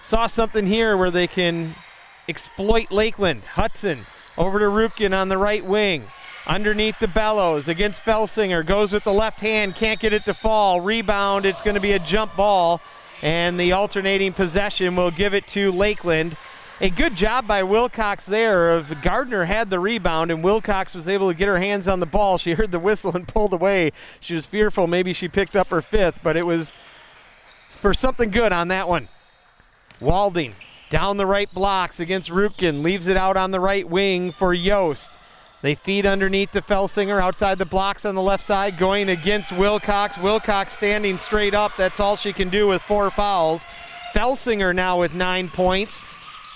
saw 0.00 0.26
something 0.28 0.66
here 0.66 0.96
where 0.96 1.10
they 1.10 1.26
can 1.26 1.74
exploit 2.28 2.90
Lakeland. 2.90 3.42
Hudson 3.42 4.06
over 4.38 4.58
to 4.60 4.66
Rutkin 4.66 5.14
on 5.14 5.28
the 5.28 5.36
right 5.36 5.64
wing. 5.64 6.04
Underneath 6.46 6.98
the 6.98 7.08
bellows 7.08 7.68
against 7.68 8.02
Felsinger. 8.02 8.64
Goes 8.64 8.92
with 8.92 9.04
the 9.04 9.12
left 9.12 9.40
hand, 9.40 9.74
can't 9.74 10.00
get 10.00 10.14
it 10.14 10.24
to 10.24 10.32
fall. 10.32 10.80
Rebound, 10.80 11.44
it's 11.44 11.60
going 11.60 11.74
to 11.74 11.80
be 11.80 11.92
a 11.92 11.98
jump 11.98 12.34
ball. 12.36 12.80
And 13.20 13.60
the 13.60 13.72
alternating 13.72 14.32
possession 14.32 14.96
will 14.96 15.10
give 15.10 15.34
it 15.34 15.46
to 15.48 15.72
Lakeland 15.72 16.36
a 16.80 16.90
good 16.90 17.16
job 17.16 17.48
by 17.48 17.64
Wilcox 17.64 18.24
there. 18.24 18.72
Of 18.72 19.02
Gardner 19.02 19.44
had 19.44 19.68
the 19.68 19.80
rebound 19.80 20.30
and 20.30 20.44
Wilcox 20.44 20.94
was 20.94 21.08
able 21.08 21.28
to 21.28 21.34
get 21.34 21.48
her 21.48 21.58
hands 21.58 21.88
on 21.88 21.98
the 21.98 22.06
ball. 22.06 22.38
She 22.38 22.52
heard 22.52 22.70
the 22.70 22.78
whistle 22.78 23.16
and 23.16 23.26
pulled 23.26 23.52
away. 23.52 23.90
She 24.20 24.34
was 24.34 24.46
fearful 24.46 24.86
maybe 24.86 25.12
she 25.12 25.26
picked 25.26 25.56
up 25.56 25.68
her 25.68 25.82
fifth, 25.82 26.20
but 26.22 26.36
it 26.36 26.46
was 26.46 26.72
for 27.68 27.92
something 27.92 28.30
good 28.30 28.52
on 28.52 28.68
that 28.68 28.88
one. 28.88 29.08
Walding 30.00 30.54
down 30.90 31.16
the 31.16 31.26
right 31.26 31.52
blocks 31.52 32.00
against 32.00 32.30
Rutkin, 32.30 32.82
leaves 32.82 33.06
it 33.06 33.16
out 33.16 33.36
on 33.36 33.50
the 33.50 33.60
right 33.60 33.88
wing 33.88 34.32
for 34.32 34.54
Yost. 34.54 35.12
They 35.60 35.74
feed 35.74 36.06
underneath 36.06 36.52
to 36.52 36.62
Felsinger 36.62 37.20
outside 37.20 37.58
the 37.58 37.64
blocks 37.64 38.04
on 38.04 38.14
the 38.14 38.22
left 38.22 38.44
side, 38.44 38.78
going 38.78 39.08
against 39.08 39.52
Wilcox. 39.52 40.16
Wilcox 40.16 40.74
standing 40.74 41.18
straight 41.18 41.54
up. 41.54 41.72
That's 41.76 42.00
all 42.00 42.16
she 42.16 42.32
can 42.32 42.48
do 42.48 42.68
with 42.68 42.80
four 42.82 43.10
fouls. 43.10 43.64
Felsinger 44.14 44.74
now 44.74 45.00
with 45.00 45.14
nine 45.14 45.48
points 45.48 46.00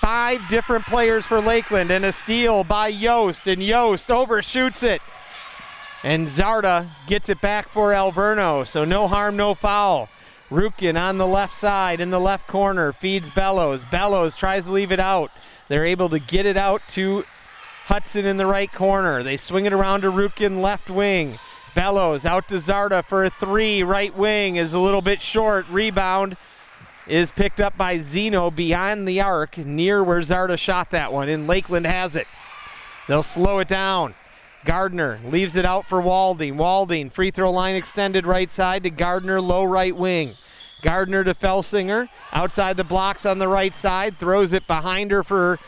five 0.03 0.41
different 0.49 0.85
players 0.85 1.25
for 1.25 1.41
Lakeland 1.41 1.93
and 1.93 2.05
a 2.05 2.13
steal 2.13 2.65
by 2.65 2.89
Yost, 2.89 3.47
and 3.47 3.63
Yost 3.63 4.11
overshoots 4.11 4.83
it. 4.83 5.01
And 6.03 6.27
Zarda 6.27 6.89
gets 7.07 7.29
it 7.29 7.41
back 7.41 7.69
for 7.69 7.93
Alverno, 7.93 8.67
so 8.67 8.85
no 8.85 9.07
harm, 9.07 9.37
no 9.37 9.55
foul. 9.55 10.09
Rutkin 10.53 11.01
on 11.01 11.17
the 11.17 11.27
left 11.27 11.55
side 11.55 11.99
in 11.99 12.11
the 12.11 12.21
left 12.21 12.47
corner 12.47 12.93
feeds 12.93 13.31
Bellows. 13.31 13.85
Bellows 13.91 14.37
tries 14.37 14.67
to 14.67 14.73
leave 14.73 14.93
it 14.93 15.01
out. 15.01 15.31
They're 15.69 15.87
able 15.87 16.11
to 16.11 16.19
get 16.19 16.45
it 16.45 16.59
out 16.59 16.83
to 16.91 17.25
Hudson 17.87 18.27
in 18.27 18.37
the 18.37 18.45
right 18.45 18.71
corner. 18.71 19.23
They 19.23 19.39
swing 19.39 19.65
it 19.65 19.73
around 19.73 20.03
to 20.03 20.13
Rutkin 20.13 20.61
left 20.61 20.91
wing. 20.91 21.39
Bellows 21.75 22.27
out 22.27 22.49
to 22.49 22.57
Zarda 22.57 23.03
for 23.03 23.25
a 23.25 23.31
three. 23.31 23.83
Right 23.83 24.15
wing 24.15 24.57
is 24.57 24.75
a 24.75 24.79
little 24.79 25.01
bit 25.01 25.23
short. 25.23 25.67
Rebound 25.71 26.37
is 27.07 27.33
picked 27.33 27.61
up 27.61 27.77
by 27.79 27.99
Zeno 27.99 28.51
beyond 28.51 29.09
the 29.09 29.23
arc 29.23 29.57
near 29.57 30.05
where 30.05 30.21
Zarda 30.21 30.59
shot 30.59 30.91
that 30.91 31.15
one, 31.15 31.31
and 31.31 31.47
Lakeland 31.47 31.87
has 31.87 32.15
it. 32.15 32.27
They'll 33.09 33.23
slow 33.23 33.59
it 33.61 33.69
down. 33.69 34.15
Gardner 34.65 35.19
leaves 35.25 35.57
it 35.57 35.65
out 35.65 35.87
for 35.87 36.01
Walding. 36.01 36.57
Walding, 36.57 37.11
free 37.11 37.31
throw 37.31 37.51
line 37.51 37.75
extended 37.75 38.27
right 38.27 38.51
side 38.51 38.85
to 38.85 38.91
Gardner, 38.91 39.41
low 39.41 39.65
right 39.65 39.97
wing. 39.97 40.37
Gardner 40.83 41.25
to 41.25 41.35
Felsinger, 41.35 42.09
outside 42.33 42.77
the 42.77 42.85
blocks 42.85 43.25
on 43.25 43.39
the 43.39 43.49
right 43.49 43.77
side, 43.77 44.19
throws 44.19 44.53
it 44.53 44.67
behind 44.67 45.11
her 45.11 45.23
for 45.23 45.59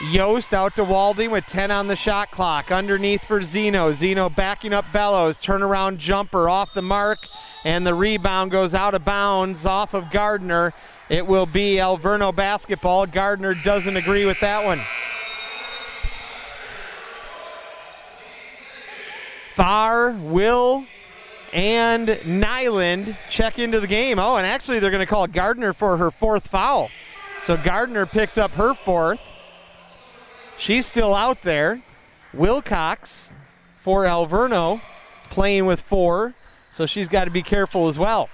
Yost 0.00 0.54
out 0.54 0.76
to 0.76 0.84
Walding 0.84 1.30
with 1.30 1.44
10 1.44 1.70
on 1.70 1.86
the 1.86 1.94
shot 1.94 2.30
clock. 2.30 2.72
Underneath 2.72 3.24
for 3.26 3.42
Zeno. 3.42 3.92
Zeno 3.92 4.30
backing 4.30 4.72
up 4.72 4.86
Bellows. 4.92 5.36
Turnaround 5.36 5.98
jumper 5.98 6.48
off 6.48 6.72
the 6.72 6.80
mark 6.80 7.18
and 7.64 7.86
the 7.86 7.92
rebound 7.92 8.50
goes 8.50 8.74
out 8.74 8.94
of 8.94 9.04
bounds 9.04 9.66
off 9.66 9.92
of 9.92 10.10
Gardner. 10.10 10.72
It 11.10 11.26
will 11.26 11.44
be 11.44 11.74
Alverno 11.74 12.34
basketball. 12.34 13.04
Gardner 13.04 13.52
doesn't 13.52 13.94
agree 13.94 14.24
with 14.24 14.40
that 14.40 14.64
one. 14.64 14.80
Farr, 19.60 20.12
Will, 20.12 20.86
and 21.52 22.18
Nyland 22.24 23.14
check 23.28 23.58
into 23.58 23.78
the 23.78 23.86
game. 23.86 24.18
Oh, 24.18 24.36
and 24.36 24.46
actually, 24.46 24.78
they're 24.78 24.90
going 24.90 25.06
to 25.06 25.06
call 25.06 25.26
Gardner 25.26 25.74
for 25.74 25.98
her 25.98 26.10
fourth 26.10 26.48
foul. 26.48 26.88
So 27.42 27.58
Gardner 27.58 28.06
picks 28.06 28.38
up 28.38 28.52
her 28.52 28.72
fourth. 28.72 29.20
She's 30.56 30.86
still 30.86 31.14
out 31.14 31.42
there. 31.42 31.82
Wilcox 32.32 33.34
for 33.82 34.04
Alverno 34.04 34.80
playing 35.28 35.66
with 35.66 35.82
four. 35.82 36.32
So 36.70 36.86
she's 36.86 37.10
got 37.10 37.24
to 37.24 37.30
be 37.30 37.42
careful 37.42 37.88
as 37.88 37.98
well. 37.98 38.30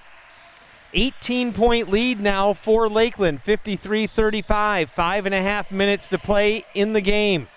18 0.94 1.52
point 1.54 1.90
lead 1.90 2.20
now 2.20 2.52
for 2.52 2.88
Lakeland, 2.88 3.42
53 3.42 4.06
35. 4.06 4.90
Five 4.90 5.26
and 5.26 5.34
a 5.34 5.42
half 5.42 5.72
minutes 5.72 6.06
to 6.06 6.18
play 6.18 6.64
in 6.72 6.92
the 6.92 7.00
game. 7.00 7.48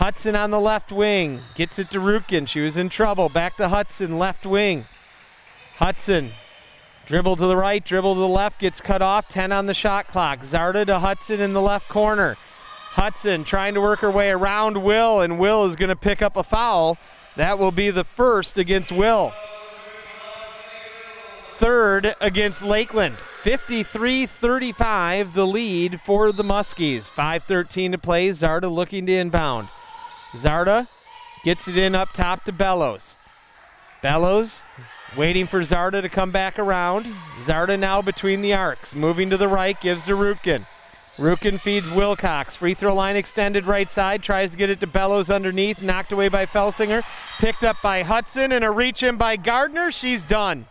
Hudson 0.00 0.34
on 0.34 0.50
the 0.50 0.58
left 0.58 0.90
wing 0.90 1.42
gets 1.54 1.78
it 1.78 1.90
to 1.90 1.98
Rutkin. 1.98 2.48
She 2.48 2.60
was 2.60 2.78
in 2.78 2.88
trouble. 2.88 3.28
Back 3.28 3.58
to 3.58 3.68
Hudson, 3.68 4.18
left 4.18 4.46
wing. 4.46 4.86
Hudson 5.76 6.32
Dribble 7.04 7.36
to 7.36 7.46
the 7.46 7.54
right, 7.54 7.84
dribble 7.84 8.14
to 8.14 8.20
the 8.20 8.26
left, 8.26 8.60
gets 8.60 8.80
cut 8.80 9.02
off. 9.02 9.28
10 9.28 9.52
on 9.52 9.66
the 9.66 9.74
shot 9.74 10.08
clock. 10.08 10.40
Zarda 10.40 10.86
to 10.86 11.00
Hudson 11.00 11.38
in 11.38 11.52
the 11.52 11.60
left 11.60 11.86
corner. 11.90 12.38
Hudson 12.92 13.44
trying 13.44 13.74
to 13.74 13.82
work 13.82 13.98
her 13.98 14.10
way 14.10 14.30
around 14.30 14.82
Will, 14.82 15.20
and 15.20 15.38
Will 15.38 15.66
is 15.66 15.76
going 15.76 15.90
to 15.90 15.96
pick 15.96 16.22
up 16.22 16.34
a 16.34 16.42
foul. 16.42 16.96
That 17.36 17.58
will 17.58 17.70
be 17.70 17.90
the 17.90 18.04
first 18.04 18.56
against 18.56 18.90
Will. 18.90 19.34
Third 21.56 22.14
against 22.22 22.62
Lakeland. 22.62 23.16
53 23.42 24.24
35, 24.24 25.34
the 25.34 25.46
lead 25.46 26.00
for 26.00 26.32
the 26.32 26.42
Muskies. 26.42 27.10
5.13 27.10 27.92
to 27.92 27.98
play. 27.98 28.30
Zarda 28.30 28.72
looking 28.72 29.04
to 29.04 29.12
inbound. 29.12 29.68
Zarda 30.32 30.88
gets 31.44 31.68
it 31.68 31.76
in 31.76 31.94
up 31.94 32.12
top 32.12 32.44
to 32.44 32.52
Bellows. 32.52 33.16
Bellows 34.02 34.62
waiting 35.16 35.46
for 35.46 35.60
Zarda 35.60 36.00
to 36.02 36.08
come 36.08 36.30
back 36.30 36.58
around. 36.58 37.06
Zarda 37.40 37.78
now 37.78 38.00
between 38.00 38.42
the 38.42 38.54
arcs. 38.54 38.94
Moving 38.94 39.30
to 39.30 39.36
the 39.36 39.48
right, 39.48 39.80
gives 39.80 40.04
to 40.04 40.12
Rutkin. 40.12 40.66
Rukin 41.18 41.60
feeds 41.60 41.90
Wilcox. 41.90 42.56
Free 42.56 42.72
throw 42.72 42.94
line 42.94 43.16
extended 43.16 43.66
right 43.66 43.90
side. 43.90 44.22
Tries 44.22 44.52
to 44.52 44.56
get 44.56 44.70
it 44.70 44.80
to 44.80 44.86
Bellows 44.86 45.28
underneath. 45.28 45.82
Knocked 45.82 46.12
away 46.12 46.28
by 46.28 46.46
Felsinger. 46.46 47.02
Picked 47.38 47.62
up 47.62 47.76
by 47.82 48.02
Hudson 48.02 48.52
and 48.52 48.64
a 48.64 48.70
reach 48.70 49.02
in 49.02 49.16
by 49.16 49.36
Gardner. 49.36 49.90
She's 49.90 50.24
done. 50.24 50.66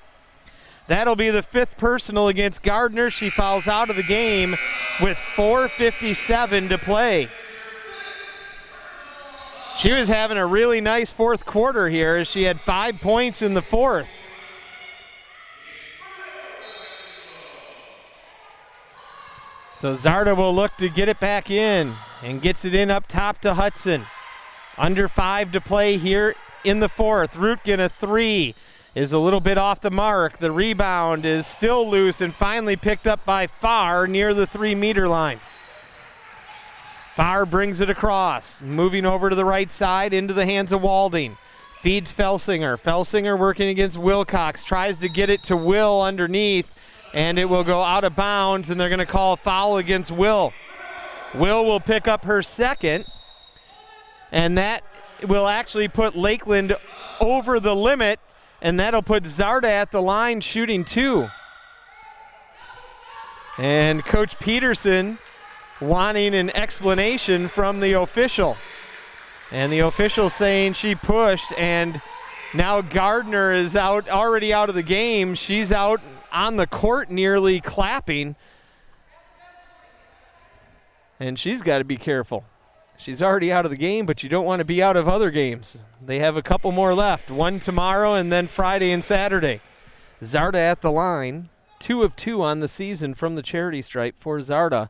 That'll 0.87 1.15
be 1.15 1.29
the 1.29 1.43
fifth 1.43 1.77
personal 1.77 2.29
against 2.29 2.63
Gardner. 2.63 3.11
She 3.11 3.29
fouls 3.29 3.67
out 3.67 3.91
of 3.91 3.95
the 3.95 4.03
game 4.03 4.55
with 5.01 5.17
4.57 5.35 6.69
to 6.69 6.77
play. 6.79 7.29
She 9.79 9.93
was 9.93 10.09
having 10.09 10.35
a 10.35 10.45
really 10.45 10.81
nice 10.81 11.09
fourth 11.09 11.45
quarter 11.45 11.87
here. 11.87 12.25
She 12.25 12.43
had 12.43 12.59
five 12.59 12.99
points 12.99 13.41
in 13.41 13.53
the 13.53 13.61
fourth. 13.61 14.09
So 19.77 19.93
Zarda 19.93 20.35
will 20.35 20.53
look 20.53 20.75
to 20.79 20.89
get 20.89 21.07
it 21.07 21.21
back 21.21 21.49
in 21.49 21.95
and 22.21 22.41
gets 22.41 22.65
it 22.65 22.75
in 22.75 22.91
up 22.91 23.07
top 23.07 23.39
to 23.39 23.53
Hudson. 23.53 24.05
Under 24.77 25.07
five 25.07 25.53
to 25.53 25.61
play 25.61 25.95
here 25.95 26.35
in 26.65 26.81
the 26.81 26.89
fourth. 26.89 27.37
Rutkin 27.37 27.79
a 27.79 27.87
three 27.87 28.55
is 28.95 29.13
a 29.13 29.17
little 29.17 29.39
bit 29.39 29.57
off 29.57 29.79
the 29.79 29.89
mark. 29.89 30.39
The 30.39 30.51
rebound 30.51 31.25
is 31.25 31.47
still 31.47 31.89
loose 31.89 32.19
and 32.19 32.35
finally 32.35 32.75
picked 32.75 33.07
up 33.07 33.23
by 33.23 33.47
Farr 33.47 34.07
near 34.07 34.33
the 34.33 34.45
three 34.45 34.75
meter 34.75 35.07
line. 35.07 35.39
Farr 37.19 37.45
brings 37.45 37.81
it 37.81 37.89
across, 37.89 38.61
moving 38.61 39.05
over 39.05 39.29
to 39.29 39.35
the 39.35 39.43
right 39.43 39.69
side 39.69 40.13
into 40.13 40.33
the 40.33 40.45
hands 40.45 40.71
of 40.71 40.81
Walding. 40.81 41.35
Feeds 41.81 42.13
Felsinger. 42.13 42.79
Felsinger 42.79 43.37
working 43.37 43.67
against 43.67 43.97
Wilcox. 43.97 44.63
Tries 44.63 44.99
to 44.99 45.09
get 45.09 45.29
it 45.29 45.43
to 45.43 45.57
Will 45.57 46.01
underneath 46.01 46.71
and 47.13 47.37
it 47.37 47.43
will 47.43 47.65
go 47.65 47.83
out 47.83 48.05
of 48.05 48.15
bounds, 48.15 48.69
and 48.69 48.79
they're 48.79 48.87
going 48.87 48.99
to 48.99 49.05
call 49.05 49.33
a 49.33 49.37
foul 49.37 49.75
against 49.75 50.11
Will. 50.11 50.53
Will 51.33 51.65
will 51.65 51.81
pick 51.81 52.07
up 52.07 52.23
her 52.23 52.41
second, 52.41 53.03
and 54.31 54.57
that 54.57 54.85
will 55.27 55.47
actually 55.47 55.89
put 55.89 56.15
Lakeland 56.15 56.73
over 57.19 57.59
the 57.59 57.75
limit, 57.75 58.21
and 58.61 58.79
that'll 58.79 59.01
put 59.01 59.23
Zarda 59.23 59.65
at 59.65 59.91
the 59.91 60.01
line 60.01 60.39
shooting 60.39 60.85
two. 60.85 61.27
And 63.57 64.05
Coach 64.05 64.39
Peterson 64.39 65.19
wanting 65.81 66.33
an 66.33 66.49
explanation 66.51 67.47
from 67.47 67.79
the 67.79 67.93
official. 67.93 68.57
And 69.51 69.71
the 69.71 69.79
official 69.79 70.29
saying 70.29 70.73
she 70.73 70.93
pushed, 70.95 71.51
and 71.57 72.01
now 72.53 72.81
Gardner 72.81 73.53
is 73.53 73.75
out 73.75 74.09
already 74.09 74.53
out 74.53 74.69
of 74.69 74.75
the 74.75 74.83
game. 74.83 75.35
She's 75.35 75.71
out 75.71 76.01
on 76.31 76.57
the 76.57 76.67
court 76.67 77.09
nearly 77.09 77.59
clapping. 77.59 78.35
And 81.19 81.37
she's 81.37 81.61
got 81.61 81.79
to 81.79 81.83
be 81.83 81.97
careful. 81.97 82.45
She's 82.97 83.21
already 83.21 83.51
out 83.51 83.65
of 83.65 83.71
the 83.71 83.77
game, 83.77 84.05
but 84.05 84.23
you 84.23 84.29
don't 84.29 84.45
want 84.45 84.59
to 84.59 84.65
be 84.65 84.83
out 84.83 84.97
of 84.97 85.07
other 85.07 85.31
games. 85.31 85.81
They 86.05 86.19
have 86.19 86.35
a 86.35 86.41
couple 86.41 86.71
more 86.71 86.93
left 86.93 87.31
one 87.31 87.59
tomorrow 87.59 88.13
and 88.13 88.31
then 88.31 88.47
Friday 88.47 88.91
and 88.91 89.03
Saturday. 89.03 89.61
Zarda 90.21 90.55
at 90.55 90.81
the 90.81 90.91
line, 90.91 91.49
two 91.79 92.03
of 92.03 92.15
two 92.15 92.41
on 92.41 92.59
the 92.59 92.67
season 92.67 93.13
from 93.13 93.35
the 93.35 93.41
charity 93.41 93.81
stripe 93.81 94.15
for 94.19 94.37
Zarda. 94.39 94.89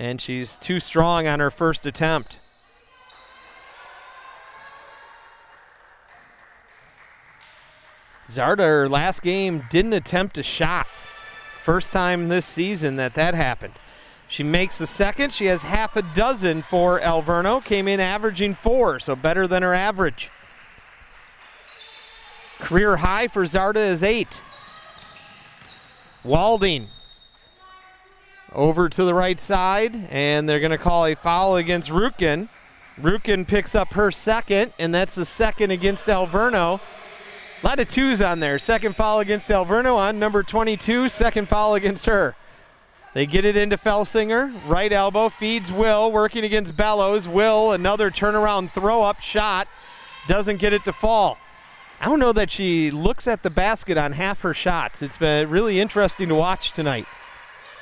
And 0.00 0.18
she's 0.18 0.56
too 0.56 0.80
strong 0.80 1.26
on 1.26 1.40
her 1.40 1.50
first 1.50 1.84
attempt. 1.84 2.38
Zarda, 8.30 8.60
her 8.60 8.88
last 8.88 9.20
game, 9.20 9.64
didn't 9.68 9.92
attempt 9.92 10.38
a 10.38 10.42
shot. 10.42 10.86
First 11.62 11.92
time 11.92 12.30
this 12.30 12.46
season 12.46 12.96
that 12.96 13.12
that 13.12 13.34
happened. 13.34 13.74
She 14.26 14.42
makes 14.42 14.78
the 14.78 14.86
second. 14.86 15.34
She 15.34 15.44
has 15.46 15.64
half 15.64 15.94
a 15.96 16.02
dozen 16.14 16.62
for 16.62 16.98
Alverno. 16.98 17.62
Came 17.62 17.86
in 17.86 18.00
averaging 18.00 18.54
four, 18.54 19.00
so 19.00 19.14
better 19.14 19.46
than 19.46 19.62
her 19.62 19.74
average. 19.74 20.30
Career 22.58 22.96
high 22.96 23.28
for 23.28 23.44
Zarda 23.44 23.90
is 23.90 24.02
eight. 24.02 24.40
Walding 26.24 26.88
over 28.52 28.88
to 28.88 29.04
the 29.04 29.14
right 29.14 29.40
side, 29.40 30.08
and 30.10 30.48
they're 30.48 30.60
going 30.60 30.70
to 30.70 30.78
call 30.78 31.06
a 31.06 31.14
foul 31.14 31.56
against 31.56 31.90
Rutkin. 31.90 32.48
Rutkin 33.00 33.46
picks 33.46 33.74
up 33.74 33.94
her 33.94 34.10
second, 34.10 34.72
and 34.78 34.94
that's 34.94 35.14
the 35.14 35.24
second 35.24 35.70
against 35.70 36.06
Alverno. 36.06 36.80
A 37.62 37.66
lot 37.66 37.78
of 37.78 37.88
twos 37.88 38.22
on 38.22 38.40
there. 38.40 38.58
Second 38.58 38.96
foul 38.96 39.20
against 39.20 39.48
Alverno 39.48 39.96
on 39.96 40.18
number 40.18 40.42
22. 40.42 41.08
Second 41.08 41.48
foul 41.48 41.74
against 41.74 42.06
her. 42.06 42.34
They 43.12 43.26
get 43.26 43.44
it 43.44 43.56
into 43.56 43.76
Felsinger. 43.76 44.60
Right 44.66 44.92
elbow 44.92 45.28
feeds 45.28 45.72
Will, 45.72 46.10
working 46.12 46.44
against 46.44 46.76
Bellows. 46.76 47.26
Will, 47.26 47.72
another 47.72 48.10
turnaround 48.10 48.72
throw 48.72 49.02
up 49.02 49.20
shot. 49.20 49.68
Doesn't 50.28 50.58
get 50.58 50.72
it 50.72 50.84
to 50.84 50.92
fall. 50.92 51.38
I 52.00 52.06
don't 52.06 52.20
know 52.20 52.32
that 52.32 52.50
she 52.50 52.90
looks 52.90 53.28
at 53.28 53.42
the 53.42 53.50
basket 53.50 53.98
on 53.98 54.12
half 54.12 54.40
her 54.40 54.54
shots. 54.54 55.02
It's 55.02 55.18
been 55.18 55.50
really 55.50 55.80
interesting 55.80 56.28
to 56.28 56.34
watch 56.34 56.72
tonight. 56.72 57.06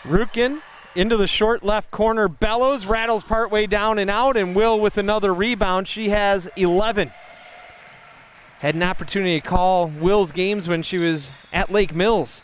Rutkin 0.09 0.62
into 0.94 1.16
the 1.16 1.26
short 1.26 1.62
left 1.62 1.90
corner. 1.90 2.28
Bellows 2.28 2.86
rattles 2.86 3.22
partway 3.22 3.66
down 3.66 3.98
and 3.98 4.10
out, 4.10 4.36
and 4.36 4.56
Will 4.56 4.80
with 4.80 4.98
another 4.98 5.32
rebound. 5.32 5.86
She 5.86 6.09
has 6.09 6.48
11 6.56 7.12
had 8.59 8.74
an 8.74 8.82
opportunity 8.82 9.40
to 9.40 9.47
call 9.47 9.86
Will's 9.86 10.32
games 10.32 10.66
when 10.66 10.82
she 10.82 10.98
was 10.98 11.30
at 11.52 11.70
Lake 11.70 11.94
Mills. 11.94 12.43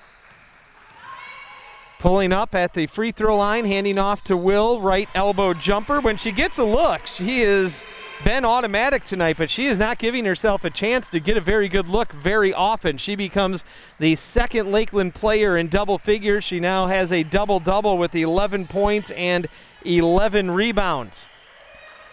Pulling 1.99 2.33
up 2.33 2.55
at 2.55 2.75
the 2.75 2.87
free 2.87 3.11
throw 3.11 3.37
line, 3.37 3.65
handing 3.65 3.99
off 3.99 4.23
to 4.25 4.37
Will, 4.37 4.81
right 4.81 5.09
elbow 5.15 5.55
jumper. 5.55 6.01
When 6.01 6.17
she 6.17 6.31
gets 6.31 6.59
a 6.59 6.65
look, 6.65 7.07
she 7.07 7.41
has 7.41 7.83
been 8.25 8.45
automatic 8.45 9.05
tonight, 9.05 9.37
but 9.39 9.51
she 9.51 9.67
is 9.67 9.79
not 9.79 9.99
giving 9.99 10.25
herself 10.25 10.65
a 10.65 10.71
chance 10.71 11.11
to 11.11 11.21
get 11.21 11.37
a 11.37 11.41
very 11.41 11.69
good 11.69 11.89
look 11.89 12.13
very 12.13 12.53
often. 12.53 12.99
She 12.99 13.15
becomes 13.15 13.65
the 13.99 14.17
second 14.17 14.73
Lakeland 14.73 15.15
player 15.15 15.57
in 15.57 15.69
double 15.69 15.99
figures. 15.99 16.43
She 16.43 16.59
now 16.59 16.87
has 16.89 17.13
a 17.13 17.23
double 17.23 17.61
double 17.61 17.99
with 17.99 18.15
11 18.15 18.67
points 18.67 19.11
and 19.13 19.47
11 19.85 20.51
rebounds. 20.51 21.27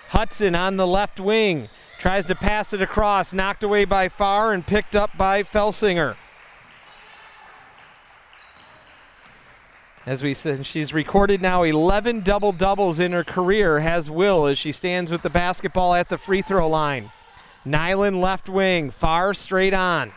Hudson 0.10 0.54
on 0.54 0.78
the 0.78 0.86
left 0.86 1.20
wing 1.20 1.70
Tries 2.02 2.26
to 2.26 2.36
pass 2.36 2.74
it 2.74 2.82
across, 2.82 3.32
knocked 3.32 3.64
away 3.64 3.86
by 3.86 4.10
Farr 4.10 4.54
and 4.54 4.66
picked 4.66 4.96
up 4.96 5.16
by 5.20 5.44
Felsinger. 5.44 6.16
As 10.06 10.24
we 10.24 10.34
said, 10.34 10.66
she's 10.66 10.96
recorded 10.96 11.44
now 11.44 11.62
11 11.62 12.22
double 12.22 12.52
doubles 12.52 13.00
in 13.00 13.12
her 13.12 13.24
career, 13.24 13.82
has 13.82 14.10
Will, 14.10 14.48
as 14.48 14.58
she 14.58 14.72
stands 14.72 15.12
with 15.12 15.22
the 15.22 15.30
basketball 15.30 15.94
at 15.94 16.10
the 16.10 16.18
free 16.18 16.42
throw 16.42 16.68
line. 16.68 17.12
Nyland 17.66 18.20
left 18.20 18.50
wing, 18.50 18.90
Farr 18.90 19.36
straight 19.36 19.76
on. 19.76 20.12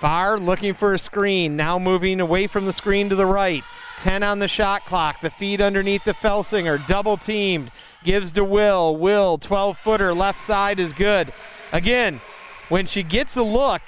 Farr 0.00 0.40
looking 0.40 0.74
for 0.74 0.94
a 0.94 0.98
screen, 0.98 1.54
now 1.54 1.78
moving 1.78 2.18
away 2.18 2.48
from 2.48 2.66
the 2.66 2.72
screen 2.72 3.08
to 3.08 3.14
the 3.14 3.24
right. 3.24 3.62
10 3.98 4.24
on 4.24 4.40
the 4.40 4.48
shot 4.48 4.84
clock. 4.84 5.20
The 5.20 5.30
feed 5.30 5.60
underneath 5.60 6.02
the 6.02 6.14
Felsinger, 6.14 6.84
double 6.88 7.16
teamed 7.16 7.70
gives 8.02 8.32
to 8.32 8.44
Will. 8.44 8.96
Will, 8.96 9.38
12 9.38 9.78
footer, 9.78 10.12
left 10.12 10.42
side 10.42 10.80
is 10.80 10.92
good. 10.92 11.32
Again, 11.72 12.20
when 12.68 12.86
she 12.86 13.04
gets 13.04 13.36
a 13.36 13.44
look, 13.44 13.82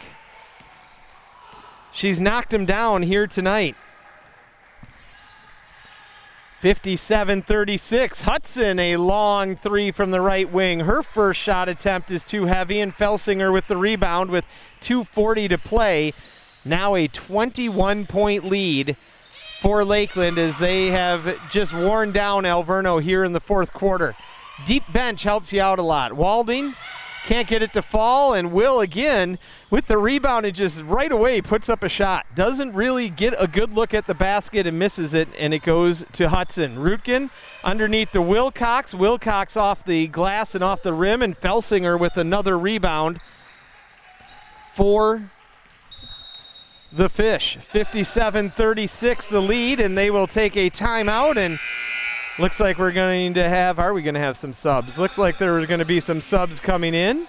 she's 1.90 2.20
knocked 2.20 2.54
him 2.54 2.64
down 2.64 3.02
here 3.02 3.26
tonight. 3.26 3.74
57 6.66 7.42
36. 7.42 8.22
Hudson, 8.22 8.80
a 8.80 8.96
long 8.96 9.54
three 9.54 9.92
from 9.92 10.10
the 10.10 10.20
right 10.20 10.52
wing. 10.52 10.80
Her 10.80 11.04
first 11.04 11.40
shot 11.40 11.68
attempt 11.68 12.10
is 12.10 12.24
too 12.24 12.46
heavy, 12.46 12.80
and 12.80 12.92
Felsinger 12.92 13.52
with 13.52 13.68
the 13.68 13.76
rebound 13.76 14.30
with 14.30 14.44
2.40 14.80 15.50
to 15.50 15.58
play. 15.58 16.12
Now 16.64 16.96
a 16.96 17.06
21 17.06 18.06
point 18.06 18.46
lead 18.46 18.96
for 19.60 19.84
Lakeland 19.84 20.38
as 20.38 20.58
they 20.58 20.88
have 20.88 21.38
just 21.50 21.72
worn 21.72 22.10
down 22.10 22.42
Alverno 22.42 23.00
here 23.00 23.22
in 23.22 23.32
the 23.32 23.38
fourth 23.38 23.72
quarter. 23.72 24.16
Deep 24.64 24.82
bench 24.92 25.22
helps 25.22 25.52
you 25.52 25.60
out 25.60 25.78
a 25.78 25.82
lot. 25.82 26.14
Walding 26.14 26.74
Can't 27.26 27.48
get 27.48 27.60
it 27.60 27.72
to 27.72 27.82
fall, 27.82 28.34
and 28.34 28.52
Will 28.52 28.78
again 28.78 29.40
with 29.68 29.86
the 29.88 29.98
rebound 29.98 30.46
and 30.46 30.54
just 30.54 30.80
right 30.82 31.10
away 31.10 31.42
puts 31.42 31.68
up 31.68 31.82
a 31.82 31.88
shot. 31.88 32.24
Doesn't 32.36 32.72
really 32.72 33.08
get 33.08 33.34
a 33.36 33.48
good 33.48 33.72
look 33.72 33.92
at 33.92 34.06
the 34.06 34.14
basket 34.14 34.64
and 34.64 34.78
misses 34.78 35.12
it, 35.12 35.28
and 35.36 35.52
it 35.52 35.64
goes 35.64 36.04
to 36.12 36.28
Hudson. 36.28 36.76
Rutkin 36.76 37.30
underneath 37.64 38.12
the 38.12 38.22
Wilcox. 38.22 38.94
Wilcox 38.94 39.56
off 39.56 39.84
the 39.84 40.06
glass 40.06 40.54
and 40.54 40.62
off 40.62 40.84
the 40.84 40.92
rim, 40.92 41.20
and 41.20 41.36
Felsinger 41.36 41.98
with 41.98 42.16
another 42.16 42.56
rebound 42.56 43.18
for 44.72 45.28
the 46.92 47.08
Fish. 47.08 47.58
57 47.60 48.50
36 48.50 49.26
the 49.26 49.40
lead, 49.40 49.80
and 49.80 49.98
they 49.98 50.12
will 50.12 50.28
take 50.28 50.56
a 50.56 50.70
timeout. 50.70 51.36
And 51.36 51.58
looks 52.38 52.60
like 52.60 52.78
we're 52.78 52.92
going 52.92 53.34
to 53.34 53.48
have, 53.48 53.78
are 53.78 53.94
we 53.94 54.02
going 54.02 54.14
to 54.14 54.20
have 54.20 54.36
some 54.36 54.52
subs? 54.52 54.98
Looks 54.98 55.16
like 55.16 55.38
there 55.38 55.58
are 55.58 55.66
going 55.66 55.80
to 55.80 55.86
be 55.86 56.00
some 56.00 56.20
subs 56.20 56.60
coming 56.60 56.94
in. 56.94 57.26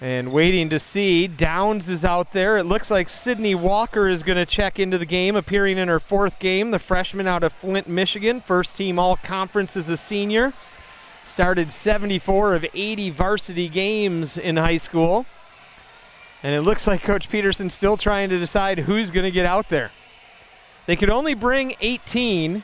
And 0.00 0.32
waiting 0.32 0.68
to 0.70 0.78
see. 0.78 1.26
Downs 1.26 1.90
is 1.90 2.04
out 2.04 2.32
there. 2.32 2.56
It 2.56 2.64
looks 2.64 2.88
like 2.88 3.08
Sydney 3.08 3.56
Walker 3.56 4.08
is 4.08 4.22
going 4.22 4.38
to 4.38 4.46
check 4.46 4.78
into 4.78 4.96
the 4.96 5.04
game, 5.04 5.34
appearing 5.34 5.76
in 5.76 5.88
her 5.88 5.98
fourth 5.98 6.38
game. 6.38 6.70
The 6.70 6.78
freshman 6.78 7.26
out 7.26 7.42
of 7.42 7.52
Flint, 7.52 7.88
Michigan. 7.88 8.40
First 8.40 8.76
team 8.76 8.98
all 8.98 9.16
conference 9.16 9.76
as 9.76 9.88
a 9.88 9.96
senior. 9.96 10.52
Started 11.24 11.72
74 11.72 12.54
of 12.54 12.64
80 12.72 13.10
varsity 13.10 13.68
games 13.68 14.38
in 14.38 14.56
high 14.56 14.78
school. 14.78 15.26
And 16.42 16.54
it 16.54 16.62
looks 16.62 16.86
like 16.86 17.02
Coach 17.02 17.28
Peterson's 17.28 17.74
still 17.74 17.96
trying 17.96 18.28
to 18.28 18.38
decide 18.38 18.80
who's 18.80 19.10
going 19.10 19.24
to 19.24 19.30
get 19.30 19.46
out 19.46 19.68
there. 19.68 19.90
They 20.86 20.96
could 20.96 21.10
only 21.10 21.34
bring 21.34 21.74
18. 21.80 22.62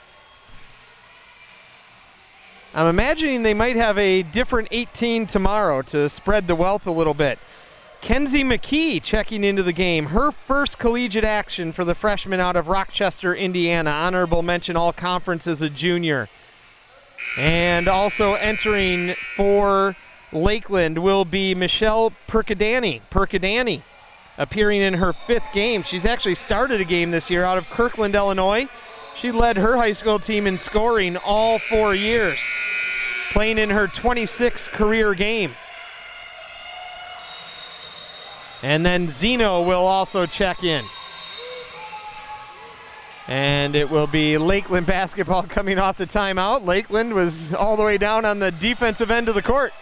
I'm 2.74 2.86
imagining 2.86 3.42
they 3.42 3.54
might 3.54 3.76
have 3.76 3.98
a 3.98 4.22
different 4.22 4.68
18 4.70 5.26
tomorrow 5.26 5.82
to 5.82 6.08
spread 6.08 6.46
the 6.46 6.54
wealth 6.54 6.86
a 6.86 6.90
little 6.90 7.14
bit. 7.14 7.38
Kenzie 8.00 8.44
McKee 8.44 9.02
checking 9.02 9.42
into 9.42 9.62
the 9.62 9.72
game. 9.72 10.06
Her 10.06 10.30
first 10.30 10.78
collegiate 10.78 11.24
action 11.24 11.72
for 11.72 11.84
the 11.84 11.94
freshman 11.94 12.38
out 12.38 12.54
of 12.54 12.68
Rochester, 12.68 13.34
Indiana. 13.34 13.90
Honorable 13.90 14.42
mention 14.42 14.76
all 14.76 14.92
conference 14.92 15.46
as 15.46 15.62
a 15.62 15.70
junior. 15.70 16.28
And 17.38 17.88
also 17.88 18.34
entering 18.34 19.14
for 19.36 19.96
Lakeland 20.34 20.98
will 20.98 21.24
be 21.24 21.54
Michelle 21.54 22.12
Perkadani. 22.28 23.00
Perkadani 23.10 23.82
appearing 24.36 24.80
in 24.80 24.94
her 24.94 25.12
fifth 25.12 25.52
game. 25.54 25.82
She's 25.82 26.04
actually 26.04 26.34
started 26.34 26.80
a 26.80 26.84
game 26.84 27.12
this 27.12 27.30
year 27.30 27.44
out 27.44 27.56
of 27.56 27.70
Kirkland, 27.70 28.14
Illinois. 28.14 28.68
She 29.16 29.30
led 29.30 29.56
her 29.56 29.76
high 29.76 29.92
school 29.92 30.18
team 30.18 30.46
in 30.46 30.58
scoring 30.58 31.16
all 31.16 31.58
four 31.58 31.94
years, 31.94 32.38
playing 33.32 33.58
in 33.58 33.70
her 33.70 33.86
26th 33.86 34.68
career 34.70 35.14
game. 35.14 35.54
And 38.62 38.84
then 38.84 39.08
Zeno 39.08 39.62
will 39.62 39.86
also 39.86 40.26
check 40.26 40.64
in. 40.64 40.84
And 43.28 43.74
it 43.74 43.88
will 43.88 44.06
be 44.06 44.36
Lakeland 44.36 44.86
basketball 44.86 45.42
coming 45.48 45.78
off 45.78 45.96
the 45.96 46.06
timeout. 46.06 46.64
Lakeland 46.64 47.14
was 47.14 47.54
all 47.54 47.76
the 47.76 47.84
way 47.84 47.98
down 47.98 48.24
on 48.24 48.40
the 48.40 48.50
defensive 48.50 49.10
end 49.10 49.28
of 49.28 49.34
the 49.34 49.42
court. 49.42 49.72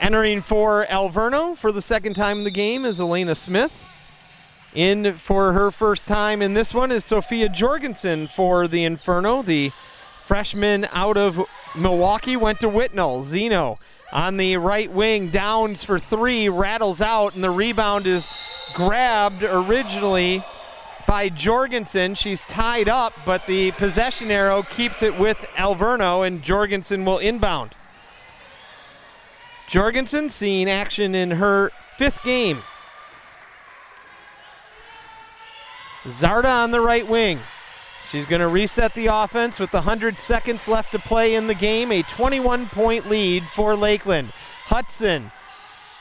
Entering 0.00 0.42
for 0.42 0.86
Alverno 0.90 1.56
for 1.56 1.72
the 1.72 1.80
second 1.80 2.14
time 2.14 2.38
in 2.38 2.44
the 2.44 2.50
game 2.50 2.84
is 2.84 3.00
Elena 3.00 3.34
Smith. 3.34 3.72
In 4.74 5.14
for 5.14 5.52
her 5.52 5.70
first 5.70 6.08
time 6.08 6.42
in 6.42 6.54
this 6.54 6.74
one 6.74 6.90
is 6.90 7.04
Sophia 7.04 7.48
Jorgensen 7.48 8.26
for 8.26 8.66
the 8.66 8.84
Inferno. 8.84 9.42
The 9.42 9.70
freshman 10.24 10.88
out 10.92 11.16
of 11.16 11.40
Milwaukee 11.76 12.36
went 12.36 12.60
to 12.60 12.68
Whitnall. 12.68 13.24
Zeno 13.24 13.78
on 14.12 14.36
the 14.36 14.56
right 14.56 14.90
wing, 14.90 15.30
downs 15.30 15.84
for 15.84 15.98
three, 15.98 16.48
rattles 16.48 17.00
out, 17.00 17.34
and 17.34 17.42
the 17.42 17.50
rebound 17.50 18.06
is 18.06 18.26
grabbed 18.74 19.42
originally 19.42 20.44
by 21.06 21.28
Jorgensen. 21.28 22.14
She's 22.14 22.42
tied 22.42 22.88
up, 22.88 23.12
but 23.24 23.46
the 23.46 23.70
possession 23.72 24.30
arrow 24.30 24.62
keeps 24.62 25.02
it 25.02 25.18
with 25.18 25.38
Alverno, 25.56 26.26
and 26.26 26.42
Jorgensen 26.42 27.04
will 27.04 27.18
inbound. 27.18 27.74
Jorgensen 29.68 30.28
seeing 30.30 30.68
action 30.68 31.14
in 31.14 31.32
her 31.32 31.70
fifth 31.96 32.22
game. 32.22 32.62
Zarda 36.04 36.62
on 36.62 36.70
the 36.70 36.80
right 36.80 37.08
wing. 37.08 37.40
She's 38.10 38.26
going 38.26 38.40
to 38.40 38.48
reset 38.48 38.94
the 38.94 39.06
offense 39.06 39.58
with 39.58 39.72
100 39.72 40.20
seconds 40.20 40.68
left 40.68 40.92
to 40.92 40.98
play 40.98 41.34
in 41.34 41.46
the 41.46 41.54
game. 41.54 41.90
A 41.90 42.02
21 42.02 42.68
point 42.68 43.08
lead 43.08 43.44
for 43.48 43.74
Lakeland. 43.74 44.32
Hudson, 44.66 45.32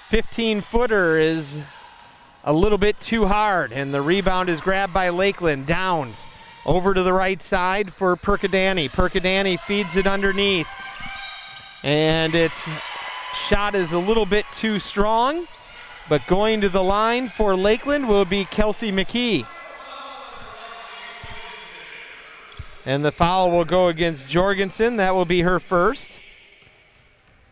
15 0.10 0.62
footer, 0.62 1.18
is 1.18 1.60
a 2.44 2.52
little 2.52 2.78
bit 2.78 3.00
too 3.00 3.26
hard, 3.26 3.72
and 3.72 3.94
the 3.94 4.02
rebound 4.02 4.50
is 4.50 4.60
grabbed 4.60 4.94
by 4.94 5.10
Lakeland. 5.10 5.66
Downs 5.66 6.28
over 6.66 6.94
to 6.94 7.04
the 7.04 7.14
right 7.14 7.42
side 7.42 7.94
for 7.94 8.16
Perkadani. 8.18 8.92
Perkadani 8.92 9.58
feeds 9.62 9.96
it 9.96 10.06
underneath, 10.06 10.68
and 11.84 12.36
its 12.36 12.68
shot 13.36 13.76
is 13.76 13.92
a 13.92 14.00
little 14.00 14.26
bit 14.26 14.46
too 14.52 14.80
strong. 14.80 15.48
But 16.10 16.26
going 16.28 16.62
to 16.62 16.70
the 16.70 16.84
line 16.84 17.30
for 17.30 17.56
Lakeland 17.56 18.10
will 18.10 18.26
be 18.26 18.46
Kelsey 18.46 18.92
McKee. 18.92 19.46
And 22.86 23.06
the 23.06 23.12
foul 23.12 23.50
will 23.50 23.64
go 23.64 23.88
against 23.88 24.28
Jorgensen. 24.28 24.98
That 24.98 25.16
will 25.16 25.26
be 25.26 25.42
her 25.42 25.60
first. 25.60 26.18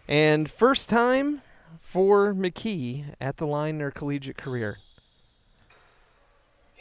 And 0.07 0.51
first 0.51 0.89
time 0.89 1.41
for 1.79 2.33
McKee 2.33 3.15
at 3.21 3.37
the 3.37 3.47
line 3.47 3.75
in 3.75 3.81
her 3.81 3.91
collegiate 3.91 4.37
career. 4.37 4.79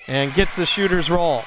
And 0.09 0.35
gets 0.35 0.57
the 0.57 0.67
shooter's 0.67 1.09
roll. 1.09 1.45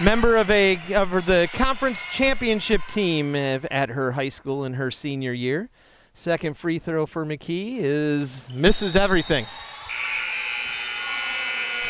Member 0.00 0.36
of 0.36 0.50
a 0.50 0.80
of 0.94 1.26
the 1.26 1.46
conference 1.52 2.02
championship 2.10 2.80
team 2.88 3.36
at 3.36 3.90
her 3.90 4.12
high 4.12 4.30
school 4.30 4.64
in 4.64 4.72
her 4.72 4.90
senior 4.90 5.34
year. 5.34 5.68
Second 6.14 6.56
free 6.56 6.78
throw 6.78 7.04
for 7.04 7.26
McKee 7.26 7.76
is 7.80 8.50
misses 8.50 8.96
everything. 8.96 9.44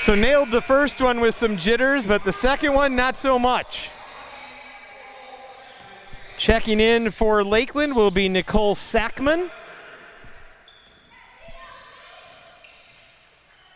So 0.02 0.16
nailed 0.16 0.50
the 0.50 0.60
first 0.60 1.00
one 1.00 1.20
with 1.20 1.36
some 1.36 1.56
jitters, 1.56 2.04
but 2.04 2.24
the 2.24 2.32
second 2.32 2.74
one 2.74 2.96
not 2.96 3.16
so 3.16 3.38
much. 3.38 3.90
Checking 6.36 6.80
in 6.80 7.12
for 7.12 7.44
Lakeland 7.44 7.94
will 7.94 8.10
be 8.10 8.28
Nicole 8.28 8.74
Sackman. 8.74 9.50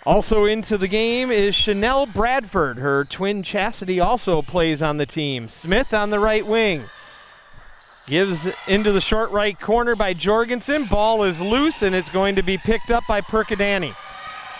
Also 0.07 0.45
into 0.45 0.77
the 0.77 0.89
game 0.89 1.31
is 1.31 1.55
Chanel 1.55 2.05
Bradford. 2.05 2.77
Her 2.77 3.05
twin 3.05 3.43
Chastity 3.43 4.01
also 4.01 4.43
plays 4.43 4.83
on 4.83 4.99
the 4.99 5.07
team. 5.07 5.49
Smith 5.49 5.95
on 5.95 6.11
the 6.11 6.19
right 6.19 6.47
wing. 6.47 6.85
Gives 8.07 8.47
into 8.67 8.93
the 8.93 9.01
short 9.01 9.31
right 9.31 9.59
corner 9.59 9.97
by 9.97 10.13
Jorgensen. 10.13 10.85
Ball 10.85 11.25
is 11.25 11.41
loose 11.41 11.83
and 11.83 11.95
it's 11.95 12.11
going 12.11 12.37
to 12.37 12.43
be 12.43 12.59
picked 12.59 12.91
up 12.91 13.05
by 13.09 13.23
Perkadani. 13.23 13.97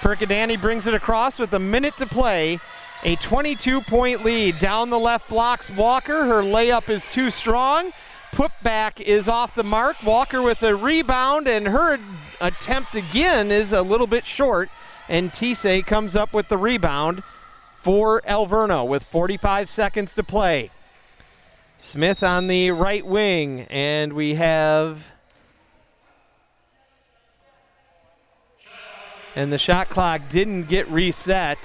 Perkadani 0.01 0.59
brings 0.59 0.87
it 0.87 0.95
across 0.95 1.39
with 1.39 1.53
a 1.53 1.59
minute 1.59 1.97
to 1.99 2.07
play. 2.07 2.59
A 3.03 3.17
22 3.17 3.83
point 3.83 4.25
lead. 4.25 4.59
Down 4.61 4.89
the 4.89 4.99
left 4.99 5.29
blocks 5.29 5.69
Walker. 5.71 6.25
Her 6.25 6.43
layup 6.43 6.89
is 6.89 7.07
too 7.13 7.31
strong. 7.31 7.93
Putback 8.33 9.01
is 9.01 9.29
off 9.29 9.55
the 9.55 9.63
mark. 9.63 10.03
Walker 10.03 10.41
with 10.41 10.63
a 10.63 10.75
rebound, 10.75 11.47
and 11.47 11.69
her 11.69 12.01
attempt 12.41 12.97
again 12.97 13.53
is 13.53 13.73
a 13.73 13.83
little 13.83 14.09
bit 14.09 14.25
short. 14.25 14.71
And 15.09 15.33
Tisei 15.33 15.85
comes 15.85 16.17
up 16.17 16.33
with 16.33 16.49
the 16.49 16.57
rebound 16.57 17.23
for 17.77 18.23
Alverno 18.23 18.87
with 18.87 19.05
45 19.05 19.69
seconds 19.69 20.15
to 20.15 20.23
play. 20.23 20.71
Smith 21.79 22.23
on 22.23 22.47
the 22.47 22.71
right 22.71 23.05
wing, 23.05 23.67
and 23.69 24.15
we 24.15 24.37
have. 24.37 25.05
And 29.37 29.53
the 29.53 29.59
shot 29.59 29.91
clock 29.91 30.23
didn't 30.31 30.69
get 30.69 30.89
reset. 30.89 31.59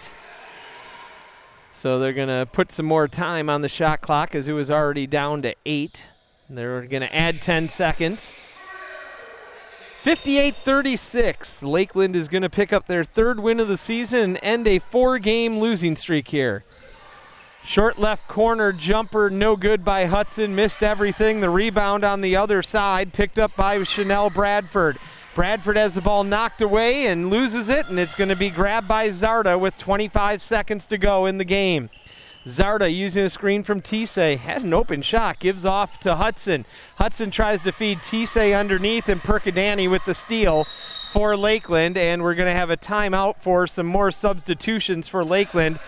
So 1.71 1.99
they're 1.99 2.11
going 2.11 2.27
to 2.27 2.45
put 2.51 2.73
some 2.73 2.85
more 2.85 3.07
time 3.07 3.49
on 3.49 3.61
the 3.61 3.69
shot 3.69 4.01
clock 4.01 4.35
as 4.35 4.49
it 4.49 4.51
was 4.51 4.69
already 4.69 5.07
down 5.07 5.41
to 5.43 5.55
eight. 5.65 6.07
They're 6.49 6.81
going 6.81 7.03
to 7.03 7.15
add 7.15 7.41
10 7.41 7.69
seconds. 7.69 8.33
58 10.01 10.55
36. 10.63 11.61
Lakeland 11.61 12.15
is 12.15 12.29
going 12.29 12.41
to 12.41 12.49
pick 12.49 12.71
up 12.71 12.87
their 12.87 13.03
third 13.03 13.41
win 13.41 13.59
of 13.59 13.67
the 13.67 13.75
season 13.75 14.37
and 14.37 14.39
end 14.41 14.67
a 14.67 14.79
four 14.79 15.19
game 15.19 15.59
losing 15.59 15.97
streak 15.97 16.29
here. 16.29 16.63
Short 17.65 17.99
left 17.99 18.25
corner 18.29 18.71
jumper, 18.71 19.29
no 19.29 19.57
good 19.57 19.83
by 19.83 20.05
Hudson, 20.05 20.55
missed 20.55 20.83
everything. 20.83 21.41
The 21.41 21.49
rebound 21.49 22.05
on 22.05 22.21
the 22.21 22.37
other 22.37 22.63
side, 22.63 23.11
picked 23.11 23.37
up 23.37 23.53
by 23.57 23.83
Chanel 23.83 24.29
Bradford. 24.29 24.97
Bradford 25.35 25.75
has 25.75 25.95
the 25.95 26.01
ball 26.01 26.23
knocked 26.23 26.61
away 26.61 27.07
and 27.07 27.29
loses 27.29 27.67
it, 27.67 27.87
and 27.87 27.99
it's 27.99 28.15
going 28.15 28.29
to 28.29 28.37
be 28.37 28.49
grabbed 28.49 28.87
by 28.87 29.09
Zarda 29.09 29.59
with 29.59 29.77
25 29.77 30.41
seconds 30.41 30.87
to 30.87 30.97
go 30.97 31.25
in 31.25 31.37
the 31.37 31.45
game. 31.45 31.89
Zarda 32.49 32.93
using 32.93 33.23
a 33.23 33.29
screen 33.29 33.63
from 33.63 33.81
Tisei. 33.81 34.37
Had 34.37 34.63
an 34.63 34.73
open 34.73 35.01
shot. 35.01 35.39
Gives 35.39 35.65
off 35.65 35.99
to 35.99 36.15
Hudson. 36.15 36.65
Hudson 36.95 37.29
tries 37.29 37.61
to 37.61 37.71
feed 37.71 37.99
Tisei 37.99 38.59
underneath 38.59 39.07
and 39.07 39.21
Perkadani 39.21 39.89
with 39.89 40.03
the 40.05 40.15
steal 40.15 40.65
for 41.13 41.37
Lakeland. 41.37 41.95
And 41.95 42.23
we're 42.23 42.33
going 42.33 42.51
to 42.51 42.59
have 42.59 42.71
a 42.71 42.77
timeout 42.77 43.35
for 43.41 43.67
some 43.67 43.85
more 43.85 44.11
substitutions 44.11 45.07
for 45.07 45.23
Lakeland. 45.23 45.79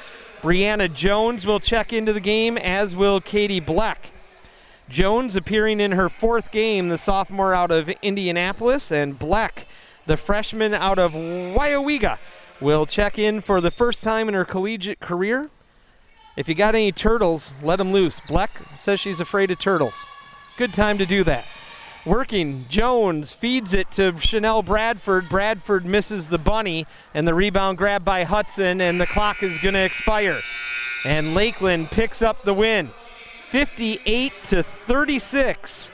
Brianna 0.42 0.94
Jones 0.94 1.46
will 1.46 1.60
check 1.60 1.92
into 1.92 2.14
the 2.14 2.20
game, 2.20 2.58
as 2.58 2.96
will 2.96 3.20
Katie 3.22 3.60
Black. 3.60 4.12
Jones 4.90 5.36
appearing 5.36 5.80
in 5.80 5.94
her 5.94 6.10
fourth 6.10 6.52
game, 6.52 6.90
the 6.90 6.98
sophomore 6.98 7.54
out 7.54 7.72
of 7.72 7.90
Indianapolis, 8.02 8.92
and 8.92 9.18
Black, 9.18 9.68
the 10.06 10.18
freshman 10.18 10.74
out 10.74 11.00
of 11.00 11.14
Waiawega, 11.14 12.18
will 12.60 12.86
check 12.86 13.18
in 13.18 13.40
for 13.42 13.62
the 13.62 13.72
first 13.72 14.04
time 14.04 14.28
in 14.28 14.34
her 14.34 14.44
collegiate 14.44 15.00
career. 15.00 15.50
If 16.42 16.50
you 16.50 16.56
got 16.56 16.74
any 16.74 16.92
turtles, 16.92 17.54
let 17.62 17.76
them 17.76 17.94
loose. 17.94 18.20
Black 18.20 18.62
says 18.76 19.00
she's 19.00 19.22
afraid 19.22 19.52
of 19.52 19.60
turtles. 19.60 19.94
Good 20.58 20.74
time 20.74 20.98
to 20.98 21.06
do 21.06 21.24
that. 21.26 21.46
Working, 22.04 22.66
Jones 22.68 23.32
feeds 23.32 23.76
it 23.76 23.92
to 23.92 24.18
Chanel 24.18 24.64
Bradford. 24.64 25.30
Bradford 25.30 25.86
misses 25.86 26.30
the 26.30 26.40
bunny, 26.40 26.88
and 27.14 27.28
the 27.28 27.36
rebound 27.36 27.78
grab 27.78 28.04
by 28.04 28.24
Hudson, 28.24 28.82
and 28.82 29.00
the 29.00 29.06
clock 29.06 29.44
is 29.44 29.56
going 29.60 29.76
to 29.76 29.82
expire. 29.82 30.40
And 31.06 31.36
Lakeland 31.36 31.92
picks 31.92 32.24
up 32.24 32.42
the 32.42 32.56
win. 32.56 32.88
58 32.88 34.34
to 34.46 34.64
36 34.64 35.92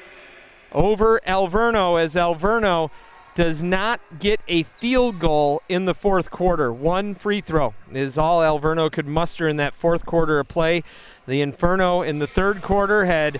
over 0.72 1.20
Alverno 1.28 2.02
as 2.02 2.16
Alverno 2.16 2.90
does 3.38 3.62
not 3.62 4.02
get 4.18 4.42
a 4.48 4.64
field 4.64 5.20
goal 5.20 5.62
in 5.70 5.86
the 5.86 5.94
fourth 5.94 6.32
quarter. 6.32 6.74
One 6.74 7.14
free 7.14 7.40
throw 7.40 7.76
is 7.94 8.18
all 8.18 8.40
Alverno 8.40 8.92
could 8.92 9.06
muster 9.06 9.48
in 9.48 9.58
that 9.58 9.76
fourth 9.76 10.08
quarter 10.08 10.40
of 10.40 10.48
play. 10.48 10.84
The 11.28 11.42
Inferno 11.42 12.02
in 12.02 12.18
the 12.18 12.26
third 12.26 12.64
quarter 12.64 13.06
had 13.06 13.40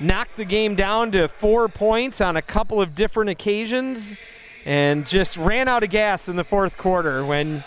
knocked 0.00 0.38
the 0.38 0.46
game 0.46 0.76
down 0.76 1.12
to 1.12 1.28
four 1.28 1.68
points 1.68 2.22
on 2.22 2.38
a 2.38 2.42
couple 2.42 2.80
of 2.80 2.94
different 2.94 3.28
occasions 3.28 4.14
and 4.64 5.06
just 5.06 5.36
ran 5.36 5.68
out 5.68 5.82
of 5.82 5.90
gas 5.90 6.26
in 6.26 6.36
the 6.36 6.44
fourth 6.44 6.78
quarter 6.78 7.22
when 7.22 7.62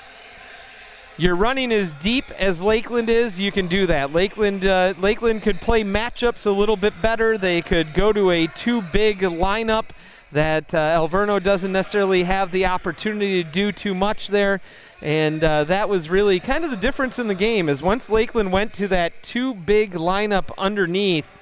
you're 1.17 1.35
running 1.35 1.71
as 1.71 1.93
deep 1.93 2.25
as 2.39 2.59
Lakeland 2.59 3.07
is, 3.07 3.39
you 3.39 3.51
can 3.51 3.67
do 3.67 3.85
that. 3.85 4.11
Lakeland 4.11 4.65
uh, 4.65 4.95
Lakeland 4.97 5.43
could 5.43 5.61
play 5.61 5.83
matchups 5.83 6.47
a 6.47 6.51
little 6.51 6.77
bit 6.77 6.99
better. 7.03 7.37
They 7.37 7.61
could 7.61 7.93
go 7.93 8.11
to 8.11 8.31
a 8.31 8.47
too 8.47 8.81
big 8.81 9.19
lineup 9.19 9.85
that 10.31 10.73
uh, 10.73 10.99
Alverno 10.99 11.41
doesn't 11.41 11.71
necessarily 11.71 12.23
have 12.23 12.51
the 12.51 12.65
opportunity 12.65 13.43
to 13.43 13.49
do 13.49 13.71
too 13.71 13.93
much 13.93 14.27
there. 14.27 14.61
And 15.01 15.43
uh, 15.43 15.63
that 15.65 15.89
was 15.89 16.09
really 16.09 16.39
kind 16.39 16.63
of 16.63 16.71
the 16.71 16.77
difference 16.77 17.19
in 17.19 17.27
the 17.27 17.35
game. 17.35 17.69
Is 17.69 17.81
once 17.81 18.09
Lakeland 18.09 18.51
went 18.51 18.73
to 18.75 18.87
that 18.89 19.23
two 19.23 19.53
big 19.53 19.93
lineup 19.93 20.51
underneath, 20.57 21.37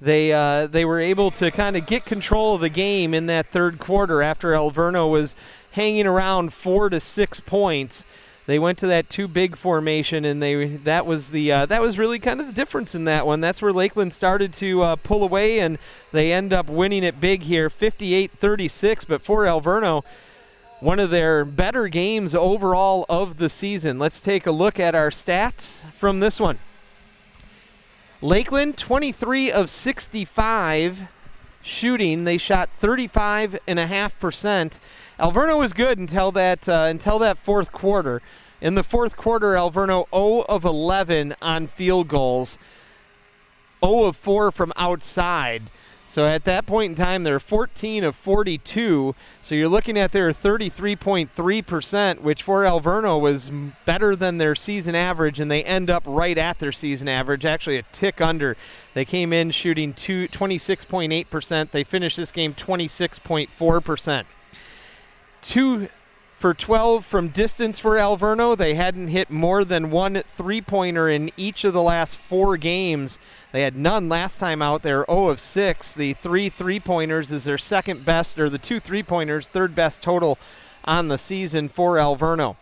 they 0.00 0.32
uh, 0.32 0.66
they 0.66 0.84
were 0.84 0.98
able 0.98 1.30
to 1.32 1.50
kind 1.50 1.76
of 1.76 1.86
get 1.86 2.04
control 2.04 2.54
of 2.54 2.60
the 2.60 2.68
game 2.68 3.14
in 3.14 3.26
that 3.26 3.48
third 3.48 3.78
quarter 3.78 4.22
after 4.22 4.52
Alverno 4.52 5.10
was 5.10 5.34
hanging 5.72 6.06
around 6.06 6.52
four 6.52 6.88
to 6.90 7.00
six 7.00 7.40
points 7.40 8.04
they 8.46 8.58
went 8.58 8.78
to 8.78 8.86
that 8.88 9.08
two 9.08 9.28
big 9.28 9.56
formation, 9.56 10.24
and 10.24 10.42
they 10.42 10.66
that 10.66 11.06
was 11.06 11.30
the 11.30 11.52
uh, 11.52 11.66
that 11.66 11.80
was 11.80 11.98
really 11.98 12.18
kind 12.18 12.40
of 12.40 12.46
the 12.46 12.52
difference 12.52 12.94
in 12.94 13.04
that 13.04 13.26
one. 13.26 13.40
That's 13.40 13.62
where 13.62 13.72
Lakeland 13.72 14.12
started 14.12 14.52
to 14.54 14.82
uh, 14.82 14.96
pull 14.96 15.22
away, 15.22 15.60
and 15.60 15.78
they 16.10 16.32
end 16.32 16.52
up 16.52 16.68
winning 16.68 17.04
it 17.04 17.20
big 17.20 17.42
here, 17.42 17.70
58-36. 17.70 19.06
But 19.06 19.22
for 19.22 19.44
Alverno, 19.44 20.02
one 20.80 20.98
of 20.98 21.10
their 21.10 21.44
better 21.44 21.86
games 21.86 22.34
overall 22.34 23.06
of 23.08 23.36
the 23.36 23.48
season. 23.48 24.00
Let's 24.00 24.20
take 24.20 24.46
a 24.46 24.50
look 24.50 24.80
at 24.80 24.96
our 24.96 25.10
stats 25.10 25.84
from 25.92 26.18
this 26.18 26.40
one. 26.40 26.58
Lakeland 28.20 28.76
23 28.76 29.52
of 29.52 29.70
65 29.70 31.02
shooting. 31.62 32.24
They 32.24 32.38
shot 32.38 32.68
35.5%. 32.80 34.78
Alverno 35.18 35.58
was 35.58 35.72
good 35.72 35.98
until 35.98 36.32
that 36.32 36.68
uh, 36.68 36.86
until 36.88 37.18
that 37.18 37.38
fourth 37.38 37.72
quarter. 37.72 38.22
In 38.60 38.74
the 38.76 38.84
fourth 38.84 39.16
quarter, 39.16 39.54
Alverno 39.54 40.06
0 40.10 40.44
of 40.48 40.64
11 40.64 41.34
on 41.42 41.66
field 41.66 42.08
goals, 42.08 42.58
0 43.84 44.04
of 44.04 44.16
4 44.16 44.52
from 44.52 44.72
outside. 44.76 45.64
So 46.06 46.28
at 46.28 46.44
that 46.44 46.66
point 46.66 46.90
in 46.90 46.94
time, 46.94 47.24
they're 47.24 47.40
14 47.40 48.04
of 48.04 48.14
42. 48.14 49.14
So 49.40 49.54
you're 49.54 49.68
looking 49.68 49.98
at 49.98 50.12
their 50.12 50.30
33.3%, 50.30 52.20
which 52.20 52.42
for 52.42 52.64
Alverno 52.64 53.18
was 53.18 53.50
better 53.86 54.14
than 54.14 54.36
their 54.36 54.54
season 54.54 54.94
average, 54.94 55.40
and 55.40 55.50
they 55.50 55.64
end 55.64 55.88
up 55.88 56.02
right 56.06 56.36
at 56.36 56.58
their 56.58 56.70
season 56.70 57.08
average, 57.08 57.46
actually 57.46 57.78
a 57.78 57.82
tick 57.92 58.20
under. 58.20 58.58
They 58.92 59.06
came 59.06 59.32
in 59.32 59.50
shooting 59.52 59.94
two, 59.94 60.28
26.8%. 60.28 61.70
They 61.70 61.82
finished 61.82 62.18
this 62.18 62.30
game 62.30 62.54
26.4% 62.54 64.24
two 65.42 65.88
for 66.38 66.54
12 66.54 67.06
from 67.06 67.28
distance 67.28 67.78
for 67.78 67.92
Alverno. 67.92 68.56
They 68.56 68.74
hadn't 68.74 69.08
hit 69.08 69.30
more 69.30 69.64
than 69.64 69.92
one 69.92 70.22
three 70.26 70.60
pointer 70.60 71.08
in 71.08 71.30
each 71.36 71.62
of 71.62 71.72
the 71.72 71.82
last 71.82 72.16
four 72.16 72.56
games. 72.56 73.18
They 73.52 73.62
had 73.62 73.76
none 73.76 74.08
last 74.08 74.38
time 74.38 74.60
out. 74.60 74.82
They're 74.82 75.04
0 75.08 75.28
of 75.28 75.38
6. 75.38 75.92
The 75.92 76.14
three 76.14 76.48
three 76.48 76.80
pointers 76.80 77.30
is 77.30 77.44
their 77.44 77.58
second 77.58 78.04
best, 78.04 78.40
or 78.40 78.50
the 78.50 78.58
two 78.58 78.80
three 78.80 79.04
pointers, 79.04 79.46
third 79.46 79.76
best 79.76 80.02
total 80.02 80.36
on 80.84 81.06
the 81.06 81.18
season 81.18 81.68
for 81.68 81.94
Alverno. 81.94 82.56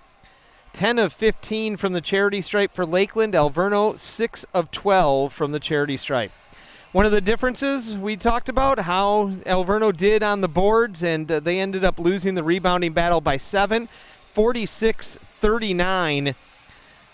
10 0.75 0.99
of 0.99 1.13
15 1.13 1.77
from 1.77 1.95
the 1.95 2.01
charity 2.01 2.43
stripe 2.43 2.75
for 2.75 2.85
Lakeland. 2.85 3.33
Alverno, 3.35 3.99
6 3.99 4.45
of 4.53 4.71
12 4.71 5.33
from 5.33 5.53
the 5.53 5.59
charity 5.59 5.97
stripe. 5.97 6.33
One 6.93 7.07
of 7.07 7.13
the 7.13 7.21
differences 7.21 7.97
we 7.97 8.17
talked 8.17 8.49
about 8.49 8.81
how 8.81 9.31
Alverno 9.47 9.97
did 9.97 10.25
on 10.25 10.41
the 10.41 10.49
boards, 10.49 11.05
and 11.05 11.31
uh, 11.31 11.39
they 11.39 11.61
ended 11.61 11.85
up 11.85 12.01
losing 12.01 12.35
the 12.35 12.43
rebounding 12.43 12.93
battle 12.93 13.21
by 13.21 13.37
seven, 13.37 13.89
46 14.35 15.17
39. 15.41 16.35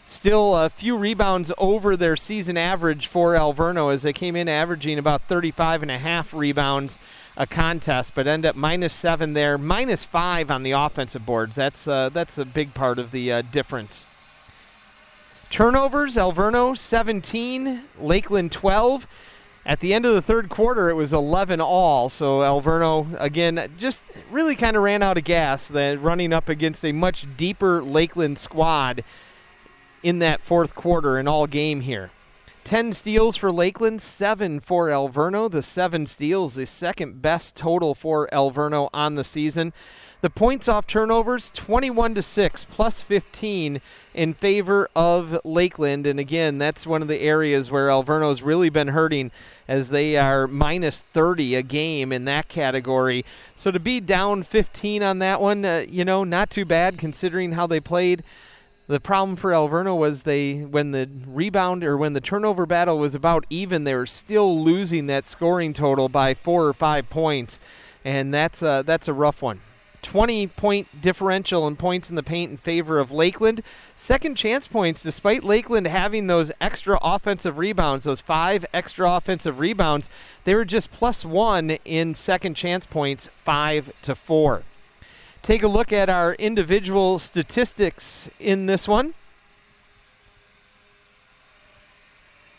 Still 0.06 0.56
a 0.56 0.70
few 0.70 0.96
rebounds 0.96 1.52
over 1.58 1.94
their 1.94 2.16
season 2.16 2.56
average 2.56 3.06
for 3.06 3.34
Alverno 3.34 3.92
as 3.92 4.00
they 4.00 4.14
came 4.14 4.34
in 4.34 4.48
averaging 4.48 4.98
about 4.98 5.20
35 5.24 5.82
and 5.82 5.90
a 5.90 5.98
half 5.98 6.32
rebounds 6.32 6.98
a 7.36 7.46
contest, 7.46 8.12
but 8.14 8.26
end 8.26 8.46
up 8.46 8.56
minus 8.56 8.94
seven 8.94 9.34
there, 9.34 9.58
minus 9.58 10.06
five 10.06 10.50
on 10.50 10.62
the 10.62 10.70
offensive 10.70 11.26
boards. 11.26 11.54
That's 11.54 11.86
uh, 11.86 12.08
that's 12.08 12.38
a 12.38 12.46
big 12.46 12.72
part 12.72 12.98
of 12.98 13.10
the 13.10 13.30
uh, 13.30 13.42
difference. 13.42 14.06
Turnovers: 15.50 16.16
Alverno 16.16 16.74
17, 16.78 17.82
Lakeland 18.00 18.52
12. 18.52 19.06
At 19.66 19.80
the 19.80 19.92
end 19.92 20.06
of 20.06 20.14
the 20.14 20.22
third 20.22 20.48
quarter, 20.48 20.88
it 20.90 20.94
was 20.94 21.12
11 21.12 21.60
all. 21.60 22.08
So 22.08 22.38
Alverno, 22.38 23.20
again, 23.20 23.72
just 23.76 24.00
really 24.30 24.54
kind 24.54 24.76
of 24.76 24.84
ran 24.84 25.02
out 25.02 25.18
of 25.18 25.24
gas, 25.24 25.66
then 25.66 26.00
running 26.00 26.32
up 26.32 26.48
against 26.48 26.84
a 26.84 26.92
much 26.92 27.26
deeper 27.36 27.82
Lakeland 27.82 28.38
squad 28.38 29.02
in 30.04 30.20
that 30.20 30.40
fourth 30.40 30.76
quarter 30.76 31.18
and 31.18 31.28
all 31.28 31.48
game 31.48 31.80
here. 31.80 32.12
10 32.66 32.92
steals 32.94 33.36
for 33.36 33.52
Lakeland, 33.52 34.02
7 34.02 34.58
for 34.58 34.88
Alverno. 34.88 35.48
The 35.48 35.62
7 35.62 36.04
steals, 36.04 36.56
the 36.56 36.66
second 36.66 37.22
best 37.22 37.54
total 37.54 37.94
for 37.94 38.28
Alverno 38.32 38.90
on 38.92 39.14
the 39.14 39.22
season. 39.22 39.72
The 40.20 40.30
points 40.30 40.66
off 40.66 40.84
turnovers 40.84 41.52
21 41.54 42.16
to 42.16 42.22
6 42.22 42.64
plus 42.64 43.04
15 43.04 43.80
in 44.14 44.34
favor 44.34 44.88
of 44.96 45.38
Lakeland 45.44 46.08
and 46.08 46.18
again 46.18 46.58
that's 46.58 46.86
one 46.86 47.02
of 47.02 47.06
the 47.06 47.20
areas 47.20 47.70
where 47.70 47.86
Alverno's 47.86 48.42
really 48.42 48.70
been 48.70 48.88
hurting 48.88 49.30
as 49.68 49.90
they 49.90 50.16
are 50.16 50.48
minus 50.48 50.98
30 50.98 51.54
a 51.54 51.62
game 51.62 52.10
in 52.10 52.24
that 52.24 52.48
category. 52.48 53.24
So 53.54 53.70
to 53.70 53.78
be 53.78 54.00
down 54.00 54.42
15 54.42 55.04
on 55.04 55.20
that 55.20 55.40
one, 55.40 55.64
uh, 55.64 55.84
you 55.88 56.04
know, 56.04 56.24
not 56.24 56.50
too 56.50 56.64
bad 56.64 56.98
considering 56.98 57.52
how 57.52 57.68
they 57.68 57.78
played. 57.78 58.24
The 58.88 59.00
problem 59.00 59.34
for 59.34 59.50
Alverno 59.50 59.98
was 59.98 60.22
they 60.22 60.58
when 60.58 60.92
the 60.92 61.10
rebound 61.26 61.82
or 61.82 61.96
when 61.96 62.12
the 62.12 62.20
turnover 62.20 62.66
battle 62.66 62.98
was 62.98 63.16
about 63.16 63.44
even, 63.50 63.82
they 63.82 63.94
were 63.94 64.06
still 64.06 64.62
losing 64.62 65.06
that 65.06 65.26
scoring 65.26 65.72
total 65.72 66.08
by 66.08 66.34
4 66.34 66.66
or 66.66 66.72
5 66.72 67.10
points. 67.10 67.58
And 68.04 68.32
that's 68.32 68.62
a, 68.62 68.84
that's 68.86 69.08
a 69.08 69.12
rough 69.12 69.42
one. 69.42 69.60
20 70.02 70.46
point 70.46 71.02
differential 71.02 71.66
in 71.66 71.74
points 71.74 72.08
in 72.08 72.14
the 72.14 72.22
paint 72.22 72.52
in 72.52 72.56
favor 72.56 73.00
of 73.00 73.10
Lakeland. 73.10 73.64
Second 73.96 74.36
chance 74.36 74.68
points, 74.68 75.02
despite 75.02 75.42
Lakeland 75.42 75.88
having 75.88 76.28
those 76.28 76.52
extra 76.60 76.96
offensive 77.02 77.58
rebounds, 77.58 78.04
those 78.04 78.20
five 78.20 78.64
extra 78.72 79.10
offensive 79.12 79.58
rebounds, 79.58 80.08
they 80.44 80.54
were 80.54 80.64
just 80.64 80.92
plus 80.92 81.24
one 81.24 81.70
in 81.84 82.14
second 82.14 82.54
chance 82.54 82.86
points, 82.86 83.30
five 83.44 83.92
to 84.02 84.14
four. 84.14 84.62
Take 85.46 85.62
a 85.62 85.68
look 85.68 85.92
at 85.92 86.08
our 86.08 86.34
individual 86.34 87.20
statistics 87.20 88.28
in 88.40 88.66
this 88.66 88.88
one. 88.88 89.14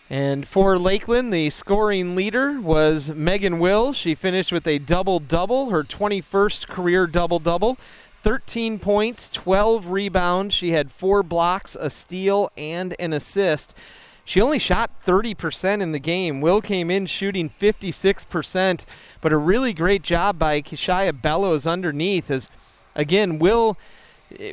And 0.10 0.48
for 0.48 0.80
Lakeland, 0.80 1.34
the 1.34 1.50
scoring 1.50 2.16
leader 2.16 2.62
was 2.62 3.10
Megan 3.10 3.60
Will. 3.60 3.92
She 3.92 4.16
finished 4.16 4.54
with 4.54 4.66
a 4.66 4.78
double 4.78 5.20
double, 5.20 5.70
her 5.70 5.84
21st 5.84 6.70
career 6.70 7.08
double 7.08 7.40
double. 7.40 7.78
13 8.24 8.80
points, 8.80 9.30
12 9.32 9.90
rebounds. 9.90 10.56
She 10.56 10.72
had 10.72 10.90
four 10.90 11.24
blocks, 11.24 11.76
a 11.78 11.90
steal, 11.90 12.50
and 12.56 12.96
an 13.00 13.12
assist. 13.12 13.76
She 14.24 14.40
only 14.40 14.60
shot 14.60 14.92
30% 15.06 15.82
in 15.82 15.92
the 15.92 16.00
game. 16.00 16.40
Will 16.40 16.62
came 16.62 16.90
in 16.90 17.06
shooting 17.06 17.50
56%, 17.50 18.86
but 19.20 19.34
a 19.34 19.38
really 19.38 19.74
great 19.74 20.04
job 20.04 20.40
by 20.40 20.62
Kishaya 20.62 21.22
Bellows 21.22 21.68
underneath. 21.68 22.32
As 22.32 22.48
again, 22.98 23.40
Will, 23.40 23.78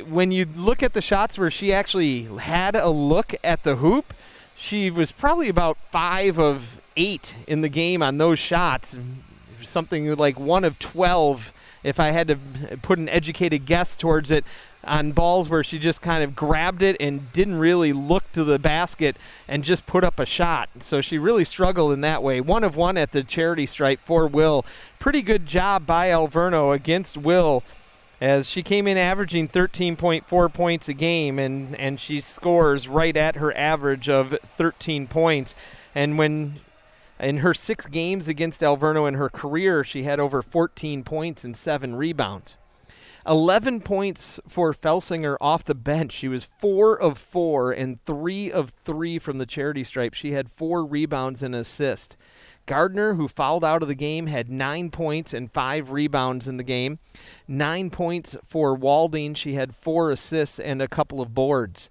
when 0.07 0.31
you 0.31 0.45
look 0.55 0.81
at 0.81 0.93
the 0.93 1.01
shots 1.01 1.37
where 1.37 1.51
she 1.51 1.73
actually 1.73 2.23
had 2.23 2.75
a 2.75 2.87
look 2.87 3.35
at 3.43 3.63
the 3.63 3.75
hoop, 3.75 4.13
she 4.55 4.89
was 4.89 5.11
probably 5.11 5.49
about 5.49 5.77
five 5.91 6.39
of 6.39 6.79
eight 6.95 7.35
in 7.45 7.59
the 7.59 7.67
game 7.67 8.01
on 8.01 8.17
those 8.17 8.39
shots. 8.39 8.97
Something 9.61 10.15
like 10.15 10.39
one 10.39 10.63
of 10.63 10.79
12 10.79 11.51
if 11.83 11.99
I 11.99 12.09
had 12.09 12.27
to 12.29 12.37
put 12.81 12.97
an 12.97 13.07
educated 13.09 13.65
guess 13.67 13.95
towards 13.95 14.31
it 14.31 14.43
on 14.83 15.11
balls 15.11 15.49
where 15.49 15.63
she 15.63 15.79
just 15.79 16.01
kind 16.01 16.23
of 16.23 16.35
grabbed 16.35 16.81
it 16.81 16.95
and 16.99 17.31
didn't 17.31 17.57
really 17.57 17.93
look 17.93 18.31
to 18.33 18.43
the 18.43 18.59
basket 18.59 19.17
and 19.47 19.63
just 19.63 19.85
put 19.85 20.03
up 20.03 20.19
a 20.19 20.25
shot. 20.25 20.69
So 20.79 21.01
she 21.01 21.17
really 21.17 21.45
struggled 21.45 21.93
in 21.93 22.01
that 22.01 22.23
way. 22.23 22.41
One 22.41 22.63
of 22.63 22.75
one 22.75 22.97
at 22.97 23.11
the 23.11 23.23
charity 23.23 23.65
stripe 23.65 23.99
for 24.03 24.27
Will. 24.27 24.65
Pretty 24.99 25.21
good 25.21 25.45
job 25.45 25.85
by 25.85 26.09
Alverno 26.09 26.73
against 26.73 27.17
Will 27.17 27.63
as 28.21 28.49
she 28.49 28.63
came 28.63 28.87
in 28.87 28.97
averaging 28.97 29.47
13.4 29.47 30.53
points 30.53 30.87
a 30.87 30.93
game 30.93 31.37
and, 31.37 31.75
and 31.75 31.99
she 31.99 32.21
scores 32.21 32.87
right 32.87 33.15
at 33.15 33.35
her 33.35 33.55
average 33.57 34.09
of 34.09 34.37
13 34.57 35.07
points. 35.07 35.53
And 35.93 36.17
when 36.17 36.59
in 37.19 37.37
her 37.37 37.53
six 37.53 37.85
games 37.85 38.27
against 38.27 38.61
Alverno 38.61 39.07
in 39.07 39.15
her 39.15 39.29
career, 39.29 39.83
she 39.83 40.03
had 40.03 40.19
over 40.19 40.41
14 40.41 41.03
points 41.03 41.43
and 41.43 41.55
seven 41.55 41.95
rebounds. 41.95 42.57
11 43.27 43.81
points 43.81 44.39
for 44.47 44.71
Felsinger 44.71 45.35
off 45.41 45.63
the 45.63 45.73
bench. 45.73 46.11
She 46.11 46.27
was 46.27 46.43
four 46.43 46.99
of 46.99 47.17
four 47.17 47.71
and 47.71 48.03
three 48.05 48.51
of 48.51 48.71
three 48.83 49.17
from 49.17 49.39
the 49.39 49.47
charity 49.47 49.83
stripe. 49.83 50.13
She 50.13 50.33
had 50.33 50.51
four 50.51 50.85
rebounds 50.85 51.41
and 51.41 51.55
assist. 51.55 52.15
Gardner, 52.65 53.13
who 53.15 53.27
fouled 53.27 53.63
out 53.63 53.81
of 53.81 53.87
the 53.87 53.95
game, 53.95 54.27
had 54.27 54.49
nine 54.49 54.89
points 54.89 55.33
and 55.33 55.51
five 55.51 55.91
rebounds 55.91 56.47
in 56.47 56.57
the 56.57 56.63
game. 56.63 56.99
Nine 57.47 57.89
points 57.89 58.35
for 58.47 58.75
Walding. 58.75 59.33
She 59.33 59.53
had 59.53 59.75
four 59.75 60.11
assists 60.11 60.59
and 60.59 60.81
a 60.81 60.87
couple 60.87 61.21
of 61.21 61.33
boards 61.33 61.89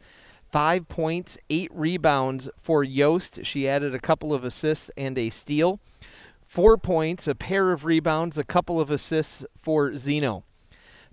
five 0.55 0.89
points, 0.89 1.37
eight 1.51 1.69
rebounds 1.75 2.49
for 2.57 2.85
Yost. 2.85 3.45
She 3.45 3.69
added 3.69 3.93
a 3.93 3.99
couple 3.99 4.33
of 4.33 4.45
assists 4.45 4.89
and 4.97 5.19
a 5.19 5.29
steal. 5.29 5.81
Four 6.47 6.79
points, 6.79 7.27
a 7.27 7.35
pair 7.35 7.73
of 7.73 7.85
rebounds, 7.85 8.39
a 8.39 8.45
couple 8.45 8.81
of 8.81 8.89
assists 8.89 9.45
for 9.61 9.97
Zeno. 9.97 10.45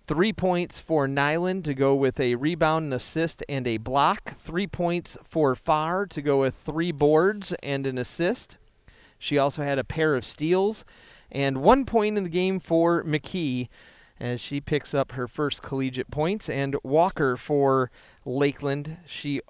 Three 0.05 0.31
points 0.31 0.79
for 0.79 1.07
Nyland 1.07 1.65
to 1.65 1.73
go 1.73 1.95
with 1.95 2.19
a 2.19 2.35
rebound, 2.35 2.85
an 2.85 2.93
assist, 2.93 3.43
and 3.49 3.65
a 3.65 3.77
block. 3.77 4.35
Three 4.37 4.67
points 4.67 5.17
for 5.23 5.55
Farr 5.55 6.05
to 6.05 6.21
go 6.21 6.41
with 6.41 6.53
three 6.53 6.91
boards 6.91 7.55
and 7.63 7.87
an 7.87 7.97
assist. 7.97 8.57
She 9.21 9.37
also 9.37 9.61
had 9.61 9.77
a 9.77 9.83
pair 9.83 10.15
of 10.15 10.25
steals. 10.25 10.83
And 11.31 11.61
one 11.61 11.85
point 11.85 12.17
in 12.17 12.23
the 12.23 12.29
game 12.29 12.59
for 12.59 13.03
McKee 13.03 13.69
as 14.19 14.41
she 14.41 14.59
picks 14.59 14.95
up 14.95 15.11
her 15.11 15.27
first 15.27 15.61
collegiate 15.61 16.09
points. 16.09 16.49
And 16.49 16.75
Walker 16.83 17.37
for 17.37 17.91
Lakeland, 18.25 18.97
she 19.05 19.41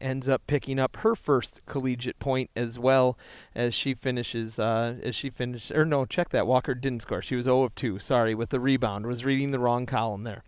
ends 0.00 0.28
up 0.28 0.46
picking 0.46 0.78
up 0.78 0.96
her 0.96 1.14
first 1.14 1.60
collegiate 1.66 2.18
point 2.18 2.50
as 2.56 2.78
well 2.78 3.18
as 3.54 3.74
she 3.74 3.94
finishes 3.94 4.58
uh, 4.58 4.96
as 5.02 5.14
she 5.14 5.30
finished 5.30 5.70
or 5.70 5.84
no 5.84 6.04
check 6.04 6.30
that 6.30 6.46
Walker 6.46 6.74
didn't 6.74 7.02
score. 7.02 7.22
She 7.22 7.36
was 7.36 7.44
0 7.44 7.62
of 7.62 7.74
2 7.74 7.98
sorry 7.98 8.34
with 8.34 8.50
the 8.50 8.60
rebound 8.60 9.06
was 9.06 9.24
reading 9.24 9.50
the 9.50 9.58
wrong 9.58 9.86
column 9.86 10.24
there. 10.24 10.42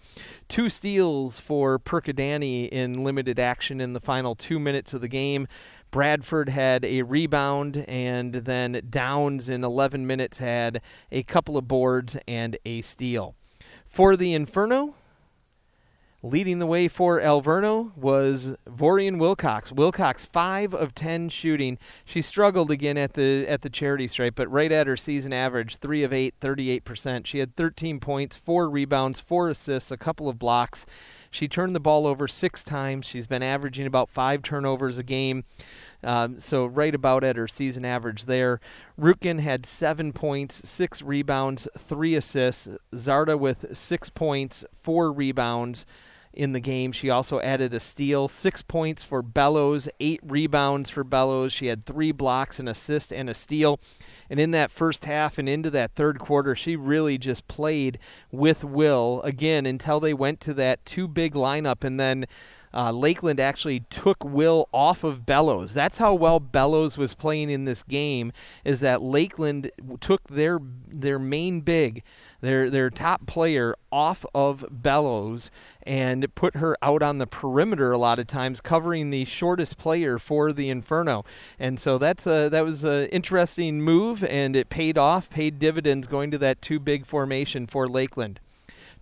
Two 0.48 0.68
steals 0.68 1.40
for 1.40 1.78
Perkadani 1.78 2.68
in 2.68 3.04
limited 3.04 3.38
action 3.38 3.80
in 3.80 3.92
the 3.92 4.00
final 4.00 4.34
2 4.34 4.58
minutes 4.58 4.94
of 4.94 5.00
the 5.00 5.08
game. 5.08 5.46
Bradford 5.90 6.50
had 6.50 6.84
a 6.84 7.02
rebound, 7.02 7.84
and 7.88 8.34
then 8.34 8.82
Downs 8.90 9.48
in 9.48 9.64
11 9.64 10.06
minutes 10.06 10.38
had 10.38 10.82
a 11.10 11.22
couple 11.22 11.56
of 11.56 11.66
boards 11.66 12.16
and 12.26 12.58
a 12.66 12.82
steal. 12.82 13.34
For 13.86 14.16
the 14.16 14.34
Inferno, 14.34 14.94
leading 16.22 16.58
the 16.58 16.66
way 16.66 16.88
for 16.88 17.20
Alverno 17.20 17.96
was 17.96 18.56
Vorian 18.68 19.18
Wilcox. 19.18 19.70
Wilcox 19.70 20.24
five 20.24 20.74
of 20.74 20.94
ten 20.94 21.28
shooting. 21.28 21.78
She 22.04 22.22
struggled 22.22 22.70
again 22.70 22.98
at 22.98 23.14
the 23.14 23.46
at 23.48 23.62
the 23.62 23.70
charity 23.70 24.08
stripe, 24.08 24.34
but 24.34 24.50
right 24.50 24.72
at 24.72 24.86
her 24.86 24.96
season 24.96 25.32
average, 25.32 25.76
three 25.76 26.02
of 26.02 26.12
eight, 26.12 26.34
38 26.40 26.84
percent. 26.84 27.26
She 27.26 27.38
had 27.38 27.54
13 27.56 28.00
points, 28.00 28.36
four 28.36 28.68
rebounds, 28.68 29.20
four 29.20 29.48
assists, 29.48 29.90
a 29.90 29.96
couple 29.96 30.28
of 30.28 30.38
blocks. 30.38 30.86
She 31.30 31.46
turned 31.46 31.76
the 31.76 31.80
ball 31.80 32.06
over 32.06 32.26
six 32.26 32.62
times. 32.64 33.04
She's 33.04 33.26
been 33.26 33.42
averaging 33.42 33.86
about 33.86 34.08
five 34.08 34.42
turnovers 34.42 34.98
a 34.98 35.02
game. 35.02 35.44
Um, 36.02 36.38
so 36.38 36.64
right 36.64 36.94
about 36.94 37.22
at 37.22 37.36
her 37.36 37.48
season 37.48 37.84
average 37.84 38.24
there. 38.24 38.60
Rutkin 38.98 39.40
had 39.40 39.66
seven 39.66 40.12
points, 40.12 40.68
six 40.68 41.02
rebounds, 41.02 41.68
three 41.76 42.14
assists. 42.14 42.68
Zarda 42.94 43.38
with 43.38 43.76
six 43.76 44.08
points, 44.08 44.64
four 44.82 45.12
rebounds 45.12 45.84
in 46.38 46.52
the 46.52 46.60
game. 46.60 46.92
She 46.92 47.10
also 47.10 47.40
added 47.40 47.74
a 47.74 47.80
steal, 47.80 48.28
six 48.28 48.62
points 48.62 49.04
for 49.04 49.22
Bellows, 49.22 49.88
eight 49.98 50.20
rebounds 50.22 50.88
for 50.88 51.02
Bellows. 51.02 51.52
She 51.52 51.66
had 51.66 51.84
three 51.84 52.12
blocks, 52.12 52.60
an 52.60 52.68
assist, 52.68 53.12
and 53.12 53.28
a 53.28 53.34
steal. 53.34 53.80
And 54.30 54.38
in 54.38 54.52
that 54.52 54.70
first 54.70 55.04
half 55.04 55.36
and 55.36 55.48
into 55.48 55.68
that 55.70 55.94
third 55.94 56.20
quarter, 56.20 56.54
she 56.54 56.76
really 56.76 57.18
just 57.18 57.48
played 57.48 57.98
with 58.30 58.62
Will 58.62 59.20
again 59.22 59.66
until 59.66 59.98
they 59.98 60.14
went 60.14 60.40
to 60.42 60.54
that 60.54 60.84
two 60.86 61.08
big 61.08 61.34
lineup. 61.34 61.82
And 61.82 61.98
then 61.98 62.26
uh, 62.72 62.92
Lakeland 62.92 63.40
actually 63.40 63.80
took 63.90 64.22
Will 64.22 64.68
off 64.72 65.02
of 65.02 65.26
Bellows. 65.26 65.74
That's 65.74 65.98
how 65.98 66.14
well 66.14 66.38
Bellows 66.38 66.96
was 66.96 67.14
playing 67.14 67.50
in 67.50 67.64
this 67.64 67.82
game. 67.82 68.32
Is 68.64 68.80
that 68.80 69.02
Lakeland 69.02 69.70
took 70.00 70.28
their 70.28 70.60
their 70.86 71.18
main 71.18 71.62
big, 71.62 72.02
their 72.40 72.70
their 72.70 72.90
top 72.90 73.26
player 73.26 73.74
off 73.90 74.24
of 74.34 74.64
Bellows 74.70 75.50
and 75.82 76.32
put 76.34 76.56
her 76.56 76.76
out 76.82 77.02
on 77.02 77.18
the 77.18 77.26
perimeter 77.26 77.92
a 77.92 77.98
lot 77.98 78.18
of 78.18 78.26
times, 78.26 78.60
covering 78.60 79.10
the 79.10 79.24
shortest 79.24 79.78
player 79.78 80.18
for 80.18 80.52
the 80.52 80.68
Inferno. 80.68 81.24
And 81.58 81.80
so 81.80 81.98
that's 81.98 82.26
a 82.26 82.48
that 82.48 82.64
was 82.64 82.84
an 82.84 83.06
interesting 83.06 83.80
move, 83.80 84.22
and 84.24 84.54
it 84.54 84.68
paid 84.68 84.98
off, 84.98 85.30
paid 85.30 85.58
dividends 85.58 86.06
going 86.06 86.30
to 86.30 86.38
that 86.38 86.62
two 86.62 86.78
big 86.78 87.06
formation 87.06 87.66
for 87.66 87.88
Lakeland. 87.88 88.40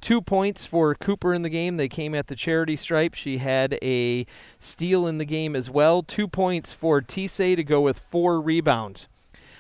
Two 0.01 0.21
points 0.21 0.67
for 0.67 0.95
Cooper 0.95 1.33
in 1.33 1.43
the 1.43 1.49
game. 1.49 1.79
They 1.79 1.89
came 1.89 2.15
at 2.15 2.27
the 2.27 2.37
charity 2.37 2.77
stripe. 2.77 3.15
She 3.15 3.39
had 3.39 3.79
a 3.83 4.27
steal 4.61 5.07
in 5.07 5.19
the 5.19 5.25
game 5.25 5.57
as 5.57 5.71
well. 5.71 6.03
Two 6.03 6.29
points 6.29 6.75
for 6.75 7.01
Tisei 7.01 7.57
to 7.57 7.65
go 7.65 7.81
with 7.81 7.99
four 7.99 8.41
rebounds. 8.41 9.09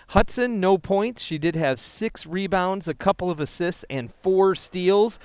Hudson, 0.08 0.60
no 0.60 0.78
points. 0.78 1.22
She 1.22 1.36
did 1.36 1.56
have 1.56 1.80
six 1.80 2.26
rebounds, 2.26 2.86
a 2.86 2.94
couple 2.94 3.30
of 3.30 3.40
assists, 3.40 3.84
and 3.90 4.12
four 4.22 4.54
steals. 4.54 5.18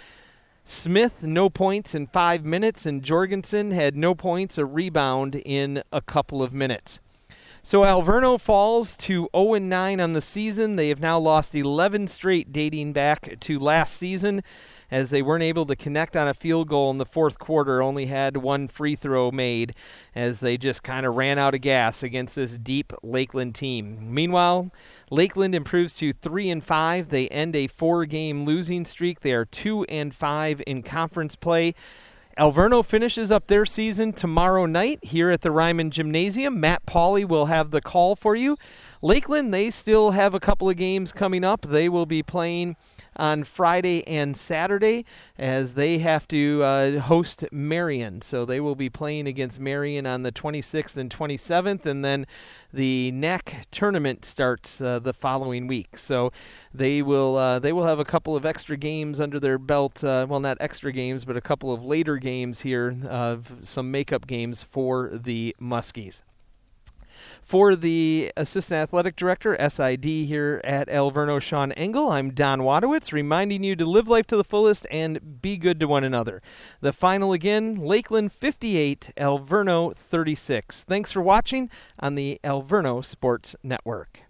Smith, 0.65 1.21
no 1.21 1.49
points 1.49 1.93
in 1.93 2.07
five 2.07 2.43
minutes, 2.43 2.85
and 2.85 3.03
Jorgensen 3.03 3.71
had 3.71 3.95
no 3.95 4.15
points, 4.15 4.57
a 4.57 4.65
rebound 4.65 5.35
in 5.35 5.83
a 5.91 6.01
couple 6.01 6.41
of 6.41 6.53
minutes. 6.53 6.99
So 7.63 7.81
Alverno 7.81 8.39
falls 8.39 8.95
to 8.97 9.29
0 9.35 9.59
9 9.59 9.99
on 9.99 10.13
the 10.13 10.21
season. 10.21 10.77
They 10.77 10.89
have 10.89 10.99
now 10.99 11.19
lost 11.19 11.53
11 11.53 12.07
straight 12.07 12.51
dating 12.51 12.93
back 12.93 13.39
to 13.39 13.59
last 13.59 13.97
season 13.97 14.41
as 14.91 15.09
they 15.09 15.21
weren't 15.21 15.43
able 15.43 15.65
to 15.65 15.75
connect 15.75 16.17
on 16.17 16.27
a 16.27 16.33
field 16.33 16.67
goal 16.67 16.91
in 16.91 16.97
the 16.97 17.05
fourth 17.05 17.39
quarter, 17.39 17.81
only 17.81 18.07
had 18.07 18.37
one 18.37 18.67
free 18.67 18.95
throw 18.95 19.31
made 19.31 19.73
as 20.13 20.41
they 20.41 20.57
just 20.57 20.83
kind 20.83 21.05
of 21.05 21.15
ran 21.15 21.39
out 21.39 21.55
of 21.55 21.61
gas 21.61 22.03
against 22.03 22.35
this 22.35 22.57
deep 22.57 22.91
Lakeland 23.01 23.55
team. 23.55 24.13
Meanwhile, 24.13 24.69
Lakeland 25.09 25.55
improves 25.55 25.93
to 25.95 26.11
3 26.11 26.49
and 26.49 26.63
5. 26.63 27.09
They 27.09 27.29
end 27.29 27.55
a 27.55 27.67
four-game 27.67 28.45
losing 28.45 28.83
streak. 28.83 29.21
They 29.21 29.31
are 29.31 29.45
2 29.45 29.85
and 29.85 30.13
5 30.13 30.61
in 30.67 30.83
conference 30.83 31.37
play. 31.37 31.73
Alverno 32.37 32.83
finishes 32.83 33.31
up 33.31 33.47
their 33.47 33.65
season 33.65 34.13
tomorrow 34.13 34.65
night 34.65 35.03
here 35.03 35.29
at 35.29 35.41
the 35.41 35.49
Reiman 35.49 35.89
Gymnasium. 35.89 36.59
Matt 36.59 36.85
Pauley 36.85 37.27
will 37.27 37.47
have 37.47 37.71
the 37.71 37.81
call 37.81 38.15
for 38.15 38.35
you. 38.35 38.57
Lakeland, 39.01 39.53
they 39.53 39.69
still 39.69 40.11
have 40.11 40.33
a 40.33 40.39
couple 40.39 40.69
of 40.69 40.77
games 40.77 41.11
coming 41.11 41.43
up. 41.43 41.61
They 41.63 41.89
will 41.89 42.05
be 42.05 42.23
playing 42.23 42.77
on 43.15 43.43
Friday 43.43 44.07
and 44.07 44.35
Saturday 44.37 45.05
as 45.37 45.73
they 45.73 45.99
have 45.99 46.27
to 46.29 46.63
uh, 46.63 46.99
host 46.99 47.45
Marian. 47.51 48.21
So 48.21 48.45
they 48.45 48.59
will 48.59 48.75
be 48.75 48.89
playing 48.89 49.27
against 49.27 49.59
Marian 49.59 50.05
on 50.05 50.23
the 50.23 50.31
26th 50.31 50.97
and 50.97 51.09
27th, 51.09 51.85
and 51.85 52.03
then 52.03 52.25
the 52.73 53.11
NEC 53.11 53.65
tournament 53.71 54.23
starts 54.25 54.81
uh, 54.81 54.99
the 54.99 55.13
following 55.13 55.67
week. 55.67 55.97
So 55.97 56.31
they 56.73 57.01
will 57.01 57.37
uh, 57.37 57.59
they 57.59 57.73
will 57.73 57.85
have 57.85 57.99
a 57.99 58.05
couple 58.05 58.35
of 58.35 58.45
extra 58.45 58.77
games 58.77 59.19
under 59.19 59.39
their 59.39 59.57
belt. 59.57 60.03
Uh, 60.03 60.25
well, 60.29 60.39
not 60.39 60.57
extra 60.59 60.91
games, 60.91 61.25
but 61.25 61.35
a 61.35 61.41
couple 61.41 61.73
of 61.73 61.83
later 61.83 62.17
games 62.17 62.61
here, 62.61 62.97
of 63.07 63.51
some 63.61 63.91
makeup 63.91 64.27
games 64.27 64.63
for 64.63 65.11
the 65.13 65.55
Muskies. 65.61 66.21
For 67.51 67.75
the 67.75 68.31
Assistant 68.37 68.77
Athletic 68.77 69.17
Director, 69.17 69.57
SID, 69.59 70.05
here 70.05 70.61
at 70.63 70.87
Alverno, 70.87 71.41
Sean 71.41 71.73
Engel, 71.73 72.09
I'm 72.09 72.29
Don 72.29 72.61
Wadewitz, 72.61 73.11
reminding 73.11 73.61
you 73.61 73.75
to 73.75 73.83
live 73.83 74.07
life 74.07 74.25
to 74.27 74.37
the 74.37 74.45
fullest 74.45 74.87
and 74.89 75.41
be 75.41 75.57
good 75.57 75.77
to 75.81 75.85
one 75.85 76.05
another. 76.05 76.41
The 76.79 76.93
final 76.93 77.33
again 77.33 77.75
Lakeland 77.75 78.31
58, 78.31 79.11
Alverno 79.17 79.93
36. 79.97 80.85
Thanks 80.85 81.11
for 81.11 81.21
watching 81.21 81.69
on 81.99 82.15
the 82.15 82.39
Alverno 82.41 83.03
Sports 83.03 83.57
Network. 83.61 84.21